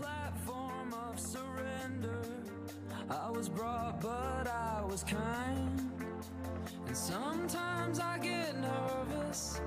platform 0.00 0.94
of 0.94 1.18
surrender. 1.18 2.22
I 3.10 3.30
was 3.30 3.48
brought, 3.48 4.00
but 4.00 4.46
I 4.46 4.82
was 4.84 5.02
kind. 5.02 5.90
And 6.86 6.96
sometimes 6.96 7.98
I 7.98 8.18
get 8.18 8.56
nervous 8.60 9.60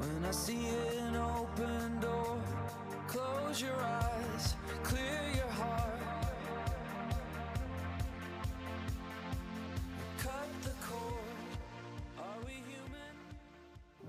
when 0.00 0.24
I 0.24 0.32
see 0.32 0.66
an 0.98 1.16
open 1.16 1.98
door. 2.00 2.38
Close 3.06 3.60
your 3.60 3.80
eyes, 3.80 4.54
clear 4.82 5.22
your 5.34 5.52
heart. 5.62 5.99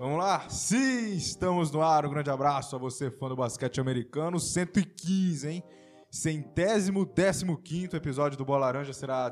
Vamos 0.02 0.18
lá? 0.18 0.48
Sim, 0.48 1.14
estamos 1.14 1.70
no 1.70 1.80
ar. 1.80 2.04
Um 2.04 2.10
grande 2.10 2.28
abraço 2.28 2.74
a 2.74 2.78
você, 2.78 3.08
fã 3.08 3.28
do 3.28 3.36
basquete 3.36 3.80
americano. 3.80 4.40
115, 4.40 5.48
hein? 5.48 5.62
Centésimo, 6.10 7.06
décimo 7.06 7.56
quinto 7.56 7.94
episódio 7.94 8.36
do 8.36 8.44
Bola 8.44 8.66
Laranja 8.66 8.92
será 8.92 9.30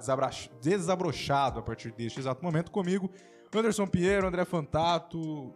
desabrochado 0.62 1.58
a 1.58 1.62
partir 1.64 1.90
deste 1.90 2.20
exato 2.20 2.44
momento 2.44 2.70
comigo. 2.70 3.10
Anderson 3.52 3.84
Pinheiro, 3.84 4.28
André 4.28 4.44
Fantato, 4.44 5.52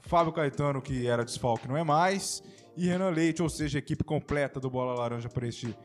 Fábio 0.00 0.32
Caetano, 0.32 0.80
que 0.80 1.06
era 1.06 1.26
desfalque, 1.26 1.68
não 1.68 1.76
é 1.76 1.84
mais, 1.84 2.42
e 2.74 2.86
Renan 2.86 3.10
Leite, 3.10 3.42
ou 3.42 3.50
seja, 3.50 3.76
a 3.76 3.80
equipe 3.80 4.02
completa 4.02 4.58
do 4.58 4.70
Bola 4.70 4.94
Laranja 4.94 5.28
para 5.28 5.46
este 5.46 5.76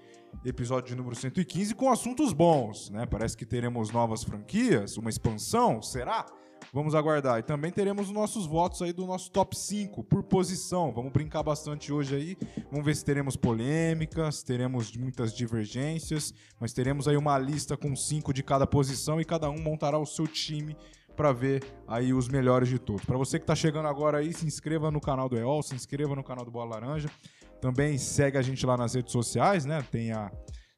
episódio 0.46 0.88
de 0.88 0.96
número 0.96 1.18
115, 1.18 1.76
com 1.76 1.92
assuntos 1.92 2.32
bons, 2.32 2.90
né? 2.92 3.06
Parece 3.06 3.36
que 3.36 3.46
teremos 3.46 3.92
novas 3.92 4.24
franquias, 4.24 4.96
uma 4.96 5.10
expansão, 5.10 5.82
será? 5.82 6.26
Vamos 6.74 6.94
aguardar. 6.94 7.40
E 7.40 7.44
também 7.44 7.72
teremos 7.72 8.08
os 8.08 8.14
nossos 8.14 8.46
votos 8.46 8.82
aí 8.82 8.94
do 8.94 9.06
nosso 9.06 9.32
top 9.32 9.58
5 9.58 10.04
por 10.04 10.24
posição. 10.24 10.92
Vamos 10.92 11.12
brincar 11.12 11.42
bastante 11.44 11.92
hoje 11.92 12.16
aí. 12.16 12.38
Vamos 12.72 12.86
ver 12.86 12.96
se 12.96 13.04
teremos 13.04 13.36
polêmicas, 13.36 14.44
teremos 14.44 14.96
muitas 14.96 15.34
divergências, 15.34 16.34
mas 16.60 16.74
teremos 16.74 17.08
aí 17.08 17.18
uma 17.18 17.38
lista 17.38 17.76
com 17.76 17.96
cinco 17.96 18.34
de 18.34 18.44
cada 18.44 18.68
posição 18.68 19.20
e 19.20 19.26
cada 19.26 19.50
um 19.50 19.60
montará 19.60 19.98
o 19.98 20.06
seu 20.06 20.28
time 20.28 20.76
para 21.16 21.34
ver 21.34 21.64
aí 21.86 22.14
os 22.14 22.30
melhores 22.30 22.70
de 22.70 22.80
todos. 22.80 23.04
Para 23.04 23.18
você 23.18 23.40
que 23.40 23.46
tá 23.46 23.54
chegando 23.54 23.88
agora 23.88 24.20
aí, 24.20 24.32
se 24.32 24.46
inscreva 24.46 24.90
no 24.90 25.02
canal 25.02 25.28
do 25.28 25.38
EOL, 25.38 25.62
se 25.62 25.76
inscreva 25.76 26.16
no 26.16 26.24
canal 26.24 26.46
do 26.46 26.52
Bola 26.52 26.76
Laranja. 26.76 27.10
Também 27.60 27.98
segue 27.98 28.38
a 28.38 28.42
gente 28.42 28.66
lá 28.66 28.78
nas 28.78 28.94
redes 28.94 29.12
sociais, 29.12 29.66
né? 29.66 29.84
Tem, 29.92 30.14
a, 30.14 30.32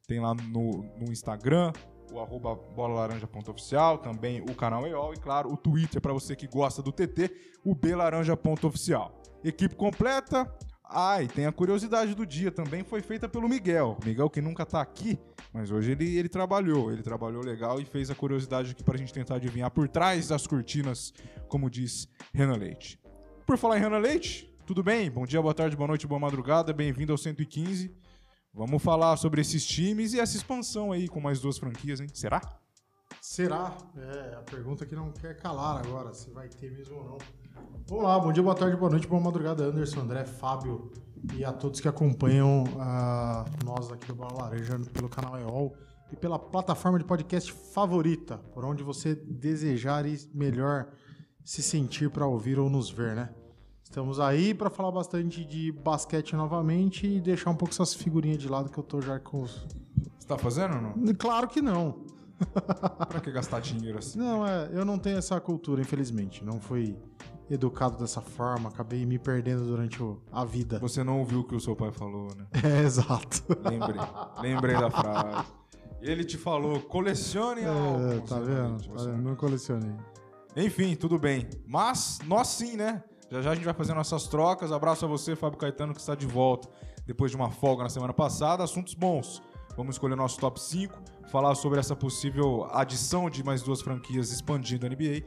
tem 0.08 0.20
lá 0.20 0.34
no, 0.34 0.84
no 0.98 1.12
Instagram, 1.12 1.72
o 2.12 2.20
arroba 2.20 2.56
bolalaranja.oficial, 2.56 3.98
também 4.00 4.42
o 4.42 4.54
canal 4.54 4.86
EOL 4.86 5.14
e, 5.14 5.18
claro, 5.18 5.52
o 5.52 5.58
Twitter 5.58 6.02
para 6.02 6.14
você 6.14 6.36
que 6.36 6.48
gosta 6.48 6.82
do 6.82 6.92
TT, 6.92 7.32
o 7.64 7.74
belaranja.oficial. 7.74 9.22
Equipe 9.44 9.76
completa. 9.76 10.52
Ah, 10.84 11.24
e 11.24 11.28
tem 11.28 11.46
a 11.46 11.54
curiosidade 11.54 12.14
do 12.14 12.26
dia 12.26 12.52
também, 12.52 12.84
foi 12.84 13.02
feita 13.02 13.30
pelo 13.30 13.48
Miguel. 13.48 13.98
Miguel 14.04 14.30
que 14.30 14.42
nunca 14.42 14.66
tá 14.66 14.82
aqui, 14.82 15.18
mas 15.54 15.72
hoje 15.72 15.92
ele, 15.92 16.18
ele 16.18 16.28
trabalhou. 16.28 16.92
Ele 16.92 17.02
trabalhou 17.02 17.42
legal 17.42 17.80
e 17.80 17.86
fez 17.86 18.12
a 18.12 18.16
curiosidade 18.16 18.72
aqui 18.72 18.84
pra 18.84 18.98
gente 18.98 19.14
tentar 19.14 19.36
adivinhar 19.36 19.72
por 19.72 19.88
trás 19.88 20.28
das 20.28 20.46
cortinas, 20.46 21.14
como 21.48 21.70
diz 21.70 22.10
Renan 22.34 22.58
Leite. 22.58 23.00
Por 23.48 23.58
falar 23.58 23.78
em 23.78 23.82
Renan 23.82 24.00
Leite, 24.00 24.54
tudo 24.66 24.84
bem? 24.84 25.10
Bom 25.10 25.26
dia, 25.26 25.42
boa 25.42 25.54
tarde, 25.54 25.78
boa 25.78 25.88
noite, 25.88 26.06
boa 26.06 26.20
madrugada, 26.20 26.74
bem-vindo 26.74 27.14
ao 27.14 27.18
115. 27.18 28.01
Vamos 28.54 28.84
falar 28.84 29.16
sobre 29.16 29.40
esses 29.40 29.66
times 29.66 30.14
e 30.14 30.20
essa 30.20 30.36
expansão 30.36 30.92
aí 30.92 31.08
com 31.08 31.22
mais 31.22 31.40
duas 31.40 31.58
franquias, 31.58 32.02
hein? 32.02 32.08
Será? 32.14 32.42
Será? 33.22 33.78
É 33.96 34.36
a 34.36 34.42
pergunta 34.42 34.86
que 34.86 34.94
não 34.94 35.12
quer 35.12 35.38
calar 35.38 35.78
agora, 35.78 36.14
se 36.14 36.30
vai 36.32 36.50
ter 36.50 36.70
mesmo 36.70 36.98
ou 36.98 37.04
não. 37.06 37.18
Vamos 37.88 38.04
lá, 38.04 38.20
bom 38.20 38.32
dia, 38.34 38.44
boa 38.44 38.56
tarde, 38.56 38.76
boa 38.76 38.92
noite, 38.92 39.08
boa 39.08 39.22
madrugada, 39.22 39.64
Anderson, 39.64 40.02
André, 40.02 40.26
Fábio 40.26 40.92
e 41.34 41.46
a 41.46 41.54
todos 41.54 41.80
que 41.80 41.88
acompanham 41.88 42.66
ah, 42.78 43.46
nós 43.64 43.90
aqui 43.90 44.08
do 44.08 44.16
Bola 44.16 44.44
Laranja 44.44 44.78
pelo 44.92 45.08
canal 45.08 45.40
EOL 45.40 45.74
e 46.12 46.16
pela 46.18 46.38
plataforma 46.38 47.00
de 47.00 47.06
podcast 47.06 47.54
favorita, 47.74 48.38
por 48.54 48.66
onde 48.66 48.84
você 48.84 49.16
desejar 49.16 50.06
e 50.06 50.18
melhor 50.34 50.92
se 51.44 51.64
sentir 51.64 52.10
para 52.10 52.28
ouvir 52.28 52.60
ou 52.60 52.70
nos 52.70 52.90
ver, 52.90 53.16
né? 53.16 53.34
Estamos 53.92 54.22
aí 54.22 54.54
para 54.54 54.70
falar 54.70 54.90
bastante 54.90 55.44
de 55.44 55.70
basquete 55.70 56.34
novamente 56.34 57.06
e 57.06 57.20
deixar 57.20 57.50
um 57.50 57.56
pouco 57.58 57.74
essas 57.74 57.94
figurinhas 57.94 58.38
de 58.38 58.48
lado 58.48 58.70
que 58.72 58.78
eu 58.78 58.84
tô 58.86 59.02
já 59.02 59.20
com 59.20 59.42
os. 59.42 59.68
Você 60.18 60.26
tá 60.26 60.38
fazendo 60.38 60.76
ou 60.78 60.82
não? 60.82 61.14
Claro 61.16 61.46
que 61.50 61.62
não. 61.62 62.06
Pra 63.10 63.20
que 63.20 63.30
gastar 63.34 63.60
dinheiro 63.60 64.00
assim? 64.00 64.18
Não, 64.18 64.48
é, 64.48 64.70
eu 64.72 64.86
não 64.86 64.98
tenho 64.98 65.18
essa 65.18 65.38
cultura, 65.42 65.82
infelizmente. 65.82 66.42
Não 66.42 66.58
fui 66.62 66.98
educado 67.50 67.98
dessa 67.98 68.22
forma, 68.22 68.70
acabei 68.70 69.06
me 69.06 69.20
perdendo 69.20 69.66
durante 69.66 70.02
o- 70.02 70.22
a 70.32 70.46
vida. 70.46 70.80
Você 70.80 71.04
não 71.04 71.20
ouviu 71.20 71.42
o 71.42 71.44
que 71.44 71.54
o 71.54 71.60
seu 71.60 71.76
pai 71.76 71.92
falou, 71.92 72.30
né? 72.38 72.46
É, 72.64 72.84
exato. 72.84 73.44
Lembrei. 73.70 74.00
Lembrei 74.42 74.76
da 74.78 74.90
frase. 74.90 75.52
Ele 76.00 76.24
te 76.24 76.38
falou, 76.38 76.80
colecione 76.80 77.60
É, 77.64 77.68
álbuns. 77.68 78.30
tá 78.30 78.40
vendo? 78.40 78.88
Tá 78.88 79.04
vendo? 79.04 79.22
Não 79.22 79.36
colecionei. 79.36 79.92
Enfim, 80.56 80.96
tudo 80.96 81.20
bem. 81.20 81.50
Mas 81.68 82.20
nós 82.26 82.48
sim, 82.48 82.78
né? 82.78 83.04
Já 83.32 83.42
já 83.42 83.52
a 83.52 83.56
gente 83.56 83.64
vai 83.64 83.74
fazer 83.74 83.94
nossas 83.94 84.28
trocas. 84.28 84.74
Abraço 84.74 85.06
a 85.06 85.08
você, 85.08 85.38
Fábio 85.38 85.58
Caetano, 85.58 85.94
que 85.94 86.02
está 86.02 86.14
de 86.14 86.28
volta 86.28 86.68
depois 87.08 87.32
de 87.32 87.38
uma 87.38 87.50
folga 87.50 87.82
na 87.82 87.90
semana 87.90 88.14
passada. 88.14 88.62
Assuntos 88.62 88.94
bons. 88.94 89.42
Vamos 89.78 89.96
escolher 89.96 90.18
nosso 90.18 90.38
top 90.38 90.60
5, 90.60 91.02
falar 91.30 91.56
sobre 91.56 91.80
essa 91.80 91.96
possível 91.96 92.68
adição 92.72 93.30
de 93.30 93.42
mais 93.42 93.64
duas 93.64 93.82
franquias 93.82 94.34
expandindo 94.34 94.86
a 94.86 94.90
NBA. 94.90 95.24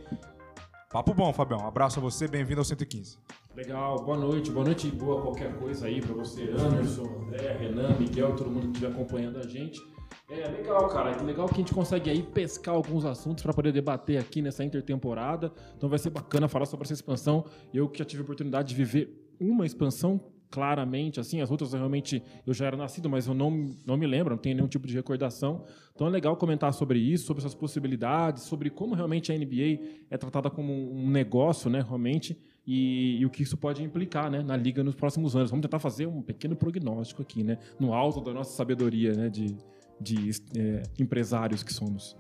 Papo 0.91 1.14
bom, 1.14 1.32
Fabião. 1.32 1.66
Abraço 1.66 1.98
a 1.98 2.03
você, 2.03 2.28
bem-vindo 2.28 2.60
ao 2.60 2.64
115. 2.66 3.16
Legal, 3.56 3.97
boa 4.04 4.19
noite, 4.19 4.50
boa 4.50 4.66
noite 4.66 4.88
e 4.88 4.91
boa 4.91 5.22
qualquer 5.22 5.56
coisa 5.56 5.87
aí 5.87 6.03
pra 6.03 6.12
você, 6.12 6.43
Anderson, 6.50 7.04
André, 7.22 7.56
Renan, 7.56 7.97
Miguel, 7.98 8.37
todo 8.37 8.50
mundo 8.50 8.69
que 8.69 8.78
estiver 8.78 8.88
acompanhando 8.88 9.38
a 9.38 9.48
gente. 9.48 9.81
É 10.28 10.48
legal, 10.48 10.88
cara, 10.88 11.14
que 11.14 11.25
legal 11.25 11.47
que 11.47 11.54
a 11.54 11.58
gente 11.58 11.75
consegue 11.75 12.10
aí 12.10 12.22
pescar 12.22 12.75
alguns 12.75 13.04
assuntos 13.04 13.42
pra 13.42 13.52
poder 13.52 13.72
debater 13.72 14.19
aqui 14.19 14.41
nessa 14.41 14.64
intertemporada. 14.64 15.52
Então 15.76 15.88
vai 15.88 15.98
ser 15.98 16.10
bacana 16.10 16.48
falar 16.48 16.66
sobre 16.66 16.84
essa 16.84 16.94
expansão. 16.94 17.44
Eu 17.72 17.88
que 17.88 17.98
já 17.98 18.04
tive 18.04 18.22
a 18.22 18.25
oportunidade 18.25 18.69
de 18.69 18.75
viver 18.75 19.34
uma 19.38 19.66
expansão 19.66 20.20
claramente, 20.54 21.19
assim, 21.19 21.41
as 21.41 21.50
outras 21.50 21.72
eu 21.72 21.80
realmente 21.80 22.22
eu 22.47 22.54
já 22.54 22.66
era 22.66 22.76
nascido, 22.76 23.10
mas 23.10 23.26
eu 23.26 23.34
não, 23.34 23.75
não 23.84 23.97
me 23.97 24.06
lembro, 24.06 24.30
não 24.30 24.38
tenho 24.38 24.54
nenhum 24.54 24.69
tipo 24.69 24.86
de 24.86 24.94
recordação. 24.94 25.64
Então 25.92 26.06
é 26.06 26.10
legal 26.10 26.36
comentar 26.36 26.72
sobre 26.72 26.96
isso, 26.96 27.26
sobre 27.26 27.41
essas 27.41 27.56
possibilidades, 27.56 28.44
sobre 28.44 28.70
como 28.70 28.94
realmente 28.94 29.32
a 29.32 29.36
NBA 29.36 30.04
é 30.08 30.16
tratada 30.16 30.48
como 30.48 30.72
um 30.72 31.10
negócio, 31.10 31.69
né, 31.69 31.81
realmente, 31.81 32.38
e, 32.64 33.19
e 33.19 33.26
o 33.26 33.31
que 33.31 33.42
isso 33.42 33.56
pode 33.56 33.82
implicar, 33.82 34.31
né, 34.31 34.44
na 34.44 34.56
liga 34.56 34.84
nos 34.84 34.94
próximos 34.94 35.34
anos. 35.34 35.50
Vamos 35.50 35.64
tentar 35.64 35.81
fazer 35.81 36.06
um 36.06 36.22
pequeno 36.22 36.54
prognóstico 36.54 37.20
aqui, 37.20 37.42
né, 37.42 37.58
no 37.81 37.92
alto 37.92 38.20
da 38.20 38.32
nossa 38.32 38.52
sabedoria, 38.56 39.12
né, 39.12 39.28
de, 39.28 39.56
de 40.00 40.31
é, 40.56 40.82
empresários 40.99 41.62
que 41.62 41.72
somos. 41.72 42.16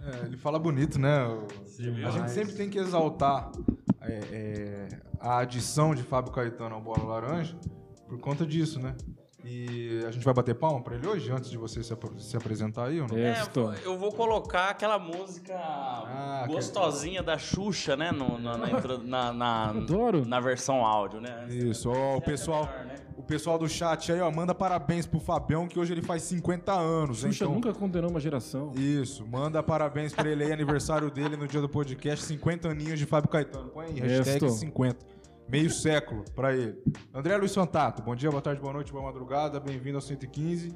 É, 0.00 0.26
ele 0.26 0.36
fala 0.36 0.58
bonito, 0.58 0.98
né? 0.98 1.10
A 2.06 2.10
gente 2.10 2.30
sempre 2.30 2.54
tem 2.54 2.70
que 2.70 2.78
exaltar 2.78 3.50
é, 4.00 4.20
é, 4.32 4.88
a 5.20 5.38
adição 5.38 5.94
de 5.94 6.02
Fábio 6.02 6.32
Caetano 6.32 6.74
ao 6.76 6.80
Bola 6.80 7.02
Laranja 7.04 7.56
por 8.08 8.18
conta 8.20 8.46
disso, 8.46 8.80
né? 8.80 8.94
E 9.44 10.02
a 10.06 10.10
gente 10.10 10.24
vai 10.24 10.34
bater 10.34 10.54
palma 10.54 10.82
pra 10.82 10.96
ele 10.96 11.06
hoje, 11.06 11.30
antes 11.30 11.48
de 11.48 11.56
você 11.56 11.82
se, 11.82 11.92
ap- 11.92 12.18
se 12.18 12.36
apresentar 12.36 12.86
aí 12.88 13.00
ou 13.00 13.06
não? 13.08 13.16
É, 13.16 13.30
É, 13.30 13.40
estou. 13.40 13.72
eu 13.72 13.96
vou 13.96 14.12
colocar 14.12 14.70
aquela 14.70 14.98
música 14.98 15.54
Ah, 15.54 16.44
gostosinha 16.48 17.22
da 17.22 17.38
Xuxa, 17.38 17.96
né? 17.96 18.10
No, 18.10 18.36
na, 18.38 18.56
na, 18.58 18.70
intro- 18.70 18.98
na, 19.04 19.32
na- 19.32 19.70
Adoro. 19.70 20.26
na 20.26 20.40
versão 20.40 20.84
áudio, 20.84 21.20
né? 21.20 21.46
Isso, 21.50 21.88
ó, 21.88 22.16
o 22.16 22.20
pessoal, 22.20 22.66
melhor, 22.66 22.84
né? 22.86 22.87
O 23.28 23.30
pessoal 23.30 23.58
do 23.58 23.68
chat 23.68 24.10
aí, 24.10 24.20
ó, 24.22 24.30
manda 24.30 24.54
parabéns 24.54 25.04
pro 25.06 25.20
Fabião, 25.20 25.68
que 25.68 25.78
hoje 25.78 25.92
ele 25.92 26.00
faz 26.00 26.22
50 26.22 26.72
anos, 26.72 27.22
hein? 27.22 27.30
Xuxa 27.30 27.44
Então, 27.44 27.54
nunca 27.54 27.74
condenou 27.74 28.08
uma 28.10 28.18
geração. 28.18 28.72
Isso, 28.74 29.26
manda 29.26 29.62
parabéns 29.62 30.14
pra 30.14 30.26
ele 30.30 30.44
aí, 30.44 30.50
aniversário 30.50 31.10
dele 31.10 31.36
no 31.36 31.46
dia 31.46 31.60
do 31.60 31.68
podcast, 31.68 32.24
50 32.24 32.70
aninhos 32.70 32.98
de 32.98 33.04
Fábio 33.04 33.28
Caetano. 33.28 33.68
Põe 33.68 33.84
aí, 33.88 34.00
hashtag 34.00 34.46
Isso. 34.46 34.56
50. 34.60 35.04
Meio 35.46 35.70
século 35.70 36.24
pra 36.34 36.56
ele. 36.56 36.82
André 37.12 37.36
Luiz 37.36 37.54
Fantato, 37.54 38.00
bom 38.02 38.16
dia, 38.16 38.30
boa 38.30 38.40
tarde, 38.40 38.62
boa 38.62 38.72
noite, 38.72 38.90
boa 38.90 39.04
madrugada, 39.04 39.60
bem-vindo 39.60 39.98
ao 39.98 40.02
115. 40.02 40.74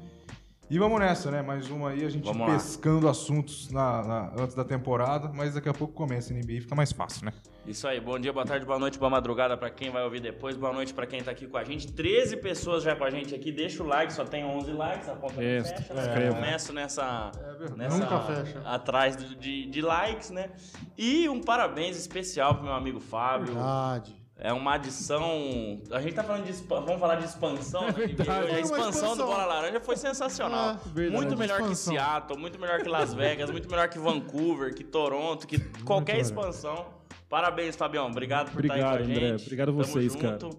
E 0.69 0.77
vamos 0.77 0.99
nessa, 0.99 1.31
né? 1.31 1.41
Mais 1.41 1.69
uma 1.71 1.89
aí, 1.89 2.05
a 2.05 2.09
gente 2.09 2.23
Vamos 2.23 2.47
lá. 2.47 2.53
pescando 2.53 3.09
assuntos 3.09 3.71
na, 3.71 4.03
na- 4.03 4.33
antes 4.37 4.55
da 4.55 4.63
temporada, 4.63 5.31
mas 5.33 5.55
daqui 5.55 5.69
a 5.69 5.73
pouco 5.73 5.93
começa 5.95 6.31
a 6.31 6.37
NBA 6.37 6.53
e 6.53 6.61
fica 6.61 6.75
mais 6.75 6.91
fácil, 6.91 7.25
né? 7.25 7.33
Isso 7.65 7.87
aí, 7.87 7.97
bom 7.97 8.19
dia, 8.19 8.33
boa 8.33 8.45
tarde, 8.45 8.65
boa 8.65 8.77
noite, 8.77 8.99
boa 8.99 9.09
madrugada 9.09 9.55
pra 9.55 9.69
quem 9.69 9.89
vai 9.89 10.03
ouvir 10.03 10.19
depois, 10.19 10.57
boa 10.57 10.73
noite 10.73 10.93
pra 10.93 11.05
quem 11.07 11.23
tá 11.23 11.31
aqui 11.31 11.47
com 11.47 11.55
a 11.57 11.63
gente. 11.63 11.93
13 11.93 12.35
pessoas 12.37 12.83
já 12.83 12.93
com 12.93 13.05
a 13.05 13.09
gente 13.09 13.33
aqui, 13.33 13.53
deixa 13.53 13.81
o 13.81 13.87
like, 13.87 14.11
só 14.11 14.25
tem 14.25 14.43
11 14.43 14.73
likes, 14.73 15.07
a 15.07 15.15
conta 15.15 15.35
não 15.35 15.43
Isso, 15.43 15.69
fecha, 15.73 15.93
né? 15.93 16.01
escreva. 16.01 16.35
Começo 16.35 16.73
nessa, 16.73 17.31
verdade. 17.57 17.77
nessa 17.77 17.97
Nunca 17.97 18.19
fecha. 18.19 18.61
atrás 18.65 19.15
do- 19.15 19.35
de, 19.35 19.65
de 19.67 19.81
likes, 19.81 20.29
né? 20.29 20.49
E 20.97 21.29
um 21.29 21.39
parabéns 21.39 21.95
especial 21.95 22.55
pro 22.55 22.65
meu 22.65 22.73
amigo 22.73 22.99
Fábio. 22.99 23.53
Verdade. 23.53 24.21
É 24.35 24.51
uma 24.51 24.73
adição. 24.73 25.79
A 25.91 26.01
gente 26.01 26.15
tá 26.15 26.23
falando 26.23 26.43
de. 26.43 26.51
Vamos 26.67 26.99
falar 26.99 27.15
de 27.15 27.23
expansão. 27.25 27.83
né? 27.85 27.91
verdade. 27.93 28.29
a 28.51 28.57
É 28.57 28.59
expansão, 28.59 28.89
expansão. 28.89 29.15
do 29.17 29.25
Bola 29.25 29.45
Laranja 29.45 29.79
foi 29.79 29.95
sensacional. 29.95 30.71
É, 30.71 30.77
verdade. 30.89 31.15
muito 31.15 31.37
melhor 31.37 31.61
Expansão. 31.61 31.93
que 31.93 31.99
Seattle, 31.99 32.39
muito 32.39 32.59
melhor 32.59 32.81
que 32.81 32.89
Las 32.89 33.13
Vegas, 33.13 33.49
muito 33.51 33.69
melhor 33.69 33.87
que 33.87 33.97
Vancouver, 33.99 34.73
que 34.75 34.83
Toronto, 34.83 35.47
que 35.47 35.59
qualquer 35.85 36.13
melhor. 36.13 36.25
expansão. 36.25 36.87
Parabéns, 37.33 37.75
Fabião. 37.75 38.05
Obrigado 38.05 38.51
por 38.51 38.63
estar 38.63 38.75
aí 38.75 38.83
Obrigado, 38.83 39.05
com 39.05 39.11
a 39.11 39.15
André. 39.15 39.29
gente. 39.29 39.41
Obrigado 39.41 39.69
a 39.69 39.71
Tamo 39.71 39.83
vocês, 39.83 40.13
junto. 40.13 40.49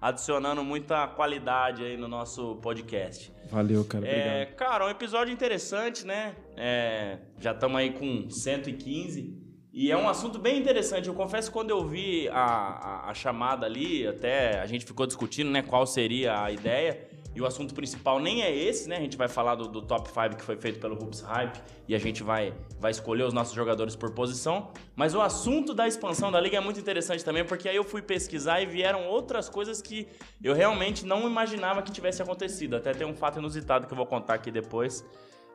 adicionando 0.00 0.64
muita 0.64 1.06
qualidade 1.06 1.84
aí 1.84 1.96
no 1.96 2.08
nosso 2.08 2.56
podcast. 2.56 3.32
Valeu, 3.52 3.84
cara. 3.84 4.04
É, 4.04 4.42
Obrigado. 4.42 4.56
cara, 4.56 4.86
um 4.86 4.90
episódio 4.90 5.32
interessante, 5.32 6.04
né? 6.04 6.34
É, 6.56 7.18
já 7.38 7.52
estamos 7.52 7.76
aí 7.76 7.92
com 7.92 8.28
115. 8.28 9.32
E 9.72 9.92
é 9.92 9.96
um 9.96 10.08
assunto 10.08 10.40
bem 10.40 10.58
interessante. 10.58 11.06
Eu 11.06 11.14
confesso 11.14 11.50
que 11.50 11.52
quando 11.52 11.70
eu 11.70 11.86
vi 11.86 12.28
a, 12.30 12.34
a, 12.34 13.10
a 13.10 13.14
chamada 13.14 13.64
ali, 13.64 14.04
até 14.04 14.58
a 14.58 14.66
gente 14.66 14.84
ficou 14.84 15.06
discutindo 15.06 15.52
né, 15.52 15.62
qual 15.62 15.86
seria 15.86 16.42
a 16.42 16.50
ideia. 16.50 17.14
E 17.32 17.40
o 17.40 17.46
assunto 17.46 17.74
principal 17.74 18.18
nem 18.18 18.42
é 18.42 18.52
esse, 18.52 18.88
né? 18.88 18.96
A 18.96 19.00
gente 19.00 19.16
vai 19.16 19.26
falar 19.28 19.54
do, 19.56 19.68
do 19.68 19.82
top 19.82 20.08
5 20.08 20.36
que 20.36 20.42
foi 20.42 20.56
feito 20.56 20.78
pelo 20.78 20.94
Hoops 20.94 21.20
Hype 21.20 21.60
e 21.88 21.94
a 21.94 21.98
gente 21.98 22.22
vai, 22.22 22.54
vai 22.84 22.90
escolher 22.90 23.22
os 23.22 23.32
nossos 23.32 23.54
jogadores 23.54 23.96
por 23.96 24.10
posição. 24.10 24.70
Mas 24.94 25.14
o 25.14 25.20
assunto 25.22 25.72
da 25.72 25.88
expansão 25.88 26.30
da 26.30 26.38
liga 26.38 26.58
é 26.58 26.60
muito 26.60 26.78
interessante 26.78 27.24
também, 27.24 27.42
porque 27.42 27.66
aí 27.66 27.76
eu 27.76 27.82
fui 27.82 28.02
pesquisar 28.02 28.60
e 28.60 28.66
vieram 28.66 29.06
outras 29.06 29.48
coisas 29.48 29.80
que 29.80 30.06
eu 30.42 30.52
realmente 30.52 31.06
não 31.06 31.26
imaginava 31.26 31.80
que 31.80 31.90
tivesse 31.90 32.20
acontecido. 32.20 32.76
Até 32.76 32.92
tem 32.92 33.06
um 33.06 33.14
fato 33.14 33.38
inusitado 33.38 33.86
que 33.86 33.92
eu 33.94 33.96
vou 33.96 34.04
contar 34.04 34.34
aqui 34.34 34.50
depois. 34.50 35.02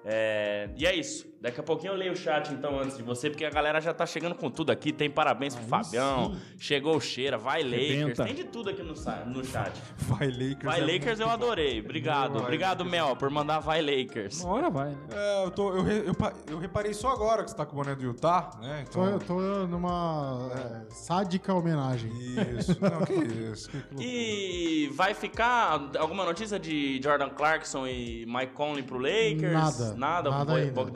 É, 0.03 0.69
E 0.75 0.87
é 0.87 0.95
isso. 0.95 1.31
Daqui 1.41 1.59
a 1.59 1.63
pouquinho 1.63 1.93
eu 1.93 1.97
leio 1.97 2.11
o 2.11 2.15
chat 2.17 2.51
então 2.53 2.77
antes 2.79 2.97
de 2.97 3.03
você, 3.03 3.29
porque 3.29 3.45
a 3.45 3.49
galera 3.49 3.79
já 3.79 3.93
tá 3.93 4.05
chegando 4.05 4.35
com 4.35 4.51
tudo 4.51 4.71
aqui. 4.71 4.91
Tem 4.91 5.09
parabéns 5.09 5.55
pro 5.55 5.63
Fabião, 5.65 6.35
chegou 6.57 6.97
o 6.97 6.99
Cheira, 7.01 7.37
vai 7.37 7.63
Lakers, 7.63 8.17
tem 8.17 8.35
de 8.35 8.43
tudo 8.43 8.69
aqui 8.69 8.83
no, 8.83 8.93
no 9.27 9.45
chat. 9.45 9.71
Vai 9.99 10.27
Lakers. 10.27 10.63
Vai 10.63 10.81
é 10.81 10.93
Lakers 10.93 11.19
eu 11.21 11.29
adorei. 11.29 11.79
Obrigado. 11.79 12.33
Vai 12.33 12.41
Obrigado, 12.43 12.83
Mel, 12.83 13.15
por 13.15 13.29
mandar 13.29 13.59
vai 13.59 13.81
Lakers. 13.81 14.41
Uma 14.43 14.53
hora 14.53 14.69
vai, 14.69 14.89
né? 14.89 14.97
É, 15.13 15.45
eu, 15.45 15.51
tô, 15.51 15.73
eu, 15.75 15.81
re- 15.83 16.03
eu, 16.07 16.15
eu 16.51 16.57
reparei 16.59 16.93
só 16.93 17.09
agora 17.11 17.43
que 17.43 17.51
você 17.51 17.55
tá 17.55 17.65
com 17.65 17.71
o 17.73 17.75
boné 17.83 17.95
do 17.95 18.03
Utah, 18.03 18.51
né? 18.61 18.85
Tô, 18.91 19.03
Então, 19.05 19.09
eu 19.09 19.19
tô 19.19 19.67
numa 19.67 20.49
é, 20.53 20.93
sádica 20.93 21.53
homenagem. 21.53 22.11
Isso. 22.57 22.77
Não, 22.83 23.05
que 23.05 23.13
isso. 23.13 23.69
Que. 23.69 24.03
E 24.03 24.87
vai 24.93 25.13
ficar 25.13 25.89
alguma 25.97 26.25
notícia 26.25 26.59
de 26.59 26.99
Jordan 27.01 27.29
Clarkson 27.29 27.87
e 27.87 28.25
Mike 28.27 28.53
Conley 28.53 28.83
pro 28.83 28.97
Lakers? 28.97 29.53
Nada. 29.53 29.95
Nada. 29.95 30.29
Nada 30.29 30.53
Bo- 30.73 30.89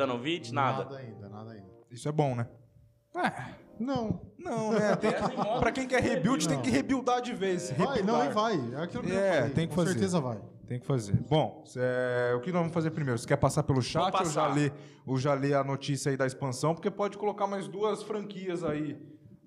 Nada. 0.51 0.83
Nada 0.85 0.97
ainda, 0.97 1.29
nada 1.29 1.51
ainda. 1.51 1.67
Isso 1.91 2.07
é 2.07 2.11
bom, 2.11 2.35
né? 2.35 2.47
É, 3.15 3.53
Não. 3.79 4.21
não, 4.39 4.71
né? 4.71 4.95
Tem 4.97 5.11
que, 5.13 5.19
pra 5.59 5.71
quem 5.71 5.87
quer 5.87 6.01
rebuild, 6.01 6.47
tem 6.47 6.57
Não. 6.57 6.63
que 6.63 6.69
rebuildar 6.71 7.21
de 7.21 7.33
vez. 7.33 7.69
Vai, 7.71 8.01
não, 8.01 8.25
e 8.25 8.29
vai. 8.29 8.53
É 8.73 8.83
aquilo 8.83 9.03
que 9.03 9.11
eu 9.11 9.19
É, 9.19 9.33
falei. 9.39 9.53
tem 9.53 9.67
que 9.67 9.75
Com 9.75 9.81
fazer. 9.81 9.91
certeza 9.93 10.19
vai. 10.19 10.41
Tem 10.67 10.79
que 10.79 10.85
fazer. 10.87 11.13
Bom, 11.29 11.63
é, 11.77 12.33
o 12.35 12.39
que 12.41 12.51
nós 12.51 12.61
vamos 12.61 12.73
fazer 12.73 12.89
primeiro? 12.91 13.19
Você 13.19 13.27
quer 13.27 13.35
passar 13.37 13.61
pelo 13.63 13.81
chat 13.81 14.13
ou 14.17 14.25
já, 14.25 14.47
ler, 14.47 14.73
ou 15.05 15.17
já 15.17 15.33
ler 15.33 15.53
a 15.55 15.63
notícia 15.63 16.09
aí 16.09 16.17
da 16.17 16.25
expansão? 16.25 16.73
Porque 16.73 16.89
pode 16.89 17.17
colocar 17.17 17.45
mais 17.45 17.67
duas 17.67 18.01
franquias 18.01 18.63
aí 18.63 18.97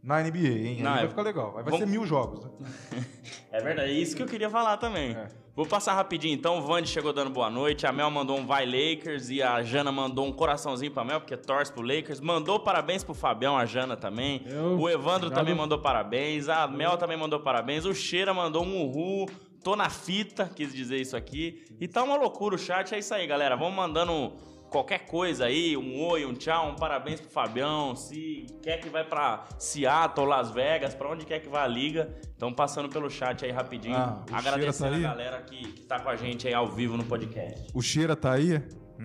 na 0.06 0.22
NBA, 0.22 0.38
hein? 0.48 0.82
Não, 0.82 0.94
vai 0.94 1.08
ficar 1.08 1.22
legal. 1.22 1.48
Aí 1.48 1.54
vai 1.56 1.64
Vamos- 1.64 1.80
ser 1.80 1.86
mil 1.86 2.06
jogos, 2.06 2.44
né? 2.44 2.50
É 3.52 3.60
verdade, 3.60 3.90
é 3.90 3.94
isso 3.94 4.14
que 4.14 4.22
eu 4.22 4.26
queria 4.26 4.50
falar 4.50 4.76
também. 4.76 5.12
É. 5.12 5.28
Vou 5.54 5.64
passar 5.64 5.94
rapidinho 5.94 6.34
então. 6.34 6.58
O 6.58 6.60
Vandy 6.60 6.86
chegou 6.88 7.10
dando 7.10 7.30
boa 7.30 7.48
noite. 7.48 7.86
A 7.86 7.92
Mel 7.92 8.10
mandou 8.10 8.36
um 8.38 8.44
vai 8.46 8.66
Lakers 8.66 9.30
e 9.30 9.40
a 9.42 9.62
Jana 9.62 9.90
mandou 9.90 10.26
um 10.26 10.32
coraçãozinho 10.32 10.90
pra 10.92 11.02
Mel, 11.02 11.20
porque 11.20 11.34
torce 11.38 11.72
pro 11.72 11.80
Lakers. 11.80 12.20
Mandou 12.20 12.60
parabéns 12.60 13.02
pro 13.02 13.14
Fabião, 13.14 13.56
a 13.56 13.64
Jana 13.64 13.96
também. 13.96 14.42
Eu- 14.46 14.78
o 14.78 14.90
Evandro 14.90 15.28
Obrigado. 15.28 15.34
também 15.34 15.54
mandou 15.54 15.78
parabéns. 15.78 16.50
A 16.50 16.68
Mel 16.68 16.98
também 16.98 17.16
mandou 17.16 17.40
parabéns. 17.40 17.86
O 17.86 17.94
Cheira 17.94 18.34
mandou 18.34 18.62
um 18.62 18.82
uhul. 18.82 19.26
Tô 19.64 19.74
na 19.74 19.88
fita, 19.88 20.50
quis 20.54 20.74
dizer 20.74 20.98
isso 21.00 21.16
aqui. 21.16 21.64
E 21.80 21.88
tá 21.88 22.02
uma 22.02 22.16
loucura 22.16 22.54
o 22.56 22.58
chat. 22.58 22.94
É 22.94 22.98
isso 22.98 23.14
aí, 23.14 23.26
galera. 23.26 23.56
Vamos 23.56 23.74
mandando 23.74 24.34
qualquer 24.70 25.06
coisa 25.06 25.46
aí, 25.46 25.76
um 25.76 26.02
oi, 26.04 26.24
um 26.24 26.34
tchau, 26.34 26.70
um 26.70 26.76
parabéns 26.76 27.20
pro 27.20 27.30
Fabião. 27.30 27.94
Se 27.94 28.46
quer 28.62 28.78
que 28.78 28.88
vai 28.88 29.04
pra 29.04 29.44
Seattle, 29.58 30.26
Las 30.26 30.50
Vegas, 30.50 30.94
pra 30.94 31.10
onde 31.10 31.24
quer 31.24 31.40
que 31.40 31.48
vá 31.48 31.64
a 31.64 31.68
liga. 31.68 32.14
Então 32.36 32.52
passando 32.52 32.88
pelo 32.88 33.10
chat 33.10 33.44
aí 33.44 33.50
rapidinho. 33.50 33.96
Ah, 33.96 34.24
o 34.30 34.34
agradecendo 34.34 34.90
tá 34.90 34.96
a 34.96 35.14
galera 35.14 35.42
que, 35.42 35.72
que 35.72 35.82
tá 35.82 36.00
com 36.00 36.08
a 36.08 36.16
gente 36.16 36.46
aí 36.46 36.54
ao 36.54 36.68
vivo 36.68 36.96
no 36.96 37.04
podcast. 37.04 37.70
O 37.74 37.82
Cheira 37.82 38.14
tá 38.14 38.32
aí? 38.32 38.62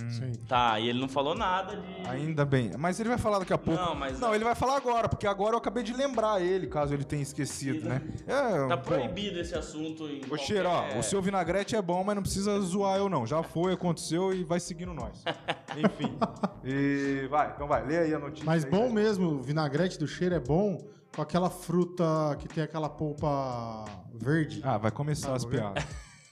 Sim. 0.09 0.31
Tá, 0.47 0.79
e 0.79 0.89
ele 0.89 0.99
não 0.99 1.07
falou 1.09 1.35
nada 1.35 1.75
de. 1.75 2.07
Ainda 2.09 2.45
bem. 2.45 2.71
Mas 2.77 2.99
ele 2.99 3.09
vai 3.09 3.17
falar 3.17 3.39
daqui 3.39 3.53
a 3.53 3.57
pouco. 3.57 3.79
Não, 3.81 3.93
mas- 3.95 4.19
Não, 4.19 4.33
ele 4.33 4.43
vai 4.43 4.55
falar 4.55 4.77
agora, 4.77 5.07
porque 5.09 5.27
agora 5.27 5.53
eu 5.53 5.57
acabei 5.57 5.83
de 5.83 5.93
lembrar 5.93 6.41
ele, 6.41 6.67
caso 6.67 6.93
ele 6.93 7.03
tenha 7.03 7.21
esquecido, 7.21 7.87
né? 7.89 8.01
É, 8.27 8.67
Tá 8.67 8.77
pô. 8.77 8.91
proibido 8.91 9.39
esse 9.39 9.55
assunto 9.55 10.07
em. 10.07 10.21
Ô, 10.29 10.37
Cheira, 10.37 10.69
ó, 10.69 10.79
qualquer- 10.81 10.99
o 10.99 11.03
seu 11.03 11.21
vinagrete 11.21 11.75
é 11.75 11.81
bom, 11.81 12.03
mas 12.03 12.15
não 12.15 12.21
precisa 12.23 12.59
zoar 12.61 12.97
eu, 12.97 13.09
não. 13.09 13.25
Já 13.25 13.43
foi, 13.43 13.73
aconteceu 13.73 14.33
e 14.33 14.43
vai 14.43 14.59
seguindo 14.59 14.93
nós. 14.93 15.23
Enfim. 15.77 16.17
E 16.63 17.27
vai, 17.29 17.51
então 17.55 17.67
vai, 17.67 17.85
lê 17.85 17.97
aí 17.99 18.13
a 18.13 18.19
notícia. 18.19 18.45
Mas 18.45 18.63
aí, 18.65 18.71
bom 18.71 18.87
né? 18.87 18.93
mesmo, 19.03 19.27
o 19.29 19.41
vinagrete 19.41 19.97
do 19.97 20.07
cheiro 20.07 20.35
é 20.35 20.39
bom 20.39 20.77
com 21.15 21.21
aquela 21.21 21.49
fruta 21.49 22.03
que 22.39 22.47
tem 22.47 22.63
aquela 22.63 22.89
polpa 22.89 23.85
verde. 24.13 24.61
Ah, 24.63 24.77
vai 24.77 24.91
começar 24.91 25.31
Ah, 25.31 25.35
as 25.35 25.45
piadas. 25.45 25.83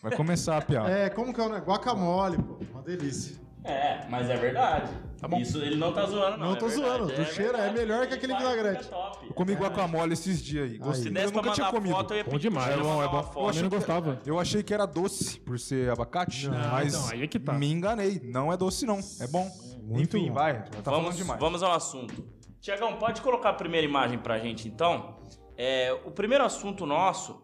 Vai 0.01 0.15
começar 0.15 0.57
a 0.57 0.61
piada. 0.63 0.89
É, 0.89 1.09
como 1.09 1.33
que 1.33 1.41
é 1.41 1.43
o 1.43 1.49
negócio? 1.49 1.65
Guacamole, 1.69 2.37
pô. 2.37 2.57
Uma 2.71 2.81
delícia. 2.81 3.35
É, 3.63 4.05
mas 4.09 4.29
é 4.29 4.37
verdade. 4.37 4.89
Tá 5.19 5.27
bom. 5.27 5.37
Isso 5.37 5.57
ele 5.57 5.75
não 5.75 5.91
tá 5.91 6.05
zoando, 6.05 6.37
não. 6.37 6.45
Não 6.47 6.53
é 6.53 6.59
tô 6.59 6.67
verdade, 6.67 6.87
zoando, 6.97 7.07
do 7.13 7.25
cheiro 7.25 7.49
é 7.57 7.61
verdade. 7.63 7.73
melhor 7.77 8.07
que 8.07 8.13
aquele 8.13 8.37
vinagrete. 8.37 8.83
fica 8.85 8.95
top. 8.95 9.27
Eu 9.27 9.33
comi 9.33 9.53
guacamole 9.53 10.13
esses 10.13 10.41
dias 10.41 10.71
aí. 10.71 10.77
Gostei. 10.77 11.11
Se 11.11 11.23
eu 11.23 11.31
nunca 11.31 11.51
tinha 11.51 11.67
comido. 11.69 11.93
foto, 11.93 12.13
eu 12.13 12.17
ia 12.19 12.23
Bom 12.23 12.37
demais. 12.37 12.73
É 12.73 12.77
bom, 12.77 13.03
é 13.03 13.07
bom. 13.09 13.23
foto. 13.23 13.39
Eu 13.39 13.49
achei 13.49 13.61
não 13.63 13.69
que- 13.69 13.75
gostava. 13.75 14.21
Eu 14.25 14.39
achei 14.39 14.63
que 14.63 14.73
era 14.73 14.85
doce 14.85 15.39
por 15.41 15.59
ser 15.59 15.91
abacate, 15.91 16.47
Não, 16.47 16.57
mas 16.71 16.93
então, 16.93 17.09
aí 17.09 17.23
é 17.23 17.27
que 17.27 17.37
tá. 17.37 17.51
me 17.51 17.69
enganei. 17.69 18.21
Não 18.23 18.51
é 18.53 18.55
doce, 18.55 18.85
não. 18.85 18.99
É 19.19 19.27
bom. 19.27 19.45
Muito 19.83 20.15
Enfim, 20.15 20.29
bom. 20.29 20.35
vai. 20.35 20.63
Tá 20.81 20.89
vamos, 20.91 21.17
demais. 21.17 21.39
vamos 21.39 21.61
ao 21.63 21.73
assunto. 21.73 22.25
Tiagão, 22.61 22.93
pode 22.97 23.21
colocar 23.21 23.49
a 23.49 23.53
primeira 23.53 23.85
imagem 23.85 24.19
pra 24.19 24.37
gente, 24.39 24.69
então? 24.69 25.17
É, 25.57 25.91
o 26.05 26.11
primeiro 26.11 26.45
assunto 26.45 26.85
nosso, 26.85 27.41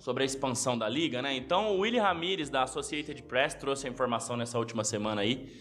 sobre 0.00 0.24
a 0.24 0.26
expansão 0.26 0.76
da 0.76 0.88
liga, 0.88 1.22
né? 1.22 1.32
Então, 1.36 1.76
o 1.76 1.80
Willie 1.80 2.00
Ramirez, 2.00 2.50
da 2.50 2.64
Associated 2.64 3.22
Press, 3.22 3.54
trouxe 3.54 3.86
a 3.86 3.90
informação 3.90 4.36
nessa 4.36 4.58
última 4.58 4.82
semana 4.82 5.20
aí, 5.20 5.52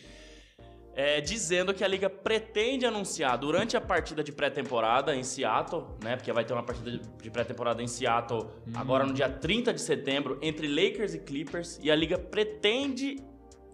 é, 0.96 1.22
dizendo 1.22 1.74
que 1.74 1.84
a 1.84 1.88
liga 1.88 2.10
pretende 2.10 2.86
anunciar 2.86 3.38
durante 3.38 3.78
a 3.78 3.82
partida 3.82 4.24
de 4.24 4.32
pré-temporada 4.32 5.16
em 5.16 5.24
Seattle, 5.24 5.86
né? 6.04 6.16
Porque 6.16 6.32
vai 6.34 6.44
ter 6.44 6.54
uma 6.54 6.64
partida 6.64 6.92
de- 6.92 7.30
pré-temporada 7.30 7.82
em 7.84 7.88
Seattle 7.88 8.48
agora 8.74 9.06
no 9.06 9.14
dia 9.14 9.30
30 9.30 9.74
de 9.74 9.82
setembro, 9.82 10.40
entre 10.42 10.68
Lakers 10.68 11.14
e 11.14 11.20
Clippers, 11.20 11.80
e 11.84 11.92
a 11.92 11.96
liga 11.96 12.18
pretende 12.18 13.18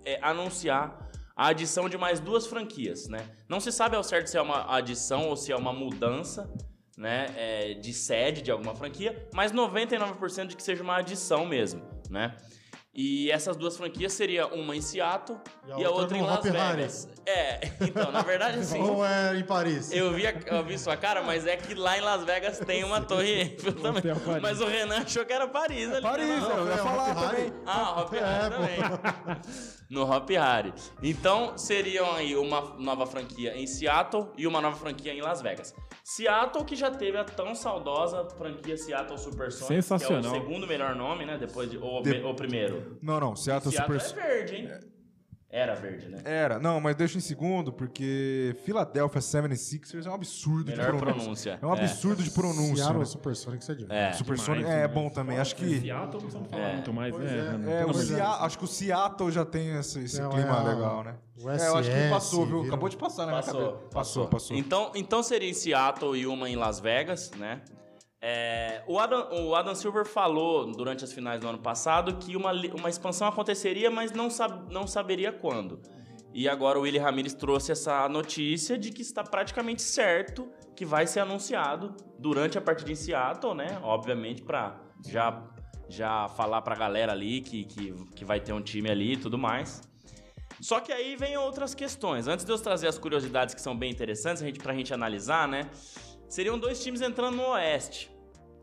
é, 0.04 0.20
anunciar 0.22 1.10
a 1.36 1.48
adição 1.48 1.90
de 1.90 1.98
mais 1.98 2.20
duas 2.20 2.46
franquias, 2.48 3.08
né? 3.08 3.28
Não 3.50 3.60
se 3.60 3.72
sabe 3.72 3.96
ao 3.96 4.04
certo 4.04 4.28
se 4.28 4.38
é 4.38 4.42
uma 4.42 4.76
adição 4.76 5.30
ou 5.30 5.36
se 5.36 5.52
é 5.52 5.56
uma 5.56 5.74
mudança, 5.74 6.52
né, 6.98 7.28
é, 7.36 7.74
de 7.74 7.94
sede 7.94 8.42
de 8.42 8.52
alguma 8.52 8.74
franquia, 8.74 9.28
mas 9.34 9.52
99% 9.52 10.48
de 10.48 10.56
que 10.56 10.64
seja 10.64 10.82
uma 10.82 10.98
adição 10.98 11.46
mesmo, 11.46 11.82
né? 12.10 12.36
E 12.98 13.30
essas 13.30 13.58
duas 13.58 13.76
franquias 13.76 14.14
seria 14.14 14.48
uma 14.48 14.74
em 14.74 14.80
Seattle 14.80 15.38
e 15.78 15.84
a, 15.84 15.90
outra, 15.90 16.18
em 16.18 16.22
no 16.22 16.28
Las 16.28 16.38
Hopi 16.40 16.48
Hari. 16.56 16.78
Vegas. 16.78 17.10
É, 17.26 17.60
então, 17.82 18.10
na 18.12 18.22
verdade, 18.22 18.60
assim, 18.60 18.82
Ou 18.82 19.06
é 19.06 19.36
em 19.38 19.44
Paris? 19.44 19.92
eu 19.92 20.14
vi, 20.14 20.26
a- 20.26 20.34
eu 20.46 20.64
vi 20.64 20.78
sua 20.80 20.96
cara, 20.96 21.22
mas 21.22 21.46
é 21.46 21.58
que 21.58 21.74
lá 21.74 21.98
em 21.98 22.02
Las 22.02 22.24
Vegas 22.24 22.60
tem 22.60 22.86
uma 22.86 23.02
torre 23.02 23.30
Eiffel 23.42 23.74
também. 23.74 24.02
Mas 24.42 24.62
o 24.62 24.66
Renan 24.66 25.00
achou 25.00 25.26
que 25.26 25.34
era 25.34 25.46
Paris 25.48 25.92
ali. 25.92 26.02
Paris, 26.02 26.28
né? 26.28 26.54
eu 26.58 26.68
ia 26.68 26.74
é, 26.74 26.78
falar 26.78 27.12
Hopi 27.12 27.22
também. 27.36 27.54
Ah, 27.66 28.02
Hop 28.02 28.14
Hari 28.14 28.24
É, 28.24 28.50
também. 28.50 29.42
No 29.88 30.02
Hop 30.12 30.30
Hari. 30.32 30.74
Então, 31.04 31.56
seriam 31.58 32.12
aí 32.16 32.36
uma 32.36 32.60
nova 32.80 33.06
franquia 33.06 33.56
em 33.56 33.68
Seattle 33.68 34.32
e 34.36 34.48
uma 34.48 34.60
nova 34.60 34.76
franquia 34.78 35.14
em 35.14 35.22
Las 35.22 35.42
Vegas. 35.44 35.76
Seattle, 36.04 36.66
que 36.66 36.76
já 36.76 36.90
teve 36.90 37.18
a 37.18 37.24
tão 37.24 37.54
saudosa 37.54 38.28
franquia 38.36 38.76
Seattle 38.78 39.18
Supersonics, 39.18 39.68
Sensacional. 39.86 40.22
que 40.22 40.28
é 40.28 40.32
o 40.32 40.42
segundo 40.42 40.66
melhor 40.66 40.96
nome, 40.96 41.24
né? 41.26 41.38
Depois 41.38 41.70
de, 41.70 41.78
ou, 41.78 42.02
De- 42.02 42.20
ou 42.24 42.34
primeiro. 42.34 42.85
Não, 43.02 43.20
não. 43.20 43.36
Seattle, 43.36 43.72
Seattle 43.74 44.00
Super... 44.00 44.22
é 44.22 44.28
verde, 44.28 44.56
hein? 44.56 44.70
Era 45.48 45.74
verde, 45.74 46.10
né? 46.10 46.20
Era, 46.26 46.60
não, 46.60 46.82
mas 46.82 46.98
deixa 46.98 47.18
em 47.18 47.22
segundo, 47.22 47.72
porque 47.72 48.54
Philadelphia 48.66 49.22
76ers 49.22 50.06
é 50.06 50.10
um 50.10 50.14
absurdo 50.14 50.70
Melhor 50.70 50.92
de 50.92 50.98
pronúncia. 50.98 51.22
pronúncia. 51.24 51.60
É 51.62 51.66
um 51.66 51.72
absurdo 51.72 52.24
de 52.24 52.32
pronúncia. 52.32 52.76
Seattle 52.76 53.00
né? 53.00 53.06
Supersonics 53.06 53.70
é 53.70 53.76
demais. 53.76 54.00
É. 54.00 54.12
Super 54.14 54.24
Demais, 54.36 54.42
Sonic 54.42 54.66
é 54.70 54.74
demais. 54.74 54.92
bom 54.92 55.10
também. 55.10 55.40
Acho 55.40 55.56
que. 55.56 55.80
Seattle 55.80 56.12
não 56.12 56.20
precisamos 56.20 56.50
falar 56.50 56.62
É. 56.64 56.74
muito 56.74 56.94
mais, 56.94 57.18
né? 57.18 57.26
é. 57.68 57.82
É, 57.82 57.86
o 57.86 57.92
de. 57.94 58.04
Sea- 58.06 58.30
acho 58.42 58.58
que 58.58 58.66
o 58.66 58.68
Seattle 58.68 59.32
já 59.32 59.46
tem 59.46 59.78
esse, 59.78 60.04
esse 60.04 60.20
É, 60.22 60.28
clima 60.28 60.60
é, 60.60 60.74
legal, 60.76 61.04
né? 61.06 61.16
o 61.42 61.50
é, 61.50 61.68
eu 61.70 61.78
acho 61.78 61.90
que 61.90 61.96
SS, 61.96 62.10
passou, 62.10 62.46
viu? 62.46 62.64
Acabou 62.64 62.90
de 62.90 62.98
passar 62.98 63.26
na 63.26 63.32
minha 63.32 63.44
Passou, 63.44 63.62
cabeça. 63.72 63.90
Passou, 63.94 64.28
passou. 64.28 64.58
Então, 64.58 64.92
então 64.94 65.24
seria 65.24 65.50
em 65.50 65.54
Seattle 65.54 66.18
e 66.18 66.28
uma 66.28 66.50
em 66.50 66.58
Las 66.58 66.82
Vegas, 66.82 67.32
né? 67.38 67.62
É, 68.28 68.82
o, 68.88 68.98
Adam, 68.98 69.30
o 69.46 69.54
Adam 69.54 69.76
Silver 69.76 70.04
falou 70.04 70.72
durante 70.72 71.04
as 71.04 71.14
finais 71.14 71.40
do 71.40 71.48
ano 71.48 71.60
passado 71.60 72.16
que 72.16 72.36
uma, 72.36 72.52
uma 72.74 72.90
expansão 72.90 73.28
aconteceria, 73.28 73.92
mas 73.92 74.12
não, 74.14 74.32
sab, 74.32 74.74
não 74.74 74.88
saberia 74.88 75.32
quando. 75.32 75.80
E 76.34 76.50
agora 76.50 76.80
o 76.80 76.82
Willie 76.82 77.00
Ramirez 77.00 77.36
trouxe 77.36 77.72
essa 77.72 78.10
notícia 78.10 78.80
de 78.80 78.90
que 78.90 79.04
está 79.04 79.24
praticamente 79.24 79.84
certo 79.84 80.50
que 80.76 80.84
vai 80.84 81.06
ser 81.06 81.20
anunciado 81.20 81.96
durante 82.18 82.58
a 82.58 82.62
partida 82.62 82.92
em 82.92 82.96
Seattle, 82.96 83.54
né? 83.54 83.78
Obviamente, 83.84 84.42
para 84.42 84.76
já, 85.08 85.44
já 85.88 86.28
falar 86.30 86.64
pra 86.64 86.74
galera 86.74 87.12
ali 87.12 87.42
que, 87.42 87.66
que, 87.66 87.94
que 88.16 88.26
vai 88.26 88.40
ter 88.40 88.54
um 88.54 88.62
time 88.62 88.90
ali 88.90 89.14
e 89.14 89.18
tudo 89.18 89.38
mais. 89.38 89.84
Só 90.60 90.80
que 90.80 90.92
aí 90.92 91.16
vem 91.16 91.38
outras 91.38 91.76
questões. 91.76 92.28
Antes 92.28 92.44
de 92.44 92.52
eu 92.52 92.58
trazer 92.58 92.88
as 92.88 92.98
curiosidades 92.98 93.54
que 93.54 93.62
são 93.62 93.78
bem 93.78 93.92
interessantes 93.92 94.42
a 94.42 94.48
gente, 94.48 94.60
gente 94.60 94.92
analisar, 94.96 95.48
né? 95.48 95.70
Seriam 96.28 96.58
dois 96.58 96.84
times 96.84 97.02
entrando 97.02 97.38
no 97.38 97.50
Oeste. 97.50 98.15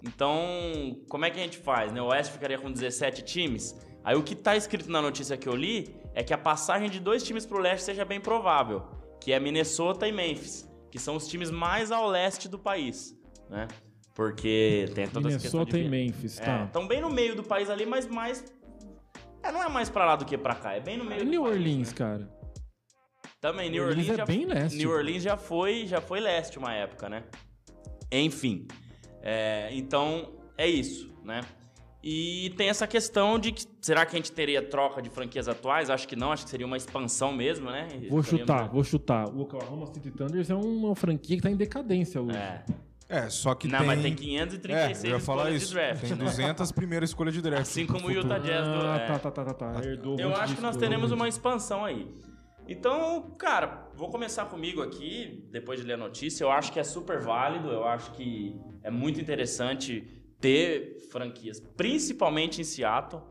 Então, 0.05 1.01
como 1.09 1.25
é 1.25 1.31
que 1.31 1.39
a 1.39 1.43
gente 1.43 1.59
faz? 1.59 1.93
Né? 1.93 2.01
O 2.03 2.07
Oeste 2.07 2.33
ficaria 2.33 2.59
com 2.59 2.71
17 2.71 3.23
times. 3.23 3.77
Aí 4.05 4.17
o 4.17 4.23
que 4.23 4.35
tá 4.35 4.57
escrito 4.57 4.91
na 4.91 5.01
notícia 5.01 5.37
que 5.37 5.49
eu 5.49 5.55
li 5.55 5.95
é 6.15 6.23
que 6.25 6.35
a 6.35 6.39
passagem 6.39 6.91
de 6.91 6.99
dois 6.99 7.23
times 7.23 7.47
pro 7.47 7.59
leste 7.59 7.85
seja 7.85 8.05
bem 8.05 8.21
provável, 8.21 8.83
que 9.21 9.33
é 9.33 9.39
Minnesota 9.39 10.07
e 10.09 10.13
Memphis, 10.13 10.69
que 10.91 10.99
são 10.99 11.15
os 11.17 11.29
times 11.29 11.51
mais 11.51 11.93
ao 11.93 12.09
leste 12.09 12.49
do 12.49 12.59
país, 12.59 13.17
né? 13.49 13.69
Porque 14.15 14.91
tem 14.95 15.07
toda 15.09 15.29
essa 15.29 15.39
questão 15.39 15.65
de 15.65 15.73
Minnesota 15.73 15.79
e 15.79 15.89
Memphis, 16.07 16.41
É, 16.41 16.45
tá. 16.45 16.65
estão 16.65 16.87
bem 16.87 17.01
no 17.01 17.09
meio 17.09 17.35
do 17.37 17.43
país 17.45 17.71
ali, 17.71 17.87
mas 17.87 18.07
mais 18.09 18.45
é, 19.43 19.51
não 19.53 19.63
é 19.63 19.69
mais 19.69 19.89
pra 19.89 20.05
lá 20.05 20.17
do 20.17 20.25
que 20.25 20.37
pra 20.37 20.55
cá, 20.55 20.75
é 20.75 20.81
bem 20.81 20.99
no 20.99 21.05
meio 21.05 21.25
do 21.25 21.31
New 21.31 21.43
país, 21.45 21.55
Orleans, 21.57 21.89
né? 21.89 21.95
cara. 21.97 22.43
Também, 23.41 23.71
New 23.71 23.83
Orleans 23.85 23.99
Orleans, 24.09 24.15
é 24.15 24.17
já, 24.19 24.25
bem 24.27 24.45
leste, 24.47 24.77
New. 24.79 24.91
Orleans 24.91 25.23
já 25.23 25.37
foi, 25.37 25.87
já 25.87 26.01
foi 26.01 26.21
leste 26.21 26.59
uma 26.59 26.75
época, 26.75 27.09
né? 27.09 27.25
Enfim. 28.11 28.67
É, 29.23 29.69
então, 29.73 30.31
é 30.59 30.69
isso, 30.69 31.11
né? 31.25 31.41
E 32.05 32.53
tem 32.57 32.69
essa 32.69 32.85
questão 32.85 33.39
de 33.39 33.53
que 33.53 33.65
será 33.81 34.05
que 34.05 34.17
a 34.17 34.19
gente 34.19 34.33
teria 34.33 34.61
troca 34.61 35.01
de 35.01 35.09
franquias 35.09 35.47
atuais? 35.47 35.89
Acho 35.89 36.09
que 36.09 36.17
não, 36.17 36.33
acho 36.33 36.45
que 36.45 36.51
seria 36.51 36.67
uma 36.67 36.77
expansão 36.77 37.33
mesmo, 37.33 37.71
né? 37.71 37.87
Vou 38.11 38.23
chutar, 38.25 38.69
vou 38.69 38.83
chutar. 38.83 39.29
O 39.29 39.43
Oklahoma 39.43 39.87
City 39.87 40.11
Thunders 40.11 40.51
é 40.51 40.55
uma 40.55 40.97
franquia 40.97 41.37
que 41.37 41.43
tá 41.43 41.51
em 41.51 41.57
decadência 41.57 42.21
hoje. 42.21 42.37
É. 42.37 42.65
É, 43.09 43.29
só 43.29 43.55
que 43.55 43.69
Não, 43.69 43.79
tem... 43.79 43.87
mas 43.87 44.01
tem 44.01 44.13
É, 44.13 44.17
536 44.17 45.05
eu 45.05 45.11
ia 45.11 45.21
falar 45.21 45.43
escolhas 45.51 45.63
isso. 45.63 45.69
de 45.69 45.75
draft. 45.75 46.09
Tem 46.09 46.17
200 46.17 46.73
primeiras 46.73 47.11
escolhas 47.11 47.35
de 47.35 47.43
draft. 47.43 47.63
Assim 47.63 47.87
como 47.87 48.09
o. 48.09 48.11
Utah 48.11 48.39
Jazz 48.39 48.67
do. 48.67 48.87
Ah, 48.87 48.97
é. 48.97 49.07
tá, 49.07 49.19
tá, 49.19 49.31
tá, 49.31 49.45
tá, 49.45 49.55
tá. 49.55 49.85
Herdou 49.85 50.17
um 50.17 50.19
Eu 50.19 50.35
acho 50.35 50.57
que 50.57 50.63
nós 50.63 50.77
teremos 50.79 51.13
uma 51.13 51.29
expansão 51.29 51.85
aí. 51.85 52.09
Então, 52.69 53.35
cara, 53.39 53.89
vou 53.95 54.09
começar 54.09 54.47
comigo 54.47 54.83
aqui, 54.83 55.47
depois 55.51 55.81
de 55.81 55.87
ler 55.87 55.95
a 55.95 55.97
notícia. 55.97 56.45
Eu 56.45 56.51
acho 56.51 56.73
que 56.73 56.79
é 56.79 56.85
super 56.85 57.21
válido, 57.21 57.69
eu 57.71 57.85
acho 57.85 58.13
que 58.13 58.57
é 58.83 58.91
muito 58.91 59.21
interessante 59.21 60.01
ter 60.41 60.99
franquias, 61.11 61.61
principalmente 61.61 62.61
em 62.61 62.65
Seattle. 62.65 63.23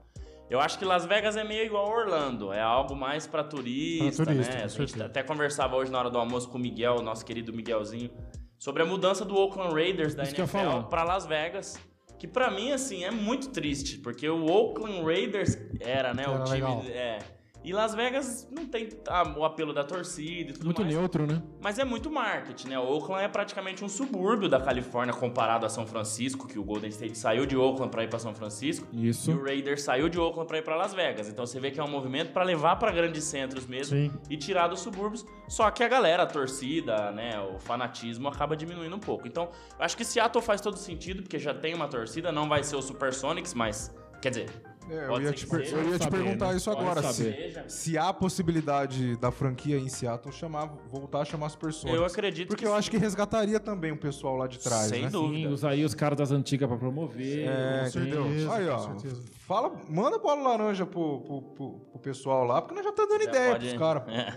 Eu 0.50 0.60
acho 0.60 0.78
que 0.78 0.84
Las 0.84 1.06
Vegas 1.06 1.38
é 1.38 1.46
meio 1.46 1.66
igual 1.66 1.90
Orlando, 1.90 2.52
é 2.52 2.60
algo 2.62 2.94
mais 2.94 3.26
pra 3.26 3.42
turista, 3.42 4.24
Pra 4.24 4.34
turista, 4.34 4.54
né? 4.58 4.64
A 4.66 4.68
gente 4.68 5.02
até 5.02 5.24
conversava 5.24 5.78
hoje 5.78 5.90
na 5.90 5.98
hora 5.98 6.10
do 6.10 6.18
almoço 6.18 6.50
com 6.50 6.58
o 6.58 6.62
Miguel, 6.62 7.02
nosso 7.02 7.26
querido 7.26 7.54
Miguelzinho, 7.54 8.12
sobre 8.60 8.84
a 8.84 8.86
mudança 8.86 9.24
do 9.24 9.34
Oakland 9.36 9.74
Raiders 9.74 10.14
da 10.14 10.24
Isso. 10.24 10.36
NFL 10.36 10.88
para 10.90 11.04
Las 11.06 11.26
Vegas. 11.26 11.80
Que 12.20 12.28
pra 12.28 12.52
mim, 12.52 12.72
assim, 12.72 13.04
é 13.04 13.10
muito 13.10 13.50
triste, 13.50 13.98
porque 13.98 14.30
o 14.30 14.46
Oakland 14.46 15.02
Raiders 15.04 15.58
era, 15.80 16.14
né, 16.14 16.24
Que 16.26 16.30
o 16.30 16.34
era 16.34 16.44
time. 16.44 16.56
legal. 16.56 16.84
É. 16.86 17.20
E 17.64 17.72
Las 17.74 17.94
Vegas 17.94 18.48
não 18.52 18.66
tem 18.66 18.90
o 19.38 19.46
apelo 19.46 19.72
da 19.72 19.84
torcida 19.84 20.50
e 20.50 20.54
tudo 20.54 20.66
Muito 20.66 20.82
mais. 20.82 20.96
neutro, 20.96 21.28
né? 21.28 21.44
Mas 21.62 21.78
é 21.78 21.84
muito 21.86 22.10
marketing, 22.10 22.70
né? 22.70 22.80
O 22.80 22.84
Oakland 22.84 23.24
é 23.24 23.28
praticamente 23.28 23.84
um 23.86 23.90
subúrbio 23.90 24.50
da 24.50 24.60
Califórnia 24.60 25.14
comparado 25.14 25.64
a 25.66 25.70
São 25.70 25.86
Francisco, 25.86 26.48
que 26.48 26.58
o 26.58 26.64
Golden 26.64 26.90
State 26.90 27.16
saiu 27.18 27.46
de 27.46 27.56
Oakland 27.56 27.92
pra 27.92 28.04
ir 28.04 28.10
pra 28.10 28.18
São 28.18 28.34
Francisco. 28.34 28.88
E 28.92 29.10
Isso. 29.10 29.32
o 29.32 29.44
Raiders 29.44 29.84
saiu 29.84 30.10
de 30.10 30.20
Oakland 30.20 30.48
pra 30.48 30.58
ir 30.58 30.64
pra 30.64 30.76
Las 30.76 30.94
Vegas. 30.94 31.30
Então 31.30 31.46
você 31.46 31.60
vê 31.60 31.70
que 31.70 31.80
é 31.80 31.84
um 31.84 31.88
movimento 31.90 32.32
pra 32.34 32.44
levar 32.44 32.78
pra 32.78 32.92
grandes 32.92 33.24
centros 33.26 33.68
mesmo 33.68 33.96
Sim. 33.96 34.12
e 34.28 34.38
tirar 34.38 34.68
dos 34.68 34.80
subúrbios. 34.80 35.24
Só 35.48 35.70
que 35.70 35.84
a 35.84 35.88
galera, 35.88 36.24
a 36.24 36.26
torcida, 36.28 37.12
né, 37.12 37.40
o 37.42 37.60
fanatismo 37.60 38.28
acaba 38.28 38.56
diminuindo 38.58 38.96
um 38.96 39.00
pouco. 39.00 39.28
Então, 39.28 39.50
acho 39.78 39.96
que 39.96 40.04
Seattle 40.04 40.44
faz 40.44 40.62
todo 40.62 40.78
sentido, 40.78 41.22
porque 41.22 41.38
já 41.38 41.54
tem 41.54 41.76
uma 41.76 41.88
torcida, 41.88 42.32
não 42.32 42.50
vai 42.50 42.64
ser 42.64 42.76
o 42.76 42.82
Supersonics, 42.82 43.54
mas 43.54 43.94
quer 44.22 44.30
dizer, 44.30 44.50
É, 44.92 45.08
eu 45.08 45.22
ia 45.22 45.32
te, 45.32 45.48
seja. 45.48 45.76
eu 45.78 45.90
ia 45.94 45.98
te 46.00 46.10
perguntar 46.10 46.50
né? 46.52 46.58
isso 46.58 46.70
Pode 46.70 46.82
agora. 46.82 47.02
Se, 47.14 47.24
seja. 47.24 47.64
se 47.68 47.98
há 47.98 48.10
a 48.10 48.14
possibilidade 48.14 49.16
da 49.16 49.32
franquia 49.32 49.78
em 49.78 49.88
Seattle 49.88 50.34
chamar, 50.34 50.66
voltar 50.92 51.22
a 51.22 51.26
chamar 51.26 51.48
Super 51.50 51.72
Sonics. 51.72 51.98
Eu 52.00 52.06
acredito 52.06 52.48
Porque 52.50 52.64
que 52.64 52.68
eu 52.70 52.74
acho 52.76 52.92
que 52.92 52.98
resgataria 52.98 53.60
também 53.60 53.92
o 53.92 53.98
pessoal 53.98 54.36
lá 54.36 54.48
de 54.48 54.60
trás, 54.60 54.88
Sem 54.90 55.04
né? 55.04 55.10
dúvida. 55.10 55.48
Sim, 55.48 55.54
usaria 55.54 55.86
os 55.86 55.94
caras 55.94 56.18
das 56.18 56.32
antigas 56.32 56.68
pra 56.68 56.78
promover. 56.78 57.48
É, 57.48 57.86
sim. 57.90 58.00
entendeu? 58.00 58.24
certeza, 58.26 58.54
Aí, 58.54 58.66
com 58.68 58.72
ó. 58.74 58.80
certeza. 58.80 59.22
Fala, 59.48 59.72
manda 59.90 60.18
bola 60.20 60.42
laranja 60.50 60.86
pro, 60.86 61.22
pro, 61.22 61.42
pro- 61.42 61.80
pro 61.92 62.00
pessoal 62.00 62.44
lá, 62.44 62.62
porque 62.62 62.76
nós 62.76 62.84
já 62.84 62.92
tá 62.92 63.06
dando 63.06 63.24
Já 63.24 63.30
ideia 63.30 63.52
pode- 63.54 63.68
pros 63.68 63.80
caras. 63.80 64.04
É. 64.10 64.34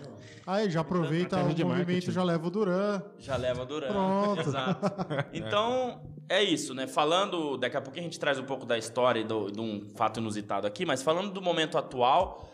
Aí 0.47 0.71
já 0.71 0.81
aproveita 0.81 1.37
o 1.43 1.55
de 1.55 1.65
movimento, 1.65 1.87
marketing. 1.89 2.11
já 2.13 2.23
leva 2.23 2.47
o 2.47 2.51
Duran. 2.51 3.03
Já 3.19 3.37
leva 3.37 3.65
durante. 3.65 3.93
Pronto. 3.93 4.41
Exato. 4.41 4.81
Então, 5.33 6.03
é 6.29 6.43
isso, 6.43 6.75
né? 6.75 6.87
Falando, 6.87 7.57
daqui 7.57 7.77
a 7.77 7.81
pouco 7.81 7.99
a 7.99 8.03
gente 8.03 8.19
traz 8.21 8.39
um 8.39 8.45
pouco 8.45 8.67
da 8.67 8.77
história 8.77 9.21
e 9.21 9.25
do- 9.25 9.51
de 9.51 9.61
um 9.61 9.91
fato 9.97 10.21
inusitado 10.21 10.67
aqui, 10.67 10.85
mas 10.85 11.03
falando 11.03 11.31
do 11.33 11.41
momento 11.41 11.79
atual, 11.79 12.47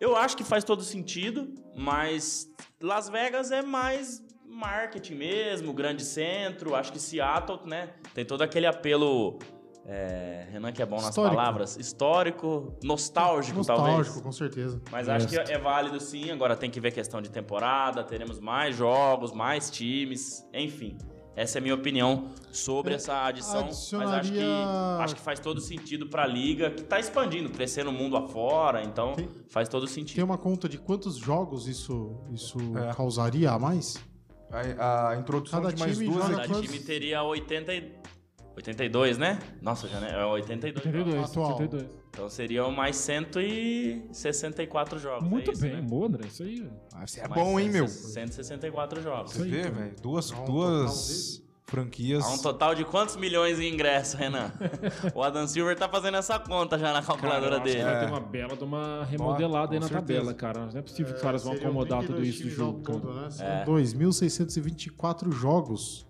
eu 0.00 0.16
acho 0.16 0.36
que 0.36 0.44
faz 0.44 0.62
todo 0.64 0.82
sentido, 0.82 1.48
mas 1.76 2.48
Las 2.80 3.08
Vegas 3.08 3.50
é 3.50 3.60
mais 3.62 4.22
marketing 4.46 5.14
mesmo, 5.14 5.72
grande 5.72 6.04
centro. 6.04 6.74
Acho 6.74 6.92
que 6.92 6.98
Seattle, 7.00 7.60
né? 7.66 7.90
Tem 8.14 8.24
todo 8.24 8.42
aquele 8.42 8.66
apelo. 8.66 9.38
É, 9.86 10.46
Renan, 10.50 10.70
que 10.72 10.80
é 10.82 10.86
bom 10.86 10.96
nas 10.96 11.08
Histórico. 11.08 11.36
palavras. 11.36 11.76
Histórico, 11.76 12.76
nostálgico, 12.84 13.58
Nostálgico, 13.58 13.92
talvez. 13.94 14.20
com 14.20 14.32
certeza. 14.32 14.80
Mas 14.90 15.08
acho 15.08 15.26
que 15.28 15.36
é 15.36 15.58
válido 15.58 15.98
sim. 16.00 16.30
Agora 16.30 16.54
tem 16.56 16.70
que 16.70 16.80
ver 16.80 16.92
questão 16.92 17.20
de 17.20 17.30
temporada. 17.30 18.04
Teremos 18.04 18.38
mais 18.38 18.76
jogos, 18.76 19.32
mais 19.32 19.70
times. 19.70 20.46
Enfim, 20.54 20.96
essa 21.34 21.58
é 21.58 21.60
a 21.60 21.62
minha 21.62 21.74
opinião 21.74 22.28
sobre 22.52 22.92
É, 22.92 22.96
essa 22.96 23.24
adição. 23.24 23.62
Mas 23.64 23.72
acho 23.90 24.32
que, 24.32 24.38
adicionaria- 24.38 24.98
acho 25.00 25.14
que 25.16 25.20
faz 25.20 25.40
todo 25.40 25.60
sentido 25.60 26.06
pra 26.06 26.26
liga, 26.26 26.70
que 26.70 26.82
tá 26.84 27.00
expandindo, 27.00 27.48
crescendo 27.50 27.90
o 27.90 27.92
mundo 27.92 28.16
afora. 28.16 28.84
Então 28.84 29.14
Tem- 29.14 29.28
faz 29.48 29.68
todo 29.68 29.86
Tem 29.86 29.94
sentido. 29.94 30.22
uma 30.24 30.38
conta 30.38 30.68
de 30.68 30.78
quantos 30.78 31.16
jogos 31.16 31.66
isso, 31.66 32.20
isso 32.30 32.58
É. 32.78 32.94
causaria 32.94 33.50
a 33.50 33.58
mais? 33.58 33.96
A, 34.78 35.08
a 35.08 35.16
introdução 35.16 35.62
Cada 35.62 35.72
de 35.74 35.80
mais 35.80 35.96
time 35.96 36.10
duas 36.12 36.28
Cada 36.28 36.60
time 36.60 36.78
teria 36.80 37.22
80 37.22 37.72
e... 37.74 37.92
82, 38.56 39.18
né? 39.18 39.38
Nossa, 39.60 39.88
já 39.88 39.98
né? 40.00 40.10
É 40.12 40.24
82. 40.24 40.84
82, 40.86 41.30
Atual. 41.30 41.52
82. 41.52 41.90
Então 42.10 42.28
seriam 42.28 42.70
mais 42.70 42.96
164 42.96 44.98
jogos. 44.98 45.26
Muito 45.28 45.50
é 45.50 45.52
isso, 45.54 45.62
bem, 45.62 45.72
né? 45.76 45.80
boa, 45.82 46.06
André. 46.06 46.26
Isso 46.26 46.42
aí. 46.42 46.66
Ah, 46.94 47.04
Isso 47.04 47.20
é 47.20 47.28
Mais 47.28 47.42
bom, 47.42 47.58
hein, 47.58 47.70
meu? 47.70 47.88
164 47.88 49.02
jogos. 49.02 49.32
Você 49.32 49.44
vê, 49.44 49.60
então. 49.60 49.72
velho? 49.72 49.92
Duas, 50.02 50.30
Há 50.32 50.40
um 50.40 50.44
duas 50.44 51.42
franquias. 51.64 52.22
Há 52.24 52.28
um 52.28 52.38
total 52.38 52.74
de 52.74 52.84
quantos 52.84 53.16
milhões 53.16 53.58
em 53.58 53.72
ingresso, 53.72 54.18
Renan? 54.18 54.52
o 55.14 55.22
Adam 55.22 55.46
Silver 55.46 55.74
tá 55.78 55.88
fazendo 55.88 56.18
essa 56.18 56.38
conta 56.38 56.78
já 56.78 56.88
na 56.92 57.00
Cara, 57.00 57.06
calculadora 57.06 57.54
eu 57.56 57.62
acho 57.62 57.64
que 57.64 57.70
dele. 57.72 57.84
vai 57.84 57.94
É. 57.94 58.00
ter 58.00 58.06
uma 58.12 58.20
bela 58.20 58.54
de 58.56 58.64
uma 58.64 59.04
remodelada 59.04 59.72
aí 59.72 59.78
com 59.78 59.84
na 59.84 59.88
certeza. 59.88 60.18
tabela, 60.20 60.34
cara. 60.34 60.66
Não 60.66 60.78
é 60.78 60.82
possível 60.82 61.06
que 61.12 61.16
os 61.16 61.22
caras 61.22 61.44
vão 61.44 61.54
acomodar 61.54 62.00
32 62.00 62.06
tudo 62.06 62.22
isso 62.26 62.42
do 62.56 62.62
ao 62.62 62.72
jogo, 62.72 62.82
cara. 62.82 63.00
todo, 63.00 63.14
né? 63.14 63.30
São 63.30 63.46
É. 63.46 63.64
2.624 63.64 65.32
jogos. 65.32 66.06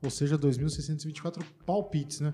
Ou 0.00 0.10
seja, 0.10 0.38
2.624 0.38 1.42
palpites, 1.66 2.20
né? 2.20 2.32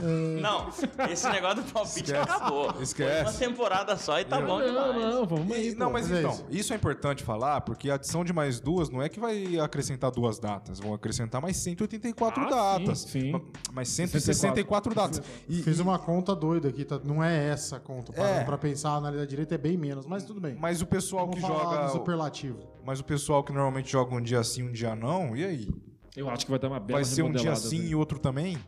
É, 0.00 0.40
Não, 0.40 0.70
esse 1.10 1.28
negócio 1.28 1.62
do 1.62 1.70
palpite 1.70 2.04
Esquece. 2.10 2.22
acabou. 2.30 2.74
Esquece. 2.80 3.22
Foi 3.24 3.32
uma 3.32 3.38
temporada 3.38 3.96
só 3.98 4.18
e 4.18 4.24
tá 4.24 4.40
bom 4.40 4.58
não, 4.60 4.66
demais. 4.66 4.96
não, 5.14 5.26
vamos 5.26 5.52
aí. 5.54 5.68
E- 5.68 5.74
não, 5.74 5.88
pô. 5.88 5.92
mas 5.92 6.10
é 6.10 6.20
então, 6.20 6.30
isso. 6.32 6.46
isso. 6.50 6.72
é 6.72 6.76
importante 6.76 7.22
falar, 7.22 7.60
porque 7.60 7.90
a 7.90 7.96
adição 7.96 8.24
de 8.24 8.32
mais 8.32 8.60
duas 8.60 8.88
não 8.88 9.02
é 9.02 9.10
que 9.10 9.20
vai 9.20 9.58
acrescentar 9.58 10.10
duas 10.10 10.38
datas, 10.38 10.80
vão 10.80 10.94
acrescentar 10.94 11.42
mais 11.42 11.58
184 11.58 12.44
Ah, 12.44 12.48
datas. 12.78 13.00
sim, 13.00 13.08
sim. 13.20 13.32
Ma- 13.32 13.42
Mais 13.74 13.88
164 13.88 14.94
datas. 14.94 15.20
E, 15.46 15.62
Fiz 15.62 15.80
uma 15.80 15.98
conta 15.98 16.34
doida 16.34 16.68
aqui, 16.68 16.82
tá? 16.82 16.98
não 17.04 17.22
é 17.22 17.48
essa 17.48 17.76
a 17.76 17.80
conta. 17.80 18.10
Pra, 18.12 18.26
É. 18.26 18.44
pra 18.44 18.56
pensar, 18.56 18.92
analisar 18.94 19.26
direito 19.26 19.52
é 19.52 19.58
bem 19.58 19.76
menos, 19.76 20.06
mas 20.06 20.24
tudo 20.24 20.40
bem. 20.40 20.56
mas 20.58 20.80
o 20.80 20.86
pessoal 20.86 21.26
Vamos 21.26 21.36
que 21.36 21.46
falar 21.46 21.76
joga. 21.76 21.88
superlativo. 21.90 22.58
Mas 22.86 23.00
o 23.00 23.04
pessoal 23.04 23.44
que 23.44 23.52
normalmente 23.52 23.90
joga 23.92 24.14
um 24.14 24.20
dia 24.22 24.42
sim, 24.42 24.62
um 24.62 24.72
dia 24.72 24.96
não, 24.96 25.36
e 25.36 25.44
aí? 25.44 25.68
Eu 26.16 26.28
acho 26.28 26.44
que 26.44 26.50
vai 26.50 26.60
dar 26.60 26.68
uma 26.68 26.80
bela 26.80 26.98
Vai 26.98 27.04
ser 27.04 27.22
um 27.22 27.32
dia 27.32 27.54
sim 27.56 27.86
e 27.86 27.94
outro 27.94 28.18
também? 28.18 28.58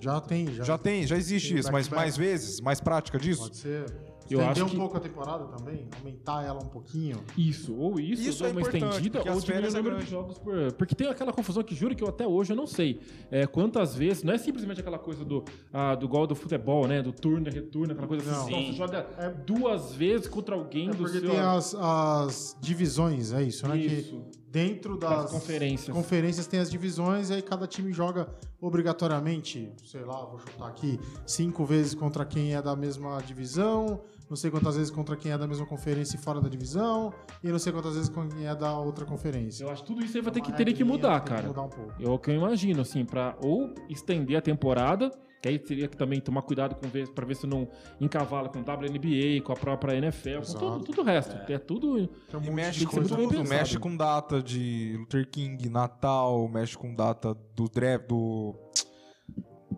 Já 0.00 0.20
tem, 0.20 0.52
já. 0.54 0.64
Já 0.64 0.78
tem, 0.78 1.06
já 1.06 1.16
existe 1.16 1.50
Tem 1.50 1.58
isso, 1.58 1.72
mas 1.72 1.88
mais 1.88 2.16
vezes? 2.16 2.60
Mais 2.60 2.80
prática 2.80 3.18
disso? 3.18 3.42
Pode 3.42 3.56
ser. 3.56 3.86
Eu 4.30 4.40
Estender 4.40 4.50
acho 4.50 4.64
um 4.64 4.68
que- 4.68 4.76
pouco 4.76 4.96
a 4.96 5.00
temporada 5.00 5.44
também, 5.46 5.88
aumentar 5.98 6.44
ela 6.44 6.62
um 6.62 6.68
pouquinho. 6.68 7.22
Isso, 7.36 7.74
ou 7.74 7.98
isso, 7.98 8.22
Isso 8.22 8.42
ou 8.44 8.48
é 8.48 8.52
uma 8.52 8.60
importante, 8.60 8.84
estendida, 8.90 9.18
porque 9.20 9.30
ou 9.30 9.40
diminuir 9.40 9.52
o 9.52 9.54
férias 9.54 9.74
é 9.74 9.78
número 9.78 10.04
de 10.04 10.10
jogos 10.10 10.38
por. 10.38 10.72
Porque 10.72 10.94
tem 10.94 11.06
aquela 11.08 11.32
confusão 11.32 11.62
que 11.62 11.74
juro 11.74 11.94
que 11.96 12.02
eu 12.04 12.08
até 12.08 12.26
hoje 12.26 12.52
eu 12.52 12.56
não 12.56 12.66
sei. 12.66 13.00
É, 13.30 13.46
quantas 13.46 13.94
vezes, 13.94 14.22
não 14.22 14.32
é 14.34 14.38
simplesmente 14.38 14.80
aquela 14.80 14.98
coisa 14.98 15.24
do, 15.24 15.44
ah, 15.72 15.94
do 15.94 16.06
gol 16.08 16.26
do 16.26 16.34
futebol, 16.34 16.86
né? 16.86 17.02
Do 17.02 17.12
turno 17.12 17.48
e 17.48 17.50
retorno, 17.50 17.92
aquela 17.92 18.06
coisa 18.08 18.30
Não. 18.30 18.40
assim. 18.42 18.54
Sim. 18.54 18.66
você 18.66 18.72
joga 18.72 19.06
É- 19.18 19.30
duas 19.30 19.92
vezes 19.92 20.26
contra 20.28 20.54
alguém 20.54 20.88
É 20.88 20.90
do 20.90 20.96
porque 20.98 21.20
seu. 21.20 21.30
tem 21.30 21.38
as, 21.40 21.74
as 21.74 22.56
divisões, 22.60 23.32
é 23.32 23.42
isso, 23.42 23.66
né? 23.66 23.76
Isso. 23.78 24.16
Que 24.30 24.38
dentro 24.50 24.96
das, 24.96 25.22
Das 25.24 25.30
conferências. 25.30 25.94
conferências 25.94 26.46
tem 26.46 26.58
as 26.60 26.70
divisões 26.70 27.30
e 27.30 27.34
aí 27.34 27.42
cada 27.42 27.66
time 27.66 27.92
joga 27.92 28.28
obrigatoriamente, 28.60 29.70
sei 29.84 30.02
lá, 30.04 30.24
vou 30.24 30.38
chutar 30.38 30.68
aqui, 30.68 30.98
cinco 31.26 31.64
vezes 31.64 31.94
contra 31.94 32.24
quem 32.24 32.54
é 32.54 32.62
da 32.62 32.74
mesma 32.74 33.20
divisão, 33.20 34.00
não 34.28 34.36
sei 34.36 34.50
quantas 34.50 34.76
vezes 34.76 34.90
contra 34.90 35.16
quem 35.16 35.32
é 35.32 35.38
da 35.38 35.46
mesma 35.46 35.66
conferência 35.66 36.16
e 36.16 36.18
fora 36.18 36.40
da 36.40 36.48
divisão, 36.48 37.12
e 37.42 37.48
não 37.48 37.58
sei 37.58 37.72
quantas 37.72 37.94
vezes 37.94 38.08
com 38.08 38.28
quem 38.28 38.46
é 38.46 38.54
da 38.54 38.78
outra 38.78 39.04
conferência. 39.04 39.64
Eu 39.64 39.70
acho 39.70 39.82
que 39.82 39.88
tudo 39.88 40.04
isso 40.04 40.16
aí 40.16 40.22
vai 40.22 40.32
ter 40.32 40.40
que, 40.40 40.48
Uma 40.50 40.56
teria 40.56 40.74
que 40.74 40.82
regrinha, 40.82 40.96
mudar, 41.08 41.20
que 41.20 41.30
cara. 41.30 41.46
mudar 41.48 41.62
um 41.62 41.68
pouco. 41.68 41.92
É 42.02 42.08
o 42.08 42.18
que 42.18 42.30
eu 42.30 42.34
imagino, 42.34 42.80
assim, 42.82 43.04
pra 43.04 43.36
ou 43.42 43.72
estender 43.88 44.36
a 44.36 44.40
temporada, 44.42 45.10
que 45.40 45.48
aí 45.48 45.58
teria 45.58 45.86
que 45.86 45.96
também 45.96 46.20
tomar 46.20 46.42
cuidado 46.42 46.74
com 46.74 46.88
ver, 46.88 47.08
pra 47.10 47.24
ver 47.24 47.36
se 47.36 47.46
não 47.46 47.68
encavala 48.00 48.48
com 48.48 48.58
WNBA, 48.58 49.40
com 49.44 49.52
a 49.52 49.56
própria 49.56 49.96
NFL, 49.96 50.30
com 50.30 50.38
Exato. 50.40 50.58
tudo, 50.58 50.84
tudo 50.84 51.00
o 51.00 51.04
resto. 51.04 51.36
É, 51.50 51.58
tudo. 51.58 52.08
Tem 52.30 52.40
um 52.40 52.44
E 52.44 52.50
mexe 52.50 52.84
com 52.84 53.02
tudo, 53.02 53.28
pensado. 53.28 53.48
mexe 53.48 53.78
com 53.78 53.96
data 53.96 54.42
de 54.42 54.96
Luther 54.98 55.28
King, 55.30 55.68
Natal, 55.68 56.48
mexe 56.48 56.76
com 56.76 56.92
data 56.92 57.36
do 57.54 57.68
draft, 57.68 58.08
do, 58.08 58.52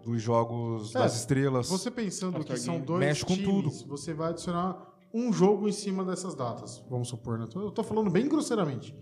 os 0.06 0.20
jogos 0.22 0.94
É, 0.94 0.98
das 1.00 1.16
estrelas. 1.16 1.68
Você 1.68 1.90
pensando 1.90 2.42
que 2.44 2.56
são 2.56 2.80
dois 2.80 3.00
Mexe 3.00 3.24
com 3.24 3.34
times, 3.34 3.82
você 3.82 4.12
vai 4.14 4.30
adicionar 4.30 4.88
um 5.12 5.32
jogo 5.32 5.68
em 5.68 5.72
cima 5.72 6.04
dessas 6.04 6.34
datas, 6.34 6.82
vamos 6.88 7.08
supor. 7.08 7.38
Né? 7.38 7.46
Eu 7.54 7.70
tô 7.70 7.82
falando 7.82 8.10
bem 8.10 8.28
grosseiramente. 8.28 8.94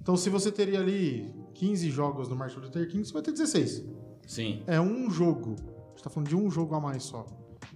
Então, 0.00 0.16
se 0.16 0.28
você 0.28 0.50
teria 0.50 0.80
ali 0.80 1.32
15 1.54 1.88
jogos 1.90 2.28
no 2.28 2.34
Martin 2.34 2.58
Luther 2.58 2.88
King, 2.88 3.04
você 3.04 3.12
vai 3.12 3.22
ter 3.22 3.30
16. 3.30 3.84
Sim. 4.26 4.62
É 4.66 4.80
um 4.80 5.08
jogo. 5.08 5.54
A 5.60 5.90
gente 5.90 6.02
tá 6.02 6.10
falando 6.10 6.28
de 6.28 6.34
um 6.36 6.50
jogo 6.50 6.74
a 6.74 6.80
mais 6.80 7.04
só. 7.04 7.24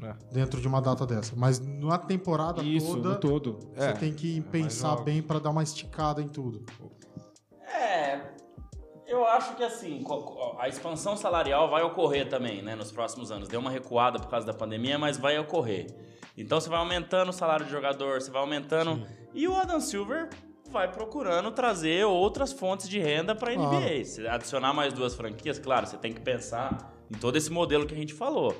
É. 0.02 0.14
Dentro 0.32 0.60
de 0.60 0.66
uma 0.66 0.80
data 0.82 1.06
dessa. 1.06 1.34
Mas 1.36 1.60
na 1.60 1.96
temporada 1.96 2.62
Isso, 2.64 2.96
toda, 2.96 3.08
no 3.10 3.16
todo. 3.20 3.58
você 3.72 3.84
É, 3.86 3.92
tem 3.92 4.12
que 4.12 4.40
mais 4.40 4.50
pensar 4.50 4.96
bem 4.96 5.22
pra 5.22 5.38
dar 5.38 5.50
uma 5.50 5.62
esticada 5.62 6.20
em 6.20 6.26
tudo. 6.28 6.64
É, 7.60 8.34
eu 9.16 9.26
acho 9.26 9.54
que 9.56 9.62
assim, 9.62 10.04
a 10.58 10.68
expansão 10.68 11.16
salarial 11.16 11.68
vai 11.68 11.82
ocorrer 11.82 12.28
também, 12.28 12.62
né, 12.62 12.74
nos 12.74 12.92
próximos 12.92 13.30
anos. 13.30 13.48
Deu 13.48 13.60
uma 13.60 13.70
recuada 13.70 14.18
por 14.18 14.28
causa 14.28 14.46
da 14.46 14.54
pandemia, 14.54 14.98
mas 14.98 15.16
vai 15.16 15.38
ocorrer. 15.38 15.86
Então 16.36 16.60
você 16.60 16.68
vai 16.68 16.78
aumentando 16.78 17.30
o 17.30 17.32
salário 17.32 17.64
do 17.64 17.70
jogador, 17.70 18.20
você 18.20 18.30
vai 18.30 18.40
aumentando. 18.40 19.06
E 19.34 19.48
o 19.48 19.56
Adam 19.56 19.80
Silver 19.80 20.28
vai 20.70 20.90
procurando 20.90 21.50
trazer 21.50 22.04
outras 22.04 22.52
fontes 22.52 22.88
de 22.88 22.98
renda 22.98 23.34
para 23.34 23.54
NBA. 23.54 23.68
Claro. 23.68 24.04
Se 24.04 24.28
adicionar 24.28 24.74
mais 24.74 24.92
duas 24.92 25.14
franquias, 25.14 25.58
claro, 25.58 25.86
você 25.86 25.96
tem 25.96 26.12
que 26.12 26.20
pensar 26.20 26.92
em 27.10 27.16
todo 27.16 27.36
esse 27.36 27.50
modelo 27.50 27.86
que 27.86 27.94
a 27.94 27.96
gente 27.96 28.12
falou. 28.12 28.54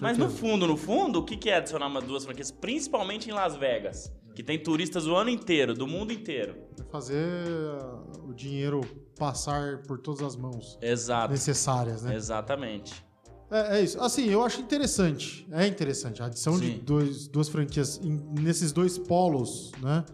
Mas 0.00 0.18
no 0.18 0.28
fundo, 0.28 0.66
no 0.66 0.76
fundo, 0.76 1.20
o 1.20 1.24
que 1.24 1.36
que 1.36 1.48
é 1.48 1.56
adicionar 1.56 1.88
mais 1.88 2.04
duas 2.04 2.24
franquias? 2.24 2.50
Principalmente 2.50 3.30
em 3.30 3.32
Las 3.32 3.54
Vegas, 3.54 4.12
que 4.34 4.42
tem 4.42 4.58
turistas 4.58 5.06
o 5.06 5.14
ano 5.14 5.30
inteiro, 5.30 5.74
do 5.74 5.86
mundo 5.86 6.12
inteiro. 6.12 6.56
É 6.78 6.84
fazer 6.90 7.46
uh, 7.46 8.28
o 8.28 8.34
dinheiro 8.34 8.80
passar 9.16 9.82
por 9.82 9.98
todas 9.98 10.22
as 10.22 10.36
mãos 10.36 10.76
Exato. 10.82 11.32
necessárias, 11.32 12.02
né? 12.02 12.14
Exatamente. 12.14 13.04
É, 13.50 13.78
é 13.78 13.82
isso. 13.82 14.00
Assim, 14.00 14.28
eu 14.28 14.42
acho 14.42 14.60
interessante. 14.60 15.46
É 15.52 15.66
interessante. 15.66 16.22
A 16.22 16.26
adição 16.26 16.58
de 16.58 16.66
Sim. 16.66 16.82
dois, 16.84 17.28
duas 17.28 17.48
franquias 17.48 18.00
nesses 18.02 18.72
dois 18.72 18.98
polos, 18.98 19.70
né? 19.80 20.04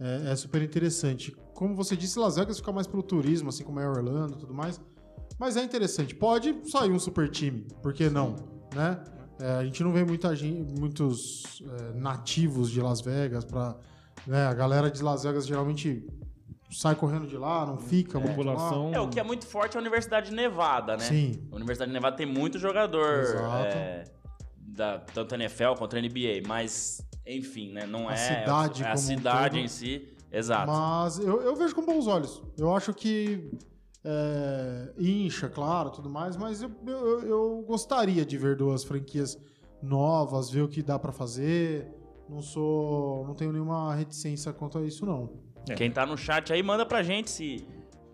É, 0.00 0.32
é 0.32 0.36
super 0.36 0.62
interessante. 0.62 1.34
Como 1.54 1.74
você 1.74 1.96
disse, 1.96 2.18
Las 2.18 2.36
Vegas 2.36 2.58
fica 2.58 2.72
mais 2.72 2.86
pelo 2.86 3.02
turismo, 3.02 3.48
assim 3.48 3.64
como 3.64 3.80
é 3.80 3.88
Orlando 3.88 4.34
e 4.34 4.38
tudo 4.38 4.54
mais. 4.54 4.80
Mas 5.38 5.56
é 5.56 5.62
interessante. 5.62 6.14
Pode 6.14 6.68
sair 6.70 6.90
um 6.90 6.98
super 6.98 7.28
time, 7.28 7.66
por 7.82 7.92
que 7.92 8.10
não? 8.10 8.34
Né? 8.74 9.00
É, 9.40 9.52
a 9.52 9.64
gente 9.64 9.82
não 9.82 9.92
vê 9.92 10.04
muita 10.04 10.34
gente, 10.34 10.78
muitos 10.78 11.62
é, 11.62 11.98
nativos 11.98 12.70
de 12.70 12.80
Las 12.80 13.00
Vegas 13.00 13.44
para 13.44 13.76
a 14.30 14.54
galera 14.54 14.90
de 14.90 15.02
Las 15.02 15.22
Vegas 15.22 15.46
geralmente 15.46 16.04
sai 16.70 16.94
correndo 16.94 17.26
de 17.26 17.36
lá, 17.36 17.64
não 17.64 17.78
fica 17.78 18.18
muito 18.18 18.42
lá. 18.42 18.54
População. 18.54 18.92
É, 18.94 19.00
o 19.00 19.08
que 19.08 19.18
é 19.18 19.22
muito 19.22 19.46
forte 19.46 19.76
é 19.76 19.78
a 19.78 19.80
Universidade 19.80 20.30
de 20.30 20.36
Nevada, 20.36 20.96
né? 20.96 21.04
Sim. 21.04 21.48
A 21.50 21.56
Universidade 21.56 21.90
de 21.90 21.94
Nevada 21.94 22.16
tem 22.16 22.26
muito 22.26 22.58
jogador, 22.58 23.20
Exato. 23.20 23.66
é, 23.66 24.04
da, 24.56 24.98
tanto 24.98 25.34
NFL 25.34 25.74
quanto 25.78 25.96
NBA, 25.96 26.42
mas, 26.46 27.00
enfim, 27.26 27.72
né? 27.72 27.86
Não 27.86 28.08
A 28.08 28.12
é. 28.12 28.16
cidade 28.16 28.82
é 28.82 28.86
a 28.86 28.90
como 28.90 29.02
um 29.02 29.06
cidade 29.06 29.54
todo. 29.56 29.64
em 29.64 29.68
si. 29.68 30.08
Exato. 30.30 30.70
Mas 30.70 31.18
eu, 31.18 31.40
eu 31.40 31.56
vejo 31.56 31.74
com 31.74 31.84
bons 31.84 32.06
olhos. 32.06 32.42
Eu 32.58 32.74
acho 32.76 32.92
que 32.92 33.50
é, 34.04 34.92
incha, 34.98 35.48
claro, 35.48 35.90
tudo 35.90 36.08
mais, 36.08 36.36
mas 36.36 36.62
eu, 36.62 36.70
eu, 36.86 37.20
eu 37.22 37.64
gostaria 37.66 38.24
de 38.24 38.36
ver 38.38 38.56
duas 38.56 38.84
franquias 38.84 39.38
novas, 39.82 40.50
ver 40.50 40.62
o 40.62 40.68
que 40.68 40.82
dá 40.82 40.98
pra 40.98 41.12
fazer. 41.12 41.92
Não 42.28 42.42
sou, 42.42 43.26
não 43.26 43.34
tenho 43.34 43.52
nenhuma 43.52 43.94
reticência 43.94 44.52
quanto 44.52 44.78
a 44.78 44.82
isso 44.84 45.06
não. 45.06 45.30
Quem 45.76 45.90
tá 45.90 46.04
no 46.06 46.16
chat 46.16 46.52
aí, 46.52 46.62
manda 46.62 46.84
pra 46.84 47.02
gente 47.02 47.30
se 47.30 47.66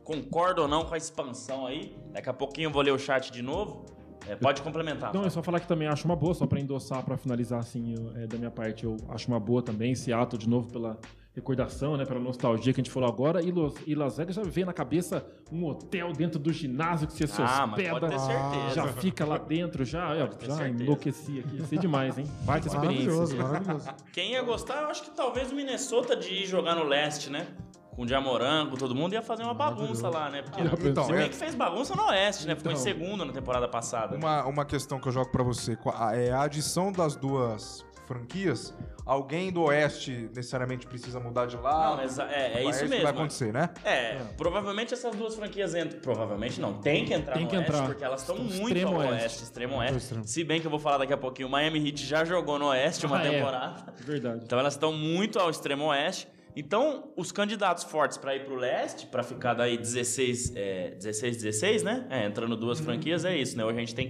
concorda 0.04 0.62
ou 0.62 0.68
não 0.68 0.84
com 0.84 0.94
a 0.94 0.96
expansão 0.96 1.66
aí. 1.66 1.96
Daqui 2.12 2.28
a 2.28 2.32
pouquinho 2.32 2.66
eu 2.66 2.70
vou 2.72 2.82
ler 2.82 2.92
o 2.92 2.98
chat 2.98 3.30
de 3.32 3.42
novo. 3.42 3.84
É, 4.26 4.34
pode 4.36 4.62
complementar. 4.62 5.12
Não, 5.12 5.24
é 5.24 5.30
só 5.30 5.42
falar 5.42 5.60
que 5.60 5.68
também 5.68 5.86
acho 5.86 6.04
uma 6.06 6.16
boa, 6.16 6.32
só 6.32 6.46
pra 6.46 6.58
endossar, 6.58 7.04
pra 7.04 7.16
finalizar 7.16 7.58
assim, 7.60 7.94
eu- 7.94 8.16
é, 8.16 8.26
da 8.26 8.38
minha 8.38 8.50
parte, 8.50 8.84
eu 8.84 8.96
acho 9.08 9.28
uma 9.28 9.38
boa 9.38 9.62
também. 9.62 9.94
Seattle, 9.94 10.38
de 10.40 10.48
novo, 10.48 10.70
pela 10.70 10.98
recordação, 11.34 11.96
né, 11.96 12.04
pela 12.04 12.20
nostalgia 12.20 12.72
que 12.72 12.80
a 12.80 12.84
gente 12.84 12.90
falou 12.92 13.08
agora. 13.08 13.42
E, 13.42 13.50
Los, 13.50 13.74
e 13.86 13.94
Las 13.94 14.16
Vegas 14.16 14.36
já 14.36 14.42
vem 14.42 14.64
na 14.64 14.72
cabeça 14.72 15.26
um 15.50 15.64
hotel 15.66 16.12
dentro 16.12 16.38
do 16.38 16.52
ginásio 16.52 17.06
que 17.08 17.12
você 17.12 17.26
se 17.26 17.42
Ah, 17.42 17.66
mas 17.66 17.80
hospeda. 17.80 17.90
pode 18.00 18.12
ter 18.12 18.18
certeza. 18.20 18.74
já 18.74 18.86
fica 18.88 19.24
lá 19.24 19.36
dentro, 19.38 19.84
já, 19.84 20.14
eu, 20.14 20.28
ter 20.28 20.46
já 20.46 20.54
certeza. 20.56 20.82
enlouqueci 20.84 21.40
aqui. 21.40 21.56
Ia 21.56 21.64
ser 21.66 21.78
demais, 21.78 22.16
hein? 22.18 22.26
Baita 22.42 22.68
experiência. 22.68 23.10
Maravilhoso, 23.12 23.36
maravilhoso. 23.36 23.88
Quem 24.12 24.32
ia 24.32 24.42
gostar, 24.42 24.82
eu 24.82 24.88
acho 24.88 25.02
que 25.02 25.10
talvez 25.10 25.50
o 25.50 25.54
Minnesota 25.56 26.14
de 26.14 26.28
ir 26.32 26.46
jogar 26.46 26.76
no 26.76 26.84
leste, 26.84 27.30
né? 27.30 27.48
Com 27.96 28.02
o 28.02 28.08
Jamoran, 28.08 28.68
com 28.70 28.76
todo 28.76 28.92
mundo, 28.94 29.12
ia 29.12 29.22
fazer 29.22 29.42
uma 29.44 29.54
bagunça 29.54 30.08
lá, 30.08 30.28
né? 30.30 30.42
Porque 30.42 30.88
Então, 30.88 31.04
se 31.04 31.12
é- 31.12 31.16
bem 31.16 31.28
que 31.28 31.36
fez 31.36 31.54
bagunça 31.54 31.94
no 31.94 32.06
oeste, 32.08 32.46
né? 32.46 32.56
Ficou 32.56 32.72
em 32.72 32.74
Então. 32.74 32.82
segundo 32.84 33.24
na 33.24 33.32
temporada 33.32 33.68
passada. 33.68 34.16
Uma, 34.16 34.44
uma 34.46 34.64
questão 34.64 34.98
que 35.00 35.06
eu 35.08 35.12
jogo 35.12 35.30
pra 35.30 35.42
você 35.44 35.76
é 36.12 36.32
a 36.32 36.42
adição 36.42 36.90
das 36.92 37.14
duas 37.16 37.84
franquias. 38.06 38.74
Alguém 39.06 39.52
do 39.52 39.62
Oeste 39.64 40.30
necessariamente 40.34 40.86
precisa 40.86 41.20
mudar 41.20 41.44
de 41.46 41.56
lado. 41.56 41.98
Não, 41.98 42.04
exa- 42.04 42.26
é, 42.30 42.62
é 42.62 42.64
isso 42.70 42.80
que 42.84 42.88
mesmo. 42.88 43.02
vai 43.02 43.12
acontecer, 43.12 43.52
né? 43.52 43.68
É, 43.84 44.14
provavelmente 44.36 44.94
essas 44.94 45.14
duas 45.14 45.34
franquias 45.34 45.74
entram. 45.74 46.00
Provavelmente 46.00 46.58
não. 46.60 46.80
Tem 46.80 47.04
que 47.04 47.12
entrar 47.12 47.34
Tem 47.34 47.44
no 47.44 47.50
que 47.50 47.56
oeste, 47.56 47.70
entrar. 47.70 47.86
porque 47.86 48.02
elas 48.04 48.22
estão 48.22 48.36
muito 48.38 48.86
ao 48.86 48.94
oeste. 48.96 49.12
oeste, 49.22 49.42
extremo 49.42 49.76
oeste. 49.76 49.96
extremo. 49.98 50.24
Se 50.26 50.42
bem 50.42 50.58
que 50.60 50.66
eu 50.66 50.70
vou 50.70 50.80
falar 50.80 50.98
daqui 50.98 51.12
a 51.12 51.18
pouquinho, 51.18 51.48
o 51.48 51.50
Miami 51.50 51.86
Heat 51.86 52.04
já 52.06 52.24
jogou 52.24 52.58
no 52.58 52.68
oeste 52.68 53.04
uma 53.04 53.18
Ah, 53.20 53.26
é. 53.26 53.30
temporada. 53.30 53.92
Verdade. 53.98 54.40
Então 54.44 54.58
elas 54.58 54.72
estão 54.74 54.92
muito 54.92 55.38
ao 55.38 55.50
extremo 55.50 55.84
oeste. 55.86 56.26
Então, 56.56 57.12
os 57.16 57.32
candidatos 57.32 57.82
fortes 57.82 58.16
para 58.16 58.34
ir 58.36 58.44
pro 58.44 58.54
leste, 58.54 59.06
para 59.08 59.24
ficar 59.24 59.54
daí 59.54 59.76
16, 59.76 60.52
é, 60.54 60.90
16, 60.92 61.36
16, 61.42 61.82
né? 61.82 62.06
É, 62.08 62.24
entrando 62.24 62.56
duas 62.56 62.78
Uhum. 62.78 62.84
franquias, 62.84 63.24
é 63.24 63.36
isso, 63.36 63.56
né? 63.56 63.64
Hoje 63.64 63.76
a 63.76 63.80
gente 63.80 63.94
tem 63.94 64.08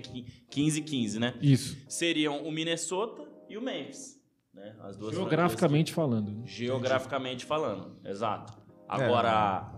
15, 0.50 0.82
15, 0.82 1.18
né? 1.18 1.32
Isso. 1.40 1.74
Seriam 1.88 2.44
o 2.46 2.52
Minnesota 2.52 3.22
e 3.48 3.56
o 3.56 3.62
Memphis, 3.62 4.20
né? 4.54 4.74
As 4.82 4.96
duas 4.96 5.14
Geograficamente 5.14 5.92
falando. 5.92 6.30
né? 6.30 6.42
Geograficamente 6.46 7.44
falando, 7.44 7.96
exato. 8.04 8.52
Agora, 8.88 9.72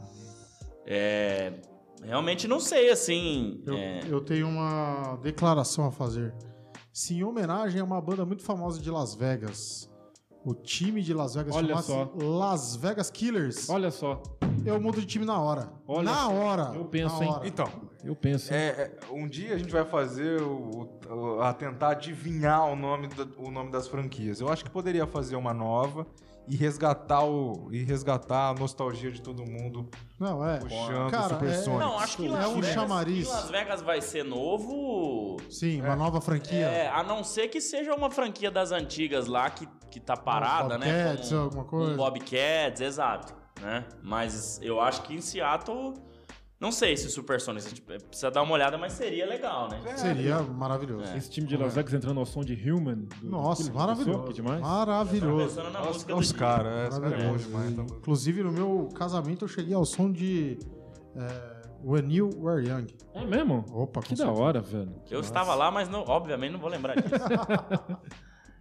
é, 0.87 1.55
realmente 2.03 2.47
não 2.47 2.61
sei, 2.61 2.91
assim... 2.91 3.63
Eu, 3.67 3.75
é, 3.75 4.01
eu 4.09 4.21
tenho 4.21 4.49
uma 4.49 5.17
declaração 5.23 5.87
a 5.87 5.93
fazer. 5.93 6.35
Se 6.93 7.15
em 7.15 7.25
homenagem 7.25 7.81
a 7.81 7.85
uma 7.85 8.01
banda 8.01 8.25
muito 8.25 8.43
famosa 8.43 8.81
de 8.81 8.91
Las 8.91 9.15
Vegas, 9.15 9.91
o 10.45 10.55
time 10.55 11.03
de 11.03 11.13
Las 11.13 11.35
Vegas 11.35 11.55
Olha 11.55 11.77
só. 11.83 12.13
Las 12.15 12.77
Vegas 12.77 13.11
Killers, 13.11 13.69
Olha 13.69 13.91
só, 13.91 14.23
eu 14.65 14.81
mudo 14.81 15.01
de 15.01 15.07
time 15.07 15.25
na 15.25 15.41
hora. 15.41 15.73
Olha 15.87 16.05
na 16.05 16.29
hora. 16.29 16.73
Eu 16.75 16.85
penso, 16.85 17.19
na 17.19 17.25
hein? 17.25 17.31
hora. 17.33 17.49
Então, 17.49 17.71
eu 18.07 18.17
penso. 18.17 18.53
é, 18.55 18.69
é, 18.69 18.91
um 19.11 19.27
dia 19.29 19.55
a 19.55 19.59
gente 19.59 19.73
vai 19.73 19.85
fazer 19.85 20.41
o, 20.43 20.89
o- 21.11 21.41
a 21.43 21.53
tentar 21.53 21.91
adivinhar 21.91 22.65
o 22.71 22.77
nome, 22.77 23.09
da- 23.09 23.27
o 23.39 23.51
nome 23.51 23.71
das 23.71 23.89
franquias. 23.89 24.41
Eu 24.41 24.49
acho 24.49 24.65
que 24.65 24.71
poderia 24.71 25.07
fazer 25.07 25.37
uma 25.37 25.53
nova 25.53 26.07
e 26.49 26.55
resgatar 26.55 27.25
o 27.25 27.69
e 27.73 27.83
resgatar 27.83 28.51
a 28.51 28.55
nostalgia 28.55 29.11
de 29.11 29.21
todo 29.21 29.45
mundo 29.45 29.89
Não, 30.19 30.47
é. 30.49 30.59
puxando 30.61 31.11
Cara, 31.11 31.29
Super 31.31 31.49
é- 31.49 31.53
Sonic. 31.55 31.81
não, 31.81 31.99
acho 31.99 32.17
que 32.19 32.27
É 32.27 32.31
Las, 32.31 32.47
um 32.47 32.55
Vegas, 32.55 32.71
chamariz. 32.75 33.29
Las 33.29 33.51
Vegas 33.51 33.83
vai 33.83 34.01
ser 34.01 34.25
novo... 34.25 35.37
Sim, 35.51 35.81
uma 35.83 35.97
nova 35.97 36.21
franquia. 36.21 36.67
É, 36.67 36.89
a 36.89 37.03
não 37.03 37.25
ser 37.25 37.49
que 37.49 37.61
seja 37.61 37.95
uma 37.95 38.11
franquia 38.11 38.51
das 38.51 38.71
antigas 38.73 39.27
lá 39.27 39.51
que, 39.51 39.67
que 39.91 39.99
tá 39.99 40.17
parada, 40.17 40.79
né? 40.79 41.05
Bobcats, 41.09 41.33
alguma 41.33 41.65
coisa. 41.65 41.93
Um 41.93 41.97
Bobcats, 41.97 42.81
exato. 42.81 43.35
Né? 43.61 43.85
Mas 44.03 44.61
eu 44.63 44.81
acho 44.81 45.03
que 45.03 45.15
em 45.15 45.21
Seattle. 45.21 45.95
Não 46.59 46.73
sei 46.73 46.97
se 46.97 47.11
Supersonics. 47.11 47.67
a 47.67 47.69
gente 47.69 47.83
Precisa 47.83 48.31
dar 48.31 48.43
uma 48.43 48.53
olhada, 48.55 48.79
mas 48.79 48.95
seria 48.95 49.27
legal, 49.27 49.69
né? 49.69 49.97
Seria 49.97 50.41
maravilhoso. 50.43 51.15
Esse 51.15 51.31
time 51.31 51.47
de 51.47 51.55
Las 51.57 51.75
Vegas 51.75 51.93
entrando 51.93 52.19
ao 52.19 52.25
som 52.25 52.41
de 52.43 52.55
Human. 52.71 53.07
do- 53.21 53.29
Nossa, 53.29 53.63
daquele- 53.65 53.79
maravilhoso. 53.79 54.25
Que 54.25 54.33
demais. 54.33 54.61
Maravilhoso. 54.63 55.49
pensando 55.55 55.71
na 55.71 55.81
os, 55.83 55.89
música 55.89 56.17
os 56.17 56.33
do 56.33 56.39
caras, 56.39 56.97
é, 56.97 57.01
cara 57.01 57.15
é 57.23 57.29
bom 57.29 57.37
demais. 57.37 57.75
tá? 57.77 57.83
Inclusive, 57.83 58.43
no 58.43 58.53
meu 58.53 58.89
casamento, 58.95 59.45
eu 59.45 59.49
cheguei 59.49 59.75
ao 59.75 59.85
som 59.85 60.11
de 60.11 60.59
é, 61.15 61.57
When 61.85 62.11
You 62.11 62.31
Were 62.39 62.67
Young. 62.67 62.87
É 63.15 63.23
mesmo? 63.25 63.65
Opa, 63.73 64.01
Que 64.01 64.15
da 64.15 64.31
hora, 64.31 64.61
velho. 64.63 64.95
Eu 65.11 65.21
estava 65.21 65.55
lá, 65.55 65.71
mas 65.71 65.91
não- 65.91 66.05
obviamente 66.09 66.53
não 66.53 66.59
vou 66.61 66.71
lembrar 66.71 66.95
disso. 66.97 67.11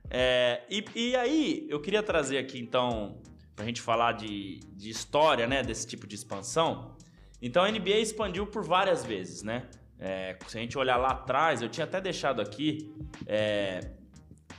É, 0.09 0.61
e, 0.69 0.85
e 0.95 1.15
aí, 1.15 1.65
eu 1.69 1.81
queria 1.81 2.03
trazer 2.03 2.37
aqui, 2.37 2.59
então, 2.59 3.17
pra 3.55 3.65
gente 3.65 3.81
falar 3.81 4.11
de, 4.13 4.59
de 4.73 4.89
história, 4.89 5.47
né, 5.47 5.63
desse 5.63 5.87
tipo 5.87 6.05
de 6.05 6.13
expansão. 6.15 6.94
Então, 7.41 7.63
a 7.63 7.71
NBA 7.71 7.97
expandiu 7.97 8.47
por 8.47 8.63
várias 8.63 9.03
vezes, 9.03 9.43
né? 9.43 9.67
É, 9.99 10.37
se 10.47 10.57
a 10.57 10.61
gente 10.61 10.77
olhar 10.77 10.97
lá 10.97 11.11
atrás, 11.11 11.61
eu 11.61 11.69
tinha 11.69 11.85
até 11.85 12.01
deixado 12.01 12.41
aqui 12.41 12.93
é, 13.25 13.79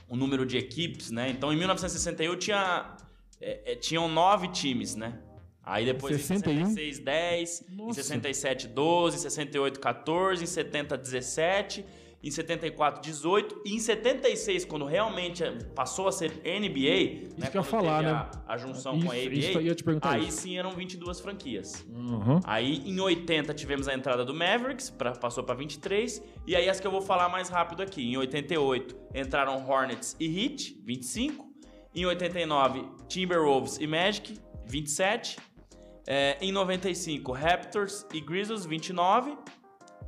o 0.09 0.15
número 0.15 0.45
de 0.45 0.57
equipes, 0.57 1.11
né? 1.11 1.29
Então, 1.29 1.53
em 1.53 1.57
1961 1.57 2.35
tinha, 2.37 2.97
é, 3.39 3.73
é, 3.73 3.75
tinham 3.75 4.07
nove 4.07 4.47
times, 4.49 4.95
né? 4.95 5.19
Aí 5.63 5.85
depois 5.85 6.15
61? 6.15 6.51
em 6.51 6.65
66, 6.65 6.99
10, 6.99 7.65
em 7.69 7.75
Nossa. 7.75 8.01
67, 8.01 8.67
12, 8.69 9.17
em 9.17 9.19
68, 9.19 9.79
14, 9.79 10.43
em 10.43 10.47
70, 10.47 10.97
17 10.97 11.85
Em 12.23 12.31
74, 12.31 13.01
18. 13.01 13.61
E 13.63 13.75
em 13.75 13.79
76, 13.79 14.65
quando 14.65 14.85
realmente 14.85 15.43
passou 15.75 16.07
a 16.07 16.11
ser 16.11 16.31
NBA, 16.43 17.29
né, 17.37 17.47
que 17.51 17.57
eu 17.57 17.63
falar, 17.63 18.01
né? 18.01 18.09
a, 18.09 18.53
a 18.53 18.57
junção 18.57 18.99
com 18.99 19.11
a 19.11 19.17
Isso- 19.17 19.31
isso 19.33 19.61
ia 19.61 19.75
te 19.75 19.83
perguntar 19.83 20.13
aí 20.15 20.27
isso. 20.27 20.41
sim 20.41 20.57
eram 20.57 20.71
22 20.71 21.19
franquias. 21.19 21.85
Uhum. 21.87 22.39
Aí 22.43 22.81
em 22.89 22.99
80 22.99 23.53
tivemos 23.53 23.87
a 23.87 23.93
entrada 23.93 24.25
do 24.25 24.33
Mavericks, 24.33 24.89
pra, 24.89 25.11
passou 25.11 25.43
para 25.43 25.53
23. 25.55 26.21
E 26.47 26.55
aí 26.55 26.67
as 26.67 26.79
que 26.79 26.87
eu 26.87 26.91
vou 26.91 27.01
falar 27.01 27.29
mais 27.29 27.49
rápido 27.49 27.83
aqui. 27.83 28.01
Em 28.03 28.17
88 28.17 28.95
entraram 29.13 29.63
Hornets 29.69 30.15
e 30.19 30.25
Heat, 30.43 30.81
25. 30.83 31.45
Em 31.95 32.05
89, 32.05 32.83
Timberwolves 33.07 33.77
e 33.79 33.87
Magic, 33.87 34.37
27. 34.65 35.37
É, 36.09 36.37
em 36.41 36.51
95, 36.51 37.31
Raptors 37.33 38.05
e 38.13 38.21
Grizzlies, 38.21 38.65
29. 38.65 39.35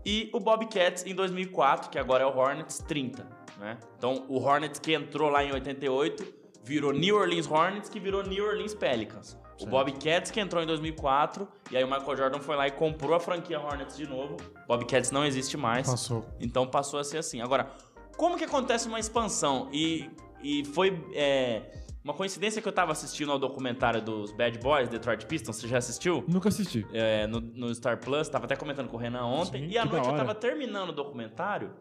E 0.06 0.30
o 0.34 0.40
Bobcats 0.40 1.06
em 1.06 1.14
2004, 1.14 1.90
que 1.90 2.00
agora 2.00 2.24
é 2.24 2.28
o 2.28 2.36
Hornets, 2.36 2.80
30. 2.88 3.28
Né? 3.60 3.78
Então 3.98 4.26
o 4.28 4.40
Hornets 4.42 4.80
que 4.80 4.94
entrou 4.94 5.30
lá 5.30 5.44
em 5.44 5.52
88 5.52 6.40
virou 6.64 6.94
New 6.94 7.16
Orleans 7.16 7.50
Hornets, 7.50 7.90
que 7.90 8.00
virou 8.00 8.24
New 8.24 8.46
Orleans 8.46 8.74
Pelicans. 8.74 9.38
O 9.62 9.66
Bobcats 9.66 10.32
que 10.32 10.40
entrou 10.40 10.64
em 10.64 10.66
2004, 10.66 11.46
e 11.70 11.76
aí 11.76 11.84
o 11.84 11.88
Michael 11.88 12.16
Jordan 12.16 12.40
foi 12.40 12.56
lá 12.56 12.68
e 12.68 12.72
comprou 12.72 13.14
a 13.14 13.20
franquia 13.20 13.60
Hornets 13.60 13.98
de 13.98 14.08
novo. 14.08 14.38
Bobcats 14.66 15.12
não 15.12 15.26
existe 15.26 15.58
mais. 15.58 15.86
Passou. 15.86 16.26
Então 16.40 16.66
passou 16.66 16.98
a 16.98 17.04
ser 17.04 17.18
assim. 17.18 17.42
Agora, 17.42 17.70
como 18.16 18.38
que 18.38 18.46
acontece 18.46 18.88
uma 18.88 19.00
expansão? 19.00 19.68
E, 19.74 20.10
e 20.42 20.64
foi 20.66 21.06
é, 21.14 21.62
uma 22.10 22.16
coincidência 22.16 22.60
que 22.60 22.68
eu 22.68 22.72
tava 22.72 22.92
assistindo 22.92 23.32
ao 23.32 23.38
documentário 23.38 24.02
dos 24.02 24.32
Bad 24.32 24.58
Boys, 24.58 24.90
Detroit 24.90 25.28
Pistons. 25.28 25.58
Você 25.58 25.68
já 25.68 25.78
assistiu? 25.78 26.26
Nunca 26.28 26.50
assisti. 26.50 26.84
É, 26.92 27.28
no, 27.28 27.40
no 27.40 27.74
Star 27.76 28.00
Plus, 28.00 28.28
tava 28.28 28.46
até 28.46 28.56
comentando 28.56 28.90
com 28.90 28.98
o 28.98 29.00
Renan 29.00 29.26
ontem. 29.26 29.68
Sim, 29.68 29.74
e 29.74 29.78
à 29.78 29.86
noite 29.86 30.08
eu 30.08 30.16
tava 30.16 30.34
terminando 30.34 30.90
o 30.90 30.92
documentário. 30.92 31.72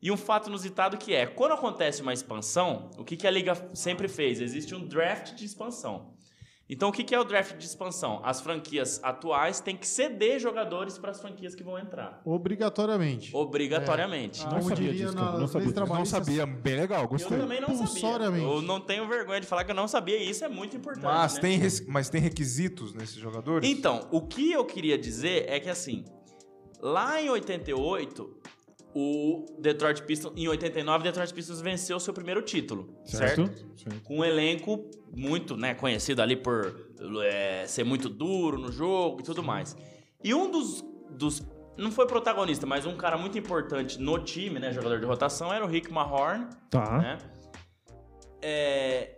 E 0.00 0.12
um 0.12 0.16
fato 0.16 0.48
inusitado 0.48 0.96
que 0.96 1.12
é, 1.12 1.26
quando 1.26 1.52
acontece 1.52 2.02
uma 2.02 2.12
expansão, 2.12 2.88
o 2.96 3.02
que, 3.02 3.16
que 3.16 3.26
a 3.26 3.30
liga 3.30 3.54
sempre 3.74 4.06
fez? 4.06 4.40
Existe 4.40 4.76
um 4.76 4.86
draft 4.86 5.34
de 5.34 5.44
expansão. 5.44 6.13
Então, 6.68 6.88
o 6.88 6.92
que, 6.92 7.14
é 7.14 7.20
o 7.20 7.24
draft 7.24 7.56
de 7.58 7.64
expansão? 7.66 8.20
As 8.24 8.40
franquias 8.40 8.98
atuais 9.04 9.60
têm 9.60 9.76
que 9.76 9.86
ceder 9.86 10.40
jogadores 10.40 10.96
para 10.96 11.10
as 11.10 11.20
franquias 11.20 11.54
que 11.54 11.62
vão 11.62 11.78
entrar. 11.78 12.22
Obrigatoriamente. 12.24 13.30
Obrigatoriamente. 13.36 14.40
É. 14.40 14.44
Não 14.44 14.58
Como 14.58 14.68
sabia 14.70 14.92
disso. 14.92 15.14
Não 15.14 15.36
leis 15.36 15.50
sabia 15.50 15.72
disso. 15.72 15.84
Não 15.86 16.04
sabia, 16.06 16.46
bem 16.46 16.76
legal, 16.76 17.02
Eu 17.02 17.08
gostei. 17.08 17.36
também 17.38 17.60
não 17.60 17.86
sabia. 17.86 18.38
Eu 18.38 18.62
não 18.62 18.80
tenho 18.80 19.06
vergonha 19.06 19.40
de 19.40 19.46
falar 19.46 19.64
que 19.64 19.70
eu 19.72 19.74
não 19.74 19.86
sabia 19.86 20.16
e 20.16 20.30
isso 20.30 20.42
é 20.44 20.48
muito 20.48 20.74
importante. 20.76 21.04
Mas, 21.04 21.34
né? 21.34 21.40
tem, 21.40 21.58
res- 21.58 21.86
mas 21.86 22.08
tem 22.08 22.20
requisitos 22.20 22.94
nesses 22.94 23.16
jogadores? 23.16 23.68
Então, 23.68 24.08
o 24.10 24.22
que 24.22 24.50
eu 24.50 24.64
queria 24.64 24.96
dizer 24.96 25.44
é 25.48 25.60
que 25.60 25.68
assim, 25.68 26.04
lá 26.80 27.20
em 27.20 27.28
88, 27.28 28.38
o 28.94 29.44
Detroit 29.58 30.02
Pistons, 30.04 30.32
em 30.36 30.46
89, 30.46 31.00
o 31.00 31.02
Detroit 31.02 31.34
Pistons 31.34 31.60
venceu 31.60 31.96
o 31.96 32.00
seu 32.00 32.14
primeiro 32.14 32.40
título, 32.42 32.94
certo? 33.04 33.46
Certo. 33.76 34.02
Com 34.04 34.18
um 34.18 34.24
elenco 34.24 34.88
muito, 35.14 35.56
né, 35.56 35.74
conhecido 35.74 36.22
ali 36.22 36.36
por 36.36 36.90
é, 37.24 37.66
ser 37.66 37.82
muito 37.84 38.08
duro 38.08 38.56
no 38.56 38.70
jogo 38.70 39.20
e 39.20 39.24
tudo 39.24 39.42
mais. 39.42 39.76
E 40.22 40.32
um 40.32 40.50
dos, 40.50 40.84
dos 41.10 41.42
não 41.76 41.90
foi 41.90 42.06
protagonista, 42.06 42.66
mas 42.66 42.86
um 42.86 42.96
cara 42.96 43.18
muito 43.18 43.36
importante 43.36 44.00
no 44.00 44.18
time, 44.20 44.60
né, 44.60 44.72
jogador 44.72 45.00
de 45.00 45.06
rotação, 45.06 45.52
era 45.52 45.64
o 45.64 45.68
Rick 45.68 45.92
Mahorn, 45.92 46.46
Tá. 46.70 46.98
né? 46.98 47.18
É, 48.40 49.16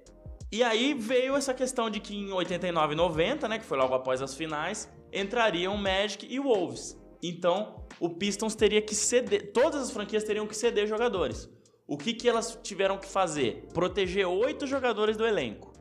e 0.51 0.63
aí 0.63 0.95
veio 0.95 1.37
essa 1.37 1.53
questão 1.53 1.91
de 1.91 2.01
que 2.01 2.15
em 2.17 2.33
89 2.33 2.95
e 2.95 2.97
90, 2.97 3.49
né, 3.49 3.59
que 3.59 3.65
foi 3.65 3.77
logo 3.77 3.95
após 3.95 4.23
as 4.23 4.35
finais, 4.35 4.91
entrariam 5.13 5.75
o 5.75 5.79
Magic 5.79 6.27
e 6.29 6.39
o 6.41 6.45
Wolves. 6.45 6.97
Então, 7.23 7.86
o 8.01 8.11
Pistons 8.11 8.55
teria 8.55 8.83
que 8.83 8.95
ceder, 8.95 9.53
todas 9.53 9.83
as 9.83 9.91
franquias 9.91 10.25
teriam 10.25 10.47
que 10.47 10.57
ceder 10.57 10.87
jogadores. 10.87 11.49
O 11.87 11.97
que, 11.97 12.13
que 12.13 12.29
elas 12.29 12.59
tiveram 12.63 12.99
que 12.99 13.07
fazer? 13.07 13.69
Proteger 13.73 14.27
oito 14.27 14.67
jogadores 14.67 15.17
do 15.17 15.25
elenco. 15.25 15.73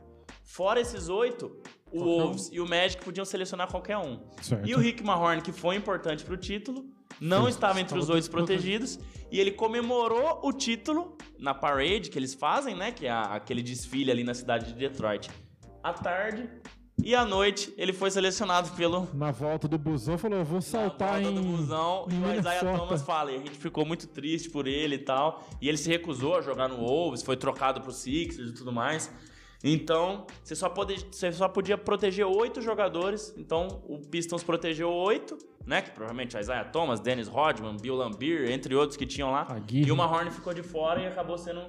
Fora 0.44 0.80
esses 0.80 1.08
oito, 1.08 1.46
o 1.90 1.98
Qualquer 1.98 2.04
um. 2.04 2.04
Wolves 2.04 2.48
e 2.52 2.60
o 2.60 2.68
Magic 2.68 3.04
podiam 3.04 3.24
selecionar 3.24 3.68
qualquer 3.68 3.98
um. 3.98 4.20
Certo. 4.40 4.66
E 4.66 4.74
o 4.74 4.78
Rick 4.78 5.02
Mahorn, 5.02 5.42
que 5.42 5.52
foi 5.52 5.74
importante 5.74 6.24
pro 6.24 6.36
título, 6.36 6.86
não 7.20 7.48
estava 7.48 7.80
entre 7.80 7.98
os 7.98 8.08
oito 8.08 8.30
protegidos. 8.30 8.98
E 9.30 9.40
ele 9.40 9.50
comemorou 9.50 10.40
o 10.42 10.52
título 10.52 11.16
na 11.38 11.52
parade 11.52 12.10
que 12.10 12.18
eles 12.18 12.34
fazem, 12.34 12.76
né? 12.76 12.92
Que 12.92 13.06
é 13.06 13.10
aquele 13.10 13.62
desfile 13.62 14.10
ali 14.10 14.22
na 14.22 14.34
cidade 14.34 14.72
de 14.72 14.78
Detroit. 14.78 15.28
À 15.82 15.92
tarde 15.92 16.48
e 17.02 17.14
à 17.14 17.24
noite 17.24 17.72
ele 17.76 17.92
foi 17.92 18.10
selecionado 18.10 18.70
pelo 18.70 19.08
Na 19.14 19.30
volta 19.30 19.68
do 19.68 19.78
busão, 19.78 20.16
falou: 20.16 20.38
eu 20.38 20.44
vou 20.44 20.60
saltar 20.60 21.12
na 21.12 21.20
em. 21.20 21.24
volta 21.24 21.40
do 21.40 21.46
busão. 21.46 22.06
E 22.10 22.14
em 22.14 22.18
o 22.18 22.34
Isaiah 22.34 22.62
Minnesota. 22.62 22.78
Thomas 22.78 23.02
fala. 23.02 23.32
E 23.32 23.36
a 23.36 23.38
gente 23.38 23.58
ficou 23.58 23.84
muito 23.84 24.06
triste 24.08 24.50
por 24.50 24.66
ele 24.66 24.96
e 24.96 24.98
tal. 24.98 25.46
E 25.60 25.68
ele 25.68 25.76
se 25.76 25.88
recusou 25.88 26.36
a 26.36 26.40
jogar 26.40 26.68
no 26.68 26.76
Wolves, 26.76 27.22
foi 27.22 27.36
trocado 27.36 27.80
pro 27.80 27.92
Sixers 27.92 28.50
e 28.50 28.54
tudo 28.54 28.72
mais. 28.72 29.12
Então, 29.64 30.26
você 30.44 30.54
só, 30.54 30.68
pode, 30.68 31.06
você 31.10 31.32
só 31.32 31.48
podia 31.48 31.76
proteger 31.76 32.26
oito 32.26 32.60
jogadores. 32.60 33.34
Então, 33.36 33.82
o 33.88 33.98
Pistons 33.98 34.44
protegeu 34.44 34.92
oito, 34.92 35.36
né? 35.66 35.82
Que 35.82 35.90
provavelmente 35.90 36.36
o 36.36 36.40
Isaiah 36.40 36.64
Thomas, 36.64 37.00
Dennis 37.00 37.26
Rodman, 37.26 37.76
Bill 37.76 37.96
Lambier, 37.96 38.50
entre 38.50 38.74
outros 38.74 38.96
que 38.96 39.06
tinham 39.06 39.30
lá. 39.30 39.46
Aguirre. 39.48 39.88
E 39.88 39.92
o 39.92 39.96
Mahorn 39.96 40.30
ficou 40.30 40.54
de 40.54 40.62
fora 40.62 41.00
e 41.00 41.06
acabou 41.06 41.36
sendo. 41.36 41.62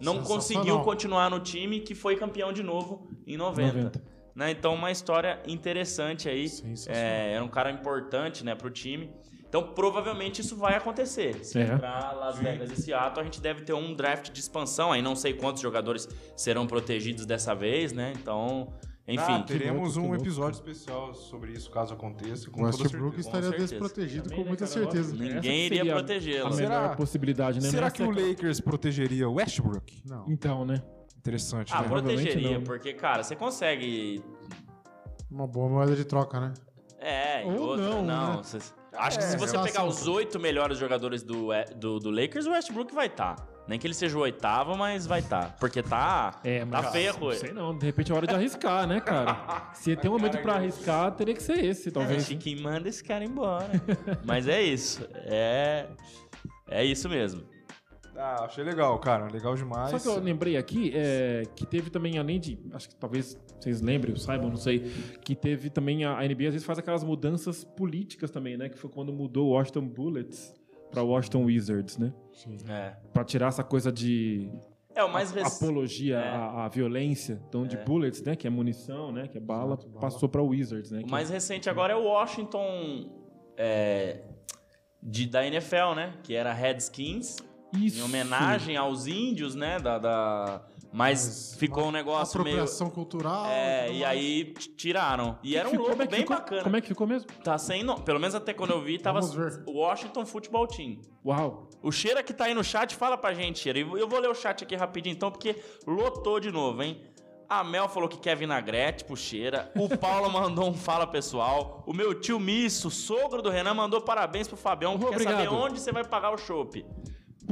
Não 0.00 0.22
conseguiu 0.22 0.80
continuar 0.80 1.30
no 1.30 1.38
time, 1.38 1.80
que 1.80 1.94
foi 1.94 2.16
campeão 2.16 2.52
de 2.52 2.62
novo 2.62 3.06
em 3.26 3.36
90. 3.36 3.74
90. 3.74 4.21
Né? 4.34 4.50
Então, 4.50 4.74
uma 4.74 4.90
história 4.90 5.40
interessante 5.46 6.28
aí. 6.28 6.46
É, 6.88 7.32
era 7.34 7.44
um 7.44 7.48
cara 7.48 7.70
importante 7.70 8.44
né, 8.44 8.54
pro 8.54 8.70
time. 8.70 9.10
Então, 9.48 9.74
provavelmente 9.74 10.40
isso 10.40 10.56
vai 10.56 10.74
acontecer. 10.74 11.44
Se 11.44 11.58
É. 11.58 11.74
entrar 11.74 12.12
Las 12.14 12.38
Vegas 12.38 12.70
e 12.70 12.76
Seattle, 12.80 13.20
a 13.20 13.24
gente 13.24 13.38
deve 13.40 13.60
ter 13.62 13.74
um 13.74 13.94
draft 13.94 14.30
de 14.32 14.40
expansão. 14.40 14.90
Aí 14.92 15.02
não 15.02 15.14
sei 15.14 15.34
quantos 15.34 15.60
jogadores 15.60 16.08
serão 16.34 16.66
protegidos 16.66 17.26
dessa 17.26 17.54
vez, 17.54 17.92
né? 17.92 18.14
Então, 18.18 18.72
enfim. 19.06 19.20
Ah, 19.28 19.42
teremos 19.42 19.98
um 19.98 20.14
episódio 20.14 20.56
especial 20.56 21.12
sobre 21.12 21.52
isso, 21.52 21.70
caso 21.70 21.92
aconteça. 21.92 22.50
Com 22.50 22.62
O 22.62 22.64
Westbrook 22.64 23.20
estaria 23.20 23.50
certeza. 23.50 23.68
desprotegido 23.68 24.22
Também, 24.22 24.36
com 24.38 24.42
né, 24.44 24.48
muita 24.48 24.66
cara? 24.66 24.80
certeza. 24.80 25.14
Ninguém 25.14 25.66
iria 25.66 25.84
protegê-lo. 25.84 26.46
A 26.48 26.52
Será- 26.52 26.80
melhor 26.80 26.96
possibilidade, 26.96 27.60
né? 27.60 27.68
Será 27.68 27.90
que 27.90 28.02
o 28.02 28.10
Lakers 28.10 28.58
protegeria 28.58 29.28
o 29.28 29.34
Westbrook? 29.34 30.02
Não. 30.06 30.24
Então, 30.30 30.64
né? 30.64 30.82
Interessante, 31.22 31.72
Ah, 31.72 31.82
né? 31.82 31.88
protegeria, 31.88 32.58
não. 32.58 32.64
porque, 32.64 32.92
cara, 32.92 33.22
você 33.22 33.36
consegue. 33.36 34.22
Uma 35.30 35.46
boa 35.46 35.68
moeda 35.68 35.94
de 35.94 36.04
troca, 36.04 36.40
né? 36.40 36.52
É, 36.98 37.42
e 37.46 37.50
Ou 37.50 37.60
outra, 37.60 37.84
não, 37.88 38.02
não. 38.02 38.36
né? 38.38 38.42
cê- 38.42 38.58
Acho 38.94 39.18
que 39.18 39.24
É, 39.24 39.28
se 39.28 39.36
você 39.38 39.46
sensação. 39.52 39.62
pegar 39.64 39.84
os 39.84 40.06
oito 40.06 40.38
melhores 40.38 40.76
jogadores 40.78 41.22
do, 41.22 41.48
do, 41.76 41.98
do 41.98 42.10
Lakers, 42.10 42.44
o 42.46 42.50
Westbrook 42.50 42.92
vai 42.94 43.06
estar. 43.06 43.36
Nem 43.66 43.78
que 43.78 43.86
ele 43.86 43.94
seja 43.94 44.18
o 44.18 44.20
oitavo, 44.20 44.76
mas 44.76 45.06
vai 45.06 45.20
estar. 45.20 45.56
Porque 45.58 45.82
tá. 45.82 46.40
É, 46.44 46.64
mas. 46.64 46.84
Tá 46.86 46.90
feia 46.92 47.10
a 47.10 47.12
Não 47.12 47.20
coisa. 47.20 47.40
sei 47.40 47.52
não, 47.52 47.78
de 47.78 47.86
repente 47.86 48.10
é 48.12 48.14
hora 48.14 48.26
de 48.26 48.34
arriscar, 48.34 48.86
né, 48.86 49.00
cara? 49.00 49.70
Se 49.74 49.94
tem 49.96 50.10
um 50.10 50.14
momento 50.14 50.38
pra 50.42 50.54
arriscar, 50.56 51.12
teria 51.12 51.34
que 51.34 51.42
ser 51.42 51.64
esse, 51.64 51.88
É, 51.88 51.92
talvez. 51.92 52.26
Chiquinho 52.26 52.60
manda 52.62 52.88
esse 52.88 53.02
cara 53.02 53.24
embora. 53.24 53.70
Mas 54.24 54.46
é 54.48 54.60
isso. 54.60 55.06
É. 55.14 55.86
É 56.68 56.84
isso 56.84 57.08
mesmo. 57.08 57.44
Ah, 58.16 58.44
achei 58.44 58.62
legal, 58.62 58.98
cara. 58.98 59.26
Legal 59.32 59.54
demais. 59.54 59.90
Só 59.90 59.98
que 59.98 60.06
eu 60.06 60.22
lembrei 60.22 60.56
aqui 60.56 60.92
é, 60.94 61.44
que 61.56 61.64
teve 61.66 61.88
também, 61.90 62.18
além 62.18 62.38
de. 62.38 62.58
Acho 62.72 62.88
que 62.90 62.94
talvez 62.96 63.38
vocês 63.58 63.80
lembrem, 63.80 64.14
saibam, 64.16 64.50
não 64.50 64.56
sei. 64.56 64.80
Que 65.24 65.34
teve 65.34 65.70
também. 65.70 66.04
A, 66.04 66.18
a 66.18 66.22
NBA 66.22 66.48
às 66.48 66.52
vezes 66.54 66.64
faz 66.64 66.78
aquelas 66.78 67.02
mudanças 67.02 67.64
políticas 67.64 68.30
também, 68.30 68.56
né? 68.56 68.68
Que 68.68 68.78
foi 68.78 68.90
quando 68.90 69.12
mudou 69.12 69.48
o 69.48 69.50
Washington 69.52 69.86
Bullets 69.88 70.54
pra 70.90 71.02
Washington 71.02 71.44
Wizards, 71.44 71.96
né? 71.96 72.12
É. 72.68 72.92
Pra 73.14 73.24
tirar 73.24 73.46
essa 73.48 73.64
coisa 73.64 73.90
de 73.90 74.50
É 74.94 75.02
o 75.02 75.10
mais 75.10 75.30
recente. 75.30 75.64
apologia 75.64 76.16
É. 76.18 76.28
à, 76.28 76.64
à 76.66 76.68
violência. 76.68 77.40
Então, 77.48 77.66
de 77.66 77.78
bullets, 77.78 78.22
né? 78.22 78.36
Que 78.36 78.46
é 78.46 78.50
munição, 78.50 79.10
né? 79.10 79.26
Que 79.26 79.38
é 79.38 79.40
bala, 79.40 79.74
Exato, 79.74 79.88
passou 79.98 80.28
pra 80.28 80.42
Wizards, 80.42 80.90
né? 80.90 81.02
O 81.06 81.10
mais 81.10 81.30
recente 81.30 81.70
agora 81.70 81.94
é 81.94 81.96
o 81.96 82.04
Washington. 82.04 83.10
É, 83.56 84.20
de, 85.02 85.26
da 85.26 85.46
NFL, 85.46 85.94
né? 85.96 86.12
Que 86.22 86.34
era 86.34 86.52
Redskins. 86.52 87.36
Isso. 87.74 87.98
Em 87.98 88.02
homenagem 88.02 88.76
aos 88.76 89.06
índios, 89.06 89.54
né? 89.54 89.78
Da, 89.78 89.98
da- 89.98 90.62
Mas 90.92 91.24
Mas 91.26 91.54
ficou 91.58 91.84
um 91.86 91.90
negócio 91.90 92.42
meio. 92.42 92.56
Apropriação 92.56 92.90
cultural. 92.90 93.46
É, 93.46 93.88
e 93.90 94.00
mais. 94.00 94.04
aí 94.04 94.54
tiraram. 94.76 95.38
E 95.42 95.56
era 95.56 95.66
um 95.68 95.70
Ficou- 95.72 95.88
logo 95.88 96.02
é 96.02 96.06
que 96.06 96.10
bem 96.12 96.20
ficou? 96.20 96.36
bacana. 96.36 96.62
Como 96.64 96.76
é 96.76 96.80
que 96.82 96.88
ficou 96.88 97.06
mesmo? 97.06 97.28
Tá 97.42 97.56
sem 97.56 97.82
nome. 97.82 98.02
Pelo 98.02 98.20
menos 98.20 98.34
até 98.34 98.52
quando 98.52 98.72
eu 98.72 98.80
vi, 98.82 98.98
tava. 98.98 99.20
Washington 99.66 100.26
Football 100.26 100.66
Team. 100.66 100.98
Uau. 101.24 101.68
O 101.82 101.90
Cheira 101.90 102.22
que 102.22 102.32
tá 102.34 102.44
aí 102.44 102.54
no 102.54 102.62
chat, 102.62 102.94
fala 102.94 103.16
pra 103.16 103.32
gente, 103.32 103.58
Cheira. 103.58 103.78
E 103.78 103.82
Eu 103.82 104.06
vou 104.08 104.18
ler 104.20 104.28
o 104.28 104.34
chat 104.34 104.62
aqui 104.64 104.76
rapidinho 104.76 105.14
então, 105.14 105.30
porque 105.30 105.56
lotou 105.86 106.38
de 106.38 106.50
novo, 106.50 106.82
hein? 106.82 107.00
A 107.48 107.62
Mel 107.64 107.86
falou 107.88 108.08
que 108.08 108.16
quer 108.18 108.34
vinagrete 108.36 109.04
pro 109.04 109.14
Cheira. 109.16 109.70
O 109.76 109.88
Paulo 109.98 110.28
mandou 110.32 110.68
um 110.68 110.74
fala 110.74 111.06
pessoal. 111.06 111.82
O 111.86 111.92
meu 111.92 112.14
tio 112.18 112.38
Misso, 112.40 112.90
sogro 112.90 113.42
do 113.42 113.50
Renan, 113.50 113.74
mandou 113.74 114.00
parabéns 114.00 114.46
pro 114.48 114.56
Fabião. 114.56 114.94
que 114.98 115.04
quer 115.04 115.10
Obrigado. 115.10 115.34
saber 115.44 115.48
onde 115.54 115.78
você 115.80 115.90
vai 115.92 116.04
pagar 116.04 116.32
o 116.32 116.38
chopp. 116.38 116.84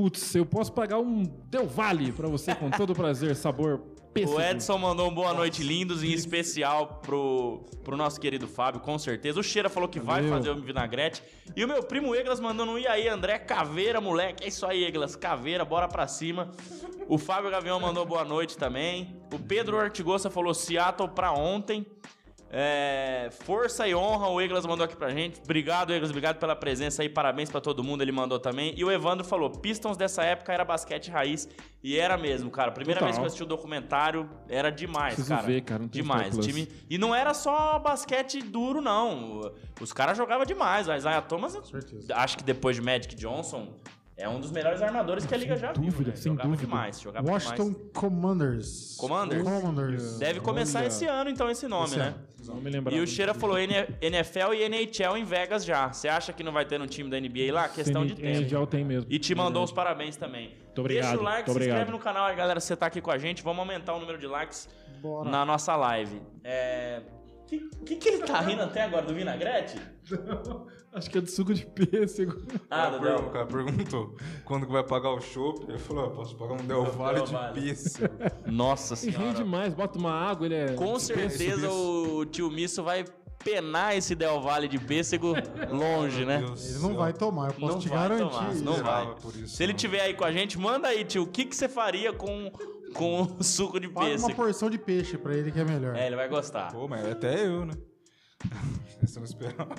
Putz, 0.00 0.34
eu 0.34 0.46
posso 0.46 0.72
pagar 0.72 0.98
um 0.98 1.24
Del 1.50 1.66
Vale 1.66 2.10
pra 2.10 2.26
você 2.26 2.54
com 2.54 2.70
todo 2.70 2.94
prazer, 2.94 3.36
sabor 3.36 3.80
pêssego. 4.14 4.38
O 4.38 4.40
Edson 4.40 4.78
mandou 4.78 5.10
um 5.10 5.12
boa 5.14 5.34
noite 5.34 5.62
lindos, 5.62 6.02
em 6.02 6.10
especial 6.10 7.00
pro, 7.02 7.66
pro 7.84 7.98
nosso 7.98 8.18
querido 8.18 8.48
Fábio, 8.48 8.80
com 8.80 8.98
certeza. 8.98 9.38
O 9.38 9.42
Cheira 9.42 9.68
falou 9.68 9.90
que 9.90 10.00
vai 10.00 10.22
Valeu. 10.22 10.38
fazer 10.38 10.50
o 10.52 10.62
vinagrete. 10.62 11.22
E 11.54 11.62
o 11.62 11.68
meu 11.68 11.82
primo 11.82 12.14
Eglas 12.14 12.40
mandando 12.40 12.72
um 12.72 12.78
e 12.78 12.86
aí, 12.86 13.08
André 13.08 13.38
Caveira, 13.40 14.00
moleque. 14.00 14.42
É 14.42 14.48
isso 14.48 14.64
aí, 14.64 14.86
Eglas, 14.86 15.16
Caveira, 15.16 15.66
bora 15.66 15.86
pra 15.86 16.06
cima. 16.06 16.50
O 17.06 17.18
Fábio 17.18 17.50
Gavião 17.50 17.78
mandou 17.78 18.06
boa 18.06 18.24
noite 18.24 18.56
também. 18.56 19.20
O 19.30 19.38
Pedro 19.38 19.76
Ortigosa 19.76 20.30
falou 20.30 20.54
Seattle 20.54 21.10
pra 21.10 21.30
ontem. 21.32 21.84
É, 22.52 23.28
força 23.44 23.86
e 23.86 23.94
honra, 23.94 24.28
o 24.28 24.40
Eglas 24.40 24.66
mandou 24.66 24.84
aqui 24.84 24.96
pra 24.96 25.10
gente. 25.10 25.40
Obrigado, 25.40 25.92
Eglas, 25.92 26.10
obrigado 26.10 26.38
pela 26.38 26.56
presença 26.56 27.00
aí. 27.02 27.08
Parabéns 27.08 27.48
pra 27.48 27.60
todo 27.60 27.84
mundo, 27.84 28.02
ele 28.02 28.10
mandou 28.10 28.40
também. 28.40 28.74
E 28.76 28.84
o 28.84 28.90
Evandro 28.90 29.24
falou: 29.24 29.50
Pistons 29.50 29.96
dessa 29.96 30.24
época 30.24 30.52
era 30.52 30.64
basquete 30.64 31.10
raiz. 31.10 31.48
E 31.82 31.96
era 31.96 32.18
mesmo, 32.18 32.50
cara. 32.50 32.72
Primeira 32.72 32.98
Total. 32.98 33.06
vez 33.06 33.16
que 33.16 33.22
eu 33.22 33.26
assisti 33.26 33.42
o 33.44 33.46
documentário, 33.46 34.28
era 34.48 34.70
demais, 34.70 35.14
Preciso 35.14 35.34
cara. 35.34 35.46
ver, 35.46 35.60
cara, 35.62 35.86
demais. 35.86 36.36
Time... 36.38 36.68
E 36.90 36.98
não 36.98 37.14
era 37.14 37.32
só 37.32 37.78
basquete 37.78 38.42
duro, 38.42 38.80
não. 38.80 39.52
Os 39.80 39.92
caras 39.92 40.18
jogavam 40.18 40.44
demais. 40.44 40.88
A 40.88 40.96
Isaiah 40.96 41.22
Thomas, 41.22 41.56
acho 42.14 42.36
que 42.36 42.44
depois 42.44 42.74
de 42.76 42.82
Magic 42.82 43.14
Johnson, 43.14 43.68
é 44.20 44.28
um 44.28 44.38
dos 44.38 44.50
melhores 44.50 44.83
armadores 44.83 45.24
que 45.24 45.35
a 45.35 45.38
liga 45.38 45.56
já 45.56 45.72
dúvida, 45.72 45.96
viu. 45.96 46.06
né? 46.09 46.16
sem 46.16 46.33
jogava 46.33 46.48
dúvida. 46.50 46.66
demais, 46.66 47.00
jogava 47.00 47.30
Washington 47.30 47.70
demais. 47.72 47.90
Commanders. 47.94 48.96
Commanders? 48.98 49.42
Commanders. 49.42 50.18
Deve 50.18 50.40
começar 50.40 50.80
Olha. 50.80 50.88
esse 50.88 51.06
ano, 51.06 51.30
então, 51.30 51.50
esse 51.50 51.66
nome, 51.66 51.87
Esse 51.87 51.98
né? 51.98 52.14
Não 52.46 52.56
me 52.56 52.70
lembrava. 52.70 52.96
E 52.96 53.00
o 53.00 53.06
Cheira 53.06 53.33
falou 53.35 53.59
NFL 53.59 54.54
e 54.54 54.62
NHL 54.64 55.16
em 55.16 55.24
Vegas 55.24 55.64
já. 55.64 55.92
Você 55.92 56.09
acha 56.09 56.33
que 56.33 56.42
não 56.42 56.52
vai 56.52 56.64
ter 56.64 56.78
no 56.78 56.87
time 56.87 57.09
da 57.09 57.18
NBA 57.20 57.52
lá? 57.52 57.68
Questão 57.68 58.04
de 58.04 58.14
tempo. 58.14 58.26
NHL 58.28 58.66
tem 58.66 58.85
mesmo. 58.85 59.06
E 59.11 59.18
te 59.18 59.35
mandou 59.35 59.64
os 59.64 59.72
parabéns 59.72 60.16
também. 60.16 60.54
obrigado, 60.76 61.09
Deixa 61.09 61.20
o 61.20 61.22
like, 61.22 61.48
muito 61.48 61.52
se 61.52 61.68
inscreve 61.68 61.83
obrigado. 61.83 61.90
no 61.90 61.98
canal 61.98 62.26
aí, 62.26 62.37
galera, 62.37 62.61
se 62.61 62.66
você 62.68 62.76
tá 62.76 62.87
aqui 62.87 63.00
com 63.00 63.11
a 63.11 63.18
gente. 63.18 63.42
Vamos 63.42 63.59
aumentar 63.61 63.94
o 63.94 64.00
número 64.00 64.18
de 64.18 64.26
likes 64.26 64.68
Bora. 65.00 65.30
na 65.30 65.44
nossa 65.44 65.76
live. 65.76 66.20
É... 66.44 67.02
O 67.56 67.84
que, 67.84 67.96
que, 67.96 67.96
que 67.96 68.08
ele 68.08 68.22
tá 68.24 68.40
rindo 68.40 68.62
até 68.62 68.82
agora 68.82 69.04
do 69.06 69.14
vinagrete? 69.14 69.76
Acho 70.92 71.08
que 71.10 71.18
é 71.18 71.20
do 71.20 71.30
suco 71.30 71.54
de 71.54 71.64
pêssego. 71.66 72.42
Ah, 72.68 72.88
o 72.88 72.90
do 72.92 72.98
cara, 73.00 73.16
Del. 73.16 73.26
o 73.26 73.30
cara 73.30 73.46
perguntou 73.46 74.16
quando 74.44 74.66
que 74.66 74.72
vai 74.72 74.82
pagar 74.84 75.10
o 75.10 75.20
chopp. 75.20 75.64
Ele 75.68 75.78
falou, 75.78 76.04
eu 76.04 76.10
posso 76.10 76.36
pagar 76.36 76.54
um 76.54 76.66
Del 76.66 76.84
Valle 76.84 77.22
de 77.22 77.32
Valle. 77.32 77.60
pêssego. 77.60 78.12
Nossa 78.46 78.94
E 79.06 79.10
rende 79.10 79.18
senhora. 79.38 79.44
mais, 79.44 79.72
bota 79.74 79.98
uma 79.98 80.12
água, 80.12 80.46
ele 80.46 80.54
é. 80.56 80.72
Com 80.74 80.98
certeza 80.98 81.70
o 81.70 82.24
tio 82.26 82.50
Misso 82.50 82.82
vai 82.82 83.04
penar 83.42 83.96
esse 83.96 84.14
Del 84.14 84.40
Valle 84.42 84.68
de 84.68 84.78
pêssego 84.78 85.32
longe, 85.70 86.24
né? 86.26 86.38
Deus 86.38 86.70
Ele 86.70 86.78
não 86.80 86.88
céu. 86.90 86.98
vai 86.98 87.12
tomar, 87.12 87.48
eu 87.50 87.54
posso 87.54 87.72
Não 87.74 87.78
te 87.80 87.88
garantir. 87.88 88.28
tomar, 88.28 88.52
isso. 88.52 88.64
não 88.64 88.74
vai. 88.82 89.14
Isso, 89.36 89.56
Se 89.56 89.62
ele 89.62 89.72
não. 89.72 89.78
tiver 89.78 90.00
aí 90.02 90.14
com 90.14 90.24
a 90.24 90.32
gente, 90.32 90.58
manda 90.58 90.88
aí, 90.88 91.04
tio, 91.04 91.22
o 91.22 91.26
que, 91.26 91.44
que 91.46 91.56
você 91.56 91.68
faria 91.68 92.12
com, 92.12 92.50
com 92.94 93.26
suco 93.42 93.79
de 93.79 93.88
Paga 93.88 94.16
uma 94.16 94.35
porção 94.35 94.70
de 94.70 94.79
peixe 94.79 95.16
pra 95.16 95.35
ele 95.35 95.50
que 95.50 95.61
é 95.61 95.64
melhor. 95.64 95.96
É, 95.96 96.07
ele 96.07 96.16
vai 96.16 96.29
gostar. 96.29 96.72
Pô, 96.72 96.87
mas 96.88 97.05
até 97.07 97.46
eu, 97.46 97.64
né? 97.66 97.74
Você 99.00 99.18
não 99.18 99.24
esperava. 99.24 99.74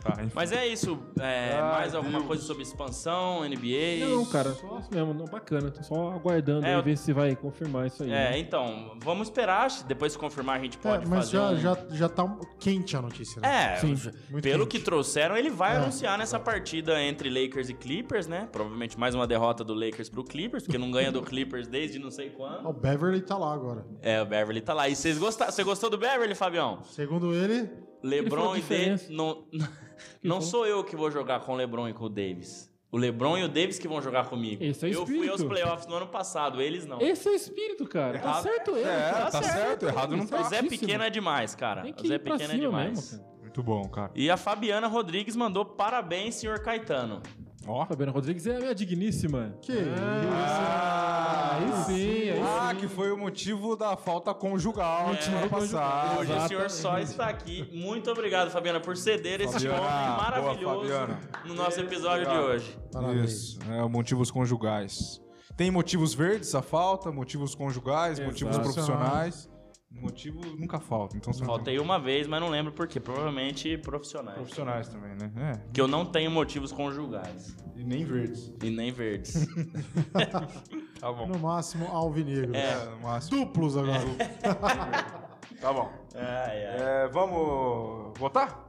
Tá. 0.00 0.16
Mas 0.32 0.52
é 0.52 0.66
isso. 0.66 0.96
É, 1.18 1.54
Ai, 1.54 1.60
mais 1.60 1.94
alguma 1.94 2.18
Deus. 2.18 2.26
coisa 2.26 2.42
sobre 2.44 2.62
expansão, 2.62 3.42
NBA? 3.44 4.06
Não, 4.08 4.24
cara, 4.26 4.52
só 4.54 4.78
isso 4.78 4.88
mesmo, 4.92 5.12
não, 5.12 5.24
bacana. 5.24 5.70
Tô 5.72 5.82
só 5.82 6.12
aguardando 6.12 6.64
É, 6.64 6.70
aí, 6.70 6.74
eu- 6.76 6.82
ver 6.82 6.96
se 6.96 7.12
vai 7.12 7.34
confirmar 7.34 7.88
isso 7.88 8.02
aí. 8.04 8.10
É, 8.10 8.30
né? 8.30 8.38
então, 8.38 8.96
vamos 9.02 9.26
esperar. 9.28 9.68
Depois, 9.88 10.12
se 10.12 10.18
confirmar, 10.18 10.56
a 10.58 10.62
gente 10.62 10.78
É, 10.78 10.80
pode 10.80 11.06
mas 11.08 11.30
fazer. 11.30 11.32
já, 11.32 11.50
um- 11.50 11.56
já, 11.90 11.96
já 11.96 12.08
tá 12.08 12.36
quente 12.60 12.96
a 12.96 13.02
notícia, 13.02 13.40
né? 13.40 13.74
É, 13.74 13.76
Sim, 13.76 13.88
muito 14.30 14.42
pelo 14.44 14.66
quente. 14.66 14.78
que 14.78 14.84
trouxeram, 14.84 15.36
ele 15.36 15.50
vai 15.50 15.74
É. 15.74 15.78
anunciar 15.78 16.16
nessa 16.16 16.38
partida 16.38 17.02
entre 17.02 17.28
Lakers 17.28 17.68
e 17.70 17.74
Clippers, 17.74 18.28
né? 18.28 18.48
Provavelmente 18.52 18.98
mais 18.98 19.14
uma 19.16 19.26
derrota 19.26 19.64
do 19.64 19.74
Lakers 19.74 20.08
pro 20.08 20.22
Clippers, 20.22 20.62
porque 20.62 20.78
não 20.78 20.90
ganha 20.92 21.10
do 21.10 21.22
Clippers 21.22 21.66
desde 21.66 21.98
não 21.98 22.10
sei 22.10 22.30
quando. 22.30 22.68
O 22.68 22.72
Beverly 22.72 23.20
tá 23.20 23.36
lá 23.36 23.52
agora. 23.52 23.84
É, 24.00 24.22
o 24.22 24.26
Beverly 24.26 24.60
tá 24.60 24.72
lá. 24.72 24.88
E 24.88 24.94
vocês 24.94 25.18
gostaram? 25.18 25.50
Você 25.50 25.64
gostou 25.64 25.90
do 25.90 25.98
Beverly, 25.98 26.34
Fabião? 26.36 26.82
Segundo 26.84 27.34
ele, 27.34 27.68
LeBron 28.02 28.56
e. 28.56 28.60
Davis. 28.60 29.08
Não, 29.08 29.44
não 30.22 30.40
sou 30.40 30.66
eu 30.66 30.82
que 30.84 30.96
vou 30.96 31.10
jogar 31.10 31.40
com 31.40 31.52
o 31.52 31.56
LeBron 31.56 31.88
e 31.88 31.92
com 31.92 32.04
o 32.04 32.08
Davis. 32.08 32.70
O 32.92 32.96
LeBron 32.98 33.38
e 33.38 33.44
o 33.44 33.48
Davis 33.48 33.78
que 33.78 33.86
vão 33.86 34.02
jogar 34.02 34.28
comigo. 34.28 34.62
Esse 34.64 34.86
é 34.86 34.88
o 34.88 34.92
eu 34.92 35.06
fui 35.06 35.28
aos 35.28 35.44
playoffs 35.44 35.86
no 35.86 35.94
ano 35.94 36.08
passado, 36.08 36.60
eles 36.60 36.84
não. 36.84 37.00
Esse 37.00 37.28
é 37.28 37.30
o 37.30 37.34
espírito, 37.34 37.86
cara. 37.86 38.18
Tá 38.18 38.28
Errado. 38.28 38.42
certo 38.42 38.70
ele. 38.76 38.88
É, 38.88 39.10
tá 39.30 39.42
certo, 39.42 39.86
errado 39.86 40.16
não 40.16 40.24
O 40.24 40.28
tá. 40.28 40.42
Zé 40.42 40.48
certíssimo. 40.56 40.80
Pequeno 40.80 41.04
é 41.04 41.10
demais, 41.10 41.54
cara. 41.54 41.82
O 41.82 42.06
Zé 42.06 42.18
Pequeno 42.18 42.52
é 42.52 42.56
demais. 42.56 42.90
mesmo, 42.90 43.18
cara. 43.20 43.30
Muito 43.40 43.62
bom, 43.62 43.88
cara. 43.88 44.10
E 44.14 44.28
a 44.28 44.36
Fabiana 44.36 44.88
Rodrigues 44.88 45.36
mandou 45.36 45.64
parabéns, 45.64 46.34
senhor 46.36 46.60
Caetano. 46.60 47.22
Ó. 47.66 47.84
Fabiana 47.86 48.10
Rodrigues 48.12 48.46
é 48.46 48.56
a 48.56 48.58
minha 48.60 48.74
digníssima. 48.74 49.54
que 49.60 49.72
Ah, 49.98 51.58
Aí 51.60 51.84
sim, 51.84 52.30
aí 52.30 52.40
Ah, 52.42 52.70
sim. 52.70 52.76
que 52.80 52.88
foi 52.88 53.12
o 53.12 53.16
motivo 53.18 53.76
da 53.76 53.96
falta 53.96 54.32
conjugal 54.32 55.08
no 55.08 55.16
time 55.16 55.36
conjugal. 55.48 55.60
passado. 55.60 56.20
Hoje 56.20 56.32
o 56.32 56.48
senhor 56.48 56.64
Exatamente. 56.64 56.72
só 56.72 56.98
está 56.98 57.28
aqui. 57.28 57.68
Muito 57.72 58.10
obrigado, 58.10 58.50
Fabiana, 58.50 58.80
por 58.80 58.96
ceder 58.96 59.40
esse 59.42 59.56
homem 59.68 59.78
boa, 59.78 59.90
maravilhoso 60.16 60.80
Fabiana. 60.88 61.20
no 61.44 61.54
nosso 61.54 61.80
episódio 61.80 62.24
de 62.26 62.30
Obrigado. 62.32 62.54
hoje. 62.54 62.78
Parabéns. 62.92 63.30
Isso, 63.30 63.58
é, 63.70 63.88
motivos 63.88 64.30
conjugais. 64.30 65.20
Tem 65.56 65.70
motivos 65.70 66.14
verdes, 66.14 66.54
a 66.54 66.62
falta, 66.62 67.12
motivos 67.12 67.54
conjugais, 67.54 68.18
motivos 68.18 68.54
Exato. 68.56 68.72
profissionais. 68.72 69.48
Motivo 69.90 70.40
nunca 70.56 70.78
falta. 70.78 71.16
Então 71.16 71.32
tem 71.32 71.44
Faltei 71.44 71.78
uma 71.78 71.98
vez, 71.98 72.26
mas 72.26 72.40
não 72.40 72.48
lembro 72.48 72.72
por 72.72 72.86
quê. 72.86 73.00
Provavelmente 73.00 73.76
profissionais. 73.78 74.36
profissionais 74.36 74.88
também, 74.88 75.16
né? 75.16 75.32
É. 75.36 75.72
Que 75.72 75.80
eu 75.80 75.88
não 75.88 76.06
tenho 76.06 76.30
motivos 76.30 76.70
conjugais. 76.70 77.56
E 77.74 77.82
nem 77.82 78.04
verdes. 78.04 78.52
E 78.62 78.70
nem 78.70 78.92
verdes. 78.92 79.46
Tá 81.00 81.10
bom. 81.10 81.26
No 81.26 81.38
máximo, 81.38 81.86
alvinegro. 81.86 82.54
É, 82.54 82.84
no 82.90 83.00
máximo. 83.00 83.40
Duplos 83.40 83.74
agora. 83.74 84.00
Tá 85.58 85.72
bom. 85.72 85.90
ai, 86.14 86.66
ai. 86.66 86.76
É, 86.78 87.08
vamos 87.08 88.18
votar? 88.18 88.68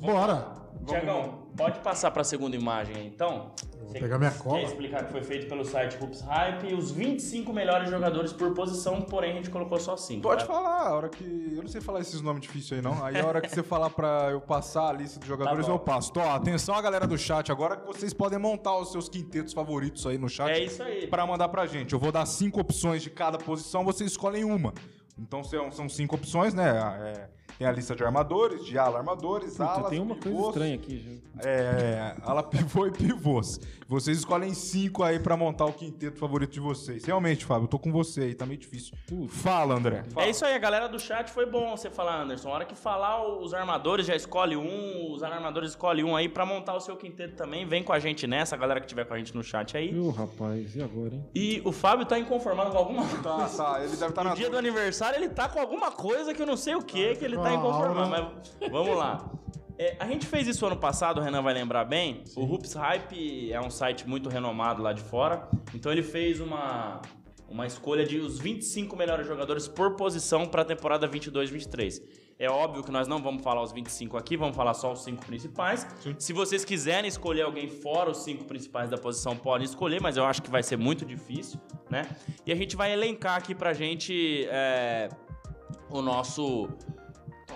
Bora. 0.00 0.52
Tiagão, 0.84 1.39
pode 1.56 1.80
passar 1.80 2.10
para 2.10 2.22
a 2.22 2.24
segunda 2.24 2.56
imagem 2.56 2.96
aí, 2.96 3.06
então? 3.06 3.52
Vou 3.82 3.92
pegar 3.92 4.18
minha 4.18 4.30
cola. 4.30 4.58
Quer 4.60 4.66
explicar 4.66 5.04
que 5.04 5.12
foi 5.12 5.22
feito 5.22 5.48
pelo 5.48 5.64
site 5.64 5.98
Hoops 6.00 6.20
Hype 6.20 6.70
e 6.70 6.74
os 6.74 6.90
25 6.90 7.52
melhores 7.52 7.90
jogadores 7.90 8.32
por 8.32 8.52
posição, 8.54 9.02
porém 9.02 9.32
a 9.32 9.34
gente 9.34 9.50
colocou 9.50 9.78
só 9.80 9.96
5. 9.96 10.22
Pode 10.22 10.44
falar, 10.44 10.86
a 10.88 10.94
hora 10.94 11.08
que. 11.08 11.24
Eu 11.56 11.62
não 11.62 11.68
sei 11.68 11.80
falar 11.80 12.00
esses 12.00 12.20
nomes 12.20 12.42
difíceis 12.42 12.72
aí, 12.78 12.82
não. 12.82 13.04
Aí 13.04 13.18
a 13.18 13.26
hora 13.26 13.40
que 13.40 13.48
você 13.48 13.62
falar 13.62 13.90
pra 13.90 14.28
eu 14.30 14.40
passar 14.40 14.88
a 14.88 14.92
lista 14.92 15.18
de 15.18 15.26
jogadores, 15.26 15.66
Tá 15.66 15.72
eu 15.72 15.78
passo. 15.78 16.12
Tô, 16.12 16.20
ó, 16.20 16.30
atenção 16.36 16.74
a 16.74 16.82
galera 16.82 17.06
do 17.06 17.18
chat, 17.18 17.50
agora 17.50 17.76
que 17.76 17.86
vocês 17.86 18.12
podem 18.12 18.38
montar 18.38 18.76
os 18.78 18.92
seus 18.92 19.08
quintetos 19.08 19.52
favoritos 19.52 20.06
aí 20.06 20.18
no 20.18 20.28
chat. 20.28 20.50
É 20.50 20.64
isso 20.64 20.82
aí. 20.82 21.06
Pra 21.08 21.26
mandar 21.26 21.48
pra 21.48 21.66
gente. 21.66 21.92
Eu 21.92 21.98
vou 21.98 22.12
dar 22.12 22.26
cinco 22.26 22.60
opções 22.60 23.02
de 23.02 23.10
cada 23.10 23.38
posição, 23.38 23.84
vocês 23.84 24.10
escolhem 24.10 24.44
uma. 24.44 24.72
Então 25.18 25.44
são, 25.44 25.70
são 25.70 25.88
cinco 25.88 26.14
opções, 26.14 26.54
né? 26.54 26.70
É, 27.02 27.28
tem 27.60 27.68
a 27.68 27.72
lista 27.72 27.94
de 27.94 28.02
armadores, 28.02 28.64
de 28.64 28.78
ala 28.78 28.96
armadores, 28.96 29.50
Puta, 29.50 29.64
alas, 29.64 29.90
tem 29.90 30.00
uma 30.00 30.14
coisa 30.14 30.30
pivôs, 30.30 30.48
estranha 30.48 30.74
aqui, 30.76 30.96
gente. 30.96 31.22
É, 31.46 32.16
ala 32.22 32.40
pivô 32.48 32.86
e 32.86 32.90
pivôs. 32.90 33.60
Vocês 33.90 34.18
escolhem 34.18 34.54
cinco 34.54 35.02
aí 35.02 35.18
pra 35.18 35.36
montar 35.36 35.64
o 35.64 35.72
quinteto 35.72 36.16
favorito 36.16 36.52
de 36.52 36.60
vocês. 36.60 37.04
Realmente, 37.04 37.44
Fábio, 37.44 37.64
eu 37.64 37.68
tô 37.68 37.76
com 37.76 37.90
você 37.90 38.20
aí, 38.20 38.34
tá 38.36 38.46
meio 38.46 38.60
difícil. 38.60 38.96
Fala, 39.28 39.74
André. 39.74 40.04
Fala. 40.14 40.26
É 40.26 40.30
isso 40.30 40.44
aí, 40.44 40.54
a 40.54 40.58
galera 40.58 40.88
do 40.88 40.96
chat 41.00 41.28
foi 41.28 41.44
bom 41.44 41.76
você 41.76 41.90
falar, 41.90 42.22
Anderson. 42.22 42.50
A 42.50 42.52
hora 42.52 42.64
que 42.64 42.76
falar, 42.76 43.26
os 43.26 43.52
armadores 43.52 44.06
já 44.06 44.14
escolhe 44.14 44.56
um, 44.56 45.12
os 45.12 45.24
armadores 45.24 45.70
escolhe 45.70 46.04
um 46.04 46.14
aí 46.14 46.28
pra 46.28 46.46
montar 46.46 46.74
o 46.76 46.80
seu 46.80 46.96
quinteto 46.96 47.34
também. 47.34 47.66
Vem 47.66 47.82
com 47.82 47.92
a 47.92 47.98
gente 47.98 48.28
nessa, 48.28 48.54
a 48.54 48.58
galera 48.58 48.80
que 48.80 48.86
tiver 48.86 49.04
com 49.06 49.14
a 49.14 49.18
gente 49.18 49.34
no 49.34 49.42
chat 49.42 49.76
aí. 49.76 49.98
Ô, 49.98 50.10
rapaz, 50.10 50.76
e 50.76 50.82
agora, 50.84 51.12
hein? 51.16 51.24
E 51.34 51.60
o 51.64 51.72
Fábio 51.72 52.06
tá 52.06 52.16
inconformado 52.16 52.70
com 52.70 52.78
alguma 52.78 53.02
Tá, 53.20 53.34
coisa. 53.38 53.56
tá, 53.56 53.78
ele 53.82 53.96
deve 53.96 54.06
estar 54.06 54.22
No 54.22 54.30
na 54.30 54.36
dia 54.36 54.48
do 54.48 54.56
aniversário 54.56 55.18
ele 55.18 55.30
tá 55.30 55.48
com 55.48 55.58
alguma 55.58 55.90
coisa 55.90 56.32
que 56.32 56.40
eu 56.40 56.46
não 56.46 56.56
sei 56.56 56.76
o 56.76 56.82
que 56.82 57.16
que 57.16 57.24
ele 57.24 57.36
tá 57.36 57.48
Ah, 57.48 57.54
inconformado. 57.54 58.08
Mas 58.60 58.70
vamos 58.70 58.96
lá. 58.96 59.28
É, 59.80 59.96
a 59.98 60.06
gente 60.06 60.26
fez 60.26 60.46
isso 60.46 60.66
ano 60.66 60.76
passado, 60.76 61.22
o 61.22 61.24
Renan 61.24 61.40
vai 61.40 61.54
lembrar 61.54 61.86
bem. 61.86 62.22
O 62.36 62.44
Hoops 62.44 62.74
Hype 62.74 63.50
é 63.50 63.58
um 63.58 63.70
site 63.70 64.06
muito 64.06 64.28
renomado 64.28 64.82
lá 64.82 64.92
de 64.92 65.00
fora. 65.00 65.48
Então 65.74 65.90
ele 65.90 66.02
fez 66.02 66.38
uma, 66.38 67.00
uma 67.48 67.66
escolha 67.66 68.04
de 68.04 68.18
os 68.18 68.38
25 68.38 68.94
melhores 68.94 69.26
jogadores 69.26 69.66
por 69.66 69.96
posição 69.96 70.46
para 70.46 70.60
a 70.60 70.64
temporada 70.66 71.08
22-23. 71.08 72.02
É 72.38 72.50
óbvio 72.50 72.84
que 72.84 72.90
nós 72.90 73.08
não 73.08 73.22
vamos 73.22 73.42
falar 73.42 73.62
os 73.62 73.72
25 73.72 74.18
aqui, 74.18 74.36
vamos 74.36 74.54
falar 74.54 74.74
só 74.74 74.92
os 74.92 75.02
cinco 75.02 75.24
principais. 75.24 75.86
Se 76.18 76.34
vocês 76.34 76.62
quiserem 76.62 77.08
escolher 77.08 77.42
alguém 77.42 77.66
fora 77.66 78.10
os 78.10 78.18
cinco 78.18 78.44
principais 78.44 78.90
da 78.90 78.98
posição, 78.98 79.34
podem 79.34 79.64
escolher, 79.64 79.98
mas 80.02 80.18
eu 80.18 80.26
acho 80.26 80.42
que 80.42 80.50
vai 80.50 80.62
ser 80.62 80.76
muito 80.76 81.06
difícil, 81.06 81.58
né? 81.88 82.06
E 82.44 82.52
a 82.52 82.54
gente 82.54 82.76
vai 82.76 82.92
elencar 82.92 83.36
aqui 83.36 83.54
pra 83.54 83.72
gente 83.72 84.44
é, 84.50 85.08
o 85.88 86.02
nosso 86.02 86.68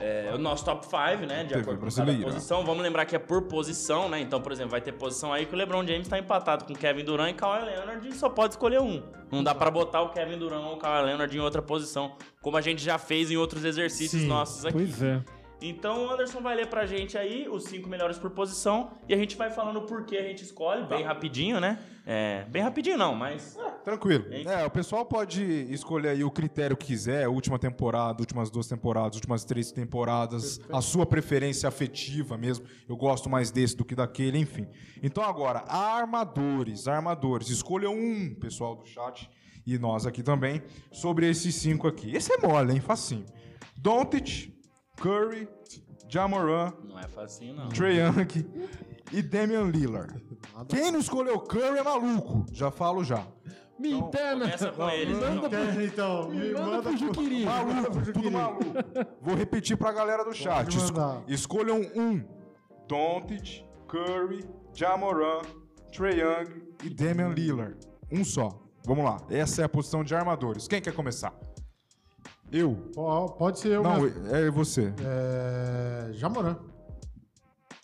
é, 0.01 0.31
o 0.35 0.39
nosso 0.39 0.65
top 0.65 0.85
5, 0.87 1.27
né? 1.27 1.45
De 1.45 1.55
acordo 1.55 1.81
com 1.81 1.87
posição. 2.23 2.65
Vamos 2.65 2.83
lembrar 2.83 3.05
que 3.05 3.17
é 3.17 3.19
por 3.19 3.43
posição, 3.43 4.09
né? 4.09 4.21
Então, 4.21 4.41
por 4.41 4.53
exemplo, 4.53 4.71
vai 4.73 4.81
ter 4.81 4.93
posição 4.93 5.33
aí 5.33 5.47
que 5.47 5.55
o 5.55 5.57
LeBron 5.57 5.87
James 5.87 6.09
tá 6.09 6.19
empatado 6.19 6.65
com 6.65 6.75
Kevin 6.75 7.05
Durant 7.05 7.31
e 7.31 7.35
Kawhi 7.35 7.65
Leonard 7.65 8.09
e 8.09 8.13
só 8.13 8.29
pode 8.29 8.55
escolher 8.55 8.81
um. 8.81 9.03
Não 9.31 9.43
dá 9.43 9.55
pra 9.55 9.71
botar 9.71 10.03
o 10.03 10.11
Kevin 10.11 10.39
Durant 10.39 10.65
ou 10.65 10.75
o 10.75 10.77
Kawhi 10.77 11.07
Leonard 11.07 11.37
em 11.37 11.41
outra 11.41 11.63
posição, 11.63 12.17
como 12.41 12.57
a 12.57 12.61
gente 12.61 12.83
já 12.83 12.99
fez 12.99 13.31
em 13.31 13.37
outros 13.37 13.65
exercícios 13.65 14.23
Sim. 14.23 14.29
nossos 14.29 14.65
aqui. 14.65 14.77
Pois 14.77 15.03
é. 15.03 15.23
Então 15.67 16.07
o 16.07 16.11
Anderson 16.11 16.41
vai 16.41 16.55
ler 16.55 16.69
pra 16.69 16.85
gente 16.85 17.17
aí 17.17 17.49
os 17.49 17.65
cinco 17.65 17.89
melhores 17.89 18.19
por 18.19 18.31
posição 18.31 18.91
e 19.09 19.15
a 19.15 19.17
gente 19.17 19.35
vai 19.37 19.51
falando 19.51 19.83
por 19.83 20.05
que 20.05 20.17
a 20.17 20.23
gente 20.23 20.45
escolhe, 20.45 20.87
bem 20.87 21.03
rapidinho, 21.03 21.59
né? 21.59 21.79
É, 22.07 22.45
bem 22.51 22.63
rapidinho 22.63 22.99
não, 22.99 23.15
mas 23.15 23.57
Tranquilo. 23.85 24.33
Hein? 24.33 24.45
É, 24.47 24.65
o 24.65 24.71
pessoal 24.71 25.05
pode 25.05 25.43
escolher 25.71 26.09
aí 26.11 26.25
o 26.25 26.31
critério 26.31 26.75
que 26.77 26.87
quiser, 26.87 27.29
última 27.29 27.59
temporada, 27.59 28.21
últimas 28.21 28.51
duas 28.51 28.67
temporadas, 28.67 29.17
últimas 29.17 29.45
três 29.45 29.71
temporadas, 29.73 30.59
a 30.73 30.81
sua 30.81 31.05
preferência 31.05 31.69
afetiva 31.69 32.39
mesmo. 32.39 32.67
Eu 32.89 32.97
gosto 32.97 33.29
mais 33.29 33.51
desse 33.51 33.77
do 33.77 33.85
que 33.85 33.95
daquele, 33.95 34.39
enfim. 34.39 34.67
Então 35.03 35.23
agora, 35.23 35.65
armadores, 35.69 36.89
armadores. 36.89 37.51
Escolham 37.51 37.95
um, 37.95 38.35
pessoal 38.35 38.75
do 38.75 38.87
chat 38.87 39.31
e 39.67 39.79
nós 39.79 40.07
aqui 40.07 40.23
também, 40.23 40.63
sobre 40.91 41.29
esses 41.29 41.55
cinco 41.55 41.87
aqui. 41.87 42.15
Esse 42.15 42.33
é 42.33 42.39
mole, 42.39 42.73
hein? 42.73 42.81
Facinho. 42.81 43.27
Doncic, 43.77 44.51
Curry, 44.97 45.49
Jamoran, 46.19 46.73
não 46.85 46.97
é 46.97 47.09
facinho 47.09 47.55
não. 47.57 47.69
Trae 47.71 47.97
Young 47.99 48.47
e 49.13 49.21
Damian 49.21 49.65
Lillard. 49.65 50.15
Quem 50.69 50.93
não 50.93 51.01
escolheu 51.01 51.41
Curry 51.41 51.79
é 51.79 51.83
maluco. 51.83 52.47
Já 52.53 52.71
falo 52.71 53.03
já. 53.03 53.27
Me 53.77 53.91
interna. 53.91 54.45
Começa 54.45 54.71
com 54.71 54.89
eles, 54.91 55.19
Manda 55.19 55.35
então. 55.35 55.49
pro- 55.73 55.83
então, 55.83 56.29
me 56.29 56.53
manda 56.53 56.67
manda 56.67 56.83
pro 56.83 56.97
Juquiri. 56.97 57.45
Maluco, 57.45 58.13
tudo 58.13 58.31
maluco. 58.31 58.65
Vou 59.21 59.35
repetir 59.35 59.77
pra 59.77 59.91
galera 59.91 60.25
do 60.25 60.33
chat. 60.33 60.69
Escolham 61.27 61.81
um. 61.97 62.23
Doncic, 62.87 63.65
Curry, 63.89 64.45
Jamoran, 64.73 65.41
Trae 65.93 66.21
Young 66.21 66.63
e 66.85 66.91
Damian 66.91 67.31
Lillard. 67.31 67.77
Um 68.13 68.25
só. 68.25 68.61
Vamos 68.87 69.05
lá. 69.05 69.17
Essa 69.29 69.63
é 69.63 69.65
a 69.65 69.69
posição 69.69 70.05
de 70.05 70.15
armadores. 70.15 70.69
Quem 70.69 70.81
quer 70.81 70.93
começar? 70.95 71.33
Eu. 72.57 72.91
Ó, 72.97 73.29
Pode 73.29 73.59
ser 73.59 73.73
eu 73.73 73.83
Não, 73.83 74.01
mesmo. 74.01 74.27
é 74.29 74.51
você. 74.51 74.93
É... 75.03 76.11
Jamoran. 76.13 76.57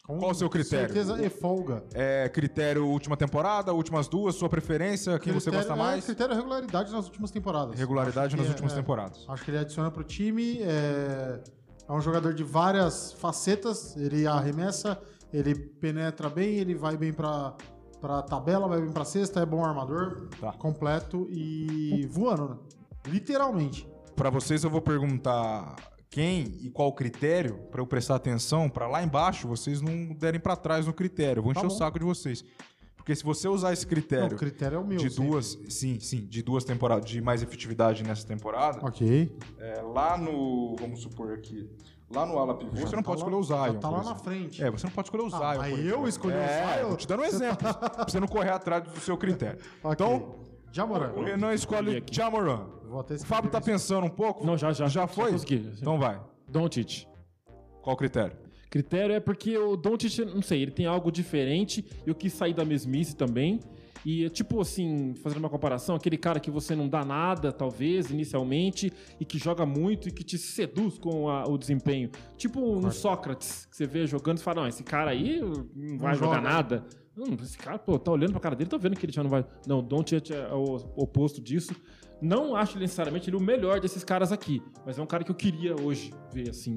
Com 0.07 0.19
Qual 0.19 0.31
o 0.33 0.35
seu 0.35 0.49
critério? 0.51 0.87
certeza 0.93 1.25
e 1.25 1.29
folga. 1.31 1.85
É 1.95 2.29
critério 2.29 2.87
última 2.87 3.17
temporada, 3.17 3.73
últimas 3.73 4.09
duas, 4.09 4.35
sua 4.35 4.49
preferência, 4.49 5.19
quem 5.21 5.33
você 5.33 5.51
Critério- 5.51 5.69
gosta 5.69 5.73
É, 5.73 5.77
mais? 5.87 6.05
critério 6.05 6.35
regularidade 6.35 6.91
nas 6.93 7.05
últimas 7.07 7.31
temporadas. 7.31 7.79
Regularidade 7.79 8.37
nas 8.37 8.47
é- 8.47 8.49
últimas 8.49 8.73
é. 8.73 8.77
temporadas. 8.77 9.25
Acho 9.29 9.45
que 9.45 9.51
ele 9.53 9.59
adiciona 9.59 9.91
pro 9.91 10.03
time. 10.05 10.61
É... 10.63 11.41
é 11.89 11.93
um 11.93 12.01
jogador 12.01 12.33
de 12.35 12.43
várias 12.43 13.13
facetas. 13.13 13.97
Ele 13.97 14.27
arremessa, 14.27 15.01
ele 15.33 15.55
penetra 15.55 16.29
bem, 16.29 16.57
ele 16.57 16.75
vai 16.75 16.97
bem 16.97 17.13
pra, 17.13 17.55
pra 18.01 18.21
tabela, 18.23 18.67
vai 18.69 18.81
bem 18.81 18.91
pra 18.93 19.05
cesta, 19.05 19.41
é 19.41 19.47
bom 19.47 19.65
armador, 19.65 20.29
Tá. 20.41 20.53
completo 20.55 21.29
e 21.31 22.07
voando, 22.11 22.49
né? 22.49 22.57
Literalmente. 23.07 23.89
Pra 24.21 24.29
vocês 24.29 24.63
eu 24.65 24.69
vou 24.69 24.83
perguntar 24.83 25.77
quem 26.11 26.43
e 26.61 26.69
qual 26.69 26.93
critério 26.93 27.55
pra 27.71 27.81
eu 27.81 27.87
prestar 27.87 28.17
atenção 28.17 28.69
pra 28.69 28.87
lá 28.87 29.03
embaixo 29.03 29.49
vocês 29.49 29.81
não 29.81 30.13
derem 30.13 30.39
pra 30.39 30.55
trás 30.57 30.87
no 30.87 30.93
critério. 30.93 31.39
Eu 31.41 31.45
vou 31.45 31.55
Tá 31.55 31.61
encher 31.61 31.67
o 31.69 31.71
saco 31.71 31.99
de 31.99 32.05
vocês. 32.05 32.45
Porque 32.97 33.17
se 33.17 33.25
você 33.25 33.49
usar 33.49 33.73
esse 33.73 33.87
Não, 33.87 33.91
critério 33.91 34.37
o 34.37 34.39
critério 34.39 34.77
é 34.77 34.79
o 34.79 34.87
meu. 34.87 34.99
de 34.99 35.09
sempre. 35.09 35.27
duas, 35.27 35.59
sim, 35.71 35.99
sim, 36.01 36.19
de 36.27 36.43
duas 36.43 36.65
temporadas, 36.65 37.07
de 37.09 37.19
mais 37.23 37.43
efetividade 37.43 38.03
nessa 38.05 38.27
temporada, 38.27 38.87
Ok. 38.87 39.35
é, 39.59 39.81
lá 39.81 40.19
no, 40.19 40.77
vamos 40.79 41.01
supor 41.01 41.33
aqui, 41.33 41.67
lá 42.15 42.27
no 42.27 42.39
ala 42.39 42.55
pivô, 42.59 42.73
você 42.77 42.95
não 42.95 43.03
tá 43.03 43.09
pode 43.09 43.23
lá- 43.23 43.27
escolher 43.29 43.37
o 43.37 43.43
Zion. 43.43 43.73
já 43.73 43.79
Tá 43.81 43.89
lá 43.89 44.03
na 44.05 44.15
frente. 44.17 44.63
É, 44.63 44.71
você 44.71 44.87
não 44.87 44.93
pode 44.93 45.07
escolher 45.09 45.23
o 45.23 45.27
Ah, 45.35 45.39
Zion. 45.55 45.61
mas 45.63 45.71
por 45.71 45.79
eu 45.87 46.07
escolhi 46.07 46.35
o 46.35 46.39
é, 46.41 46.77
Zion? 46.79 46.91
Tô 46.91 46.97
te 46.97 47.09
dando 47.09 47.21
um 47.23 47.25
exemplo. 47.25 47.57
pra 47.75 48.05
você 48.07 48.21
não 48.21 48.29
correr 48.29 48.51
atrás 48.51 48.85
do 48.85 49.01
seu 49.01 49.17
critério. 49.17 49.59
Ok. 49.83 49.93
Então, 49.95 50.35
Jamoran. 50.71 51.13
o 51.17 51.25
Renan 51.25 51.55
escolhe. 51.55 52.05
Jamoran. 52.13 52.67
Vou 52.91 53.01
até 53.01 53.15
O 53.15 53.19
Fábio 53.25 53.51
tá 53.51 53.61
pensando 53.61 54.05
um 54.07 54.11
pouco? 54.11 54.45
Não, 54.45 54.59
já, 54.59 54.73
já. 54.73 54.89
Já 54.89 55.07
foi? 55.07 55.31
consegui. 55.33 55.71
Então 55.79 55.99
vai. 55.99 56.21
Doncic. 56.49 57.07
Qual 57.83 57.95
o 57.95 57.97
critério? 57.97 58.37
Critério 58.69 59.15
é 59.15 59.21
porque 59.21 59.57
o 59.57 59.77
Doncic, 59.77 60.19
não 60.27 60.43
sei, 60.43 60.63
ele 60.63 60.71
tem 60.73 60.87
algo 60.87 61.11
diferente. 61.11 61.85
Eu 62.07 62.15
quis 62.15 62.33
sair 62.33 62.53
da 62.53 62.65
mesmice 62.65 63.15
também. 63.17 63.61
E, 64.05 64.29
tipo 64.31 64.59
assim, 64.61 65.13
fazendo 65.23 65.41
uma 65.41 65.51
comparação, 65.51 65.95
aquele 65.95 66.17
cara 66.17 66.41
que 66.41 66.51
você 66.51 66.75
não 66.75 66.89
dá 66.89 67.05
nada, 67.05 67.53
talvez, 67.53 68.11
inicialmente, 68.11 68.91
e 69.21 69.27
que 69.27 69.39
joga 69.39 69.67
muito 69.67 70.09
e 70.09 70.11
que 70.11 70.25
te 70.25 70.39
seduz 70.39 70.97
com 70.99 71.29
a- 71.29 71.45
o 71.47 71.59
desempenho. 71.59 72.11
Tipo 72.37 72.61
um 72.61 72.91
Sócrates, 72.91 73.67
que 73.67 73.77
você 73.77 73.87
vê 73.87 74.07
jogando 74.07 74.39
e 74.39 74.41
fala, 74.41 74.63
não, 74.63 74.69
esse 74.69 74.83
cara 74.83 75.11
aí 75.11 75.39
não 75.77 75.99
vai 75.99 76.15
jogar 76.15 76.37
joga. 76.37 76.41
nada. 76.41 76.87
Hum, 77.15 77.37
esse 77.43 77.59
cara, 77.59 77.79
pô, 77.79 77.99
tá 77.99 78.11
olhando 78.11 78.31
pra 78.31 78.41
cara 78.41 78.57
dele, 78.57 78.71
tá 78.71 78.79
vendo 78.79 78.97
que 78.97 79.05
ele 79.05 79.13
já 79.13 79.23
não 79.23 79.29
vai... 79.29 79.45
Não, 79.67 79.81
o 79.81 79.83
Doncic 79.83 80.31
é 80.31 80.49
o 80.55 80.77
oposto 80.97 81.39
disso. 81.43 81.75
Não 82.23 82.55
acho 82.55 82.79
necessariamente 82.79 83.31
ele 83.31 83.37
o 83.37 83.41
melhor 83.41 83.81
desses 83.81 84.05
caras 84.05 84.31
aqui, 84.31 84.63
mas 84.85 84.99
é 84.99 85.03
um 85.03 85.07
cara 85.07 85.25
que 85.25 85.31
eu 85.31 85.35
queria 85.35 85.75
hoje 85.81 86.13
ver, 86.33 86.51
assim, 86.51 86.77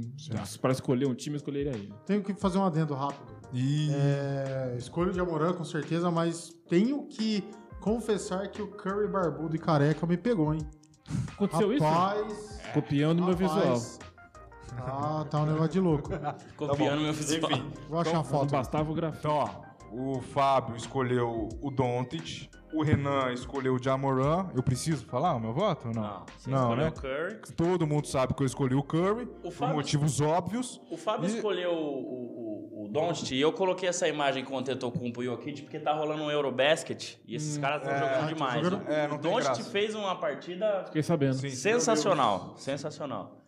para 0.62 0.72
escolher 0.72 1.06
um 1.08 1.14
time, 1.14 1.36
eu 1.36 1.38
escolheria 1.38 1.72
ele. 1.74 1.94
Tenho 2.06 2.24
que 2.24 2.34
fazer 2.36 2.58
um 2.58 2.64
adendo 2.66 2.94
rápido. 2.94 3.34
E 3.54 3.90
É, 3.94 4.76
escolho 4.78 5.12
o 5.12 5.14
Jamoran 5.14 5.54
com 5.54 5.64
certeza, 5.66 6.10
mas 6.10 6.50
tenho 6.70 7.06
que 7.08 7.44
confessar 7.82 8.48
que 8.48 8.62
o 8.62 8.68
Curry 8.68 9.08
barbudo 9.08 9.56
e 9.56 9.60
careca 9.60 10.06
me 10.08 10.16
pegou, 10.18 10.54
hein? 10.54 10.62
Aconteceu 11.34 11.74
isso? 11.74 11.84
Rapaz, 11.84 12.62
Copiando 12.74 13.22
meu 13.24 13.36
visual. 13.36 13.60
rapaz. 13.60 14.00
Ah, 14.78 15.26
tá 15.30 15.42
um 15.42 15.46
negócio 15.46 15.70
de 15.74 15.80
louco. 15.82 16.10
Copiando 16.58 17.02
meu 17.02 17.14
visual. 17.14 17.52
Vou 17.90 18.00
achar 18.00 18.12
a 18.12 18.14
Não 18.16 18.24
foto. 18.24 18.52
bastava 18.52 18.90
o 18.90 18.96
grafite. 18.96 19.20
Então, 19.20 19.36
ó, 19.36 19.50
o 19.92 20.22
Fábio 20.22 20.76
escolheu 20.76 21.50
o 21.62 21.70
Doncic, 21.70 22.50
o 22.74 22.84
Renan 22.84 23.32
escolheu 23.34 23.76
o 23.76 23.82
Jamoran. 23.82 24.50
Eu 24.56 24.64
preciso 24.64 25.06
falar 25.06 25.36
o 25.36 25.40
meu 25.40 25.54
voto 25.54 25.88
ou 25.90 25.94
não? 25.94 26.02
Não, 26.02 26.26
você 26.38 26.50
não, 26.50 26.58
escolheu 26.60 26.84
né? 26.86 26.90
o 26.90 27.02
Curry. 27.02 27.56
Todo 27.56 27.88
mundo 27.88 28.08
sabe 28.08 28.34
que 28.34 28.42
eu 28.42 28.48
escolhi 28.48 28.76
o 28.76 28.84
Curry, 28.84 29.24
O 29.24 29.28
por 29.44 29.52
Fábio- 29.52 29.76
motivos 29.76 30.20
óbvios. 30.22 30.82
O 30.90 30.98
Fábio 30.98 31.30
E- 31.30 31.36
escolheu 31.36 31.72
o, 31.72 31.76
o, 31.76 32.86
o, 32.86 32.88
Doncic 32.90 33.32
e 33.32 33.42
eu 33.42 33.52
coloquei 33.52 33.90
essa 33.90 34.08
imagem 34.08 34.44
com 34.46 34.54
o 34.56 34.58
Antetokounmpo 34.60 35.24
e 35.24 35.28
o 35.28 35.32
Jokic 35.32 35.64
porque 35.64 35.80
tá 35.80 35.94
rolando 35.94 36.24
um 36.24 36.30
Eurobasket 36.30 37.18
e 37.26 37.36
esses 37.36 37.58
caras 37.58 37.82
estão 37.82 37.96
é, 37.96 38.00
jogando 38.00 38.28
demais. 38.34 38.64
jogando- 38.64 38.88
O- 38.88 38.92
é, 38.92 39.08
não 39.08 39.16
o 39.16 39.20
Doncic 39.20 39.64
fez 39.72 39.96
uma 39.96 40.16
partida 40.16 40.84
Fiquei 40.86 41.02
sabendo. 41.04 41.34
Sim. 41.36 41.50
sensacional, 41.50 42.54
sensacional. 42.58 43.40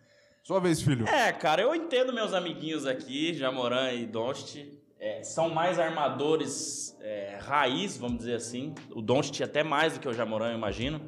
Sua 0.42 0.60
vez, 0.60 0.80
filho. 0.80 1.08
É, 1.08 1.32
cara, 1.32 1.60
eu 1.62 1.74
entendo 1.74 2.12
meus 2.12 2.32
amiguinhos 2.32 2.86
aqui, 2.86 3.34
Jamoran 3.34 3.92
e 3.92 4.06
Doncic. 4.06 4.80
É, 4.98 5.22
são 5.22 5.50
mais 5.50 5.78
armadores 5.78 6.96
é, 7.00 7.38
raiz, 7.40 7.96
vamos 7.96 8.18
dizer 8.18 8.34
assim. 8.34 8.74
O 8.90 9.00
Doncic 9.02 9.42
até 9.42 9.62
mais 9.62 9.94
do 9.94 10.00
que 10.00 10.08
o 10.08 10.12
Jamoran, 10.12 10.50
eu 10.52 10.56
imagino. 10.56 11.00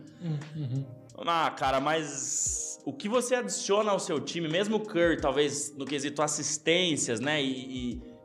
Ah, 1.26 1.50
cara, 1.50 1.80
mas 1.80 2.78
o 2.84 2.92
que 2.92 3.08
você 3.08 3.34
adiciona 3.34 3.90
ao 3.90 3.98
seu 3.98 4.20
time, 4.20 4.48
mesmo 4.48 4.76
o 4.76 4.80
Curry, 4.80 5.20
talvez 5.20 5.74
no 5.76 5.84
quesito 5.84 6.22
assistências, 6.22 7.18
né? 7.20 7.42
E, 7.42 7.94
e- 8.02 8.18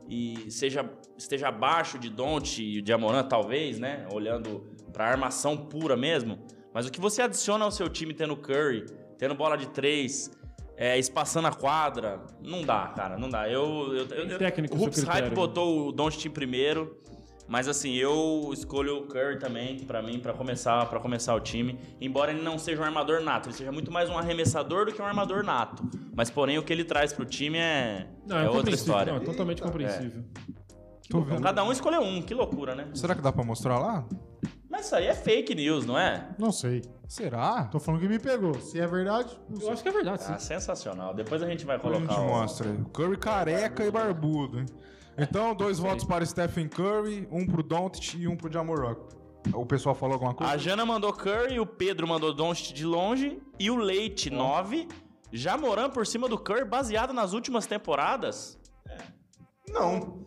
e 0.46 0.50
seja, 0.50 0.88
esteja 1.16 1.48
abaixo 1.48 1.98
de 1.98 2.10
Doncic 2.10 2.58
e 2.62 2.82
de 2.82 2.88
Jamoran, 2.90 3.24
talvez, 3.24 3.78
né? 3.78 4.06
Olhando 4.12 4.68
pra 4.92 5.06
armação 5.08 5.56
pura 5.56 5.96
mesmo. 5.96 6.38
Mas 6.74 6.86
o 6.86 6.92
que 6.92 7.00
você 7.00 7.22
adiciona 7.22 7.64
ao 7.64 7.70
seu 7.70 7.88
time 7.88 8.12
tendo 8.12 8.36
Curry, 8.36 8.84
tendo 9.16 9.34
bola 9.34 9.56
de 9.56 9.66
três, 9.70 10.30
é, 10.76 10.98
espaçando 10.98 11.46
a 11.48 11.52
quadra, 11.52 12.20
não 12.42 12.62
dá, 12.62 12.88
cara, 12.88 13.16
não 13.18 13.28
dá. 13.28 13.48
Eu, 13.48 13.94
eu, 13.94 14.06
eu, 14.08 14.28
eu- 14.30 14.38
técnico 14.38 14.76
o 14.76 14.82
Hoops 14.82 15.02
Hype 15.02 15.24
né? 15.28 15.30
botou 15.30 15.88
o 15.88 15.92
Doncic 15.92 16.26
em 16.26 16.30
primeiro. 16.30 16.98
Mas 17.46 17.68
assim, 17.68 17.92
eu 17.92 18.48
escolho 18.54 19.00
o 19.00 19.06
Curry 19.06 19.38
também, 19.38 19.78
pra 19.80 20.00
mim, 20.00 20.18
pra 20.18 20.32
começar, 20.32 20.86
para 20.88 20.98
começar 20.98 21.34
o 21.34 21.40
time. 21.40 21.78
Embora 22.00 22.32
ele 22.32 22.40
não 22.40 22.58
seja 22.58 22.80
um 22.80 22.84
armador 22.86 23.20
nato, 23.20 23.50
ele 23.50 23.54
seja 23.54 23.70
muito 23.70 23.92
mais 23.92 24.08
um 24.08 24.16
arremessador 24.16 24.86
do 24.86 24.92
que 24.94 25.02
um 25.02 25.04
armador 25.04 25.44
nato. 25.44 25.82
Mas 26.16 26.30
porém 26.30 26.56
o 26.56 26.62
que 26.62 26.72
ele 26.72 26.84
traz 26.84 27.12
pro 27.12 27.26
time 27.26 27.58
é, 27.58 28.06
Não, 28.26 28.38
é 28.38 28.40
é, 28.40 28.42
outra 28.44 28.60
compreensível. 28.60 28.74
história. 28.94 29.12
Não, 29.12 29.20
é 29.20 29.24
totalmente 29.26 29.60
compreensível. 29.60 30.24
Tô 31.10 31.18
Então, 31.18 31.24
vendo. 31.24 31.42
cada 31.42 31.62
um 31.62 31.70
escolheu 31.70 32.00
um, 32.00 32.22
que 32.22 32.32
loucura, 32.32 32.74
né? 32.74 32.88
Será 32.94 33.14
que 33.14 33.20
dá 33.20 33.30
pra 33.30 33.44
mostrar 33.44 33.78
lá? 33.78 34.06
Mas 34.74 34.86
isso 34.86 34.96
aí 34.96 35.06
é 35.06 35.14
fake 35.14 35.54
news, 35.54 35.86
não 35.86 35.96
é? 35.96 36.28
Não 36.36 36.50
sei. 36.50 36.82
Será? 37.06 37.62
Tô 37.66 37.78
falando 37.78 38.00
que 38.00 38.08
me 38.08 38.18
pegou. 38.18 38.54
Se 38.54 38.80
é 38.80 38.86
verdade, 38.88 39.38
não 39.48 39.58
sei. 39.58 39.68
Eu 39.68 39.72
acho 39.72 39.82
que 39.84 39.88
é 39.88 39.92
verdade, 39.92 40.24
sim. 40.24 40.32
Ah, 40.32 40.38
sensacional. 40.40 41.14
Depois 41.14 41.40
a 41.44 41.48
gente 41.48 41.64
vai 41.64 41.76
Depois 41.76 41.94
a 41.94 41.98
colocar 41.98 42.14
gente 42.20 42.24
o... 42.24 42.28
mostra 42.28 42.68
aí. 42.68 42.84
Curry 42.92 43.16
careca 43.16 43.84
e 43.84 43.90
barbudo, 43.92 44.58
hein? 44.58 44.66
Então, 45.16 45.54
dois 45.54 45.78
votos 45.78 46.04
para 46.04 46.26
Stephen 46.26 46.66
Curry, 46.66 47.28
um 47.30 47.46
pro 47.46 47.62
Doncic 47.62 48.14
e 48.14 48.26
um 48.26 48.36
pro 48.36 48.52
Jamoran. 48.52 48.96
O 49.52 49.64
pessoal 49.64 49.94
falou 49.94 50.14
alguma 50.14 50.34
coisa? 50.34 50.52
A 50.52 50.56
Jana 50.56 50.84
mandou 50.84 51.12
Curry, 51.12 51.60
o 51.60 51.66
Pedro 51.66 52.08
mandou 52.08 52.34
Doncic 52.34 52.74
de 52.74 52.84
longe 52.84 53.40
e 53.60 53.70
o 53.70 53.76
Leite 53.76 54.28
9. 54.28 54.88
Jamoran 55.32 55.88
por 55.88 56.04
cima 56.04 56.28
do 56.28 56.36
Curry, 56.36 56.64
baseado 56.64 57.12
nas 57.12 57.32
últimas 57.32 57.64
temporadas. 57.64 58.58
Não. 59.68 60.24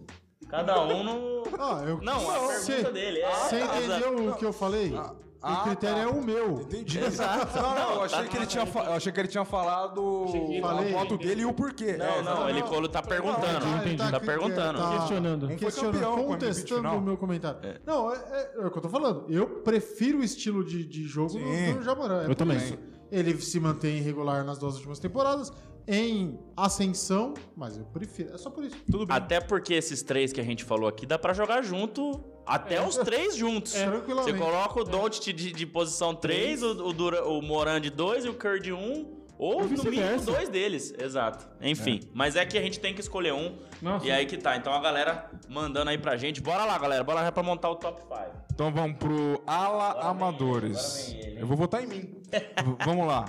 Cada 0.49 0.81
um 0.83 1.03
no... 1.03 1.37
Ah, 1.59 1.81
eu... 1.87 1.99
Não, 2.01 2.29
a 2.29 2.49
Cê- 2.59 2.73
pergunta 2.73 2.91
dele 2.93 3.19
é... 3.19 3.31
Você 3.35 3.55
Exato. 3.55 3.77
entendeu 3.77 4.29
o 4.29 4.35
que 4.35 4.45
eu 4.45 4.53
falei? 4.53 4.93
Ah, 5.41 5.61
o 5.61 5.63
critério 5.63 5.95
tá. 5.95 6.01
é 6.01 6.07
o 6.07 6.21
meu. 6.23 6.61
Entendi. 6.61 6.99
Exato. 6.99 7.55
Não, 7.57 7.75
não, 7.75 7.89
eu 7.89 7.95
Não, 7.95 8.03
achei, 8.03 8.19
tá- 8.23 8.27
que 8.27 8.37
ele 8.37 8.45
tinha 8.47 8.65
fa- 8.65 8.83
eu 8.85 8.93
achei 8.93 9.11
que 9.11 9.19
ele 9.19 9.27
tinha 9.27 9.45
falado 9.45 10.25
Cheguei. 10.31 10.59
a 10.59 10.61
Falei. 10.67 10.93
foto 10.93 11.17
dele 11.17 11.41
e 11.41 11.45
o 11.45 11.53
porquê. 11.53 11.95
Não, 11.95 12.05
É, 12.05 12.21
não, 12.23 12.49
ele 12.49 12.61
colo 12.63 12.87
tá 12.89 13.01
perguntando. 13.01 13.65
Não, 13.65 13.77
entendi. 13.77 14.11
Tá 14.11 14.19
perguntando. 14.19 14.79
Questionando. 14.97 15.43
Um 15.45 15.47
foi 15.49 15.57
questionando, 15.57 15.93
campeão 15.93 16.11
com 16.11 16.17
o 16.17 16.23
MVP 16.23 16.45
contestando 16.45 16.89
o 16.89 17.01
meu 17.01 17.17
comentário. 17.17 17.59
Não, 17.85 18.11
é, 18.11 18.15
é- 18.17 18.51
é 18.57 18.65
o 18.65 18.71
que 18.71 18.77
eu 18.77 18.81
tô 18.81 18.89
falando. 18.89 19.25
Eu 19.29 19.47
prefiro 19.47 20.19
o 20.19 20.23
estilo 20.23 20.63
de, 20.63 20.83
de 20.83 21.03
jogo 21.07 21.33
do, 21.33 21.39
Sim. 21.39 21.73
do 21.75 21.83
Jamoran. 21.83 22.23
É 22.23 22.29
Eu 22.31 22.35
também. 22.35 22.57
isso. 22.57 22.77
Ele 23.11 23.39
se 23.39 23.59
mantém 23.59 23.97
irregular 23.97 24.43
nas 24.43 24.57
duas 24.57 24.75
últimas 24.75 24.99
temporadas. 24.99 25.51
Em 25.87 26.37
ascensão, 26.55 27.33
mas 27.55 27.77
eu 27.77 27.85
prefiro. 27.85 28.33
É 28.33 28.37
só 28.37 28.49
por 28.49 28.63
isso. 28.63 28.75
Tudo 28.91 29.05
bem. 29.05 29.15
Até 29.15 29.39
porque 29.39 29.73
esses 29.73 30.01
três 30.03 30.33
que 30.33 30.41
a 30.41 30.43
gente 30.43 30.63
falou 30.63 30.87
aqui 30.87 31.05
dá 31.05 31.17
pra 31.17 31.33
jogar 31.33 31.61
junto, 31.61 32.19
até 32.45 32.75
É. 32.75 32.81
os 32.85 32.97
três 32.97 33.35
juntos. 33.35 33.73
É, 33.75 33.87
Você 33.89 34.33
coloca 34.33 34.79
o 34.79 34.83
Doncic 34.83 35.33
de, 35.33 35.51
de 35.51 35.65
posição 35.65 36.13
3, 36.13 36.61
o, 36.63 36.87
o, 36.87 36.93
Dura- 36.93 37.25
o 37.25 37.41
Moran 37.41 37.79
de 37.79 37.89
2 37.89 38.25
e 38.25 38.29
o 38.29 38.33
Curry 38.33 38.59
de 38.61 38.73
1, 38.73 38.77
um, 38.77 39.17
ou 39.39 39.63
no 39.63 39.83
mínimo 39.83 40.19
dois 40.25 40.49
deles. 40.49 40.93
Exato. 40.99 41.47
Enfim, 41.61 41.99
mas 42.13 42.35
é 42.35 42.43
que 42.45 42.57
a 42.57 42.61
gente 42.61 42.79
tem 42.79 42.93
que 42.93 42.99
escolher 43.01 43.33
um. 43.33 43.55
Nossa. 43.81 44.05
E 44.05 44.11
aí 44.11 44.25
que 44.25 44.35
tá. 44.35 44.57
Então 44.57 44.73
a 44.73 44.81
galera 44.81 45.29
mandando 45.47 45.89
aí 45.91 45.97
pra 45.97 46.17
gente. 46.17 46.41
Bora 46.41 46.65
lá, 46.65 46.77
galera. 46.79 47.03
Bora 47.03 47.21
lá 47.21 47.31
pra 47.31 47.43
montar 47.43 47.69
o 47.69 47.75
top 47.75 48.01
5. 48.01 48.13
Então 48.51 48.73
vamos 48.73 48.97
pro 48.97 49.39
Ala 49.45 49.89
Agora 49.91 50.01
vem 50.01 50.09
Amadores. 50.09 51.09
ele, 51.09 51.13
agora 51.13 51.21
vem 51.21 51.31
ele? 51.31 51.41
Eu 51.41 51.47
vou 51.47 51.55
votar 51.55 51.83
em 51.83 51.87
mim. 51.87 52.13
Vamos 52.83 53.05
lá. 53.07 53.25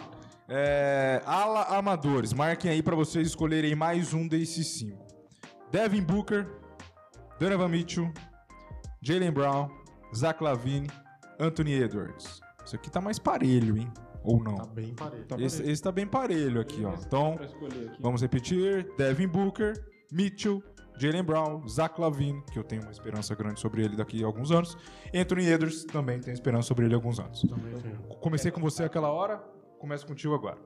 É, 0.48 1.22
Ala 1.26 1.64
Amadores. 1.76 2.32
Marquem 2.32 2.70
aí 2.70 2.82
pra 2.82 2.96
vocês 2.96 3.26
escolherem 3.28 3.74
mais 3.74 4.14
um 4.14 4.26
desses 4.26 4.66
cinco. 4.78 5.06
Devin 5.70 6.02
Booker, 6.02 6.46
Donovan 7.38 7.68
Mitchell, 7.68 8.10
Jalen 9.02 9.30
Brown, 9.30 9.68
Zach 10.16 10.42
Lavine, 10.42 10.88
Anthony 11.38 11.74
Edwards. 11.74 12.40
Isso 12.64 12.76
aqui 12.76 12.90
tá 12.90 13.00
mais 13.00 13.18
parelho, 13.18 13.76
hein? 13.76 13.92
Ou 14.22 14.42
não? 14.42 14.56
Tá 14.56 14.66
bem 14.66 14.94
parelho. 14.94 15.24
Tá 15.26 15.36
Esse, 15.38 15.58
parelho. 15.58 15.72
esse 15.72 15.82
tá 15.82 15.92
bem 15.92 16.06
parelho 16.06 16.60
aqui, 16.60 16.84
ó. 16.84 16.94
Então, 16.94 17.34
aqui. 17.34 17.90
Vamos 18.00 18.22
repetir: 18.22 18.90
Devin 18.96 19.28
Booker, 19.28 19.74
Mitchell, 20.10 20.62
Jalen 20.98 21.22
Brown, 21.22 21.68
Zach 21.68 22.00
Lavine, 22.00 22.42
que 22.50 22.58
eu 22.58 22.64
tenho 22.64 22.82
uma 22.82 22.90
esperança 22.90 23.34
grande 23.34 23.60
sobre 23.60 23.84
ele 23.84 23.96
daqui 23.96 24.22
a 24.22 24.26
alguns 24.26 24.50
anos. 24.50 24.76
Anthony 25.14 25.46
Edwards 25.46 25.84
também 25.84 26.18
tenho 26.20 26.34
esperança 26.34 26.68
sobre 26.68 26.86
ele 26.86 26.94
há 26.94 26.96
alguns 26.96 27.20
anos. 27.20 27.42
Também 27.42 27.74
tenho. 27.80 27.96
Comecei 28.20 28.50
com 28.50 28.60
você 28.60 28.84
aquela 28.84 29.08
hora, 29.10 29.42
começo 29.78 30.06
contigo 30.06 30.34
agora. 30.34 30.58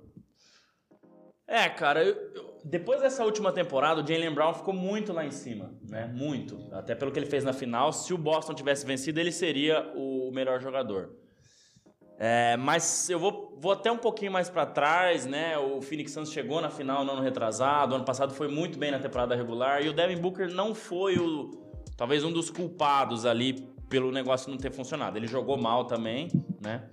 É, 1.46 1.68
cara, 1.68 2.02
eu- 2.02 2.14
eu- 2.34 2.60
depois 2.64 3.00
dessa 3.00 3.24
última 3.24 3.52
temporada, 3.52 4.02
o 4.02 4.06
Jalen 4.06 4.32
Brown 4.32 4.54
ficou 4.54 4.72
muito 4.72 5.12
lá 5.12 5.24
em 5.24 5.30
cima, 5.30 5.74
né? 5.88 6.06
Muito. 6.06 6.68
Até 6.72 6.94
pelo 6.94 7.10
que 7.12 7.18
ele 7.18 7.26
fez 7.26 7.44
na 7.44 7.52
final. 7.52 7.92
Se 7.92 8.14
o 8.14 8.18
Boston 8.18 8.54
tivesse 8.54 8.86
vencido, 8.86 9.20
ele 9.20 9.32
seria 9.32 9.92
o 9.94 10.30
melhor 10.32 10.60
jogador. 10.60 11.14
É, 12.18 12.56
mas 12.56 13.10
eu 13.10 13.18
vou, 13.18 13.58
vou 13.58 13.72
até 13.72 13.90
um 13.90 13.98
pouquinho 13.98 14.30
mais 14.30 14.48
pra 14.48 14.64
trás, 14.64 15.26
né? 15.26 15.58
O 15.58 15.82
Phoenix 15.82 16.12
Suns 16.12 16.30
chegou 16.30 16.60
na 16.60 16.70
final 16.70 17.04
no 17.04 17.12
ano 17.12 17.20
retrasado, 17.22 17.96
ano 17.96 18.04
passado 18.04 18.32
foi 18.32 18.46
muito 18.46 18.78
bem 18.78 18.92
na 18.92 19.00
temporada 19.00 19.34
regular 19.34 19.84
e 19.84 19.88
o 19.88 19.92
Devin 19.92 20.18
Booker 20.20 20.48
não 20.52 20.72
foi 20.74 21.18
o 21.18 21.50
talvez 21.96 22.22
um 22.22 22.32
dos 22.32 22.48
culpados 22.48 23.26
ali 23.26 23.66
pelo 23.90 24.12
negócio 24.12 24.50
não 24.50 24.56
ter 24.56 24.70
funcionado. 24.70 25.18
Ele 25.18 25.26
jogou 25.26 25.58
mal 25.58 25.84
também, 25.86 26.28
né? 26.62 26.88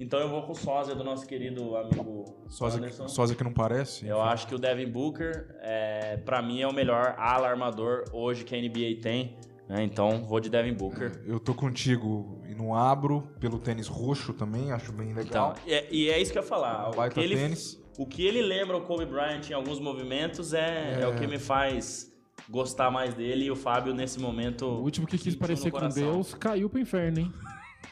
Então 0.00 0.20
eu 0.20 0.28
vou 0.28 0.42
com 0.42 0.52
o 0.52 0.54
sósia 0.54 0.94
do 0.94 1.02
nosso 1.02 1.26
querido 1.26 1.76
amigo 1.76 2.24
Sósia, 2.48 2.78
Anderson. 2.78 3.08
sósia 3.08 3.34
que 3.34 3.42
não 3.42 3.52
parece. 3.52 4.06
Eu 4.06 4.20
acho 4.22 4.46
que 4.46 4.54
o 4.54 4.58
Devin 4.58 4.86
Booker, 4.86 5.56
é, 5.60 6.16
para 6.18 6.40
mim, 6.40 6.60
é 6.60 6.68
o 6.68 6.72
melhor 6.72 7.14
ala 7.18 7.48
armador 7.48 8.04
hoje 8.12 8.44
que 8.44 8.54
a 8.54 8.58
NBA 8.60 9.02
tem. 9.02 9.36
né? 9.68 9.82
Então, 9.82 10.24
vou 10.24 10.38
de 10.38 10.48
Devin 10.48 10.72
Booker. 10.72 11.20
Eu 11.26 11.40
tô 11.40 11.52
contigo 11.52 12.40
e 12.48 12.54
não 12.54 12.74
abro 12.74 13.28
pelo 13.40 13.58
tênis 13.58 13.88
roxo 13.88 14.32
também, 14.32 14.70
acho 14.70 14.92
bem 14.92 15.12
legal. 15.12 15.54
Então, 15.56 15.62
e 15.66 15.74
é, 15.74 15.88
e 15.90 16.08
é 16.10 16.20
isso 16.20 16.32
que 16.32 16.38
eu 16.38 16.42
ia 16.42 16.48
falar. 16.48 16.90
O 16.90 16.96
Baita 16.96 17.14
que, 17.14 17.20
ele, 17.20 17.34
tênis. 17.36 17.82
o 17.98 18.06
que 18.06 18.24
ele 18.24 18.40
lembra 18.40 18.76
o 18.76 18.82
Kobe 18.82 19.04
Bryant 19.04 19.50
em 19.50 19.52
alguns 19.52 19.80
movimentos 19.80 20.54
é, 20.54 21.00
é. 21.00 21.08
o 21.08 21.16
que 21.16 21.26
me 21.26 21.38
faz 21.38 22.08
gostar 22.48 22.90
mais 22.90 23.14
dele. 23.14 23.46
E 23.46 23.50
o 23.50 23.56
Fábio, 23.56 23.92
nesse 23.92 24.20
momento. 24.20 24.64
O 24.64 24.82
último 24.82 25.08
que 25.08 25.18
quis 25.18 25.34
parecer 25.34 25.72
com. 25.72 25.88
Deus 25.88 26.34
caiu 26.34 26.70
pro 26.70 26.78
inferno, 26.78 27.18
hein? 27.18 27.32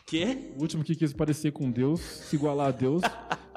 Quê? 0.07 0.53
O 0.57 0.63
último 0.63 0.85
que 0.85 0.95
quis 0.95 1.13
parecer 1.13 1.51
com 1.51 1.69
Deus, 1.69 2.01
se 2.01 2.37
igualar 2.37 2.69
a 2.69 2.71
Deus, 2.71 3.03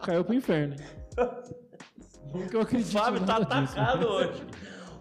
caiu 0.03 0.23
pro 0.23 0.33
inferno. 0.33 0.75
que 2.49 2.55
eu 2.55 2.59
O 2.59 2.63
acredite 2.63 2.91
Fábio 2.91 3.23
tá 3.23 3.39
disso. 3.39 3.73
atacado 3.79 4.07
hoje. 4.07 4.41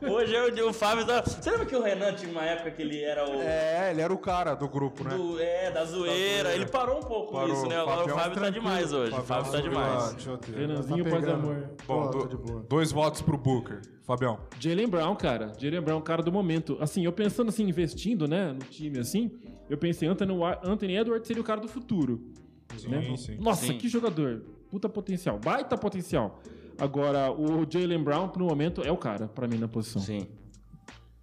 Hoje 0.00 0.34
é 0.34 0.62
o 0.64 0.72
Fábio 0.72 1.04
tá. 1.04 1.22
Você 1.22 1.50
lembra 1.50 1.66
que 1.66 1.74
o 1.74 1.82
Renan 1.82 2.12
tinha 2.14 2.30
uma 2.30 2.44
época 2.44 2.70
que 2.70 2.82
ele 2.82 3.02
era 3.02 3.28
o. 3.28 3.40
É, 3.42 3.90
ele 3.90 4.00
era 4.00 4.12
o 4.12 4.18
cara 4.18 4.54
do 4.54 4.68
grupo, 4.68 5.02
né? 5.04 5.16
do- 5.16 5.40
é, 5.40 5.70
da 5.70 5.84
zoeira. 5.84 6.54
Ele 6.54 6.66
parou 6.66 6.98
um 6.98 7.02
pouco 7.02 7.32
com 7.32 7.38
Parou. 7.38 7.52
isso, 7.52 7.66
né? 7.66 7.76
Agora 7.80 8.04
o 8.04 8.08
Fábio 8.08 8.40
tá 8.40 8.50
demais 8.50 8.92
hoje. 8.92 9.12
O 9.12 9.22
Fábio 9.22 9.50
tá 9.52 9.60
demais. 9.60 10.12
a 10.12 10.14
tioteira. 10.14 10.60
Renanzinho, 10.60 11.04
Tá 11.04 11.10
paz 11.10 11.24
e 11.24 11.30
amor. 11.30 11.70
Bom, 11.86 12.10
do- 12.10 12.38
boa. 12.38 12.64
dois 12.68 12.92
votos 12.92 13.20
pro 13.22 13.36
Booker. 13.36 13.80
Fabião. 14.04 14.38
Jalen 14.58 14.88
Brown, 14.88 15.14
cara. 15.16 15.52
Jalen 15.58 15.80
Brown, 15.82 16.00
cara 16.00 16.22
do 16.22 16.32
momento. 16.32 16.78
Assim, 16.80 17.04
eu 17.04 17.12
pensando 17.12 17.48
assim, 17.48 17.64
investindo, 17.68 18.26
né, 18.26 18.52
no 18.52 18.60
time, 18.60 18.98
assim, 19.00 19.30
eu 19.68 19.76
pensei, 19.76 20.08
Anthony, 20.08 20.32
Anthony 20.62 20.96
Edwards 20.96 21.26
seria 21.26 21.42
o 21.42 21.44
cara 21.44 21.60
do 21.60 21.68
futuro. 21.68 22.20
né? 22.88 23.02
Sim, 23.02 23.16
sim. 23.16 23.36
Nossa, 23.40 23.66
Sim. 23.66 23.76
que 23.78 23.88
jogador. 23.88 24.42
Puta 24.70 24.88
potencial. 24.88 25.38
Baita 25.38 25.76
potencial. 25.76 26.40
Agora, 26.78 27.32
o 27.32 27.66
Jalen 27.68 28.02
Brown, 28.02 28.30
no 28.36 28.46
momento, 28.46 28.82
é 28.82 28.92
o 28.92 28.96
cara, 28.96 29.26
pra 29.28 29.46
mim, 29.48 29.58
na 29.58 29.68
posição. 29.68 30.00
Sim. 30.00 30.26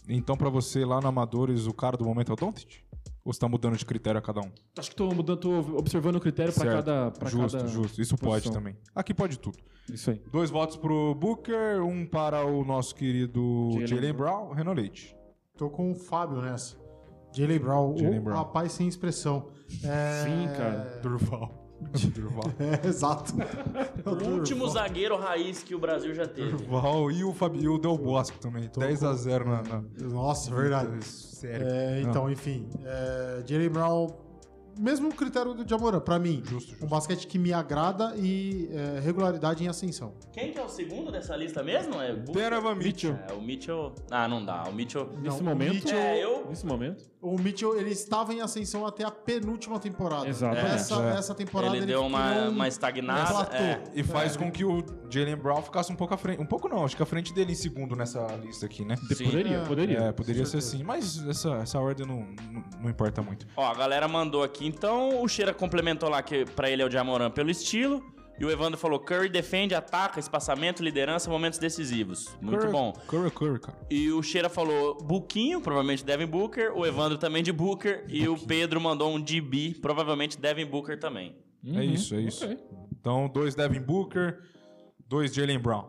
Então, 0.08 0.36
pra 0.38 0.50
você 0.50 0.86
lá 0.86 1.00
no 1.02 1.08
Amadores, 1.08 1.66
o 1.66 1.74
cara 1.74 1.98
do 1.98 2.06
momento 2.06 2.32
é 2.32 2.34
o 2.34 2.36
Doncic? 2.36 2.84
Ou 3.24 3.34
você 3.34 3.40
tá 3.40 3.48
mudando 3.50 3.76
de 3.76 3.84
critério 3.84 4.20
a 4.20 4.22
cada 4.22 4.40
um? 4.42 4.52
Acho 4.78 4.92
que 4.92 4.96
tô 4.96 5.08
mudando, 5.12 5.38
tô 5.40 5.50
observando 5.78 6.18
o 6.18 6.20
critério 6.20 6.54
pra 6.54 6.64
Certo. 6.64 6.76
cada. 6.86 7.10
Pra 7.12 7.28
justo, 7.28 7.58
cada 7.58 7.68
justo. 7.70 8.00
Isso 8.00 8.16
pode 8.18 8.44
posição. 8.44 8.54
também. 8.54 8.76
Aqui 8.94 9.16
pode 9.16 9.40
tudo. 9.40 9.58
Isso 9.92 10.12
aí. 10.12 10.22
Dois 10.32 10.52
votos 10.52 10.78
pro 10.78 11.16
Booker, 11.16 11.82
um 11.82 12.06
para 12.06 12.46
o 12.46 12.64
nosso 12.64 12.94
querido 12.94 13.72
Jalen 13.88 14.14
Brown, 14.14 14.52
Renan 14.52 14.74
Leite. 14.74 15.16
Tô 15.58 15.72
com 15.72 15.92
o 15.92 15.96
Fábio 15.96 16.40
nessa. 16.40 16.76
Jalen 17.34 17.58
Brown, 17.60 17.98
Jalen 17.98 18.20
o 18.20 18.22
Brown. 18.22 18.38
rapaz 18.38 18.74
sem 18.74 18.88
expressão. 18.88 19.48
É... 19.84 20.24
Sim, 20.24 20.48
cara. 20.56 21.00
Durval. 21.02 21.65
Durval. 22.14 22.52
É, 22.60 22.88
exato. 22.88 23.34
É 23.42 24.10
O 24.10 24.16
Durval. 24.16 24.34
último 24.34 24.68
zagueiro 24.68 25.18
raiz 25.18 25.62
que 25.64 25.76
o 25.76 25.80
Brasil 25.80 26.14
já 26.14 26.28
teve. 26.28 26.52
Durval 26.52 27.12
e 27.12 27.24
o, 27.24 27.34
Fabi, 27.34 27.60
e 27.60 27.68
o 27.68 27.78
Del 27.78 27.98
Bosco 27.98 28.38
também. 28.40 28.70
10 28.78 29.04
a 29.04 29.14
0 29.14 29.46
na, 29.50 29.62
na... 29.64 29.84
Nossa, 30.02 30.54
verdade. 30.54 31.04
Sério. 31.04 31.68
É, 31.68 32.02
então, 32.02 32.30
enfim. 32.32 32.68
É, 32.84 33.44
Jalen 33.46 33.70
Brown, 33.70 34.08
mesmo 34.80 35.14
critério 35.14 35.54
do 35.54 35.68
Jamoran, 35.68 36.00
pra 36.00 36.18
mim. 36.20 36.42
Justo, 36.46 36.72
justo. 36.72 36.86
Um 36.86 36.88
basquete 36.88 37.28
que 37.28 37.38
me 37.40 37.54
agrada 37.54 38.14
e 38.18 38.70
é, 38.72 39.00
regularidade 39.00 39.64
em 39.64 39.68
ascensão. 39.68 40.14
Quem 40.34 40.52
que 40.52 40.60
é 40.60 40.64
o 40.64 40.70
segundo 40.70 41.12
dessa 41.12 41.36
lista 41.36 41.64
mesmo? 41.64 42.00
É 42.02 42.14
Booker? 42.14 42.50
Donovan 42.50 42.76
Mitchell. 42.76 43.18
É, 43.30 43.34
o 43.34 43.42
Mitchell. 43.42 43.94
Ah, 44.12 44.28
não 44.28 44.44
dá. 44.44 44.64
O 44.64 44.74
Mitchell. 44.74 45.10
Nesse 45.18 45.28
Não, 45.28 45.38
o 45.40 45.44
momento. 45.44 45.74
Mitchell- 45.76 45.98
É, 45.98 46.24
eu. 46.24 46.46
Nesse 46.50 46.66
momento. 46.66 47.04
O 47.22 47.40
Mitchell, 47.40 47.76
ele 47.76 47.90
estava 47.90 48.34
em 48.34 48.42
ascensão 48.42 48.86
até 48.86 49.04
a 49.04 49.10
penúltima 49.10 49.80
temporada. 49.80 50.28
Exatamente. 50.28 50.76
Essa, 50.76 50.96
É. 51.02 51.18
essa 51.18 51.34
temporada 51.34 51.72
Ele 51.76 51.80
ele, 51.80 51.86
deu 51.88 52.02
uma, 52.06 52.32
um- 52.32 52.50
uma 52.52 52.66
um 52.66 52.68
estagnada. 52.68 53.30
platô. 53.32 53.56
é. 53.56 53.82
E 53.96 54.04
faz 54.04 54.38
com 54.38 54.52
que 54.52 54.64
o 54.64 54.84
Jalen 55.10 55.36
Brown 55.36 55.62
ficasse 55.64 55.92
um 55.92 55.96
pouco 55.96 56.14
à 56.14 56.18
frente. 56.18 56.40
Um 56.40 56.46
pouco 56.46 56.70
não, 56.70 56.86
acho 56.86 56.96
que 56.96 57.02
à 57.02 57.06
frente 57.06 57.34
dele 57.34 57.54
em 57.54 57.56
segundo 57.56 57.96
nessa 57.96 58.28
lista 58.36 58.68
aqui, 58.68 58.86
né? 58.86 58.96
Sim. 59.16 59.26
Poderia, 59.26 59.58
É. 59.58 59.66
poderia. 59.66 59.98
É, 60.00 60.12
poderia 60.12 60.46
ser 60.46 60.58
assim, 60.58 60.84
mas 60.84 61.26
essa, 61.28 61.56
essa 61.56 61.80
ordem 61.80 62.06
não, 62.06 62.28
não, 62.52 62.64
não 62.84 62.90
importa 62.92 63.24
muito. 63.24 63.48
Ó, 63.58 63.66
a 63.66 63.74
galera 63.74 64.08
mandou 64.08 64.44
aqui. 64.44 64.65
Então, 64.66 65.22
o 65.22 65.28
Cheira 65.28 65.54
complementou 65.54 66.10
lá 66.10 66.22
que 66.24 66.46
pra 66.46 66.70
ele 66.70 66.82
é 66.82 66.86
o 66.86 66.90
Jamoran 66.90 67.30
pelo 67.32 67.50
estilo. 67.50 68.04
E 68.38 68.44
o 68.44 68.52
Evandro 68.52 68.78
falou: 68.78 69.00
Curry 69.00 69.30
defende, 69.30 69.74
ataca, 69.74 70.20
espaçamento, 70.20 70.84
liderança, 70.84 71.30
momentos 71.30 71.58
decisivos. 71.58 72.36
Muito 72.42 72.60
Curry- 72.60 72.72
bom. 72.72 72.92
Curry, 73.08 73.32
Curry, 73.32 73.60
cara. 73.62 73.78
E 73.90 74.12
o 74.12 74.22
Cheira 74.22 74.50
falou 74.50 74.96
Buquinho, 75.02 75.62
provavelmente 75.62 76.04
Devin 76.04 76.26
Booker. 76.26 76.74
O 76.76 76.86
Evandro 76.86 77.18
também 77.18 77.42
de 77.42 77.54
Booker. 77.54 78.04
E 78.10 78.28
o 78.28 78.38
Pedro 78.38 78.82
mandou 78.82 79.10
um 79.16 79.22
DB, 79.22 79.76
provavelmente 79.82 80.38
Devin 80.38 80.66
Booker 80.66 81.00
também. 81.00 81.34
Uhum. 81.64 81.80
É 81.80 81.86
isso, 81.86 82.14
é 82.14 82.22
isso. 82.22 82.44
Ok. 82.46 82.58
Então, 83.00 83.30
dois 83.30 83.56
Devin 83.56 83.80
Booker, 83.80 84.40
dois 85.08 85.34
Jalen 85.34 85.60
Brown. 85.60 85.86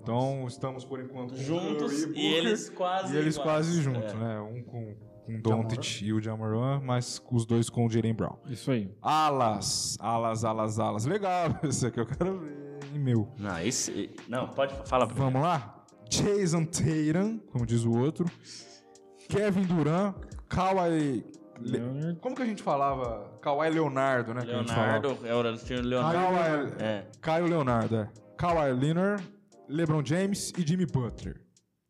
Então, 0.00 0.46
estamos 0.48 0.84
por 0.84 0.98
enquanto 0.98 1.36
Juntos 1.36 2.06
Curry 2.06 2.18
e 2.18 2.26
eles 2.34 2.70
quase 2.70 3.14
E 3.14 3.18
eles 3.18 3.36
iguais. 3.36 3.50
quase 3.50 3.82
juntos, 3.82 4.12
É. 4.12 4.16
né? 4.16 4.40
Um 4.40 4.62
com, 4.62 4.96
com 5.24 5.40
Doncic 5.40 6.02
e 6.02 6.12
o 6.12 6.20
Jamoran, 6.20 6.80
mas 6.80 7.22
os 7.30 7.46
dois 7.46 7.70
com 7.70 7.86
o 7.86 7.90
Jalen 7.90 8.14
Brown. 8.14 8.36
Isso 8.46 8.70
aí. 8.70 8.90
Alas, 9.00 9.96
alas, 10.00 10.44
alas, 10.44 10.78
alas. 10.78 11.04
Legal, 11.04 11.58
esse 11.62 11.86
aqui 11.86 12.00
eu 12.00 12.06
quero 12.06 12.38
ver, 12.40 12.98
meu. 12.98 13.28
Não, 13.38 13.58
esse. 13.60 14.10
Não, 14.28 14.48
pode 14.48 14.74
falar. 14.86 15.06
Vamos 15.06 15.40
lá? 15.42 15.84
Jason 16.08 16.64
Tatum, 16.64 17.38
como 17.50 17.64
diz 17.64 17.84
o 17.84 17.92
outro. 17.92 18.26
Kevin 19.28 19.62
Durant, 19.62 20.14
Kawhi... 20.48 21.24
Le-. 21.60 22.16
Como 22.20 22.34
que 22.34 22.42
a 22.42 22.46
gente 22.46 22.62
falava? 22.62 23.38
Kawhi 23.40 23.70
Leonardo, 23.70 24.34
né? 24.34 24.42
que 24.44 24.50
a 24.50 24.58
gente 24.58 24.72
falava. 24.72 24.98
Leonardo. 24.98 25.26
É 25.26 25.34
o 25.34 25.42
Leonardo. 25.80 26.72
Kawhi, 26.72 26.82
É. 26.82 27.06
Caio 27.20 27.46
Leonardo, 27.46 27.96
é. 27.96 28.10
Kawhi 28.36 28.72
Leonard, 28.72 29.22
LeBron 29.68 30.04
James 30.04 30.52
e 30.58 30.66
Jimmy 30.66 30.86
Butler. 30.86 31.40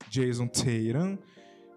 Jason 0.08 0.46
Tatum, 0.46 1.16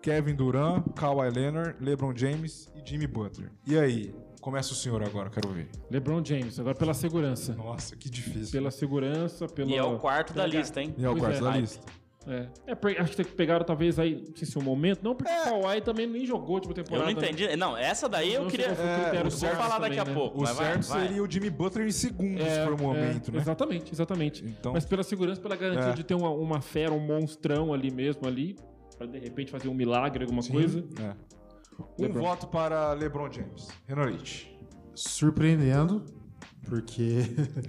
Kevin 0.05 0.35
Durant, 0.35 0.83
Kawhi 0.95 1.31
Leonard, 1.31 1.75
LeBron 1.83 2.15
James 2.15 2.69
e 2.75 2.87
Jimmy 2.87 3.07
Butler. 3.07 3.49
E 3.65 3.75
aí? 3.75 4.13
Começa 4.39 4.71
o 4.71 4.75
senhor 4.75 5.01
agora, 5.01 5.31
quero 5.31 5.49
ver. 5.49 5.67
LeBron 5.89 6.23
James, 6.23 6.59
agora 6.59 6.75
pela 6.75 6.93
segurança. 6.93 7.55
Nossa, 7.55 7.95
que 7.95 8.07
difícil. 8.07 8.51
Pela 8.51 8.69
segurança, 8.69 9.47
pela. 9.47 9.67
E 9.71 9.75
é 9.75 9.81
o 9.83 9.97
quarto 9.97 10.31
da 10.31 10.45
lista, 10.45 10.79
hein? 10.79 10.93
E 10.95 11.03
é 11.03 11.09
o 11.09 11.13
Pois 11.13 11.23
quarto 11.23 11.37
é. 11.37 11.41
da 11.51 11.57
lista. 11.57 11.83
É, 12.27 12.47
é 12.67 12.75
porque 12.75 12.99
acho 12.99 13.15
que 13.15 13.23
pegaram 13.23 13.65
talvez 13.65 13.97
aí, 13.97 14.23
não 14.27 14.35
sei 14.35 14.47
se 14.47 14.59
um 14.59 14.61
momento, 14.61 15.01
não, 15.03 15.15
porque 15.15 15.31
o 15.31 15.61
Kawhi 15.61 15.81
também 15.81 16.05
nem 16.05 16.23
jogou 16.23 16.59
tipo 16.59 16.71
Eu 16.71 16.83
temporada. 16.83 17.05
não 17.05 17.11
entendi. 17.11 17.55
Não, 17.55 17.75
essa 17.75 18.07
daí 18.07 18.31
eu 18.35 18.43
Não 18.43 18.49
queria. 18.49 18.75
foi 18.75 18.85
o 18.85 18.87
eu 19.15 19.21
vou 19.23 19.31
Certo 19.31 19.57
falar 19.57 19.79
daqui 19.79 19.97
a 19.97 20.05
né? 20.05 20.13
pouco. 20.13 20.43
O 20.43 20.45
certo 20.45 20.87
vai. 20.87 21.07
seria 21.07 21.23
o 21.23 21.29
Jimmy 21.31 21.49
Butler 21.49 21.87
em 21.87 21.91
segundos, 21.91 22.45
É, 22.45 22.59
se 22.59 22.63
for 22.63 22.73
o 22.79 22.81
momento, 22.83 23.29
é, 23.29 23.33
né? 23.33 23.39
Exatamente, 23.41 23.91
exatamente. 23.91 24.45
Então- 24.45 24.73
Mas 24.73 24.85
pela 24.85 25.01
segurança, 25.01 25.41
pela 25.41 25.55
garantia 25.55 25.91
É. 25.91 25.93
de 25.93 26.03
ter 26.03 26.13
uma, 26.13 26.29
uma 26.29 26.61
fera, 26.61 26.93
um 26.93 26.99
monstrão 26.99 27.73
ali 27.73 27.89
mesmo 27.89 28.27
ali, 28.27 28.55
pra 28.97 29.05
de 29.07 29.19
repente 29.19 29.51
fazer 29.51 29.67
um 29.67 29.73
milagre, 29.73 30.23
alguma 30.23 30.43
coisa. 30.43 30.83
É. 31.01 31.15
Um 31.99 32.03
LeBron. 32.03 32.21
voto 32.21 32.47
para 32.47 32.93
LeBron 32.93 33.31
James. 33.31 33.67
Renan 33.85 34.05
Leite. 34.05 34.57
Surpreendendo, 34.93 36.03
porque 36.67 37.19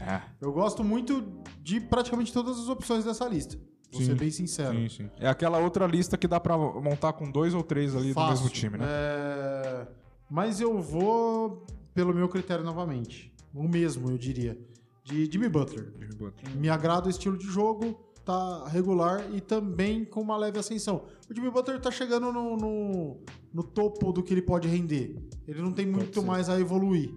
É. 0.01 0.22
eu 0.41 0.53
gosto 0.53 0.83
muito 0.85 1.43
de 1.62 1.81
praticamente 1.81 2.33
todas 2.33 2.59
as 2.59 2.68
opções 2.68 3.05
dessa 3.05 3.27
lista. 3.29 3.57
Vou 3.93 4.01
Sim. 4.01 4.07
ser 4.09 4.14
bem 4.16 4.31
sincero. 4.31 4.77
Sim, 4.77 4.89
sim. 4.89 5.11
É 5.18 5.29
aquela 5.29 5.59
outra 5.59 5.87
lista 5.87 6.16
que 6.16 6.27
dá 6.27 6.39
pra 6.41 6.57
montar 6.59 7.12
com 7.14 7.31
dois 7.31 7.55
ou 7.55 7.62
três 7.62 7.95
ali 7.95 8.09
do 8.09 8.14
Fácil. 8.14 8.45
mesmo 8.45 8.49
time, 8.51 8.79
né? 8.79 8.85
É, 8.89 9.87
Mas 10.29 10.61
eu 10.61 10.81
vou 10.81 11.64
pelo 11.95 12.12
meu 12.12 12.29
critério 12.29 12.64
novamente. 12.64 13.33
O 13.55 13.66
mesmo, 13.66 14.11
eu 14.11 14.18
diria. 14.18 14.59
De 15.05 15.31
Jimmy 15.31 15.49
Butler. 15.49 15.93
Jimmy 15.99 16.14
Butler. 16.16 16.57
Me 16.57 16.68
agrada 16.68 17.07
o 17.07 17.11
estilo 17.11 17.39
de 17.39 17.47
jogo, 17.47 17.99
tá 18.27 18.66
regular 18.68 19.24
e 19.33 19.41
também 19.41 20.05
com 20.05 20.20
uma 20.20 20.37
leve 20.37 20.59
ascensão. 20.59 21.03
O 21.31 21.35
Jimmy 21.35 21.49
Butler 21.51 21.81
tá 21.81 21.91
chegando 21.93 22.33
no, 22.33 22.57
no, 22.57 23.16
no 23.55 23.62
topo 23.62 24.12
do 24.12 24.22
que 24.22 24.35
ele 24.35 24.43
pode 24.43 24.66
render. 24.68 25.16
Ele 25.47 25.62
não 25.62 25.72
tem 25.72 25.87
muito 25.87 26.22
mais 26.22 26.49
a 26.49 26.59
evoluir. 26.61 27.14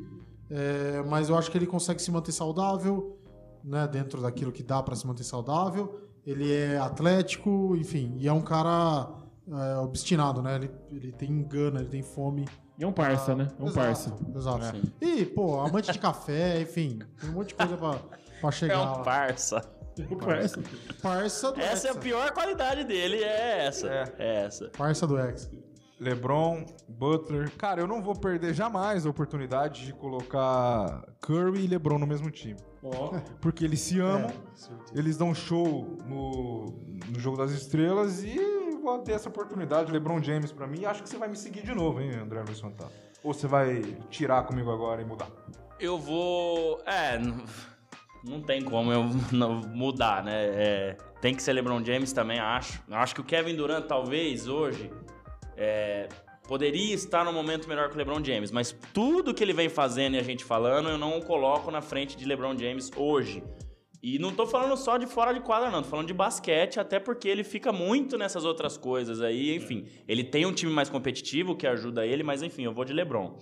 É, 0.52 1.04
mas 1.08 1.28
eu 1.30 1.38
acho 1.38 1.50
que 1.52 1.58
ele 1.58 1.66
consegue 1.68 2.02
se 2.02 2.12
manter 2.12 2.32
saudável, 2.32 3.20
né? 3.64 3.88
Dentro 3.88 4.22
daquilo 4.22 4.52
que 4.52 4.62
dá 4.64 4.82
pra 4.84 4.96
se 4.96 5.06
manter 5.06 5.24
saudável. 5.24 6.00
Ele 6.26 6.52
é 6.54 6.78
atlético, 6.78 7.76
enfim, 7.76 8.16
e 8.20 8.28
é 8.28 8.34
um 8.34 8.42
cara 8.42 9.10
é, 9.48 9.78
obstinado, 9.78 10.42
né? 10.44 10.56
Ele, 10.56 10.72
ele 10.92 11.12
tem 11.12 11.42
gana, 11.44 11.80
ele 11.80 11.90
tem 11.90 12.04
fome. 12.04 12.46
E 12.78 12.84
é 12.84 12.88
um 12.88 12.94
parça, 12.94 13.36
né? 13.36 13.48
É 13.60 13.64
um 13.64 13.68
Exato, 13.68 13.86
parça. 13.88 14.16
Exato. 14.36 14.66
Sim. 14.78 14.84
E, 15.02 15.26
pô, 15.26 15.60
amante 15.60 15.92
de 15.92 15.98
café, 16.00 16.62
enfim, 16.62 17.00
tem 17.20 17.30
um 17.30 17.34
monte 17.34 17.50
de 17.50 17.56
coisa 17.56 17.76
pra, 17.76 18.00
pra 18.42 18.52
chegar 18.52 18.76
É 18.76 18.78
lá. 18.78 19.00
um 19.00 19.04
parça. 19.04 19.79
Parça. 20.18 20.62
Parça 21.02 21.52
do 21.52 21.60
Essa 21.62 21.88
é 21.88 21.90
a 21.90 21.94
Hexa. 21.94 22.00
pior 22.02 22.32
qualidade 22.32 22.84
dele, 22.84 23.24
é 23.24 23.66
essa. 23.66 23.88
É. 23.88 24.04
É 24.18 24.46
essa. 24.46 24.70
Parça 24.78 25.06
do 25.08 25.18
X. 25.18 25.50
LeBron, 26.00 26.66
Butler. 26.88 27.52
Cara, 27.58 27.82
eu 27.82 27.88
não 27.88 28.02
vou 28.02 28.16
perder 28.16 28.54
jamais 28.54 29.06
a 29.06 29.10
oportunidade 29.10 29.86
de 29.86 29.94
colocar 29.94 31.04
Curry 31.20 31.66
e 31.66 31.68
LeBron 31.68 31.98
no 32.00 32.08
mesmo 32.08 32.32
time. 32.32 32.56
Ó, 32.82 33.20
Porque 33.42 33.66
eles 33.66 33.82
se 33.82 34.00
amam, 34.00 34.30
É, 34.30 34.98
eles 34.98 35.18
dão 35.18 35.36
show 35.36 35.98
no, 36.06 36.68
no 37.12 37.20
Jogo 37.20 37.36
das 37.36 37.52
Estrelas 37.52 38.24
e 38.24 38.38
vou 38.82 39.00
ter 39.00 39.12
essa 39.12 39.28
oportunidade. 39.28 39.92
LeBron 39.92 40.24
James 40.24 40.54
pra 40.54 40.66
mim. 40.66 40.86
Acho 40.86 41.04
que 41.04 41.10
você 41.10 41.18
vai 41.18 41.28
me 41.28 41.36
seguir 41.36 41.64
de 41.64 41.76
novo, 41.76 42.00
hein, 42.00 42.12
André 42.16 42.42
Luiz 42.44 42.62
Fantasma? 42.62 42.94
Ou 43.22 43.34
você 43.34 43.46
vai 43.48 43.82
tirar 44.10 44.44
comigo 44.44 44.72
agora 44.72 45.02
e 45.02 45.06
mudar? 45.06 45.28
Eu 45.78 45.98
vou. 46.00 46.80
É. 46.86 47.20
Não 48.24 48.42
tem 48.42 48.62
como 48.62 48.92
eu 48.92 49.04
mudar, 49.74 50.24
né? 50.24 50.46
É, 50.46 50.98
tem 51.22 51.34
que 51.34 51.42
ser 51.42 51.54
LeBron 51.54 51.84
James 51.84 52.12
também, 52.12 52.40
acho. 52.40 52.82
Acho 52.92 53.16
que 53.16 53.22
o 53.22 53.24
Kevin 53.24 53.56
Durant, 53.56 53.86
talvez, 53.86 54.48
hoje, 54.48 54.92
é, 55.56 56.10
poderia 56.48 56.94
estar 56.94 57.24
no 57.24 57.32
momento 57.32 57.68
melhor 57.68 57.90
que 57.90 57.96
o 57.96 57.98
LeBron 57.98 58.24
James. 58.24 58.52
Mas 58.52 58.76
tudo 58.94 59.34
que 59.34 59.44
ele 59.44 59.54
vem 59.54 59.70
fazendo 59.70 60.16
e 60.16 60.20
a 60.20 60.24
gente 60.24 60.44
falando, 60.44 60.90
eu 60.90 60.98
não 60.98 61.18
o 61.18 61.24
coloco 61.24 61.70
na 61.72 61.82
frente 61.82 62.18
de 62.18 62.26
LeBron 62.26 62.58
James 62.58 62.92
hoje. 62.96 63.44
E 64.02 64.18
não 64.18 64.34
tô 64.34 64.48
falando 64.48 64.78
só 64.78 64.98
de 64.98 65.06
fora 65.06 65.34
de 65.34 65.42
quadra, 65.42 65.70
não. 65.70 65.84
Tô 65.84 65.90
falando 65.90 66.08
de 66.08 66.14
basquete, 66.14 66.80
até 66.80 67.00
porque 67.00 67.28
ele 67.28 67.44
fica 67.44 67.72
muito 67.74 68.18
nessas 68.18 68.46
outras 68.46 68.78
coisas 68.78 69.22
aí. 69.22 69.54
Enfim, 69.56 69.86
ele 70.08 70.24
tem 70.24 70.46
um 70.46 70.54
time 70.54 70.72
mais 70.72 70.90
competitivo 70.90 71.56
que 71.56 71.68
ajuda 71.68 72.06
ele, 72.06 72.24
mas 72.24 72.42
enfim, 72.42 72.64
eu 72.64 72.74
vou 72.74 72.86
de 72.86 72.94
LeBron. 72.94 73.38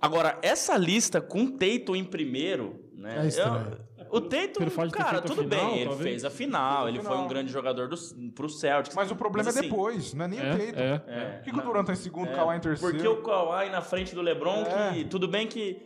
Agora, 0.00 0.38
essa 0.42 0.76
lista 0.76 1.20
com 1.20 1.46
Tatum 1.50 1.96
em 1.96 2.04
primeiro, 2.04 2.80
né? 2.94 3.24
É 3.24 3.28
estranho. 3.28 3.78
eu- 3.80 3.86
o 4.08 4.20
Tatum, 4.20 4.64
ter 4.66 4.90
cara, 4.92 5.20
tudo 5.20 5.42
final, 5.42 5.48
bem, 5.66 5.76
ele 5.78 5.86
talvez. 5.88 6.08
fez 6.10 6.24
a 6.24 6.30
final, 6.30 6.88
ele 6.88 7.00
foi 7.02 7.16
um 7.16 7.26
grande 7.26 7.50
jogador 7.52 7.88
do, 7.88 7.96
pro 8.34 8.48
Celtics. 8.48 8.94
Mas 8.94 9.10
o 9.10 9.16
problema 9.16 9.46
Mas, 9.46 9.56
é 9.56 9.58
assim, 9.60 9.68
depois, 9.68 10.14
não 10.14 10.24
é 10.26 10.28
nem 10.28 10.38
o 10.38 10.42
é, 10.44 10.50
Tatum. 10.56 10.78
é. 10.80 11.02
É, 11.08 11.24
Por 11.38 11.42
que, 11.44 11.50
que 11.52 11.58
o 11.58 11.62
Durant 11.62 11.86
tá 11.86 11.92
em 11.92 11.96
segundo, 11.96 12.28
o 12.28 12.32
é, 12.32 12.34
Kawhi 12.36 12.56
em 12.56 12.60
terceiro? 12.60 12.94
Porque 12.94 13.08
o 13.08 13.22
Kawhi 13.22 13.68
na 13.70 13.80
frente 13.82 14.14
do 14.14 14.22
LeBron, 14.22 14.62
É. 14.62 14.92
que 14.94 15.04
tudo 15.06 15.26
bem 15.26 15.46
que. 15.48 15.82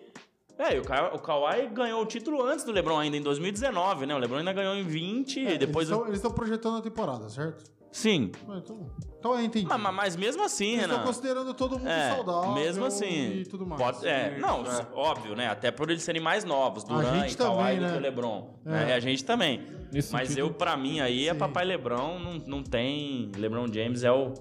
É, 0.58 0.76
e 0.76 0.78
o 0.80 0.84
Kawhi, 0.84 1.14
o 1.14 1.18
Kawhi 1.18 1.66
ganhou 1.72 2.02
o 2.02 2.04
título 2.06 2.42
antes 2.44 2.62
do 2.64 2.72
LeBron 2.72 2.98
ainda, 2.98 3.16
em 3.16 3.22
2019, 3.22 4.04
né? 4.04 4.14
O 4.14 4.18
LeBron 4.18 4.38
ainda 4.40 4.52
ganhou 4.52 4.74
em 4.74 4.84
20, 4.84 5.46
É, 5.46 5.56
depois. 5.56 5.88
Eles 5.90 6.16
estão 6.16 6.30
projetando 6.30 6.76
a 6.76 6.82
temporada, 6.82 7.26
certo? 7.30 7.64
Sim. 7.92 8.30
Ah, 8.48 8.58
Então, 8.62 8.86
então 9.18 9.38
é 9.38 9.44
entendi. 9.44 9.66
Mas, 9.66 9.80
mas- 9.80 9.94
mas 9.94 10.16
mesmo 10.16 10.42
assim, 10.44 10.76
Renan. 10.76 11.00
considerando 11.02 11.52
todo 11.54 11.78
mundo 11.78 11.88
É, 11.88 12.10
saudável 12.14 12.52
mesmo 12.52 12.84
assim. 12.84 13.32
e 13.40 13.44
tudo 13.44 13.66
mais. 13.66 13.80
Pode, 13.82 14.06
é, 14.06 14.38
não, 14.38 14.64
é. 14.64 14.86
óbvio, 14.94 15.34
né? 15.34 15.48
Até 15.48 15.70
por 15.70 15.90
eles 15.90 16.02
serem 16.02 16.22
mais 16.22 16.44
novos, 16.44 16.84
Durant 16.84 17.20
gente 17.22 17.34
e 17.34 17.36
Kawhi 17.36 17.56
também, 17.56 17.76
do 17.78 17.82
né? 17.82 17.90
que 17.92 17.96
o 17.98 18.00
LeBron. 18.00 18.54
É. 18.64 18.70
né? 18.70 18.88
E 18.90 18.92
a 18.92 19.00
gente 19.00 19.24
também. 19.24 19.62
Nesse 19.92 20.12
Mas 20.12 20.28
sentido- 20.28 20.46
eu, 20.46 20.54
pra 20.54 20.76
mim, 20.76 21.00
aí 21.00 21.28
é 21.28 21.34
papai 21.34 21.64
LeBron, 21.64 22.18
não, 22.20 22.32
não 22.46 22.62
tem. 22.62 23.30
LeBron 23.36 23.66
James 23.72 24.04
é 24.04 24.12
o. 24.12 24.34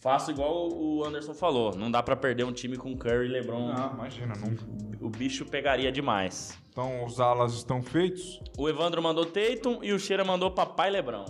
Faço 0.00 0.30
igual 0.30 0.68
o 0.72 1.04
Anderson 1.04 1.34
falou. 1.34 1.74
Não 1.76 1.90
dá 1.90 2.00
pra 2.02 2.14
perder 2.14 2.44
um 2.44 2.52
time 2.52 2.76
com 2.76 2.96
Curry 2.96 3.26
e 3.26 3.28
LeBron. 3.28 3.70
Ah, 3.76 3.90
imagina, 3.92 4.32
nunca. 4.36 4.62
O 5.00 5.10
bicho 5.10 5.44
pegaria 5.44 5.90
demais. 5.90 6.56
Então 6.70 7.04
os 7.04 7.20
alas 7.20 7.52
estão 7.54 7.82
feitos. 7.82 8.40
O 8.56 8.68
Evandro 8.68 9.02
mandou 9.02 9.26
Tatum 9.26 9.80
e 9.82 9.92
o 9.92 9.98
Cheira 9.98 10.24
mandou 10.24 10.52
papai 10.52 10.88
LeBron. 10.88 11.24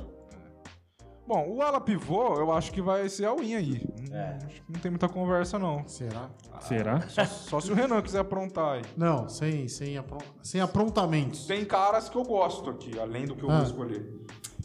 Bom, 1.29 1.47
o 1.57 1.61
ala 1.63 1.79
pivô, 1.79 2.37
eu 2.37 2.51
acho 2.51 2.73
que 2.73 2.81
vai 2.81 3.07
ser 3.11 3.27
a 3.27 3.35
win 3.35 3.55
aí. 3.55 3.83
Hum, 3.87 4.15
É. 4.15 4.39
Acho 4.47 4.63
que 4.63 4.73
não 4.73 4.81
tem 4.81 4.91
muita 4.91 5.09
conversa, 5.11 5.59
não. 5.59 5.87
Será? 5.87 6.31
Será? 6.61 7.01
Só, 7.09 7.25
só 7.27 7.61
se 7.61 7.71
o 7.71 7.75
Renan 7.75 8.01
quiser 8.01 8.21
aprontar 8.21 8.77
aí. 8.77 8.83
Não, 8.97 9.29
sem, 9.29 9.69
sem, 9.69 9.99
apron- 9.99 10.19
sem 10.43 10.61
aprontamentos. 10.63 11.47
Tem 11.47 11.67
caras 11.67 12.09
que 12.09 12.17
eu 12.17 12.23
gosto 12.25 12.71
aqui, 12.71 12.99
além 12.99 13.27
do 13.27 13.37
que 13.37 13.43
eu 13.45 13.51
Ah. 13.51 13.57
vou 13.59 13.67
escolher. 13.67 14.11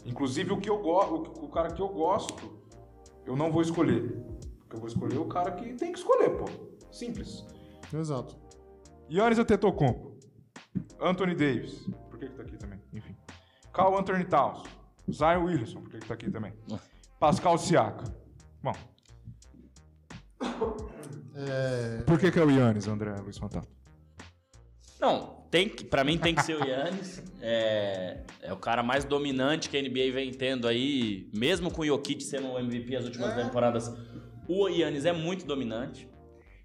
Inclusive 0.06 0.52
o 0.54 0.58
que 0.58 0.70
eu 0.70 0.78
gosto, 0.80 1.38
o, 1.42 1.44
o 1.44 1.48
cara 1.50 1.70
que 1.70 1.82
eu 1.82 1.88
gosto, 1.88 2.34
eu 3.26 3.36
não 3.36 3.52
vou 3.52 3.60
escolher. 3.60 4.24
Porque 4.60 4.76
eu 4.76 4.80
vou 4.80 4.88
escolher 4.88 5.18
o 5.18 5.26
cara 5.26 5.50
que 5.52 5.74
tem 5.74 5.92
que 5.92 5.98
escolher, 5.98 6.30
pô. 6.30 6.46
Simples. 6.90 7.44
Exato. 7.92 8.36
Yannis 9.10 9.38
Antetokounmpo. 9.38 10.16
Anthony 10.98 11.34
Davis. 11.34 11.86
Por 12.08 12.18
que 12.18 12.26
que 12.28 12.34
tá 12.34 12.42
aqui 12.42 12.56
também? 12.56 12.80
Enfim. 12.94 13.14
Carl 13.70 13.98
Anthony 13.98 14.24
Towns. 14.24 14.62
Zion 15.10 15.44
Williamson. 15.44 15.80
Por 15.80 15.90
que 15.90 15.98
que 15.98 16.06
tá 16.06 16.14
aqui 16.14 16.30
também? 16.30 16.52
Pascal 17.18 17.58
Siaka. 17.58 18.04
Bom. 18.62 18.74
É, 21.36 22.02
Por 22.06 22.18
que 22.18 22.30
que 22.30 22.38
é 22.38 22.44
o 22.44 22.50
Yannis, 22.50 22.86
André 22.86 23.14
Luiz 23.20 23.38
Fantasma? 23.38 23.68
Não, 25.00 25.44
tem 25.50 25.68
que, 25.68 25.84
pra 25.84 26.04
mim 26.04 26.16
tem 26.16 26.34
que 26.34 26.42
ser 26.42 26.56
o 26.56 26.64
Yannis. 26.64 27.22
É, 27.42 28.22
é 28.40 28.52
o 28.52 28.56
cara 28.56 28.82
mais 28.82 29.04
dominante 29.04 29.68
que 29.68 29.76
a 29.76 29.82
NBA 29.82 30.12
vem 30.12 30.30
tendo 30.32 30.66
aí, 30.68 31.28
mesmo 31.34 31.70
com 31.70 31.82
o 31.82 31.86
Jokic 31.86 32.22
sendo 32.22 32.48
o 32.52 32.58
MVP 32.58 32.96
as 32.96 33.04
últimas 33.04 33.34
temporadas. 33.34 33.92
O 34.48 34.68
Yannis 34.68 35.04
é 35.04 35.12
muito 35.12 35.44
dominante. 35.44 36.08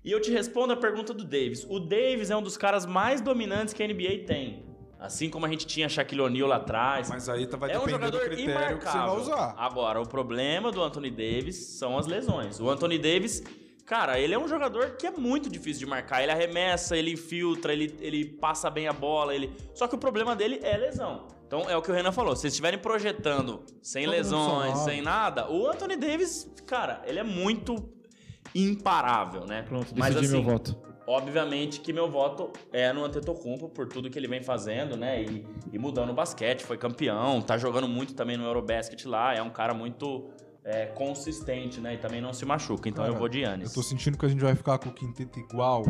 E 0.03 0.11
eu 0.11 0.21
te 0.21 0.31
respondo 0.31 0.71
a 0.71 0.77
pergunta 0.77 1.13
do 1.13 1.23
Davis. 1.25 1.65
O 1.69 1.79
Davis 1.79 2.29
é 2.29 2.35
um 2.35 2.41
dos 2.41 2.55
caras 2.55 2.85
mais 2.85 3.19
dominantes 3.19 3.73
que 3.73 3.83
a 3.83 3.87
NBA 3.87 4.25
tem. 4.25 4.68
Assim 4.99 5.29
como 5.29 5.45
a 5.45 5.49
gente 5.49 5.65
tinha 5.65 5.87
Shaquille 5.87 6.21
O'Neal 6.21 6.47
lá 6.47 6.57
atrás. 6.57 7.09
Mas 7.09 7.29
aí 7.29 7.47
tá- 7.47 7.55
vai 7.55 7.71
é 7.71 7.79
um 7.79 7.85
depender 7.85 8.11
do 8.11 8.17
jogador 8.17 8.29
critério 8.29 8.77
que 8.77 8.85
você 8.85 8.97
vai 8.97 9.17
usar. 9.17 9.55
Agora, 9.57 10.01
o 10.01 10.05
problema 10.05 10.71
do 10.73 10.83
Anthony 10.83 11.09
Davis 11.09 11.55
são 11.55 11.97
as 11.97 12.05
lesões. 12.05 12.59
O 12.59 12.69
Anthony 12.69 12.97
Davis, 12.99 13.41
cara, 13.85 14.19
ele 14.19 14.33
é 14.33 14.39
um 14.39 14.47
jogador 14.47 14.97
que 14.97 15.07
é 15.07 15.11
muito 15.11 15.49
difícil 15.49 15.79
de 15.79 15.85
marcar. 15.85 16.21
Ele 16.21 16.33
arremessa, 16.33 16.97
ele 16.97 17.13
infiltra, 17.13 17.71
ele, 17.71 17.95
ele 18.01 18.25
passa 18.25 18.69
bem 18.69 18.89
a 18.89 18.93
bola. 18.93 19.33
Ele... 19.33 19.55
Só 19.73 19.87
que 19.87 19.95
o 19.95 19.97
problema 19.97 20.35
dele 20.35 20.59
é 20.63 20.75
lesão. 20.75 21.27
Então 21.47 21.61
é 21.69 21.77
o 21.77 21.81
que 21.81 21.89
o 21.89 21.93
Renan 21.93 22.11
falou. 22.11 22.35
Se 22.35 22.41
vocês 22.41 22.53
estiverem 22.53 22.77
projetando 22.77 23.63
sem 23.81 24.03
Todo 24.03 24.11
lesões, 24.11 24.79
sem 24.79 25.01
nada, 25.01 25.49
o 25.49 25.65
Anthony 25.65 25.95
Davis, 25.95 26.51
cara, 26.67 27.01
ele 27.05 27.19
é 27.19 27.23
muito 27.23 27.89
imparável, 28.53 29.45
né? 29.45 29.61
Pronto, 29.63 29.93
Mas 29.95 30.13
decidi 30.13 30.33
assim, 30.33 30.43
meu 30.43 30.53
voto. 30.53 30.88
Obviamente 31.09 31.79
que 31.79 31.91
meu 31.91 32.07
voto 32.07 32.51
é 32.71 32.93
no 32.93 33.03
Antetokounmpo 33.03 33.67
por 33.67 33.87
tudo 33.87 34.11
que 34.11 34.19
ele 34.19 34.27
vem 34.27 34.43
fazendo, 34.43 34.95
né? 34.95 35.23
E, 35.23 35.43
e 35.73 35.79
mudando 35.79 36.11
o 36.11 36.13
basquete, 36.13 36.63
foi 36.63 36.77
campeão, 36.77 37.41
tá 37.41 37.57
jogando 37.57 37.87
muito 37.87 38.13
também 38.13 38.37
no 38.37 38.43
Eurobasket 38.45 39.07
lá, 39.07 39.33
é 39.33 39.41
um 39.41 39.49
cara 39.49 39.73
muito 39.73 40.29
é, 40.63 40.85
consistente, 40.85 41.81
né? 41.81 41.95
E 41.95 41.97
também 41.97 42.21
não 42.21 42.31
se 42.31 42.45
machuca, 42.45 42.87
então 42.87 43.03
Cara, 43.03 43.15
eu 43.15 43.17
vou 43.17 43.27
de 43.27 43.39
Eu 43.39 43.49
Yannis. 43.49 43.73
tô 43.73 43.81
sentindo 43.81 44.19
que 44.19 44.25
a 44.27 44.29
gente 44.29 44.43
vai 44.43 44.53
ficar 44.53 44.77
com 44.77 44.89
o 44.89 44.93
quinteto 44.93 45.39
igual. 45.39 45.83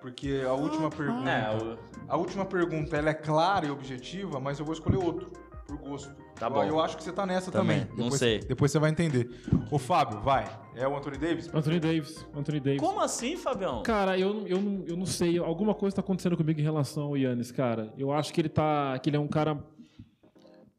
Porque 0.00 0.44
a 0.46 0.52
última 0.52 0.90
pergunta. 0.90 1.28
É, 1.28 1.56
o- 1.56 1.78
A 2.08 2.16
última 2.16 2.44
pergunta 2.44 2.96
ela 2.96 3.10
é 3.10 3.14
clara 3.14 3.66
e 3.66 3.70
objetiva, 3.72 4.38
mas 4.38 4.60
eu 4.60 4.64
vou 4.64 4.74
escolher 4.74 4.98
outro, 4.98 5.28
por 5.66 5.76
gosto. 5.78 6.14
Tá 6.36 6.46
Eu- 6.46 6.50
bom. 6.52 6.62
Eu 6.62 6.80
acho 6.80 6.96
que 6.96 7.02
você 7.02 7.10
tá 7.10 7.26
nessa 7.26 7.50
Também, 7.50 7.80
também. 7.80 7.96
não 7.96 8.04
Depois- 8.04 8.20
sei. 8.20 8.38
Depois 8.38 8.70
você 8.70 8.78
vai 8.78 8.90
entender. 8.90 9.28
Ô, 9.72 9.76
Fábio, 9.78 10.20
vai. 10.20 10.44
É 10.76 10.86
o 10.86 10.94
Anthony 10.96 11.16
Davis? 11.18 11.50
Anthony 11.54 11.80
Davis. 11.80 12.26
Anthony 12.36 12.60
Davis. 12.60 12.80
Como 12.80 13.00
assim, 13.00 13.36
Fabião? 13.36 13.82
Cara, 13.82 14.18
eu, 14.18 14.34
não- 14.34 14.46
eu, 14.46 14.60
não, 14.60 14.84
eu 14.86 14.96
não 14.96 15.06
sei. 15.06 15.38
Alguma 15.38 15.74
coisa 15.74 15.96
tá 15.96 16.00
acontecendo 16.02 16.36
comigo 16.36 16.60
em 16.60 16.62
relação 16.62 17.04
ao 17.04 17.16
Yannis, 17.16 17.50
cara. 17.50 17.92
Eu 17.96 18.12
acho 18.12 18.32
que 18.32 18.40
ele 18.40 18.48
tá. 18.50 18.98
que 18.98 19.08
ele 19.08 19.16
é 19.16 19.20
um 19.20 19.26
cara 19.28 19.58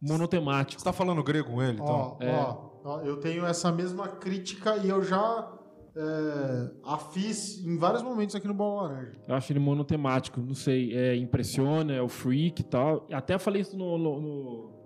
monotemático. 0.01 0.79
Você 0.79 0.85
tá 0.85 0.93
falando 0.93 1.23
grego 1.23 1.49
com 1.51 1.61
ele, 1.61 1.73
então? 1.73 2.17
Ó, 2.19 2.23
É. 2.23 2.31
ó, 2.31 2.57
ó, 2.83 3.01
eu 3.01 3.17
tenho 3.17 3.45
essa 3.45 3.71
mesma 3.71 4.07
crítica 4.07 4.77
e 4.77 4.89
eu 4.89 5.03
já 5.03 5.51
é, 5.95 6.69
a 6.85 6.97
fiz 6.99 7.65
em 7.65 7.75
vários 7.77 8.03
momentos 8.03 8.35
aqui 8.35 8.47
no 8.47 8.53
Bola 8.53 8.83
Laranja. 8.83 9.17
Eu 9.27 9.33
acho 9.35 9.51
ele 9.51 9.59
monotemático, 9.59 10.39
não 10.39 10.53
sei, 10.53 10.95
é, 10.95 11.15
impressiona, 11.15 11.93
é 11.93 12.01
o 12.01 12.07
freak 12.07 12.61
e 12.61 12.65
tal. 12.65 13.07
Até 13.11 13.37
falei 13.39 13.63
isso 13.63 13.75
no, 13.75 13.97
no, 13.97 14.21
no 14.21 14.76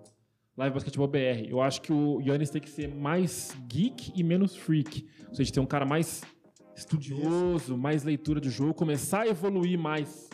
Live 0.57 0.73
Basketball 0.73 1.07
BR. 1.07 1.47
Eu 1.49 1.61
acho 1.61 1.81
que 1.81 1.93
o 1.93 2.21
Yannis 2.21 2.49
tem 2.49 2.61
que 2.61 2.69
ser 2.69 2.93
mais 2.93 3.55
geek 3.67 4.11
e 4.15 4.23
menos 4.23 4.55
freak. 4.55 5.07
Ou 5.29 5.35
seja, 5.35 5.51
ter 5.51 5.59
um 5.59 5.65
cara 5.65 5.85
mais 5.85 6.21
estudioso, 6.75 7.77
mais 7.77 8.03
leitura 8.03 8.41
de 8.41 8.49
jogo, 8.49 8.73
começar 8.73 9.21
a 9.21 9.27
evoluir 9.27 9.77
mais 9.77 10.29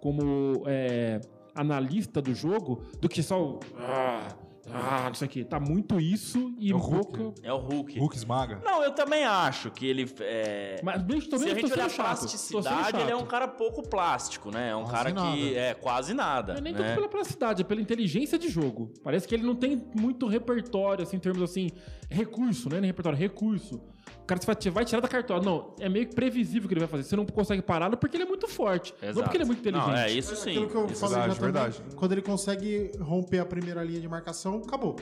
como 0.00 0.64
é, 0.66 1.20
analista 1.54 2.20
do 2.20 2.34
jogo 2.34 2.82
do 3.00 3.08
que 3.08 3.22
só. 3.22 3.60
Ah, 3.76 4.28
ah, 4.70 5.04
não 5.06 5.14
sei 5.14 5.26
o 5.26 5.30
que. 5.30 5.44
Tá 5.44 5.58
muito 5.58 6.00
isso 6.00 6.54
e 6.58 6.70
É 6.70 6.74
o 6.74 6.78
Hulk. 6.78 7.18
pouco. 7.18 7.34
É 7.42 7.52
o 7.52 7.58
Hulk. 7.58 7.98
Hulk 7.98 8.16
esmaga. 8.16 8.60
Não, 8.64 8.82
eu 8.82 8.92
também 8.92 9.24
acho 9.24 9.70
que 9.70 9.86
ele. 9.86 10.08
É... 10.20 10.80
Mas 10.82 11.02
bem, 11.02 11.20
tô 11.20 11.38
Se 11.38 11.50
a 11.50 11.54
gente 11.54 11.72
olhar 11.72 11.86
a 11.86 11.88
chato, 11.88 12.18
plasticidade, 12.20 13.00
ele 13.00 13.10
é 13.10 13.16
um 13.16 13.26
cara 13.26 13.48
pouco 13.48 13.82
plástico, 13.82 14.50
né? 14.50 14.70
É 14.70 14.76
um 14.76 14.84
Quase 14.84 14.96
cara 14.96 15.12
nada. 15.12 15.36
que 15.36 15.56
é 15.56 15.74
quase 15.74 16.14
nada. 16.14 16.52
Não 16.52 16.58
é 16.58 16.62
nem 16.62 16.72
né? 16.72 16.78
tanto 16.78 16.94
pela 16.94 17.08
plasticidade, 17.08 17.62
é 17.62 17.64
pela 17.64 17.80
inteligência 17.80 18.38
de 18.38 18.48
jogo. 18.48 18.92
Parece 19.02 19.26
que 19.26 19.34
ele 19.34 19.44
não 19.44 19.56
tem 19.56 19.82
muito 19.94 20.26
repertório, 20.28 21.02
assim, 21.02 21.16
em 21.16 21.20
termos 21.20 21.42
assim, 21.42 21.70
recurso, 22.08 22.68
né? 22.68 22.80
Nem 22.80 22.88
repertório, 22.88 23.18
recurso. 23.18 23.80
O 24.22 24.24
cara 24.24 24.40
vai 24.44 24.56
vai 24.70 24.84
tirar 24.84 25.00
da 25.00 25.08
cartola. 25.08 25.42
Não, 25.42 25.74
é 25.80 25.88
meio 25.88 26.06
que 26.06 26.14
previsível 26.14 26.66
o 26.66 26.68
que 26.68 26.74
ele 26.74 26.80
vai 26.80 26.88
fazer. 26.88 27.04
Você 27.04 27.16
não 27.16 27.26
consegue 27.26 27.60
pará-lo 27.62 27.96
porque 27.96 28.16
ele 28.16 28.24
é 28.24 28.26
muito 28.26 28.46
forte. 28.48 28.94
Não 29.00 29.08
Exato. 29.08 29.22
porque 29.24 29.36
ele 29.36 29.44
é 29.44 29.46
muito 29.46 29.60
inteligente. 29.60 29.88
Não, 29.88 29.96
é 29.96 30.10
isso 30.10 30.36
sim. 30.36 30.50
Aquilo 30.50 30.68
que 30.68 30.74
eu 30.74 30.86
Isso 30.86 31.00
falei 31.00 31.16
verdade, 31.16 31.34
já 31.34 31.40
também, 31.40 31.52
verdade. 31.52 31.96
quando 31.96 32.12
ele 32.12 32.22
consegue 32.22 32.92
romper 33.00 33.38
a 33.40 33.44
primeira 33.44 33.82
linha 33.82 34.00
de 34.00 34.08
marcação, 34.08 34.62
acabou. 34.66 34.96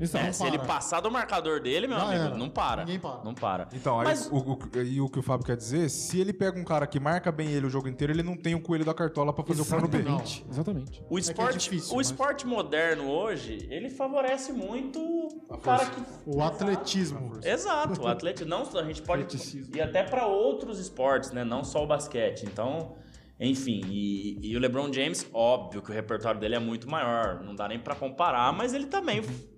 Exato. 0.00 0.26
É, 0.26 0.32
se 0.32 0.46
ele 0.46 0.58
para. 0.58 0.66
passar 0.68 1.00
do 1.00 1.10
marcador 1.10 1.60
dele, 1.60 1.86
meu 1.86 1.98
Já 1.98 2.04
amigo, 2.04 2.24
era. 2.24 2.34
não 2.36 2.48
para. 2.48 2.84
Ninguém 2.84 2.98
para. 3.00 3.24
Não 3.24 3.34
para. 3.34 3.68
Então, 3.72 3.98
aí 4.00 4.06
Mas- 4.06 4.28
o, 4.30 4.36
o- 4.36 4.58
e 4.82 5.00
o 5.00 5.08
que 5.08 5.18
o 5.18 5.22
Fábio 5.22 5.44
quer 5.46 5.56
dizer, 5.56 5.88
se 5.88 6.20
ele 6.20 6.32
pega 6.32 6.58
um 6.58 6.64
cara 6.64 6.86
que 6.86 6.98
marca 7.00 7.30
bem 7.32 7.48
ele 7.50 7.66
o 7.66 7.70
jogo 7.70 7.88
inteiro, 7.88 8.12
ele 8.12 8.22
não 8.22 8.36
tem 8.36 8.54
o 8.54 8.60
coelho 8.60 8.84
da 8.84 8.94
cartola 8.94 9.32
pra 9.32 9.44
fazer 9.44 9.62
o 9.62 9.66
plano 9.66 9.88
B. 9.88 9.98
Exatamente. 9.98 10.46
Exatamente. 10.50 11.02
O 11.08 11.08
que 11.08 11.16
é 11.16 11.18
esporte, 11.20 11.58
difícil, 11.58 11.92
o 11.92 11.96
mas- 11.96 12.06
esporte 12.06 12.46
moderno 12.46 13.08
hoje, 13.10 13.66
ele 13.70 13.90
favorece 13.90 14.52
muito 14.52 15.00
o 15.48 15.58
cara 15.58 15.86
que. 15.86 16.02
O 16.26 16.42
atletismo. 16.42 17.38
Exato, 17.42 18.00
o 18.02 18.06
atleta. 18.08 18.44
Não, 18.44 18.62
a 18.62 18.84
gente 18.84 19.02
pode 19.02 19.22
Atleticismo. 19.22 19.76
ir 19.76 19.80
até 19.80 20.02
para 20.02 20.26
outros 20.26 20.78
esportes, 20.78 21.30
né? 21.32 21.44
Não 21.44 21.62
só 21.64 21.82
o 21.84 21.86
basquete. 21.86 22.44
Então, 22.44 22.94
enfim, 23.40 23.80
e, 23.86 24.38
e 24.50 24.56
o 24.56 24.60
LeBron 24.60 24.92
James, 24.92 25.26
óbvio 25.32 25.82
que 25.82 25.90
o 25.90 25.94
repertório 25.94 26.38
dele 26.40 26.54
é 26.54 26.58
muito 26.58 26.88
maior. 26.88 27.42
Não 27.42 27.54
dá 27.54 27.66
nem 27.68 27.78
para 27.78 27.94
comparar, 27.94 28.52
mas 28.52 28.72
ele 28.72 28.86
também 28.86 29.18
f- 29.18 29.48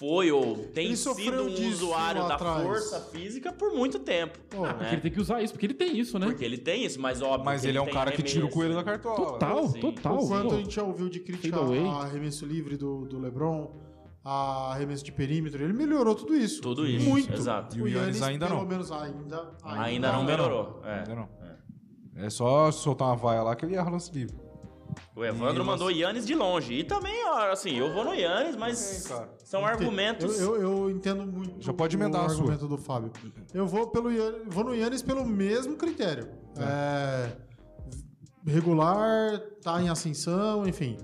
foi 0.00 0.32
ou 0.32 0.56
tem 0.56 0.86
Ele 0.86 0.96
sido 0.96 1.10
sofreu 1.10 1.44
um 1.44 1.48
disso 1.50 1.84
usuário 1.84 2.26
da 2.26 2.34
atrás. 2.36 2.62
força 2.62 3.00
física 3.12 3.52
por 3.52 3.74
muito 3.74 3.98
tempo. 3.98 4.38
Pô, 4.48 4.62
Porque 4.62 4.82
né? 4.82 4.92
ele 4.92 5.00
tem 5.02 5.10
que 5.12 5.20
usar 5.20 5.42
isso, 5.42 5.52
porque 5.52 5.66
ele 5.66 5.74
tem 5.74 5.98
isso, 5.98 6.18
né? 6.18 6.24
Porque 6.24 6.42
ele 6.42 6.56
tem 6.56 6.86
isso, 6.86 6.98
mas 6.98 7.20
óbvio. 7.20 7.44
Mas 7.44 7.60
que 7.60 7.68
ele 7.68 7.76
é 7.76 7.82
um 7.82 7.90
cara 7.90 8.10
que 8.10 8.22
tira 8.22 8.46
o 8.46 8.48
coelho 8.48 8.74
da 8.74 8.82
cartola. 8.82 9.14
Total, 9.32 9.68
Sim. 9.68 9.80
total. 9.80 10.16
O 10.16 10.26
quanto 10.26 10.54
a 10.54 10.58
gente 10.58 10.74
já 10.74 10.82
ouviu 10.82 11.10
de 11.10 11.20
crítica 11.20 11.54
a 11.60 12.02
arremesso 12.04 12.46
livre 12.46 12.78
do, 12.78 13.04
do 13.04 13.18
LeBron, 13.18 13.76
a 14.24 14.72
arremesso 14.72 15.04
de 15.04 15.12
perímetro, 15.12 15.62
ele 15.62 15.74
melhorou 15.74 16.14
tudo 16.14 16.34
isso. 16.34 16.62
Tudo 16.62 16.86
isso, 16.86 17.06
Muito. 17.06 17.34
exato. 17.34 17.76
E 17.76 17.82
o 17.82 17.86
Yannis 17.86 18.22
ainda 18.22 18.46
pelo 18.46 18.60
não. 18.60 18.66
menos 18.66 18.90
ainda, 18.90 19.52
Ainda 19.62 20.12
não 20.12 20.24
melhorou. 20.24 20.80
É. 20.82 21.00
Ainda 21.00 21.14
não. 21.14 21.28
É 22.16 22.30
só 22.30 22.70
soltar 22.72 23.08
uma 23.08 23.16
vaia 23.16 23.42
lá 23.42 23.54
que 23.54 23.66
ele 23.66 23.74
erra 23.74 23.90
lance 23.90 24.10
livre. 24.12 24.34
O 25.16 25.24
Evandro 25.24 25.62
E 25.62 25.66
mandou 25.66 25.88
você- 25.88 25.98
Yannis 25.98 26.24
de 26.26 26.34
longe. 26.34 26.72
E 26.74 26.84
também, 26.84 27.24
ó, 27.26 27.50
assim, 27.50 27.76
eu 27.76 27.92
vou 27.92 28.04
no 28.04 28.14
Yannis, 28.14 28.56
mas 28.56 29.08
são 29.44 29.64
argumentos. 29.66 30.40
Eu, 30.40 30.56
eu, 30.56 30.62
eu 30.84 30.90
entendo 30.90 31.26
muito 31.26 31.60
Já 31.60 31.72
pode 31.72 31.96
o 31.96 31.98
emendar 31.98 32.22
sua. 32.30 32.38
argumento 32.40 32.68
do 32.68 32.78
Fábio. 32.78 33.10
Eu 33.52 33.66
vou, 33.66 33.88
pelo, 33.88 34.10
Yan- 34.12 34.44
vou 34.46 34.64
no 34.64 34.74
Yannis 34.74 35.02
pelo 35.02 35.26
mesmo 35.26 35.76
critério. 35.76 36.28
É, 36.58 37.32
regular, 38.46 39.38
tá 39.62 39.80
em 39.82 39.88
ascensão, 39.88 40.66
enfim. 40.66 40.96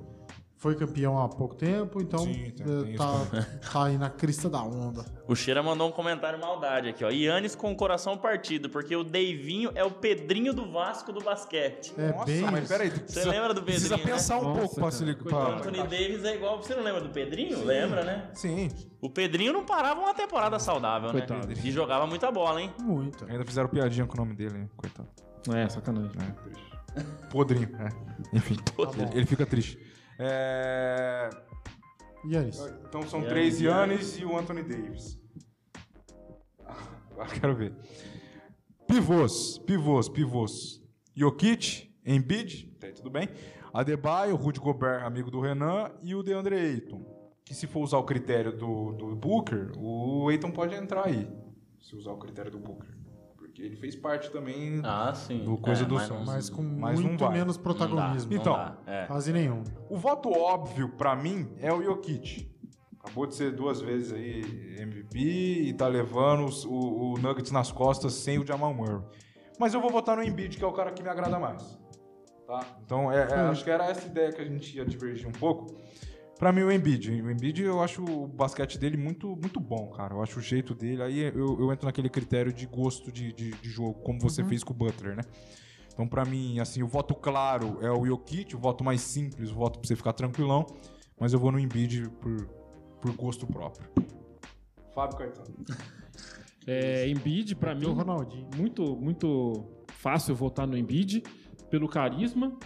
Foi 0.66 0.74
campeão 0.74 1.16
há 1.22 1.28
pouco 1.28 1.54
tempo, 1.54 2.02
então 2.02 2.18
Sim, 2.18 2.50
tem- 2.50 2.66
é, 2.66 2.82
tem 2.82 2.94
isso 2.94 2.98
tá, 2.98 3.40
tá 3.72 3.84
aí 3.84 3.96
na 3.96 4.10
crista 4.10 4.50
da 4.50 4.60
onda. 4.60 5.04
O 5.28 5.36
Cheira 5.36 5.62
mandou 5.62 5.88
um 5.88 5.92
comentário 5.92 6.40
maldade 6.40 6.88
aqui, 6.88 7.04
ó. 7.04 7.08
Yannis 7.08 7.54
com 7.54 7.70
o 7.70 7.76
coração 7.76 8.18
partido, 8.18 8.68
porque 8.68 8.96
o 8.96 9.04
Deivinho 9.04 9.70
é 9.76 9.84
o 9.84 9.92
Pedrinho 9.92 10.52
do 10.52 10.68
Vasco 10.72 11.12
do 11.12 11.22
basquete. 11.22 11.94
É 11.96 12.10
Nossa, 12.10 12.24
bem. 12.24 12.40
mas 12.50 12.66
peraí. 12.66 12.90
Você 12.90 12.98
precisa- 12.98 13.30
lembra 13.30 13.54
do 13.54 13.60
Pedrinho, 13.62 13.78
Precisa 13.90 13.96
né? 13.96 14.02
pensar 14.04 14.38
um 14.38 14.42
Nossa, 14.42 14.60
pouco 14.60 14.74
pra 14.74 14.90
se 14.90 15.04
ligar. 15.04 15.32
O. 15.32 15.52
Anthony 15.52 15.78
Davis 15.84 16.24
é 16.24 16.34
igual. 16.34 16.60
Você 16.60 16.74
não 16.74 16.82
lembra 16.82 17.00
do 17.00 17.10
Pedrinho? 17.10 17.64
Lembra, 17.64 18.02
né? 18.02 18.28
Sim. 18.34 18.68
O 19.00 19.08
Pedrinho 19.08 19.52
não 19.52 19.64
parava 19.64 20.00
uma 20.00 20.14
temporada 20.14 20.58
saudável, 20.58 21.12
Coitado. 21.12 21.46
né? 21.46 21.54
E 21.62 21.70
jogava 21.70 22.08
muita 22.08 22.32
bola, 22.32 22.60
hein? 22.60 22.72
Muito. 22.82 23.24
Ainda 23.30 23.44
fizeram 23.44 23.68
piadinha 23.68 24.04
com 24.04 24.14
o 24.14 24.16
nome 24.16 24.34
dele, 24.34 24.58
hein? 24.58 24.70
coitado. 24.76 25.08
É, 25.54 25.68
sacanagem. 25.68 26.10
É, 26.18 26.32
triste. 26.42 26.66
Podrinho, 27.30 27.68
é. 27.78 27.88
Enfim, 28.36 28.56
ele, 28.78 29.10
ele 29.18 29.26
fica 29.26 29.46
triste. 29.46 29.78
É... 30.18 31.30
Yannis. 32.24 32.58
Então 32.88 33.02
são 33.02 33.20
Giannis, 33.20 33.28
três. 33.28 33.60
Yannis 33.60 34.18
e 34.18 34.24
o 34.24 34.36
Anthony 34.36 34.62
Davis. 34.62 35.20
Agora 37.12 37.28
quero 37.28 37.54
ver. 37.54 37.72
Pivôs, 38.86 39.58
pivôs, 39.58 40.08
pivôs. 40.08 40.82
Jokic, 41.14 41.92
Embiid, 42.04 42.76
tá 42.78 42.86
aí, 42.86 42.92
tudo 42.92 43.10
bem. 43.10 43.28
Adebayo, 43.72 44.36
Rudy 44.36 44.60
Gobert, 44.60 45.04
amigo 45.04 45.30
do 45.30 45.40
Renan, 45.40 45.90
e 46.02 46.14
o 46.14 46.22
DeAndre 46.22 46.54
Ayton. 46.56 47.04
Que 47.44 47.54
se 47.54 47.66
for 47.66 47.80
usar 47.80 47.98
o 47.98 48.04
critério 48.04 48.56
do, 48.56 48.92
do 48.92 49.14
Booker, 49.14 49.72
o 49.76 50.28
Ayton 50.28 50.50
pode 50.50 50.74
entrar 50.74 51.06
aí. 51.06 51.28
Se 51.80 51.94
usar 51.94 52.12
o 52.12 52.18
critério 52.18 52.50
do 52.50 52.58
Booker. 52.58 52.95
Ele 53.58 53.76
fez 53.76 53.96
parte 53.96 54.30
também 54.30 54.80
Ah, 54.84 55.12
sim. 55.14 55.44
do 55.44 55.56
coisa 55.56 55.84
do 55.84 55.94
mas 55.94 56.04
Suns. 56.04 56.18
não- 56.18 56.26
Mas 56.26 56.50
com 56.50 56.62
Mas 56.62 57.00
muito 57.00 57.30
menos 57.30 57.56
não 57.56 57.62
protagonismo. 57.62 58.30
dá, 58.30 58.34
não 58.36 58.40
Então. 58.42 58.52
dá, 58.54 58.76
é. 58.86 59.06
Quase 59.06 59.32
nenhum. 59.32 59.62
O 59.88 59.96
voto 59.96 60.30
óbvio 60.30 60.90
pra 60.90 61.16
mim 61.16 61.48
é 61.58 61.72
o 61.72 61.82
Jokic. 61.82 62.50
Acabou 63.00 63.26
de 63.26 63.34
ser 63.34 63.52
duas 63.52 63.80
vezes 63.80 64.12
aí 64.12 64.42
MVP 64.80 65.18
e 65.18 65.72
tá 65.72 65.86
levando 65.86 66.44
os- 66.44 66.64
o, 66.64 66.72
o 67.14 67.18
Nuggets 67.18 67.52
nas 67.52 67.70
costas 67.70 68.12
sem 68.14 68.38
o 68.38 68.46
Jamal 68.46 68.74
Murray. 68.74 69.00
Mas 69.58 69.72
eu 69.74 69.80
vou 69.80 69.90
votar 69.90 70.16
no 70.16 70.22
Embiid, 70.24 70.58
que 70.58 70.64
é 70.64 70.66
o 70.66 70.72
cara 70.72 70.90
que 70.92 71.02
me 71.02 71.08
agrada 71.08 71.38
mais. 71.38 71.78
Tá? 72.46 72.60
Então, 72.84 73.10
é- 73.10 73.26
é, 73.30 73.34
acho 73.40 73.64
que 73.64 73.70
era 73.70 73.86
essa 73.86 74.06
ideia 74.06 74.30
que 74.32 74.40
a 74.40 74.44
gente 74.44 74.76
ia 74.76 74.84
divergir 74.84 75.26
um 75.28 75.32
pouco. 75.32 75.74
Pra 76.38 76.52
mim, 76.52 76.62
o 76.62 76.70
Embiid. 76.70 77.10
O 77.22 77.30
Embiid, 77.30 77.62
eu 77.62 77.82
acho 77.82 78.04
o 78.04 78.26
basquete 78.26 78.78
dele 78.78 78.96
muito, 78.96 79.28
muito 79.36 79.58
bom, 79.58 79.88
cara. 79.90 80.14
Eu 80.14 80.22
acho 80.22 80.38
o 80.38 80.42
jeito 80.42 80.74
dele. 80.74 81.02
Aí 81.02 81.18
eu, 81.20 81.58
eu 81.58 81.72
entro 81.72 81.86
naquele 81.86 82.10
critério 82.10 82.52
de 82.52 82.66
gosto 82.66 83.10
de, 83.10 83.32
de, 83.32 83.50
de 83.52 83.68
jogo, 83.70 83.94
como 84.02 84.20
você 84.20 84.44
fez 84.44 84.62
com 84.62 84.72
o 84.74 84.76
Butler, 84.76 85.16
né? 85.16 85.22
Então, 85.92 86.06
pra 86.06 86.26
mim, 86.26 86.60
assim, 86.60 86.82
o 86.82 86.86
voto 86.86 87.14
claro 87.14 87.78
é 87.80 87.90
o 87.90 88.04
Jokic, 88.04 88.54
o 88.54 88.58
voto 88.58 88.84
mais 88.84 89.00
simples, 89.00 89.50
o 89.50 89.54
voto 89.54 89.78
pra 89.78 89.88
você 89.88 89.96
ficar 89.96 90.12
tranquilão. 90.12 90.66
Mas 91.18 91.32
eu 91.32 91.38
vou 91.38 91.50
no 91.50 91.58
Embiid 91.58 92.10
por, 92.20 92.46
por 93.00 93.12
gosto 93.12 93.46
próprio. 93.46 93.88
Fábio 94.94 95.18
Caetano. 95.18 95.54
É, 96.68 97.08
Embiid, 97.08 97.54
pra 97.54 97.76
mim, 97.76 97.86
Ronaldinho. 97.86 98.48
muito, 98.56 98.96
muito 98.96 99.64
fácil 99.92 100.34
votar 100.34 100.66
no 100.66 100.76
Embiid, 100.76 101.22
pelo 101.70 101.88
carisma, 101.88 102.58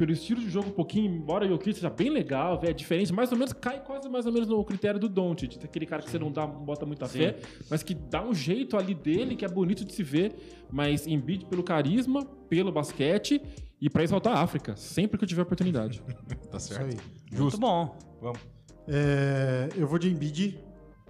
pelo 0.00 0.12
estilo 0.12 0.40
de 0.40 0.48
jogo 0.48 0.70
um 0.70 0.72
pouquinho, 0.72 1.14
embora 1.14 1.44
o 1.44 1.48
Jokic 1.50 1.74
seja 1.74 1.90
bem 1.90 2.08
legal, 2.08 2.58
é 2.62 2.72
diferente, 2.72 3.12
mais 3.12 3.30
ou 3.30 3.36
menos, 3.36 3.52
cai 3.52 3.84
quase 3.84 4.08
mais 4.08 4.24
ou 4.24 4.32
menos 4.32 4.48
no 4.48 4.64
critério 4.64 4.98
do 4.98 5.10
Doncic, 5.10 5.62
aquele 5.62 5.84
cara 5.84 6.00
que 6.00 6.08
você 6.08 6.18
não 6.18 6.32
dá, 6.32 6.46
bota 6.46 6.86
muita 6.86 7.04
Sim. 7.06 7.18
fé, 7.18 7.36
mas 7.68 7.82
que 7.82 7.92
dá 7.92 8.24
um 8.24 8.32
jeito 8.32 8.78
ali 8.78 8.94
dele 8.94 9.36
que 9.36 9.44
é 9.44 9.48
bonito 9.48 9.84
de 9.84 9.92
se 9.92 10.02
ver, 10.02 10.34
mas 10.72 11.06
Embiid 11.06 11.44
pelo 11.44 11.62
carisma, 11.62 12.24
pelo 12.48 12.72
basquete 12.72 13.42
e 13.78 13.90
pra 13.90 14.02
exaltar 14.02 14.38
a 14.38 14.40
África, 14.40 14.74
sempre 14.74 15.18
que 15.18 15.24
eu 15.24 15.28
tiver 15.28 15.42
oportunidade. 15.42 16.02
Tá 16.50 16.56
Isso 16.56 16.72
certo. 16.72 16.96
aí. 16.96 17.38
Muito 17.38 17.58
bom. 17.58 17.96
Vamos. 18.22 18.40
É, 18.88 19.68
eu 19.76 19.86
vou 19.86 20.00
de 20.00 20.10
Embiid. 20.10 20.58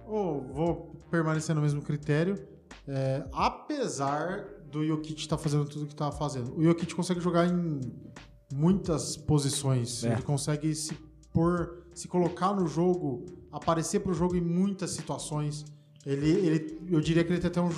Ou 0.05 0.41
vou 0.53 1.01
permanecer 1.09 1.55
no 1.55 1.61
mesmo 1.61 1.81
critério. 1.81 2.37
É, 2.87 3.23
apesar 3.33 4.45
do 4.69 4.85
Jokic 4.85 5.19
estar 5.19 5.37
fazendo 5.39 5.65
tudo 5.65 5.87
que 5.87 5.93
está 5.93 6.11
fazendo. 6.11 6.55
O 6.55 6.63
Jokic 6.63 6.93
consegue 6.93 7.19
jogar 7.19 7.47
em 7.47 7.81
muitas 8.51 9.17
posições. 9.17 10.03
É. 10.03 10.13
Ele 10.13 10.21
consegue 10.21 10.73
se 10.75 10.93
pôr, 11.33 11.83
se 11.93 12.07
colocar 12.07 12.53
no 12.53 12.67
jogo, 12.67 13.25
aparecer 13.51 13.99
pro 13.99 14.13
jogo 14.13 14.35
em 14.35 14.41
muitas 14.41 14.91
situações. 14.91 15.65
Ele, 16.05 16.29
ele, 16.29 16.79
eu 16.89 16.99
diria 16.99 17.23
que 17.23 17.31
ele 17.31 17.39
tem 17.39 17.49
até 17.49 17.61
um, 17.61 17.69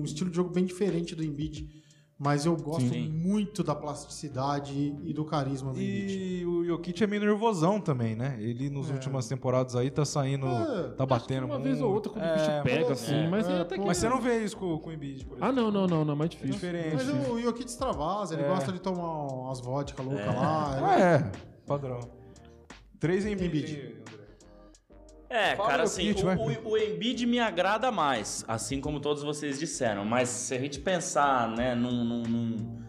um 0.00 0.04
estilo 0.04 0.30
de 0.30 0.36
jogo 0.36 0.50
bem 0.50 0.64
diferente 0.64 1.14
do 1.14 1.24
Embiid. 1.24 1.81
Mas 2.24 2.46
eu 2.46 2.56
gosto 2.56 2.88
Sim. 2.88 3.08
muito 3.08 3.64
da 3.64 3.74
plasticidade 3.74 4.94
e 5.02 5.12
do 5.12 5.24
carisma 5.24 5.72
do. 5.72 5.80
E 5.80 6.46
o 6.46 6.64
Jokic 6.64 7.02
é 7.02 7.06
meio 7.08 7.22
nervosão 7.24 7.80
também, 7.80 8.14
né? 8.14 8.36
Ele, 8.38 8.70
nas 8.70 8.88
É. 8.90 8.92
últimas 8.92 9.26
temporadas 9.26 9.74
aí, 9.74 9.90
tá 9.90 10.04
saindo... 10.04 10.46
É, 10.46 10.90
tá 10.90 11.04
batendo 11.04 11.46
Uma 11.46 11.54
muito. 11.54 11.64
vez 11.64 11.80
ou 11.80 11.92
outra, 11.92 12.12
quando 12.12 12.24
o 12.24 12.32
bicho 12.34 12.48
É, 12.50 12.62
pega, 12.62 12.92
assim, 12.92 13.14
é. 13.24 13.28
mas 13.28 13.48
é, 13.48 13.52
É, 13.52 13.60
até 13.62 13.76
que... 13.76 13.84
Mas 13.84 13.96
você 13.96 14.08
não 14.08 14.20
vê 14.20 14.38
isso 14.44 14.56
com, 14.56 14.78
com 14.78 14.90
o 14.90 14.92
Embiid, 14.92 15.24
por 15.24 15.32
exemplo. 15.36 15.48
Ah, 15.48 15.52
não, 15.52 15.70
não, 15.72 15.86
não, 15.88 16.04
não, 16.04 16.12
é 16.12 16.16
mais 16.16 16.30
É 16.30 16.34
difícil. 16.34 16.54
diferente. 16.54 16.94
Mas 16.94 17.08
o, 17.08 17.40
Jokic 17.40 17.68
extravasa, 17.68 18.34
ele 18.34 18.44
É. 18.44 18.48
gosta 18.48 18.70
de 18.70 18.78
tomar 18.80 19.26
umas 19.26 19.60
vodka 19.60 20.00
louca 20.00 20.24
lá. 20.26 20.78
Ah, 20.80 21.00
é. 21.00 21.32
Padrão. 21.66 21.98
Três 23.00 23.26
Embiid. 23.26 23.46
Embiid. 23.46 23.96
É, 25.32 25.56
Fala 25.56 25.70
cara, 25.70 25.82
assim, 25.84 26.12
o, 26.12 26.68
o, 26.68 26.72
o 26.72 26.78
Embiid 26.78 27.24
me 27.24 27.40
agrada 27.40 27.90
mais, 27.90 28.44
assim 28.46 28.82
como 28.82 29.00
todos 29.00 29.22
vocês 29.22 29.58
disseram. 29.58 30.04
Mas 30.04 30.28
se 30.28 30.54
a 30.54 30.58
gente 30.58 30.78
pensar, 30.78 31.48
né, 31.48 31.74
num, 31.74 32.04
num, 32.04 32.22
num, 32.22 32.82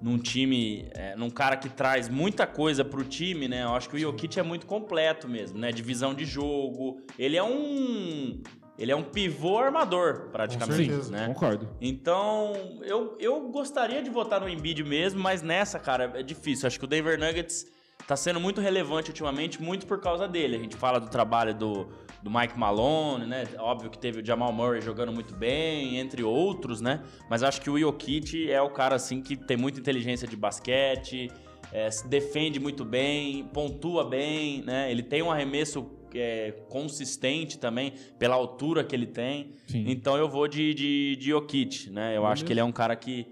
num 0.00 0.16
time, 0.16 0.88
é, 0.94 1.16
num 1.16 1.28
cara 1.28 1.56
que 1.56 1.68
traz 1.68 2.08
muita 2.08 2.46
coisa 2.46 2.84
pro 2.84 3.02
time, 3.02 3.48
né? 3.48 3.64
Eu 3.64 3.74
acho 3.74 3.88
que 3.88 3.96
o 3.96 3.98
Jokic 3.98 4.38
é 4.38 4.44
muito 4.44 4.64
completo 4.64 5.28
mesmo, 5.28 5.58
né? 5.58 5.72
Divisão 5.72 6.14
de 6.14 6.24
jogo. 6.24 7.02
Ele 7.18 7.36
é 7.36 7.42
um. 7.42 8.40
Ele 8.78 8.92
é 8.92 8.96
um 8.96 9.02
pivô 9.02 9.58
armador, 9.58 10.28
praticamente, 10.30 10.86
certeza. 10.86 11.10
né? 11.10 11.26
Concordo. 11.26 11.68
Então, 11.80 12.52
eu, 12.84 13.18
eu 13.18 13.48
gostaria 13.48 14.00
de 14.00 14.08
votar 14.08 14.40
no 14.40 14.48
Embiid 14.48 14.84
mesmo, 14.84 15.20
mas 15.20 15.42
nessa, 15.42 15.80
cara, 15.80 16.12
é 16.14 16.22
difícil. 16.22 16.68
Acho 16.68 16.78
que 16.78 16.84
o 16.84 16.88
Denver 16.88 17.18
Nuggets 17.18 17.66
tá 18.08 18.16
sendo 18.16 18.40
muito 18.40 18.58
relevante 18.58 19.10
ultimamente, 19.10 19.62
muito 19.62 19.86
por 19.86 20.00
causa 20.00 20.26
dele. 20.26 20.56
A 20.56 20.58
gente 20.58 20.74
fala 20.74 20.98
do 20.98 21.10
trabalho 21.10 21.54
do, 21.54 21.88
do 22.22 22.30
Mike 22.30 22.58
Malone, 22.58 23.26
né? 23.26 23.44
Óbvio 23.58 23.90
que 23.90 23.98
teve 23.98 24.22
o 24.22 24.24
Jamal 24.24 24.50
Murray 24.50 24.80
jogando 24.80 25.12
muito 25.12 25.36
bem, 25.36 25.98
entre 25.98 26.24
outros, 26.24 26.80
né? 26.80 27.02
Mas 27.28 27.42
acho 27.42 27.60
que 27.60 27.68
o 27.68 27.78
Jokic 27.78 28.50
é 28.50 28.62
o 28.62 28.70
cara, 28.70 28.96
assim, 28.96 29.20
que 29.20 29.36
tem 29.36 29.58
muita 29.58 29.78
inteligência 29.78 30.26
de 30.26 30.36
basquete, 30.36 31.30
é, 31.70 31.90
se 31.90 32.08
defende 32.08 32.58
muito 32.58 32.82
bem, 32.82 33.44
pontua 33.52 34.08
bem, 34.08 34.62
né? 34.62 34.90
Ele 34.90 35.02
tem 35.02 35.22
um 35.22 35.30
arremesso 35.30 35.86
é, 36.14 36.52
consistente 36.70 37.58
também, 37.58 37.92
pela 38.18 38.34
altura 38.34 38.82
que 38.82 38.96
ele 38.96 39.06
tem. 39.06 39.52
Sim. 39.66 39.84
Então 39.86 40.16
eu 40.16 40.30
vou 40.30 40.48
de, 40.48 40.72
de, 40.72 41.16
de 41.16 41.28
Jokic, 41.28 41.90
né? 41.90 42.16
Eu 42.16 42.24
acho 42.24 42.42
que 42.42 42.54
ele 42.54 42.60
é 42.60 42.64
um 42.64 42.72
cara 42.72 42.96
que, 42.96 43.26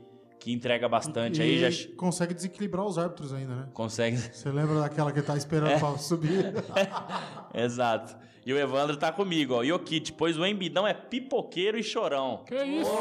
que 0.47 0.53
entrega 0.53 0.89
bastante. 0.89 1.41
E 1.41 1.43
Aí 1.43 1.59
já 1.73 1.89
consegue 1.97 2.33
desequilibrar 2.33 2.87
os 2.87 2.97
árbitros 2.97 3.35
ainda, 3.35 3.53
né? 3.53 3.69
consegue. 3.75 4.17
Você 4.17 4.49
lembra 4.49 4.79
daquela 4.79 5.11
que 5.11 5.21
tá 5.21 5.37
esperando 5.37 5.73
É. 5.73 5.79
pra 5.81 5.99
subir? 5.99 6.55
Exato. 7.53 8.17
E 8.47 8.53
o 8.53 8.57
Evandro 8.57 8.97
tá 8.97 9.11
comigo, 9.11 9.55
ó. 9.55 9.65
Jokic, 9.65 10.13
pois 10.13 10.39
o 10.39 10.47
Embidão 10.47 10.87
é 10.87 10.95
pipoqueiro 10.95 11.77
e 11.77 11.83
chorão. 11.83 12.45
Que 12.47 12.55
isso? 12.55 12.93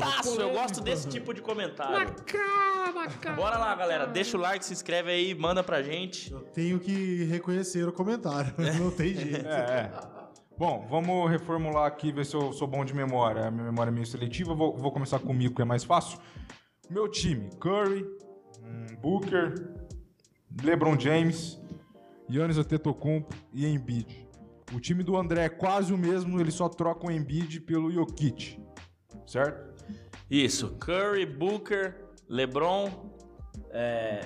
Taço, 0.00 0.40
eu 0.40 0.52
gosto 0.52 0.80
desse 0.80 1.06
tipo 1.06 1.34
de 1.34 1.42
comentário. 1.42 2.10
Bora 3.36 3.58
lá, 3.58 3.74
galera. 3.74 4.06
Deixa 4.06 4.38
o 4.38 4.40
like, 4.40 4.64
se 4.64 4.72
inscreve 4.72 5.10
aí, 5.10 5.34
manda 5.34 5.62
pra 5.62 5.82
gente. 5.82 6.32
Eu 6.32 6.40
tenho 6.40 6.80
que 6.80 7.24
reconhecer 7.24 7.86
o 7.86 7.92
comentário. 7.92 8.54
Não 8.80 8.90
tem 8.90 9.14
jeito. 9.14 9.46
É, 9.46 9.50
é. 9.50 10.21
Bom, 10.62 10.86
vamos 10.88 11.28
reformular 11.28 11.86
aqui, 11.86 12.12
ver 12.12 12.24
se 12.24 12.36
eu 12.36 12.52
sou 12.52 12.68
bom 12.68 12.84
de 12.84 12.94
memória. 12.94 13.48
A 13.48 13.50
minha 13.50 13.64
memória 13.64 13.90
é 13.90 13.92
meio 13.92 14.06
seletiva. 14.06 14.54
Vou, 14.54 14.76
vou 14.76 14.92
começar 14.92 15.18
comigo, 15.18 15.56
que 15.56 15.62
é 15.62 15.64
mais 15.64 15.82
fácil. 15.82 16.20
Meu 16.88 17.08
time: 17.08 17.50
Curry, 17.58 18.04
hum, 18.62 18.86
Booker, 19.00 19.74
LeBron 20.62 20.96
James, 20.96 21.60
Giannis 22.28 22.58
Antetokounmpo 22.58 23.34
e 23.52 23.66
Embiid. 23.66 24.28
O 24.72 24.78
time 24.78 25.02
do 25.02 25.16
André 25.16 25.46
é 25.46 25.48
quase 25.48 25.92
o 25.92 25.98
mesmo, 25.98 26.40
ele 26.40 26.52
só 26.52 26.68
troca 26.68 27.08
o 27.08 27.10
Embiid 27.10 27.62
pelo 27.62 27.90
Jokic. 27.90 28.62
Certo? 29.26 29.84
Isso. 30.30 30.76
Curry, 30.78 31.26
Booker, 31.26 32.04
LeBron, 32.28 32.88
é, 33.68 34.24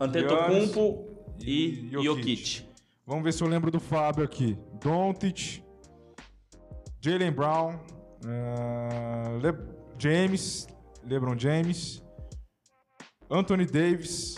Antetokounmpo 0.00 1.06
e 1.38 1.88
e 1.88 1.90
Jokic. 1.90 2.06
Jokic. 2.06 2.66
Vamos 3.06 3.24
ver 3.24 3.34
se 3.34 3.44
eu 3.44 3.46
lembro 3.46 3.70
do 3.70 3.78
Fábio 3.78 4.24
aqui. 4.24 4.58
Doncic, 4.82 5.65
Jalen 7.06 7.30
Brown, 7.32 7.78
ah, 8.26 9.38
Le- 9.40 9.76
James, 9.96 10.66
LeBron 11.04 11.38
James, 11.38 12.02
Anthony 13.30 13.64
Davis 13.64 14.36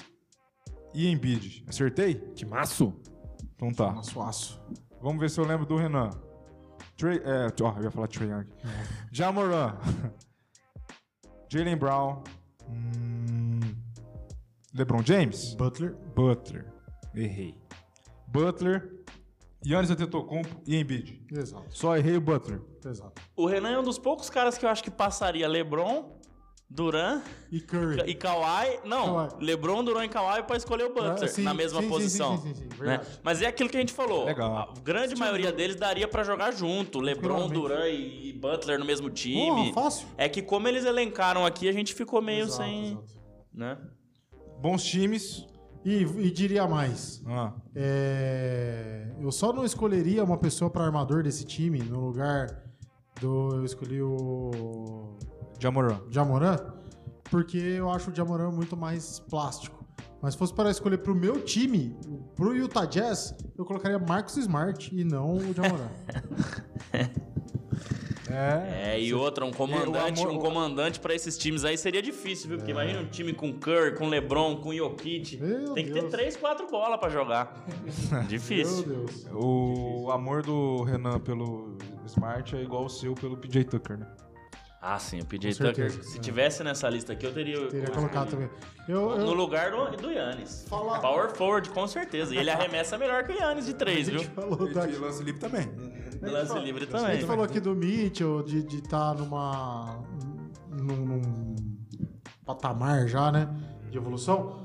e 0.94 1.08
Embiid. 1.08 1.64
Acertei? 1.66 2.14
Timaço? 2.34 2.94
Então 3.54 3.72
tá. 3.72 3.90
Nosso 3.90 4.20
aço. 4.20 4.60
Vamos 5.00 5.18
ver 5.18 5.30
se 5.30 5.40
eu 5.40 5.46
lembro 5.46 5.64
do 5.64 5.76
Renan. 5.76 6.10
Trey, 6.98 7.22
é, 7.24 7.46
ó, 7.62 7.74
eu 7.78 7.84
ia 7.84 7.90
falar 7.90 8.06
Trey 8.08 8.28
Young. 8.28 8.46
Jamoran. 9.10 9.74
Jalen 11.50 11.76
Brown. 11.78 12.22
hum, 12.68 13.60
LeBron 14.74 15.02
James. 15.02 15.54
Butler. 15.54 15.94
Butler. 16.14 16.70
Errei. 17.14 17.54
Butler, 18.26 18.92
Yannis 19.66 19.90
Antetokounmpo 19.90 20.62
e 20.66 20.76
Embiid. 20.76 21.20
Exato. 21.32 21.64
Só 21.70 21.96
errei 21.96 22.16
o 22.16 22.20
Butler. 22.20 22.60
Exato. 22.84 23.20
O 23.36 23.46
Renan 23.46 23.70
é 23.70 23.78
um 23.78 23.82
dos 23.82 23.98
poucos 23.98 24.30
caras 24.30 24.56
que 24.56 24.64
eu 24.64 24.70
acho 24.70 24.82
que 24.84 24.90
passaria 24.90 25.48
LeBron, 25.48 26.16
Duran 26.70 27.22
E 27.50 27.60
Curry. 27.60 28.02
e 28.10 28.14
Kawhi. 28.14 28.78
Não, 28.84 29.28
Kawhi. 29.28 29.44
LeBron, 29.44 29.82
Duran 29.82 30.04
e 30.04 30.08
Kawhi 30.08 30.42
pra 30.44 30.56
escolher 30.56 30.84
o 30.84 30.88
Butler 30.94 31.24
Ah, 31.24 31.26
sim, 31.28 31.42
na 31.42 31.52
mesma 31.54 31.80
sim, 31.80 31.86
sim, 31.86 31.92
posição. 31.92 32.36
sim, 32.38 32.48
sim, 32.48 32.54
sim, 32.54 32.64
né? 32.64 32.76
verdade. 32.78 33.08
Mas 33.22 33.42
é 33.42 33.46
aquilo 33.46 33.68
que 33.68 33.76
a 33.76 33.80
gente 33.80 33.92
falou. 33.92 34.26
Legal. 34.26 34.54
A 34.76 34.80
grande 34.80 35.16
maioria 35.16 35.50
deles 35.50 35.76
daria 35.76 36.06
pra 36.06 36.22
jogar 36.22 36.52
junto. 36.52 37.00
LeBron. 37.00 37.48
Duran 37.48 37.88
e 37.88 38.32
Butler 38.34 38.78
no 38.78 38.84
mesmo 38.84 39.10
time. 39.10 39.72
Porra, 39.72 39.72
fácil. 39.72 40.06
É 40.16 40.28
que 40.28 40.40
como 40.42 40.68
eles 40.68 40.84
elencaram 40.84 41.44
aqui, 41.44 41.68
a 41.68 41.72
gente 41.72 41.94
ficou 41.94 42.22
meio 42.22 42.44
Exato, 42.44 42.62
sem. 42.62 42.86
exato. 42.92 43.18
Né? 43.52 43.78
Bons 44.60 44.84
times. 44.84 45.46
E, 45.84 46.02
e 46.02 46.30
diria 46.30 46.66
mais. 46.66 47.22
Ah, 47.26 47.52
É, 47.74 49.06
eu 49.20 49.30
só 49.30 49.52
não 49.52 49.64
escolheria 49.64 50.22
uma 50.24 50.36
pessoa 50.36 50.70
para 50.70 50.84
armador 50.84 51.22
desse 51.22 51.44
time 51.44 51.78
no 51.80 52.00
lugar 52.00 52.62
do. 53.20 53.56
Eu 53.56 53.64
escolhi 53.64 54.02
o. 54.02 55.16
Jamoran. 55.60 56.00
Jamoran, 56.10 56.56
porque 57.30 57.58
eu 57.58 57.90
acho 57.90 58.10
o 58.10 58.14
Jamoran 58.14 58.50
muito 58.50 58.76
mais 58.76 59.18
plástico. 59.20 59.84
Mas 60.20 60.34
se 60.34 60.38
fosse 60.38 60.52
para 60.52 60.70
escolher 60.70 60.98
pro 60.98 61.14
meu 61.14 61.40
time, 61.44 61.96
pro 62.34 62.54
Utah 62.54 62.84
Jazz, 62.84 63.34
eu 63.56 63.64
colocaria 63.64 63.98
Marcus 63.98 64.36
Smart 64.36 64.94
e 64.94 65.04
não 65.04 65.36
o 65.36 65.54
Jamoran. 65.54 65.88
É. 68.30 68.94
É, 68.94 69.00
e 69.00 69.12
outra, 69.14 69.44
um 69.44 69.50
comandante, 69.52 70.20
amor- 70.22 70.32
um 70.34 70.38
comandante 70.38 71.00
para 71.00 71.14
esses 71.14 71.36
times 71.38 71.64
aí 71.64 71.76
seria 71.78 72.02
difícil, 72.02 72.48
viu? 72.48 72.58
Porque 72.58 72.70
imagina 72.72 73.00
um 73.00 73.06
time 73.06 73.32
com 73.32 73.52
Curry, 73.52 73.94
com 73.96 74.08
LeBron, 74.08 74.56
com 74.56 74.74
Jokic. 74.74 75.36
Meu 75.38 75.74
Tem 75.74 75.84
que 75.86 75.92
ter 75.92 76.08
três, 76.08 76.36
quatro 76.36 76.66
bolas 76.68 76.98
pra 77.00 77.08
jogar. 77.08 77.64
Meu 78.12 78.22
difícil. 78.24 78.82
Deus. 78.86 79.26
O 79.32 80.10
amor 80.10 80.42
do 80.42 80.82
Renan 80.82 81.18
pelo 81.20 81.76
Smart 82.06 82.54
é 82.56 82.62
igual 82.62 82.84
o 82.84 82.88
seu 82.88 83.14
pelo 83.14 83.36
PJ 83.36 83.64
Tucker, 83.64 83.98
né? 83.98 84.06
Ah, 84.80 84.98
sim, 84.98 85.20
o 85.20 85.26
PJ 85.26 85.48
Com 85.58 85.64
certeza, 85.64 85.88
Tucker. 85.96 86.10
Se 86.12 86.18
é. 86.18 86.20
tivesse 86.20 86.62
nessa 86.62 86.88
lista 86.88 87.12
aqui, 87.12 87.26
eu 87.26 87.34
teria. 87.34 87.66
Teria 87.68 87.90
colocado 87.90 88.30
também. 88.30 88.48
Eu, 88.86 89.18
No 89.18 89.26
eu, 89.26 89.34
lugar 89.34 89.70
do, 89.72 89.96
do 89.96 90.10
Yannis. 90.10 90.64
Fala- 90.68 91.00
Power 91.00 91.30
forward, 91.34 91.68
com 91.70 91.86
certeza. 91.88 92.32
E 92.34 92.38
ele 92.38 92.48
arremessa 92.48 92.96
melhor 92.96 93.24
que 93.24 93.32
o 93.32 93.34
Yannis 93.36 93.66
de 93.66 93.74
três, 93.74 94.06
a 94.08 94.10
viu? 94.12 94.20
gente 94.20 94.30
falou 94.30 94.72
da- 94.72 94.84
lance 94.86 95.22
livre 95.24 95.40
também. 95.40 95.68
Lance 96.22 96.58
livre 96.60 96.84
A 96.84 96.86
também. 96.86 97.14
gente 97.16 97.26
falou 97.26 97.44
aqui 97.44 97.58
do 97.58 97.74
Mitchell, 97.74 98.42
de 98.44 98.58
estar 98.76 99.14
numa. 99.16 100.00
Num, 100.70 100.96
num 101.06 101.56
patamar 102.46 103.08
já, 103.08 103.32
né? 103.32 103.48
De 103.90 103.98
evolução. 103.98 104.64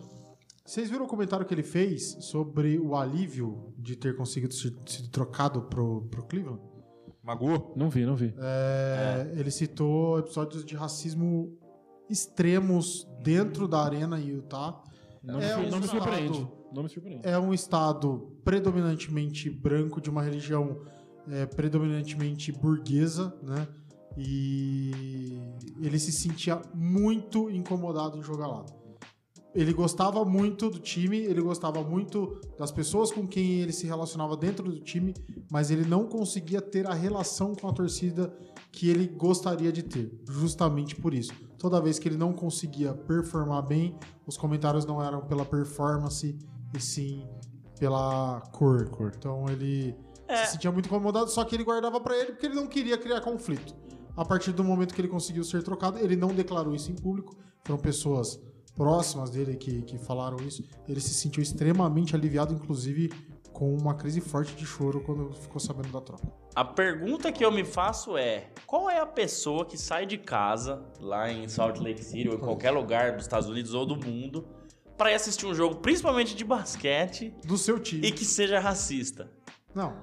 Vocês 0.66 0.90
viram 0.90 1.06
o 1.06 1.08
comentário 1.08 1.46
que 1.46 1.54
ele 1.54 1.64
fez 1.64 2.18
sobre 2.22 2.78
o 2.80 2.96
alívio 2.96 3.74
de 3.78 3.96
ter 3.96 4.16
conseguido 4.16 4.54
ser, 4.54 4.72
trocado 5.12 5.64
pro, 5.64 6.04
pro 6.10 6.24
Cleveland? 6.26 6.62
Magoou? 7.24 7.74
Não 7.76 7.90
vi, 7.90 8.06
não 8.06 8.16
vi. 8.16 8.34
É, 8.38 9.32
Ele 9.36 9.50
citou 9.50 10.20
episódios 10.20 10.66
de 10.66 10.76
racismo 10.76 11.58
extremos 12.10 13.08
dentro 13.24 13.68
da 13.68 13.82
arena 13.84 14.20
em 14.20 14.28
Utah. 14.30 14.82
Não, 15.24 15.40
É 15.40 15.56
me, 15.58 15.68
um 15.68 15.70
não 15.70 15.80
me 15.80 15.86
estado- 15.86 16.04
surpreende. 16.04 16.48
Não 16.74 16.84
me 16.84 16.90
surpreende. 16.90 17.22
É 17.28 17.40
um 17.40 17.54
estado 17.54 18.36
predominantemente 18.44 19.50
branco, 19.50 20.02
de 20.02 20.10
uma 20.10 20.22
religião 20.22 20.82
é, 21.30 21.46
predominantemente 21.46 22.52
burguesa, 22.52 23.34
né? 23.42 23.66
E 24.18 25.40
ele 25.82 25.98
se 25.98 26.12
sentia 26.12 26.62
muito 26.74 27.50
incomodado 27.50 28.18
em 28.18 28.22
jogar 28.22 28.48
lá. 28.48 28.66
Ele 29.56 29.72
gostava 29.72 30.26
muito 30.26 30.70
do 30.70 30.80
time, 30.80 31.18
ele 31.20 31.42
gostava 31.42 31.84
muito 31.84 32.40
das 32.58 32.72
pessoas 32.72 33.12
com 33.12 33.28
quem 33.28 33.62
ele 33.62 33.72
se 33.72 33.86
relacionava 33.86 34.36
dentro 34.36 34.64
do 34.72 34.80
time, 34.80 35.14
mas 35.52 35.70
ele 35.70 35.86
não 35.86 36.06
conseguia 36.08 36.60
ter 36.62 36.88
a 36.88 36.94
relação 36.94 37.54
com 37.54 37.68
a 37.68 37.74
torcida 37.74 38.34
que 38.72 38.90
ele 38.90 39.08
gostaria 39.08 39.72
de 39.72 39.84
ter, 39.84 40.12
justamente 40.28 40.96
por 40.96 41.14
isso. 41.14 41.32
Toda 41.60 41.80
vez 41.80 42.00
que 42.00 42.08
ele 42.08 42.18
não 42.18 42.34
conseguia 42.34 42.94
performar 42.94 43.62
bem, 43.66 43.96
os 44.26 44.36
comentários 44.38 44.86
não 44.86 45.02
eram 45.02 45.22
pela 45.22 45.46
performance, 45.46 46.36
e 46.76 46.80
sim 46.80 47.28
pela 47.80 48.42
cor. 48.52 48.90
Então 49.16 49.46
ele 49.48 49.96
É. 50.28 50.46
se 50.46 50.54
sentia 50.54 50.72
muito 50.72 50.88
incomodado, 50.88 51.30
só 51.30 51.44
que 51.44 51.56
ele 51.56 51.64
guardava 51.64 52.00
pra 52.02 52.18
ele 52.18 52.32
porque 52.32 52.48
ele 52.48 52.56
não 52.56 52.66
queria 52.66 52.98
criar 52.98 53.22
conflito. 53.22 53.76
A 54.18 54.26
partir 54.26 54.52
do 54.52 54.64
momento 54.64 54.94
que 54.94 55.02
ele 55.02 55.08
conseguiu 55.08 55.44
ser 55.44 55.62
trocado, 55.64 56.00
ele 56.00 56.16
não 56.16 56.30
declarou 56.30 56.74
isso 56.74 56.92
em 56.92 56.96
público. 56.96 57.36
Foram 57.64 57.80
pessoas 57.80 58.40
próximas 58.76 59.30
dele 59.30 59.56
que, 59.56 59.82
que 59.84 59.98
falaram 59.98 60.38
isso. 60.38 60.64
Ele 60.88 61.00
se 61.00 61.14
sentiu 61.14 61.42
extremamente 61.42 62.16
aliviado, 62.16 62.54
inclusive 62.54 63.12
com 63.52 63.74
uma 63.76 63.94
crise 63.94 64.20
forte 64.20 64.56
de 64.56 64.66
choro 64.66 65.02
quando 65.02 65.32
ficou 65.36 65.60
sabendo 65.60 65.90
da 65.90 66.02
troca. 66.02 66.28
A 66.56 66.66
pergunta 66.66 67.32
que 67.32 67.46
eu 67.46 67.52
me 67.52 67.64
faço 67.64 68.18
é: 68.18 68.48
qual 68.66 68.90
é 68.90 69.00
a 69.00 69.06
pessoa 69.06 69.66
que 69.66 69.78
sai 69.78 70.06
de 70.06 70.18
casa, 70.18 70.84
lá 71.00 71.32
em 71.32 71.48
Salt 71.48 71.80
Lake 71.80 72.04
City, 72.04 72.30
ou 72.30 72.36
em 72.36 72.40
qualquer 72.40 72.72
lugar 72.72 73.14
dos 73.14 73.26
Estados 73.26 73.48
Unidos 73.48 73.74
ou 73.74 73.86
do 73.86 73.96
mundo, 73.96 74.48
pra 74.98 75.12
ir 75.12 75.16
assistir 75.16 75.46
um 75.46 75.54
jogo, 75.54 75.76
principalmente 75.76 76.36
de 76.36 76.44
basquete, 76.44 77.34
Do 77.46 77.58
seu 77.58 77.80
time. 77.80 78.08
e 78.08 78.12
que 78.12 78.26
seja 78.26 78.60
racista? 78.60 79.32
Não, 79.74 79.94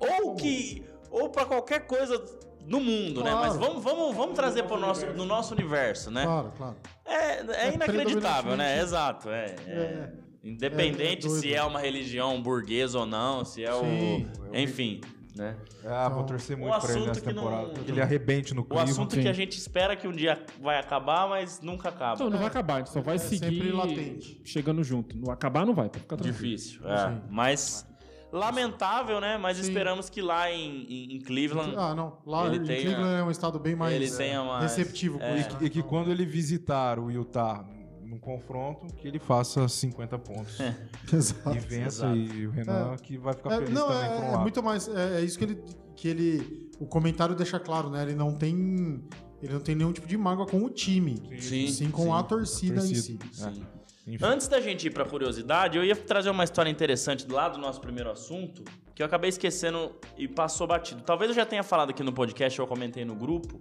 não 0.00 0.24
ou 0.24 0.34
que 0.36 0.84
ou 1.10 1.28
para 1.28 1.44
qualquer 1.44 1.86
coisa 1.86 2.22
no 2.66 2.80
mundo, 2.80 3.22
né? 3.24 3.30
Claro. 3.30 3.46
Mas 3.48 3.56
vamos, 3.56 3.82
vamos, 3.82 4.16
vamos 4.16 4.34
trazer 4.34 4.62
para 4.64 4.76
nosso 4.78 5.06
no 5.12 5.24
nosso 5.24 5.54
universo, 5.54 6.10
né? 6.10 6.24
Claro, 6.24 6.52
claro. 6.56 6.76
É, 7.04 7.66
é 7.68 7.74
inacreditável, 7.74 8.56
né? 8.56 8.80
Exato, 8.80 9.28
é. 9.30 9.54
é. 9.66 9.72
É. 9.72 10.12
Independente 10.44 11.02
É, 11.02 11.12
é 11.12 11.16
doido. 11.16 11.40
se 11.40 11.54
é 11.54 11.62
uma 11.62 11.78
religião 11.80 12.40
burguesa 12.42 12.98
ou 12.98 13.06
não, 13.06 13.44
se 13.44 13.64
é 13.64 13.72
Sim. 13.72 14.26
o. 14.50 14.56
Enfim, 14.56 15.00
né? 15.36 15.56
Ah, 15.84 16.08
vou 16.08 16.18
Então, 16.22 16.26
torcer 16.26 16.56
um 16.56 16.60
muito 16.60 16.80
pra 16.80 16.90
ele 16.90 16.98
assunto 16.98 17.06
nessa 17.08 17.32
não- 17.32 17.34
temporada. 17.42 17.80
Que 17.80 17.90
ele 17.90 18.00
arrebente 18.00 18.52
no 18.54 18.62
O 18.62 18.64
clima. 18.64 18.82
assunto 18.82 19.14
sim. 19.14 19.22
que 19.22 19.28
a 19.28 19.32
gente 19.32 19.56
espera 19.56 19.94
que 19.94 20.06
um 20.08 20.12
dia 20.12 20.44
vai 20.60 20.78
acabar, 20.78 21.28
mas 21.28 21.60
nunca 21.60 21.88
acaba. 21.90 22.14
Então, 22.14 22.28
não 22.28 22.38
vai 22.38 22.48
acabar, 22.48 22.74
a 22.74 22.78
gente 22.78 22.90
só 22.90 23.00
vai 23.00 23.14
É 23.16 23.18
seguir 23.18 23.38
sempre 23.56 23.70
latente. 23.72 24.40
chegando 24.44 24.82
junto. 24.82 25.16
Não 25.16 25.32
acabar 25.32 25.64
não 25.64 25.74
vai, 25.74 25.88
pode 25.88 26.00
ficar 26.02 26.16
tranquilo. 26.16 26.36
Difícil, 26.56 26.80
é. 26.88 27.20
Mas 27.30 27.86
lamentável, 28.32 29.20
né? 29.20 29.36
Mas 29.38 29.58
Sim. 29.58 29.64
esperamos 29.64 30.08
que 30.08 30.22
lá 30.22 30.50
em, 30.50 30.84
em- 30.84 31.16
em 31.16 31.20
Cleveland 31.20 31.74
Ah, 31.76 31.94
não. 31.94 32.18
Lá 32.26 32.46
Ele 32.46 32.56
em 32.56 32.62
tenha- 32.64 32.82
Cleveland 32.82 33.20
é 33.20 33.22
um 33.22 33.30
estado 33.30 33.58
bem 33.58 33.76
mais 33.76 33.94
ele 33.94 34.06
é, 34.06 34.16
tenha 34.16 34.42
mais- 34.42 34.62
receptivo 34.62 35.18
com 35.18 35.24
é. 35.24 35.40
isso. 35.40 35.56
E 35.60 35.68
que 35.70 35.82
quando 35.82 36.10
ele 36.10 36.24
visitar 36.24 36.98
o 36.98 37.10
Utah 37.10 37.64
num 38.02 38.18
confronto, 38.18 38.86
que 38.94 39.06
ele 39.08 39.18
faça 39.18 39.66
50 39.68 40.18
pontos. 40.18 40.58
Exato. 41.12 41.56
E 41.56 41.60
vença 41.60 42.06
Exato. 42.06 42.16
e 42.16 42.46
o 42.46 42.50
Renan 42.50 42.96
que 42.96 43.16
vai 43.18 43.34
ficar 43.34 43.52
É, 43.52 43.56
feliz 43.58 43.70
não, 43.74 43.88
também 43.88 44.10
é, 44.10 44.32
é 44.34 44.38
muito 44.38 44.62
mais. 44.62 44.88
É, 44.88 45.20
é 45.20 45.20
isso 45.22 45.38
que 45.38 45.44
ele, 45.44 45.62
que 45.96 46.08
ele. 46.08 46.70
O 46.80 46.86
comentário 46.86 47.34
deixa 47.34 47.60
claro, 47.60 47.88
né? 47.90 48.02
Ele 48.02 48.14
não 48.14 48.34
tem. 48.34 49.02
Ele 49.42 49.52
não 49.54 49.60
tem 49.60 49.74
nenhum 49.74 49.92
tipo 49.92 50.06
de 50.06 50.16
mágoa 50.16 50.46
com 50.46 50.58
o 50.62 50.70
time. 50.70 51.20
Sim, 51.40 51.66
Sim, 51.68 51.90
com 51.90 52.04
sim. 52.04 52.12
a 52.12 52.22
torcida, 52.22 52.80
em 52.86 52.94
si. 52.94 53.14
torcida. 53.14 53.50
Sim. 53.52 53.62
Enfim. 54.06 54.24
Antes 54.24 54.48
da 54.48 54.60
gente 54.60 54.86
ir 54.86 54.90
pra 54.90 55.04
curiosidade, 55.04 55.76
eu 55.78 55.84
ia 55.84 55.94
trazer 55.94 56.30
uma 56.30 56.42
história 56.44 56.68
interessante 56.70 57.24
do 57.26 57.34
lado 57.34 57.52
do 57.54 57.60
nosso 57.60 57.80
primeiro 57.80 58.10
assunto, 58.10 58.64
que 58.94 59.02
eu 59.02 59.06
acabei 59.06 59.28
esquecendo 59.28 59.94
e 60.18 60.26
passou 60.26 60.66
batido. 60.66 61.02
Talvez 61.02 61.30
eu 61.30 61.34
já 61.36 61.46
tenha 61.46 61.62
falado 61.62 61.90
aqui 61.90 62.02
no 62.02 62.12
podcast, 62.12 62.58
eu 62.58 62.66
comentei 62.66 63.04
no 63.04 63.14
grupo, 63.14 63.60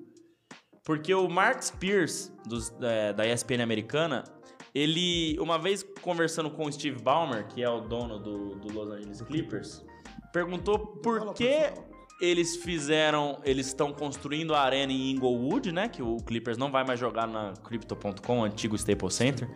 porque 0.83 1.13
o 1.13 1.29
Mark 1.29 1.61
Spears, 1.61 2.31
dos- 2.47 2.73
é, 2.81 3.13
da 3.13 3.25
ESPN 3.25 3.61
americana, 3.61 4.23
ele, 4.73 5.37
uma 5.39 5.59
vez 5.59 5.83
conversando 6.01 6.49
com 6.49 6.65
o 6.65 6.71
Steve 6.71 6.99
Ballmer, 7.01 7.45
que 7.47 7.61
é 7.61 7.69
o 7.69 7.81
dono 7.81 8.17
do, 8.19 8.55
do 8.55 8.73
Los 8.73 8.91
Angeles 8.93 9.21
Clippers, 9.21 9.85
perguntou 10.33 10.79
por 10.79 11.33
que 11.35 11.71
eles 12.21 12.55
fizeram, 12.57 13.39
eles 13.43 13.67
estão 13.67 13.91
construindo 13.93 14.53
a 14.55 14.61
arena 14.61 14.91
em 14.91 15.11
Inglewood, 15.11 15.71
né? 15.71 15.89
Que 15.89 16.01
o 16.01 16.17
Clippers 16.17 16.57
não 16.57 16.71
vai 16.71 16.83
mais 16.85 16.99
jogar 16.99 17.27
na 17.27 17.53
Crypto.com, 17.63 18.43
antigo 18.43 18.75
Staples 18.75 19.13
Center. 19.15 19.49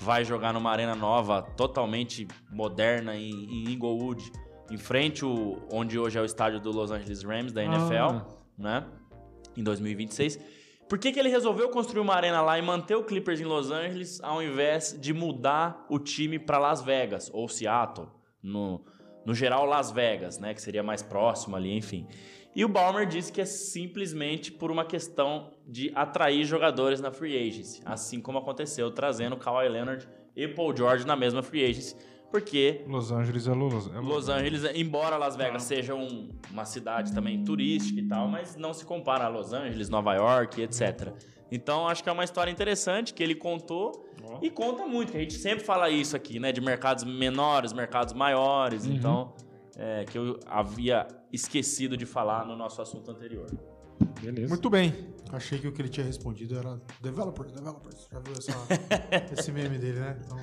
Vai 0.00 0.24
jogar 0.24 0.52
numa 0.52 0.70
arena 0.70 0.94
nova, 0.94 1.42
totalmente 1.42 2.26
moderna 2.50 3.16
em, 3.16 3.30
em 3.30 3.72
Inglewood, 3.72 4.30
em 4.70 4.76
frente 4.76 5.24
o, 5.24 5.58
onde 5.72 5.98
hoje 5.98 6.18
é 6.18 6.22
o 6.22 6.24
estádio 6.24 6.60
do 6.60 6.70
Los 6.70 6.90
Angeles 6.90 7.22
Rams 7.22 7.52
da 7.52 7.64
NFL, 7.64 7.94
Ah. 7.94 8.26
né? 8.56 8.86
Em 9.56 9.62
2026. 9.62 10.38
Por 10.88 10.98
que, 10.98 11.12
que 11.12 11.18
ele 11.18 11.28
resolveu 11.28 11.68
construir 11.68 12.00
uma 12.00 12.14
arena 12.14 12.40
lá 12.40 12.58
e 12.58 12.62
manter 12.62 12.94
o 12.94 13.04
Clippers 13.04 13.40
em 13.40 13.44
Los 13.44 13.70
Angeles 13.70 14.20
ao 14.22 14.42
invés 14.42 14.96
de 14.98 15.12
mudar 15.12 15.84
o 15.90 15.98
time 15.98 16.38
para 16.38 16.58
Las 16.58 16.80
Vegas 16.80 17.28
ou 17.34 17.46
Seattle? 17.48 18.06
No, 18.42 18.84
no 19.26 19.34
geral, 19.34 19.66
Las 19.66 19.90
Vegas, 19.90 20.38
né? 20.38 20.54
Que 20.54 20.62
seria 20.62 20.82
mais 20.82 21.02
próximo 21.02 21.56
ali, 21.56 21.76
enfim. 21.76 22.06
E 22.58 22.64
o 22.64 22.68
Balmer 22.68 23.06
disse 23.06 23.32
que 23.32 23.40
é 23.40 23.44
simplesmente 23.44 24.50
por 24.50 24.68
uma 24.72 24.84
questão 24.84 25.52
de 25.64 25.92
atrair 25.94 26.44
jogadores 26.44 27.00
na 27.00 27.12
free 27.12 27.36
agency, 27.48 27.80
assim 27.84 28.20
como 28.20 28.36
aconteceu 28.38 28.90
trazendo 28.90 29.36
Kawhi 29.36 29.68
Leonard 29.68 30.08
e 30.34 30.48
Paul 30.48 30.76
George 30.76 31.06
na 31.06 31.14
mesma 31.14 31.40
free 31.40 31.64
agency, 31.64 31.94
porque 32.32 32.82
Los 32.88 33.12
Angeles 33.12 33.46
é 33.46 33.54
Los, 33.54 33.86
é 33.86 34.00
Los 34.00 34.28
Angeles, 34.28 34.62
embora 34.74 35.16
Las 35.16 35.36
Vegas 35.36 35.62
seja 35.62 35.94
um- 35.94 36.30
uma 36.50 36.64
cidade 36.64 37.14
também 37.14 37.44
turística 37.44 38.00
e 38.00 38.08
tal, 38.08 38.26
mas 38.26 38.56
não 38.56 38.74
se 38.74 38.84
compara 38.84 39.26
a 39.26 39.28
Los 39.28 39.52
Angeles, 39.52 39.88
Nova 39.88 40.14
York, 40.14 40.60
etc. 40.60 41.12
Então 41.52 41.86
acho 41.86 42.02
que 42.02 42.08
é 42.08 42.12
uma 42.12 42.24
história 42.24 42.50
interessante 42.50 43.14
que 43.14 43.22
ele 43.22 43.36
contou 43.36 44.04
e 44.42 44.50
conta 44.50 44.84
muito, 44.84 45.12
que 45.12 45.16
a 45.16 45.20
gente 45.20 45.34
sempre 45.34 45.64
fala 45.64 45.88
isso 45.90 46.16
aqui, 46.16 46.40
né? 46.40 46.50
De 46.50 46.60
mercados 46.60 47.04
menores, 47.04 47.72
mercados 47.72 48.12
maiores. 48.14 48.84
Então, 48.84 49.32
é, 49.76 50.04
que 50.04 50.18
eu 50.18 50.40
havia 50.44 51.06
esquecido 51.32 51.96
de 51.96 52.06
falar 52.06 52.44
no 52.46 52.56
nosso 52.56 52.80
assunto 52.82 53.10
anterior. 53.10 53.46
Beleza. 54.20 54.48
Muito 54.48 54.70
bem. 54.70 55.14
Achei 55.32 55.58
que 55.58 55.66
o 55.68 55.72
que 55.72 55.82
ele 55.82 55.88
tinha 55.88 56.06
respondido 56.06 56.56
era 56.58 56.80
developers, 57.00 57.52
developers. 57.52 58.08
Já 58.10 58.18
viu 58.20 58.32
essa, 58.34 58.52
esse 59.38 59.52
meme 59.52 59.78
dele, 59.78 60.00
né? 60.00 60.18
Então, 60.24 60.38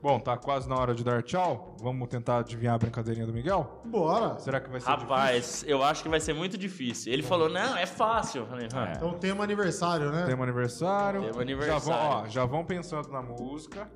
Bom, 0.00 0.20
tá 0.20 0.36
quase 0.36 0.68
na 0.68 0.76
hora 0.76 0.94
de 0.94 1.02
dar 1.02 1.24
tchau. 1.24 1.76
Vamos 1.80 2.06
tentar 2.08 2.38
adivinhar 2.38 2.76
a 2.76 2.78
brincadeirinha 2.78 3.26
do 3.26 3.32
Miguel? 3.32 3.82
bora. 3.84 4.38
Será 4.38 4.60
que 4.60 4.70
vai 4.70 4.80
ser 4.80 4.86
Rapaz, 4.86 5.64
eu 5.66 5.82
acho 5.82 6.04
que 6.04 6.08
vai 6.08 6.20
ser 6.20 6.32
muito 6.34 6.56
difícil. 6.56 7.12
Ele 7.12 7.22
falou, 7.22 7.48
não, 7.48 7.76
é 7.76 7.84
fácil. 7.84 8.46
Falei, 8.46 8.68
"Ah, 8.72 8.92
Então 8.94 9.14
tema 9.18 9.42
aniversário, 9.42 10.06
né? 10.12 10.18
difícil? 10.18 10.30
Tema 10.36 10.44
aniversário. 10.44 11.20
Tema 11.24 11.42
aniversário. 11.42 11.82
Já 11.84 11.92
vão, 11.92 12.08
ó, 12.22 12.28
já 12.28 12.44
vão 12.46 12.64
pensando 12.64 13.08
na 13.08 13.20
música, 13.20 13.90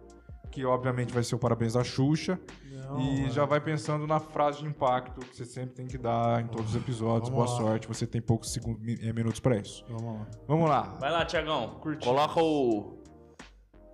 que 0.52 0.64
obviamente 0.66 1.12
vai 1.12 1.24
ser 1.24 1.34
o 1.34 1.38
parabéns 1.38 1.72
da 1.72 1.82
Xuxa. 1.82 2.38
Não, 2.70 3.00
e 3.00 3.24
é. 3.24 3.30
já 3.30 3.46
vai 3.46 3.58
pensando 3.58 4.06
na 4.06 4.20
frase 4.20 4.58
de 4.58 4.66
impacto 4.66 5.20
que 5.26 5.34
você 5.34 5.46
sempre 5.46 5.74
tem 5.74 5.86
que 5.86 5.96
dar 5.96 6.42
em 6.42 6.46
todos 6.46 6.70
os 6.70 6.76
episódios. 6.76 7.30
Vamos 7.30 7.50
Boa 7.50 7.58
lá. 7.58 7.70
sorte, 7.70 7.88
você 7.88 8.06
tem 8.06 8.20
poucos 8.20 8.52
segundos, 8.52 8.80
eh, 9.02 9.12
minutos 9.12 9.40
pra 9.40 9.56
isso. 9.56 9.82
Vamos 9.88 10.14
lá. 10.20 10.26
Vamos 10.46 10.68
lá. 10.68 10.82
Vai 11.00 11.10
lá, 11.10 11.24
Tiagão. 11.24 11.80
Coloca 12.04 12.40
o 12.40 13.01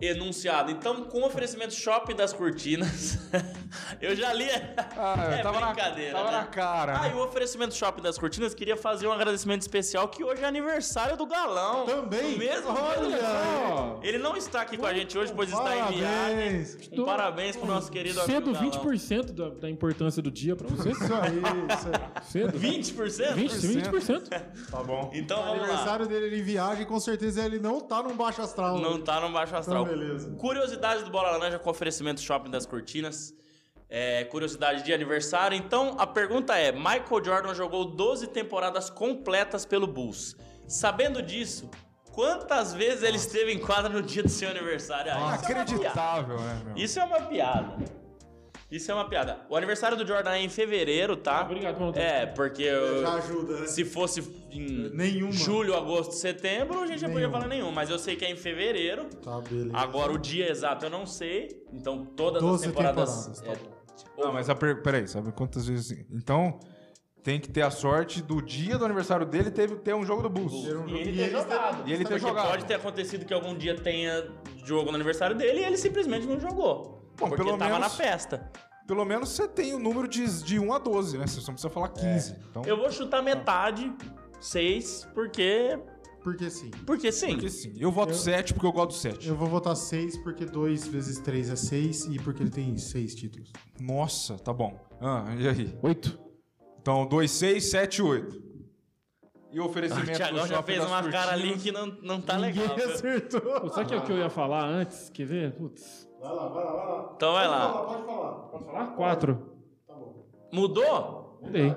enunciado. 0.01 0.71
Então, 0.71 1.05
com 1.05 1.21
o 1.23 1.27
oferecimento 1.27 1.75
Shopping 1.75 2.15
das 2.15 2.33
Cortinas, 2.33 3.19
eu 4.01 4.15
já 4.15 4.33
li. 4.33 4.47
Ah, 4.97 5.35
é 5.39 5.43
tava 5.43 5.61
na- 5.61 5.67
brincadeira. 5.73 6.13
tava 6.13 6.31
né? 6.31 6.37
na 6.39 6.45
cara, 6.47 6.97
Ah, 6.97 7.03
né? 7.03 7.11
e 7.11 7.15
o 7.15 7.25
oferecimento 7.25 7.75
Shopping 7.75 8.03
das 8.03 8.17
Cortinas 8.19 8.55
queria 8.55 8.77
fazer 8.77 9.07
um 9.07 9.13
agradecimento 9.13 9.63
especial 9.63 10.09
que 10.09 10.23
hoje 10.23 10.43
é 10.43 10.47
aniversário 10.47 11.17
do 11.17 11.27
Galão. 11.27 11.85
Também? 11.85 12.35
O 12.35 12.39
mesmo, 12.39 12.69
Olha 12.71 13.99
Ele 14.03 14.19
não 14.19 14.37
está 14.37 14.63
aqui 14.63 14.77
com 14.77 14.87
a 14.87 14.95
gente 14.95 15.17
hoje, 15.19 15.33
pois 15.35 15.49
está 15.51 15.77
em 15.77 15.97
viagem. 15.99 16.39
Parabéns. 16.39 16.79
Um 16.93 17.05
parabéns 17.05 17.57
pro 17.57 17.67
nosso 17.67 17.91
querido 17.91 18.21
cedo 18.23 18.57
amigo 18.57 18.77
Galão. 18.77 18.93
20% 18.93 19.33
da, 19.33 19.49
da 19.51 19.71
importância 19.71 20.23
do 20.23 20.31
dia 20.31 20.55
pra 20.55 20.69
você. 20.69 20.91
Isso 20.91 21.15
aí, 21.15 21.39
isso 21.75 21.89
aí. 21.89 22.23
Cedo. 22.25 22.59
20%? 22.59 23.35
20, 23.35 23.53
20%. 23.53 24.29
Tá 24.71 24.83
bom. 24.83 25.11
Então 25.15 25.39
O 25.41 25.43
vamos 25.45 25.59
lá. 25.61 25.65
aniversário 25.67 26.07
dele 26.07 26.27
ele 26.27 26.39
em 26.41 26.43
viagem, 26.43 26.85
com 26.87 26.99
certeza 27.01 27.45
ele 27.45 27.59
não 27.59 27.81
tá 27.81 28.03
num 28.03 28.15
baixo 28.17 28.43
astral. 28.43 28.79
Não 28.79 29.01
tá 29.01 29.21
no 29.21 29.31
baixo 29.31 29.57
astral. 29.57 29.83
Então, 29.83 29.88
beleza. 29.89 30.31
Curiosidades 30.37 31.05
do 31.05 31.11
Bola 31.11 31.31
Laranja 31.33 31.59
com 31.59 31.71
oferecimento 31.71 32.21
Shopping 32.21 32.51
das 32.51 32.67
Cortinas. 32.67 33.35
É, 33.91 34.25
curiosidade 34.25 34.85
de 34.85 34.93
aniversário. 34.93 35.57
Então, 35.57 35.97
a 35.99 36.07
pergunta 36.07 36.57
é: 36.59 36.71
Michael 36.71 37.25
Jordan 37.25 37.55
jogou 37.55 37.85
12 37.87 38.27
temporadas 38.29 38.91
completas 38.91 39.65
pelo 39.65 39.87
Bulls. 39.87 40.37
Sabendo 40.67 41.23
disso, 41.23 41.71
quantas 42.13 42.75
vezes 42.75 43.03
ele 43.03 43.17
esteve 43.17 43.51
em 43.53 43.59
quadra 43.59 43.89
no 43.89 44.03
dia 44.03 44.23
do 44.23 44.29
seu 44.29 44.51
aniversário? 44.51 45.11
Ah, 45.15 45.39
é. 45.43 45.51
Inacreditável, 45.51 46.39
né, 46.39 46.63
meu? 46.67 46.77
Isso 46.77 47.01
é 47.01 47.05
uma 47.05 47.23
piada. 47.23 47.77
Isso 48.71 48.91
é 48.91 48.95
uma 48.95 49.09
piada. 49.09 49.41
O 49.49 49.57
aniversário 49.57 49.97
do 49.97 50.07
Jordan 50.07 50.33
é 50.33 50.43
em 50.43 50.49
fevereiro, 50.51 51.17
tá? 51.17 51.41
Obrigado, 51.43 51.81
mano. 51.81 51.93
É, 51.97 52.27
porque 52.27 52.65
eu- 52.65 53.01
Já 53.01 53.15
ajuda, 53.15 53.61
né? 53.61 53.67
se 53.67 53.83
fosse 53.85 54.21
em 54.51 54.91
Nenhuma. 54.95 55.33
julho, 55.33 55.75
agosto, 55.75 56.13
setembro, 56.13 56.83
a 56.83 56.87
gente 56.87 57.01
já 57.01 57.09
podia 57.09 57.31
falar 57.31 57.49
nenhum. 57.49 57.71
Mas 57.73 57.89
eu 57.89 57.99
sei 57.99 58.15
que 58.15 58.27
é 58.27 58.31
em 58.31 58.37
fevereiro. 58.37 59.07
Tá, 59.23 59.41
beleza. 59.41 59.71
Agora, 59.75 60.13
o 60.13 60.19
dia 60.19 60.51
exato 60.51 60.85
eu 60.85 60.91
não 60.91 61.07
sei. 61.07 61.65
Então, 61.73 62.05
todas 62.05 62.43
as 62.43 62.49
12 62.51 62.67
temporadas. 62.67 63.27
temporadas, 63.27 63.41
tá 63.41 63.53
é, 64.19 64.23
Não, 64.23 64.33
mas 64.35 64.51
a 64.51 64.55
per... 64.55 64.83
peraí, 64.83 65.09
sabe 65.09 65.33
quantas 65.33 65.67
vezes... 65.67 66.05
Então, 66.13 66.61
tem 67.23 67.41
que 67.41 67.49
ter 67.51 67.63
a 67.63 67.71
sorte 67.71 68.21
do 68.23 68.43
dia 68.43 68.77
do 68.77 68.85
aniversário 68.85 69.25
dele 69.25 69.51
teve, 69.51 69.77
ter 69.77 69.95
um 69.95 70.05
jogo 70.05 70.23
do 70.23 70.29
Bulls. 70.29 70.53
Ter 70.67 70.77
um 70.77 70.85
E 70.87 70.89
jogo- 70.89 70.97
ele 70.99 71.11
e 71.11 71.15
ter 71.15 71.21
eles 71.23 71.33
jogado. 71.33 71.89
E 71.89 71.93
ele 71.95 72.05
ter 72.05 72.19
jogado. 72.21 72.49
pode 72.51 72.65
ter 72.67 72.75
acontecido 72.75 73.25
que 73.25 73.33
algum 73.33 73.57
dia 73.57 73.75
tenha 73.77 74.29
jogo 74.63 74.91
no 74.91 74.97
aniversário 74.97 75.35
dele 75.35 75.61
e 75.61 75.65
ele 75.65 75.79
simplesmente 75.79 76.27
não 76.27 76.39
jogou. 76.39 76.98
Bom, 77.19 77.29
porque 77.29 77.43
pelo 77.45 77.59
tava 77.59 77.73
menos- 77.75 77.81
na 77.81 77.91
festa. 77.91 78.51
Pelo 78.87 79.05
menos 79.05 79.29
você 79.31 79.47
tem 79.47 79.75
o 79.75 79.79
número 79.79 80.09
de, 80.09 80.43
de 80.43 80.59
1 80.59 80.73
a 80.73 80.79
12, 80.79 81.19
né? 81.19 81.27
Você 81.27 81.41
só 81.41 81.53
precisa 81.53 81.69
falar 81.69 81.89
15. 81.91 82.37
Então, 82.51 82.63
Eu 82.65 82.77
vou 82.79 82.91
chutar 82.91 83.23
metade, 83.23 83.93
seis, 84.41 85.07
porque. 85.15 85.79
Porque 86.23 86.49
sim. 86.51 86.71
Porque 86.87 87.13
sim. 87.13 87.33
porque 87.33 87.49
sim. 87.51 87.75
Eu 87.79 87.91
voto 87.93 88.13
Eu- 88.13 88.17
7 88.17 88.55
porque 88.55 88.67
eu 88.67 88.73
gosto 88.73 88.89
do 88.91 88.95
7. 88.95 89.29
Eu 89.29 89.37
vou 89.37 89.47
votar 89.47 89.77
6 89.77 90.17
porque 90.19 90.45
2 90.47 90.87
vezes 90.87 91.19
3 91.21 91.51
é 91.51 91.57
6 91.57 92.07
e 92.07 92.19
porque 92.19 92.43
ele 92.43 92.51
tem 92.51 92.77
6 92.77 93.15
títulos. 93.15 93.53
Nossa, 93.81 94.39
tá 94.39 94.53
bom. 94.53 94.79
Ah, 95.01 95.35
e 95.39 95.47
aí? 95.49 95.79
8. 95.83 96.19
Então, 96.81 97.07
2, 97.07 97.31
6, 97.31 97.65
7, 97.71 98.01
8. 98.03 98.43
E 99.53 99.61
o 99.61 99.65
O 99.65 99.67
oferecimento 99.67 100.13
Thiagão 100.17 100.43
do 100.43 100.49
já 100.49 100.63
fez 100.63 100.83
uma 100.85 101.03
cara 101.11 101.33
ali 101.33 101.57
que 101.59 101.71
não, 101.73 101.87
não 102.03 102.21
tá 102.21 102.37
legal. 102.37 102.69
Ninguém 102.69 102.85
acertou. 102.95 103.41
Pô, 103.61 103.69
sabe 103.69 103.85
o 103.85 103.87
que 103.89 103.95
é 103.95 103.97
o 103.99 104.03
que 104.03 104.13
eu 104.13 104.19
ia 104.19 104.31
falar 104.31 104.65
antes? 104.65 105.09
Quer 105.11 105.27
ver? 105.27 105.53
Putz. 105.53 106.08
Vai 106.21 106.33
lá, 106.33 106.49
vai 106.49 106.65
lá, 106.65 106.73
vai 106.73 106.87
lá. 106.87 107.11
Então 107.15 107.33
vai 107.33 107.49
lá. 107.49 107.69
Pode 107.85 108.05
falar. 108.05 108.33
Posso 108.51 108.65
falar? 108.65 108.87
4. 108.89 109.35
Tá 109.87 109.95
bom. 109.95 110.15
Mudou? 110.53 111.39
Mudei. 111.43 111.77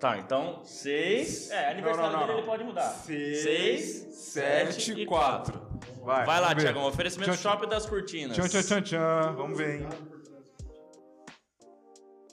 Tá, 0.00 0.18
então 0.18 0.60
seis. 0.62 1.50
É, 1.50 1.70
aniversário 1.70 2.10
Não, 2.12 2.12
não, 2.12 2.20
não. 2.20 2.26
dele 2.26 2.38
ele 2.40 2.46
pode 2.46 2.64
mudar. 2.64 2.82
6, 2.90 4.14
7 4.14 4.92
e 4.92 5.02
e 5.02 5.06
4. 5.06 5.60
Vai, 6.04 6.26
Vai 6.26 6.40
lá. 6.40 6.54
Tiagão. 6.54 6.84
Oferecimento 6.86 7.30
Tchau, 7.32 7.38
tchau. 7.40 7.52
Shopping 7.52 7.68
das 7.68 7.86
Cortinas. 7.86 8.36
Tchan, 8.36 8.48
tchan, 8.48 8.62
tchan, 8.62 8.82
tchan. 8.82 9.32
Vamos 9.36 9.56
ver, 9.56 9.80
hein? 9.80 9.88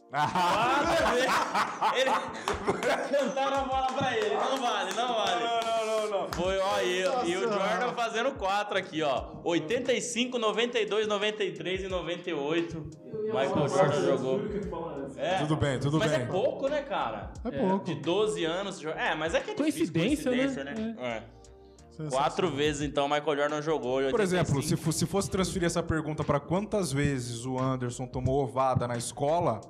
Quatro 0.09 1.11
vezes. 1.15 1.31
Ele 1.95 2.11
cantaram 3.17 3.57
a 3.57 3.61
bola 3.63 3.87
pra 3.93 4.17
ele. 4.17 4.35
Não 4.35 4.57
vale, 4.57 4.93
não 4.93 5.07
vale. 5.15 5.62
Foi, 6.35 6.57
ó, 6.57 6.79
e, 6.81 7.29
e 7.29 7.37
o 7.37 7.41
Jordan 7.41 7.93
fazendo 7.95 8.31
quatro 8.31 8.77
aqui, 8.77 9.01
ó. 9.01 9.25
85, 9.43 10.37
92, 10.39 11.07
93 11.07 11.83
e 11.83 11.87
98. 11.87 12.89
Michael 13.25 13.67
Jordan 13.69 14.01
jogou. 14.05 14.41
É. 15.17 15.37
Tudo 15.39 15.55
bem, 15.55 15.79
tudo 15.79 15.99
mas 15.99 16.11
bem. 16.11 16.21
é 16.21 16.25
pouco, 16.25 16.67
né, 16.67 16.81
cara? 16.81 17.31
É 17.45 17.51
pouco. 17.51 17.85
De 17.85 17.95
12 17.95 18.43
anos. 18.45 18.83
É, 18.83 19.13
mas 19.15 19.33
é 19.35 19.39
que 19.41 19.51
é 19.51 19.53
difícil 19.53 19.93
Coincidência, 19.93 20.63
né? 20.63 20.73
coincidência, 20.73 21.01
É. 21.01 21.23
Sensacional. 21.91 22.11
Quatro 22.23 22.49
vezes, 22.49 22.81
então, 22.81 23.05
o 23.05 23.09
Michael 23.09 23.37
Jordan 23.37 23.61
jogou. 23.61 24.01
Por 24.09 24.19
85. 24.19 24.23
exemplo, 24.23 24.63
se, 24.63 24.93
se 24.99 25.05
fosse 25.05 25.29
transferir 25.29 25.67
essa 25.67 25.83
pergunta 25.83 26.23
pra 26.23 26.39
quantas 26.39 26.91
vezes 26.91 27.45
o 27.45 27.59
Anderson 27.59 28.07
tomou 28.07 28.43
ovada 28.43 28.87
na 28.87 28.97
escola 28.97 29.61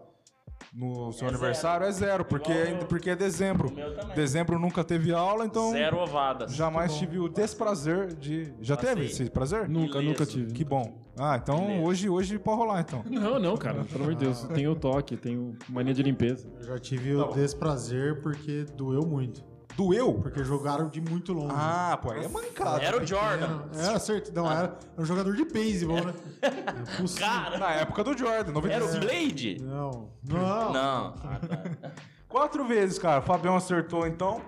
no 0.73 1.11
seu 1.11 1.27
É 1.27 1.29
aniversário, 1.29 1.85
é 1.85 1.91
zero, 1.91 2.25
porque, 2.25 2.51
é, 2.51 2.73
porque 2.85 3.09
é 3.11 3.15
dezembro. 3.15 3.69
O 3.69 3.73
meu 3.73 3.93
também. 3.95 4.15
Dezembro 4.15 4.57
nunca 4.57 4.83
teve 4.83 5.13
aula, 5.13 5.45
então 5.45 5.71
Zero 5.71 5.97
ovadas. 5.99 6.53
jamais 6.53 6.95
tive 6.95 7.19
o 7.19 7.29
desprazer 7.29 8.13
de. 8.15 8.51
Já 8.59 8.75
Passei. 8.75 8.95
teve 8.95 9.05
esse 9.05 9.29
prazer? 9.29 9.69
Nunca, 9.69 9.99
Ileso. 9.99 10.03
nunca 10.09 10.25
tive. 10.25 10.51
Que 10.51 10.63
bom. 10.65 10.99
Ah, 11.17 11.39
então 11.41 11.67
Beleza. 11.67 11.85
hoje, 11.87 12.09
hoje 12.09 12.39
pode 12.39 12.57
rolar 12.57 12.81
então. 12.81 13.03
Não, 13.09 13.37
não, 13.39 13.55
cara. 13.55 13.83
Pelo 13.83 14.03
amor 14.05 14.15
de 14.15 14.25
Deus. 14.25 14.43
Tenho 14.45 14.75
toque, 14.75 15.15
tenho 15.15 15.55
mania 15.69 15.93
de 15.93 16.01
limpeza. 16.01 16.49
Eu 16.59 16.63
já 16.65 16.79
tive 16.79 17.15
o 17.15 17.27
desprazer 17.33 18.19
porque 18.21 18.65
doeu 18.75 19.05
muito. 19.05 19.43
Doeu? 19.75 20.13
Porque 20.15 20.43
jogaram 20.43 20.87
de 20.87 21.01
muito 21.01 21.33
longe. 21.33 21.53
Ah, 21.57 21.97
pô, 22.01 22.11
aí 22.11 22.23
é 22.25 22.27
mancada. 22.27 22.81
Era 22.83 23.01
o 23.01 23.05
Jordan. 23.05 23.63
Era 23.75 23.99
certo, 23.99 24.31
não, 24.33 24.49
era, 24.51 24.77
era 24.93 25.01
um 25.01 25.05
jogador 25.05 25.35
de 25.35 25.45
beisebol, 25.45 26.03
né? 26.03 26.13
É. 26.43 27.19
Cara, 27.19 27.57
Na 27.57 27.71
época 27.71 28.03
do 28.03 28.17
Jordan, 28.17 28.51
era 28.69 28.83
o 28.83 28.87
95. 28.93 28.99
Blade? 29.05 29.57
Não, 29.61 30.09
não. 30.27 30.73
Não. 30.73 31.13
Ah, 31.23 31.39
tá. 31.79 31.91
Quatro 32.27 32.65
vezes, 32.65 32.97
cara. 32.99 33.21
Fabião 33.21 33.55
acertou 33.55 34.05
então. 34.07 34.41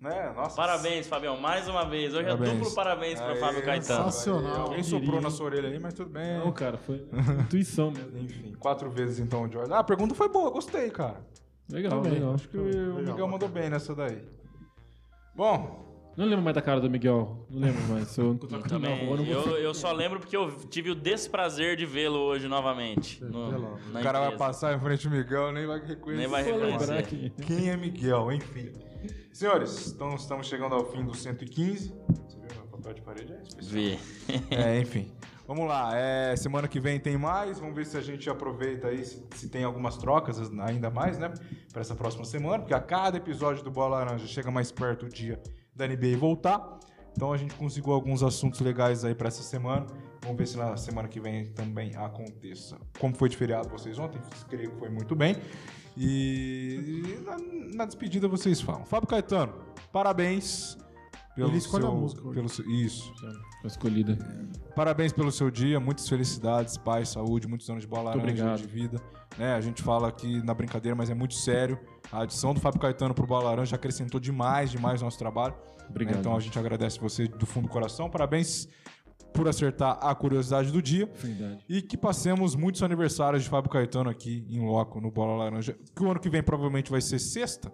Né? 0.00 0.32
Nossa. 0.34 0.56
Parabéns, 0.56 1.06
Fabião, 1.06 1.38
mais 1.38 1.68
uma 1.68 1.84
vez. 1.84 2.14
Hoje 2.14 2.24
Parabéns. 2.24 2.50
é 2.50 2.54
duplo 2.54 2.74
parabéns 2.74 3.20
pro 3.20 3.30
Aê, 3.32 3.36
Fábio 3.36 3.62
Caetano. 3.64 4.04
sensacional. 4.04 4.60
Alguém 4.62 4.82
soprou 4.82 5.20
na 5.20 5.30
sua 5.30 5.46
orelha 5.46 5.68
aí, 5.68 5.78
mas 5.78 5.92
tudo 5.94 6.10
bem. 6.10 6.38
Não, 6.38 6.50
cara, 6.52 6.78
foi 6.78 7.06
intuição 7.40 7.90
mesmo. 7.90 8.18
Enfim, 8.18 8.54
quatro 8.58 8.90
vezes 8.90 9.18
então 9.18 9.42
o 9.44 9.52
Jordan. 9.52 9.74
Ah, 9.74 9.78
a 9.80 9.84
pergunta 9.84 10.14
foi 10.14 10.28
boa, 10.28 10.50
gostei, 10.50 10.90
cara. 10.90 11.20
Legal, 11.70 12.00
legal. 12.00 12.34
Acho 12.34 12.48
que 12.48 12.56
o 12.56 12.64
Legal, 12.64 12.82
Miguel 12.94 13.04
bacana. 13.06 13.26
mandou 13.28 13.48
bem 13.48 13.68
nessa 13.70 13.94
daí. 13.94 14.22
Bom, 15.34 15.88
Não 16.16 16.26
lembro 16.26 16.42
mais 16.44 16.54
da 16.54 16.60
cara 16.60 16.80
do 16.80 16.90
Miguel. 16.90 17.46
Não 17.48 17.60
lembro 17.60 17.82
mais. 17.88 18.16
Eu 18.18 18.34
na 18.50 18.58
Também, 18.60 19.06
rua, 19.06 19.16
eu 19.20 19.24
eu, 19.24 19.56
eu 19.58 19.74
só 19.74 19.92
lembro 19.92 20.18
porque 20.20 20.36
eu 20.36 20.50
tive 20.68 20.90
o 20.90 20.94
desprazer 20.94 21.76
de 21.76 21.86
vê-lo 21.86 22.18
hoje 22.18 22.46
novamente. 22.48 23.22
no- 23.24 23.74
o 23.74 23.92
cara 24.02 24.18
vai 24.18 24.28
empresa. 24.28 24.36
passar 24.36 24.76
em 24.76 24.80
frente 24.80 25.06
ao 25.06 25.12
Miguel, 25.14 25.52
nem 25.52 25.66
vai 25.66 25.80
reconhecer. 25.80 26.20
Nem 26.20 26.28
vai 26.28 26.42
reconhecer. 26.42 27.32
Quem 27.46 27.70
é 27.70 27.76
Miguel, 27.76 28.32
enfim. 28.32 28.70
Senhores, 29.32 29.92
então 29.92 30.14
estamos 30.14 30.46
chegando 30.48 30.74
ao 30.74 30.84
fim 30.90 31.04
do 31.04 31.16
115. 31.16 31.88
Você 31.88 32.36
viu 32.36 32.48
meu 32.56 32.66
papel 32.70 32.92
de 32.94 33.00
parede? 33.02 33.32
É 33.32 33.42
especial. 33.42 33.72
Vê. 33.72 33.98
É, 34.54 34.80
enfim. 34.80 35.10
Vamos 35.50 35.66
lá. 35.66 35.90
É, 35.96 36.36
semana 36.36 36.68
que 36.68 36.78
vem 36.78 37.00
tem 37.00 37.18
mais. 37.18 37.58
Vamos 37.58 37.74
ver 37.74 37.84
se 37.84 37.96
a 37.96 38.00
gente 38.00 38.30
aproveita 38.30 38.86
aí, 38.86 39.04
se, 39.04 39.26
se 39.34 39.48
tem 39.48 39.64
algumas 39.64 39.96
trocas 39.96 40.38
ainda 40.60 40.90
mais, 40.90 41.18
né? 41.18 41.34
Para 41.72 41.80
essa 41.80 41.92
próxima 41.92 42.24
semana. 42.24 42.60
Porque 42.60 42.72
a 42.72 42.78
cada 42.78 43.16
episódio 43.16 43.64
do 43.64 43.68
Bola 43.68 43.98
Laranja 43.98 44.28
chega 44.28 44.48
mais 44.48 44.70
perto 44.70 45.06
o 45.06 45.08
dia 45.08 45.42
da 45.74 45.88
NBA 45.88 46.16
voltar. 46.16 46.78
Então 47.16 47.32
a 47.32 47.36
gente 47.36 47.52
conseguiu 47.56 47.92
alguns 47.92 48.22
assuntos 48.22 48.60
legais 48.60 49.04
aí 49.04 49.12
para 49.12 49.26
essa 49.26 49.42
semana. 49.42 49.86
Vamos 50.22 50.38
ver 50.38 50.46
se 50.46 50.56
na 50.56 50.76
semana 50.76 51.08
que 51.08 51.18
vem 51.18 51.46
também 51.46 51.96
aconteça. 51.96 52.78
Como 53.00 53.12
foi 53.16 53.28
de 53.28 53.36
feriado 53.36 53.68
vocês 53.70 53.98
ontem? 53.98 54.22
Creio 54.48 54.70
que 54.70 54.78
foi 54.78 54.88
muito 54.88 55.16
bem. 55.16 55.34
E, 55.96 57.18
na, 57.24 57.36
na 57.74 57.84
despedida 57.86 58.28
vocês 58.28 58.60
falam. 58.60 58.84
Fábio 58.84 59.08
Caetano, 59.08 59.52
parabéns. 59.90 60.78
Pelo 61.40 61.50
Ele 61.50 61.58
escolhe 61.58 61.84
a 61.84 61.88
seu- 61.88 61.96
música 61.96 62.22
hoje. 62.22 62.34
Pelo 62.34 62.48
seu, 62.48 62.70
isso. 62.70 63.12
Foi 63.60 63.66
escolhida. 63.66 64.18
Parabéns 64.74 65.12
pelo 65.12 65.30
seu 65.30 65.50
dia, 65.50 65.78
muitas 65.80 66.08
felicidades, 66.08 66.76
paz, 66.76 67.10
saúde, 67.10 67.46
muitos 67.48 67.68
anos 67.68 67.82
de 67.82 67.88
bola 67.88 68.10
Muito 68.12 68.18
laranja 68.24 68.44
obrigado. 68.44 68.60
de 68.66 68.72
vida. 68.72 69.02
Né, 69.38 69.54
a 69.54 69.60
gente 69.60 69.82
fala 69.82 70.08
aqui 70.08 70.42
na 70.44 70.54
brincadeira, 70.54 70.96
mas 70.96 71.10
é 71.10 71.14
muito 71.14 71.34
sério. 71.34 71.78
A 72.10 72.22
adição 72.22 72.52
do 72.54 72.60
Fábio 72.60 72.80
Caetano 72.80 73.14
pro 73.14 73.26
Bola 73.26 73.44
Laranja 73.50 73.76
acrescentou 73.76 74.18
demais, 74.20 74.70
demais 74.70 75.00
no 75.00 75.06
nosso 75.06 75.18
trabalho. 75.18 75.54
Obrigado. 75.88 76.18
Então 76.18 76.36
a 76.36 76.40
gente 76.40 76.58
agradece 76.58 76.98
você 76.98 77.26
do 77.28 77.46
fundo 77.46 77.66
do 77.68 77.70
coração. 77.70 78.08
Parabéns 78.10 78.68
por 79.32 79.46
acertar 79.46 79.98
a 80.02 80.12
curiosidade 80.14 80.72
do 80.72 80.82
dia. 80.82 81.08
Verdade. 81.14 81.64
E 81.68 81.80
que 81.82 81.96
passemos 81.96 82.56
muitos 82.56 82.82
aniversários 82.82 83.44
de 83.44 83.48
Fábio 83.48 83.70
Caetano 83.70 84.10
aqui 84.10 84.44
em 84.48 84.60
loco 84.66 85.00
no 85.00 85.10
Bola 85.10 85.36
Laranja. 85.44 85.76
Que 85.94 86.02
o 86.02 86.10
ano 86.10 86.18
que 86.18 86.28
vem 86.28 86.42
provavelmente 86.42 86.90
vai 86.90 87.00
ser 87.00 87.18
sexta. 87.20 87.72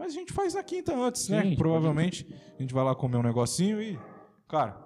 Mas 0.00 0.12
a 0.12 0.14
gente 0.14 0.32
faz 0.32 0.54
na 0.54 0.62
quinta 0.62 0.96
antes, 0.96 1.24
Sim, 1.24 1.32
né? 1.32 1.38
a 1.40 1.44
gente 1.44 1.58
Provavelmente 1.58 2.26
a 2.58 2.62
gente 2.62 2.72
vai 2.72 2.82
lá 2.82 2.94
comer 2.94 3.18
um 3.18 3.22
negocinho 3.22 3.82
e, 3.82 3.98
cara, 4.48 4.82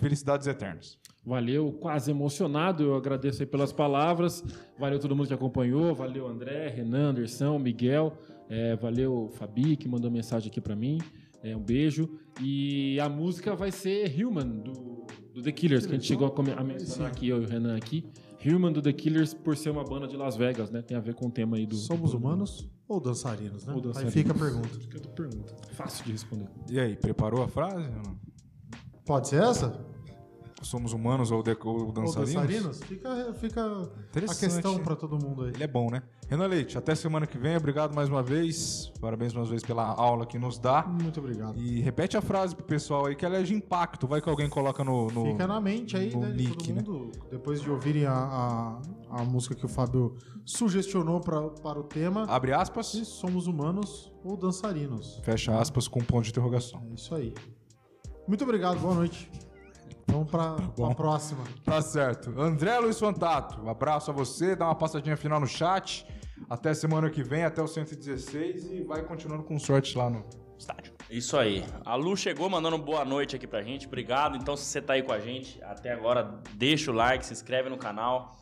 felicidades 0.00 0.46
eternas. 0.46 0.98
Valeu, 1.22 1.70
quase 1.72 2.10
emocionado. 2.10 2.82
Eu 2.82 2.94
agradeço 2.94 3.42
aí 3.42 3.46
pelas 3.46 3.74
palavras. 3.74 4.42
Valeu 4.78 4.98
todo 4.98 5.14
mundo 5.14 5.28
que 5.28 5.34
acompanhou. 5.34 5.94
Valeu 5.94 6.26
André, 6.26 6.70
Renan, 6.70 7.10
Anderson, 7.10 7.58
Miguel. 7.58 8.16
É, 8.48 8.74
valeu 8.76 9.28
Fabi 9.34 9.76
que 9.76 9.86
mandou 9.86 10.10
mensagem 10.10 10.48
aqui 10.48 10.62
pra 10.62 10.74
mim. 10.74 10.98
É, 11.42 11.54
um 11.54 11.60
beijo. 11.60 12.08
E 12.40 12.98
a 13.00 13.08
música 13.10 13.54
vai 13.54 13.70
ser 13.70 14.10
Human 14.18 14.48
do, 14.48 15.06
do 15.34 15.42
The 15.42 15.52
Killers, 15.52 15.84
que 15.84 15.92
a 15.92 15.96
gente 15.96 16.06
chegou 16.06 16.26
a, 16.26 16.60
a 16.60 16.64
mencionar 16.64 17.08
aqui, 17.08 17.28
eu 17.28 17.42
e 17.42 17.44
o 17.44 17.48
Renan 17.48 17.76
aqui. 17.76 18.02
Human 18.46 18.72
do 18.72 18.80
The 18.82 18.92
Killers 18.92 19.34
por 19.34 19.56
ser 19.56 19.70
uma 19.70 19.84
banda 19.84 20.06
de 20.06 20.16
Las 20.16 20.36
Vegas, 20.36 20.70
né? 20.70 20.80
Tem 20.82 20.96
a 20.96 21.00
ver 21.00 21.14
com 21.14 21.26
o 21.26 21.30
tema 21.30 21.56
aí 21.56 21.66
do. 21.66 21.74
Somos 21.76 22.12
do- 22.12 22.18
humanos 22.18 22.68
ou 22.86 23.00
dançarinos, 23.00 23.64
né? 23.66 23.74
Ou 23.74 23.80
dançarinos. 23.80 24.14
Aí 24.16 24.22
fica 24.22 24.32
a 24.34 24.38
pergunta. 24.38 24.68
Fica 24.68 24.98
a 24.98 25.10
pergunta. 25.12 25.54
Fácil 25.72 26.04
de 26.04 26.12
responder. 26.12 26.48
E 26.70 26.78
aí, 26.78 26.94
preparou 26.96 27.42
a 27.42 27.48
frase? 27.48 27.76
ou 27.76 28.02
não? 28.04 28.18
Pode 29.04 29.28
ser 29.28 29.42
essa? 29.42 29.68
Somos 30.60 30.92
humanos 30.92 31.30
ou, 31.30 31.40
de, 31.42 31.56
ou 31.64 31.86
Ou 31.86 31.92
dançarinos? 31.92 32.34
dançarinos? 32.34 32.80
Fica, 32.82 33.32
fica 33.34 33.82
a 34.16 34.34
questão 34.34 34.78
pra 34.80 34.96
todo 34.96 35.16
mundo 35.16 35.44
aí. 35.44 35.50
Ele 35.54 35.62
é 35.62 35.68
bom, 35.68 35.88
né? 35.88 36.02
Renan 36.28 36.46
Leite, 36.48 36.76
até 36.76 36.94
semana 36.96 37.26
que 37.28 37.38
vem. 37.38 37.56
Obrigado 37.56 37.94
mais 37.94 38.08
uma 38.08 38.22
vez. 38.24 38.92
Parabéns 39.00 39.32
mais 39.32 39.46
uma 39.46 39.50
vez 39.52 39.62
pela 39.62 39.84
aula 39.84 40.26
que 40.26 40.36
nos 40.36 40.58
dá. 40.58 40.82
Muito 40.82 41.20
obrigado. 41.20 41.56
E 41.60 41.80
repete 41.80 42.16
a 42.16 42.20
frase 42.20 42.56
pro 42.56 42.64
pessoal 42.64 43.06
aí 43.06 43.14
que 43.14 43.24
ela 43.24 43.36
é 43.38 43.42
de 43.44 43.54
impacto. 43.54 44.06
Vai 44.08 44.20
que 44.20 44.28
alguém 44.28 44.48
coloca 44.48 44.82
no. 44.82 45.06
no- 45.12 45.26
Fica 45.26 45.46
na 45.46 45.60
mente 45.60 45.96
aí, 45.96 46.12
no 46.12 46.20
né? 46.22 46.32
nick, 46.32 46.72
né? 46.72 46.82
todo 46.82 46.98
mundo, 46.98 47.12
depois 47.30 47.60
de 47.62 47.70
ouvirem 47.70 48.04
a, 48.06 48.12
a, 48.12 49.20
a 49.20 49.24
música 49.24 49.54
que 49.54 49.64
o 49.64 49.68
Fábio 49.68 50.16
sugestionou 50.44 51.20
pra, 51.20 51.40
para 51.50 51.78
o 51.78 51.84
tema. 51.84 52.24
Abre 52.24 52.52
aspas, 52.52 52.88
Se 52.88 53.04
somos 53.04 53.46
humanos 53.46 54.12
ou 54.24 54.36
dançarinos. 54.36 55.20
fecha 55.22 55.56
aspas 55.56 55.86
com 55.86 56.00
ponto 56.00 56.24
de 56.24 56.30
interrogação. 56.30 56.82
É 56.90 56.94
isso 56.94 57.14
aí. 57.14 57.32
Muito 58.26 58.42
obrigado, 58.42 58.78
boa 58.80 58.94
noite. 58.94 59.30
Vamos 60.10 60.30
pra, 60.30 60.54
Tá 60.54 60.62
bom. 60.76 60.86
pra 60.86 60.94
próxima. 60.94 61.44
Tá 61.64 61.80
certo. 61.82 62.30
André 62.40 62.78
Luiz 62.78 62.98
Fantato, 62.98 63.60
um 63.62 63.68
abraço 63.68 64.10
a 64.10 64.14
você. 64.14 64.56
Dá 64.56 64.64
uma 64.66 64.74
passadinha 64.74 65.16
final 65.16 65.38
no 65.40 65.46
chat. 65.46 66.06
Até 66.48 66.72
semana 66.72 67.10
que 67.10 67.22
vem, 67.22 67.44
até 67.44 67.60
o 67.62 67.66
116. 67.66 68.70
E 68.70 68.82
vai 68.84 69.02
continuando 69.02 69.42
com 69.42 69.58
sorte 69.58 69.96
lá 69.98 70.08
no 70.08 70.24
estádio. 70.58 70.92
Isso 71.10 71.36
aí. 71.36 71.64
A 71.84 71.94
Lu 71.94 72.16
chegou 72.16 72.48
mandando 72.48 72.78
boa 72.78 73.04
noite 73.04 73.36
aqui 73.36 73.46
pra 73.46 73.62
gente. 73.62 73.86
Obrigado. 73.86 74.36
Então, 74.36 74.56
se 74.56 74.64
você 74.64 74.80
tá 74.80 74.94
aí 74.94 75.02
com 75.02 75.12
a 75.12 75.18
gente 75.20 75.62
até 75.62 75.92
agora, 75.92 76.40
deixa 76.54 76.90
o 76.90 76.94
like, 76.94 77.24
se 77.26 77.32
inscreve 77.32 77.68
no 77.68 77.76
canal. 77.76 78.36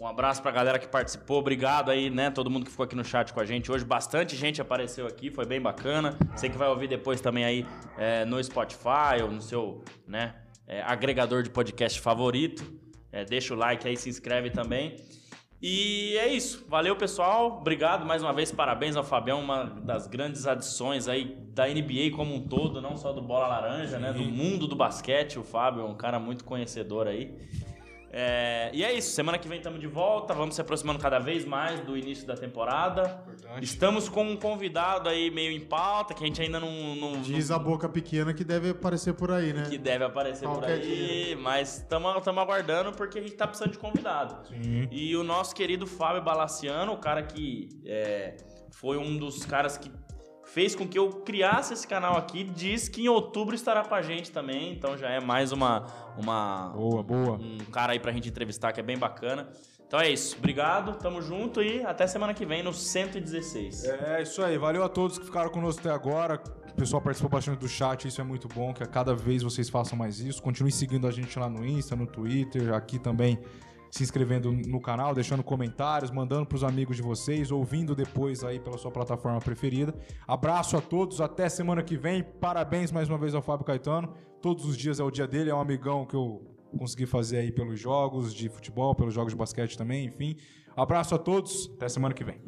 Um 0.00 0.06
abraço 0.06 0.42
pra 0.42 0.50
galera 0.50 0.78
que 0.78 0.88
participou. 0.88 1.38
Obrigado 1.38 1.90
aí, 1.90 2.10
né? 2.10 2.30
Todo 2.30 2.50
mundo 2.50 2.64
que 2.64 2.70
ficou 2.70 2.84
aqui 2.84 2.96
no 2.96 3.04
chat 3.04 3.32
com 3.32 3.38
a 3.40 3.44
gente 3.44 3.70
hoje. 3.70 3.84
Bastante 3.84 4.34
gente 4.34 4.60
apareceu 4.60 5.06
aqui, 5.06 5.30
foi 5.30 5.44
bem 5.44 5.60
bacana. 5.60 6.16
Você 6.34 6.48
que 6.48 6.56
vai 6.56 6.68
ouvir 6.68 6.88
depois 6.88 7.20
também 7.20 7.44
aí 7.44 7.66
é, 7.98 8.24
no 8.24 8.42
Spotify 8.42 9.22
ou 9.22 9.30
no 9.30 9.40
seu, 9.40 9.82
né, 10.08 10.34
é, 10.66 10.82
agregador 10.82 11.42
de 11.42 11.50
podcast 11.50 12.00
favorito. 12.00 12.64
É, 13.10 13.24
deixa 13.24 13.54
o 13.54 13.56
like 13.56 13.86
aí, 13.86 13.96
se 13.96 14.08
inscreve 14.08 14.50
também. 14.50 14.96
E 15.62 16.16
é 16.16 16.26
isso. 16.26 16.66
Valeu, 16.68 16.96
pessoal. 16.96 17.58
Obrigado 17.60 18.04
mais 18.04 18.20
uma 18.20 18.32
vez. 18.32 18.50
Parabéns 18.50 18.96
ao 18.96 19.04
Fabião, 19.04 19.40
uma 19.40 19.62
das 19.62 20.08
grandes 20.08 20.44
adições 20.44 21.06
aí 21.06 21.36
da 21.50 21.68
NBA 21.68 22.10
como 22.16 22.34
um 22.34 22.48
todo, 22.48 22.80
não 22.80 22.96
só 22.96 23.12
do 23.12 23.22
Bola 23.22 23.46
Laranja, 23.46 23.96
né? 23.98 24.12
Do 24.12 24.24
mundo 24.24 24.66
do 24.66 24.74
basquete. 24.74 25.38
O 25.38 25.44
Fábio 25.44 25.82
é 25.82 25.84
um 25.84 25.94
cara 25.94 26.18
muito 26.18 26.44
conhecedor 26.44 27.06
aí. 27.06 27.32
É, 28.14 28.70
e 28.74 28.84
é 28.84 28.92
isso. 28.92 29.12
Semana 29.14 29.38
que 29.38 29.48
vem 29.48 29.56
estamos 29.56 29.80
de 29.80 29.86
volta. 29.86 30.34
Vamos 30.34 30.54
se 30.54 30.60
aproximando 30.60 30.98
cada 30.98 31.18
vez 31.18 31.46
mais 31.46 31.80
do 31.80 31.96
início 31.96 32.26
da 32.26 32.34
temporada. 32.36 33.24
Estamos 33.62 34.06
com 34.08 34.22
um 34.22 34.36
convidado 34.36 35.08
aí 35.08 35.30
meio 35.30 35.50
em 35.50 35.60
pauta, 35.60 36.12
que 36.12 36.22
a 36.22 36.26
gente 36.26 36.40
ainda 36.42 36.60
não. 36.60 36.94
não- 36.94 37.22
Diz 37.22 37.50
a 37.50 37.58
boca 37.58 37.88
pequena 37.88 38.34
que 38.34 38.44
deve 38.44 38.70
aparecer 38.70 39.14
por 39.14 39.30
aí, 39.30 39.52
né? 39.54 39.64
que 39.68 39.78
deve 39.78 40.04
aparecer 40.04 40.46
por 40.46 40.58
Qualquer 40.58 40.72
aí, 40.80 41.34
mas 41.40 41.78
estamos 41.78 42.28
aguardando 42.38 42.92
porque 42.92 43.18
a 43.18 43.22
gente 43.22 43.34
tá 43.34 43.46
precisando 43.46 43.72
de 43.72 43.78
convidado. 43.78 44.36
E 44.90 45.16
o 45.16 45.24
nosso 45.24 45.54
querido 45.54 45.86
Fábio 45.86 46.22
Balaciano, 46.22 46.92
o 46.92 46.98
cara 46.98 47.22
que 47.22 47.68
é, 47.86 48.36
foi 48.72 48.98
um 48.98 49.16
dos 49.16 49.44
caras 49.46 49.78
que 49.78 49.90
fez 50.52 50.74
com 50.74 50.86
que 50.86 50.98
eu 50.98 51.08
criasse 51.08 51.72
esse 51.72 51.88
canal 51.88 52.16
aqui, 52.16 52.44
diz 52.44 52.88
que 52.88 53.02
em 53.02 53.08
outubro 53.08 53.54
estará 53.54 53.82
com 53.84 53.94
a 53.94 54.02
gente 54.02 54.30
também, 54.30 54.72
então 54.72 54.98
já 54.98 55.08
é 55.08 55.18
mais 55.18 55.50
uma, 55.50 55.86
uma 56.18 56.68
Boa, 56.74 57.02
boa. 57.02 57.38
um 57.38 57.58
cara 57.72 57.92
aí 57.92 57.98
pra 57.98 58.12
gente 58.12 58.28
entrevistar 58.28 58.70
que 58.72 58.78
é 58.78 58.82
bem 58.82 58.98
bacana. 58.98 59.48
Então 59.86 60.00
é 60.00 60.08
isso. 60.10 60.36
Obrigado, 60.38 60.96
tamo 60.98 61.20
junto 61.20 61.62
e 61.62 61.84
até 61.84 62.06
semana 62.06 62.32
que 62.32 62.46
vem 62.46 62.62
no 62.62 62.72
116. 62.72 63.84
É 63.84 64.22
isso 64.22 64.42
aí, 64.42 64.56
valeu 64.58 64.82
a 64.84 64.88
todos 64.88 65.18
que 65.18 65.24
ficaram 65.24 65.50
conosco 65.50 65.80
até 65.80 65.90
agora. 65.90 66.42
O 66.70 66.74
pessoal 66.74 67.00
participou 67.02 67.30
bastante 67.30 67.58
do 67.58 67.68
chat, 67.68 68.06
isso 68.08 68.20
é 68.20 68.24
muito 68.24 68.48
bom, 68.48 68.72
que 68.72 68.82
a 68.82 68.86
cada 68.86 69.14
vez 69.14 69.42
vocês 69.42 69.68
façam 69.68 69.96
mais 69.96 70.20
isso. 70.20 70.42
Continue 70.42 70.72
seguindo 70.72 71.06
a 71.06 71.10
gente 71.10 71.38
lá 71.38 71.48
no 71.48 71.64
Insta, 71.64 71.94
no 71.94 72.06
Twitter, 72.06 72.72
aqui 72.72 72.98
também 72.98 73.38
se 73.92 74.02
inscrevendo 74.02 74.50
no 74.50 74.80
canal, 74.80 75.14
deixando 75.14 75.44
comentários, 75.44 76.10
mandando 76.10 76.46
pros 76.46 76.64
amigos 76.64 76.96
de 76.96 77.02
vocês, 77.02 77.52
ouvindo 77.52 77.94
depois 77.94 78.42
aí 78.42 78.58
pela 78.58 78.78
sua 78.78 78.90
plataforma 78.90 79.38
preferida. 79.38 79.94
Abraço 80.26 80.78
a 80.78 80.80
todos, 80.80 81.20
até 81.20 81.46
semana 81.46 81.82
que 81.82 81.94
vem. 81.94 82.22
Parabéns 82.22 82.90
mais 82.90 83.10
uma 83.10 83.18
vez 83.18 83.34
ao 83.34 83.42
Fábio 83.42 83.66
Caetano. 83.66 84.14
Todos 84.40 84.64
os 84.64 84.78
dias 84.78 84.98
é 84.98 85.04
o 85.04 85.10
dia 85.10 85.26
dele, 85.26 85.50
é 85.50 85.54
um 85.54 85.60
amigão 85.60 86.06
que 86.06 86.16
eu 86.16 86.42
consegui 86.78 87.04
fazer 87.04 87.36
aí 87.36 87.52
pelos 87.52 87.78
jogos 87.78 88.32
de 88.32 88.48
futebol, 88.48 88.94
pelos 88.94 89.12
jogos 89.12 89.34
de 89.34 89.38
basquete 89.38 89.76
também, 89.76 90.06
enfim. 90.06 90.36
Abraço 90.74 91.14
a 91.14 91.18
todos, 91.18 91.70
até 91.76 91.86
semana 91.86 92.14
que 92.14 92.24
vem. 92.24 92.40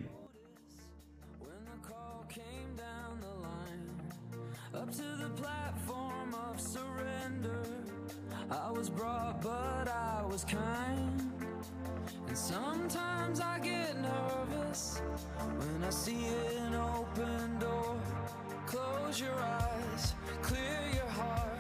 I 8.51 8.70
was 8.70 8.88
brought, 8.88 9.40
but 9.40 9.88
I 9.88 10.22
was 10.26 10.45
kind. 10.45 11.14
And 12.35 12.41
sometimes 12.41 13.39
I 13.39 13.61
get 13.61 13.97
nervous 14.03 15.01
when 15.39 15.85
I 15.85 15.91
see 15.91 16.26
an 16.59 16.74
open 16.74 17.61
door. 17.61 17.97
Close 18.66 19.20
your 19.20 19.39
eyes, 19.39 20.14
clear 20.43 20.80
your 20.95 21.11
heart. 21.11 21.54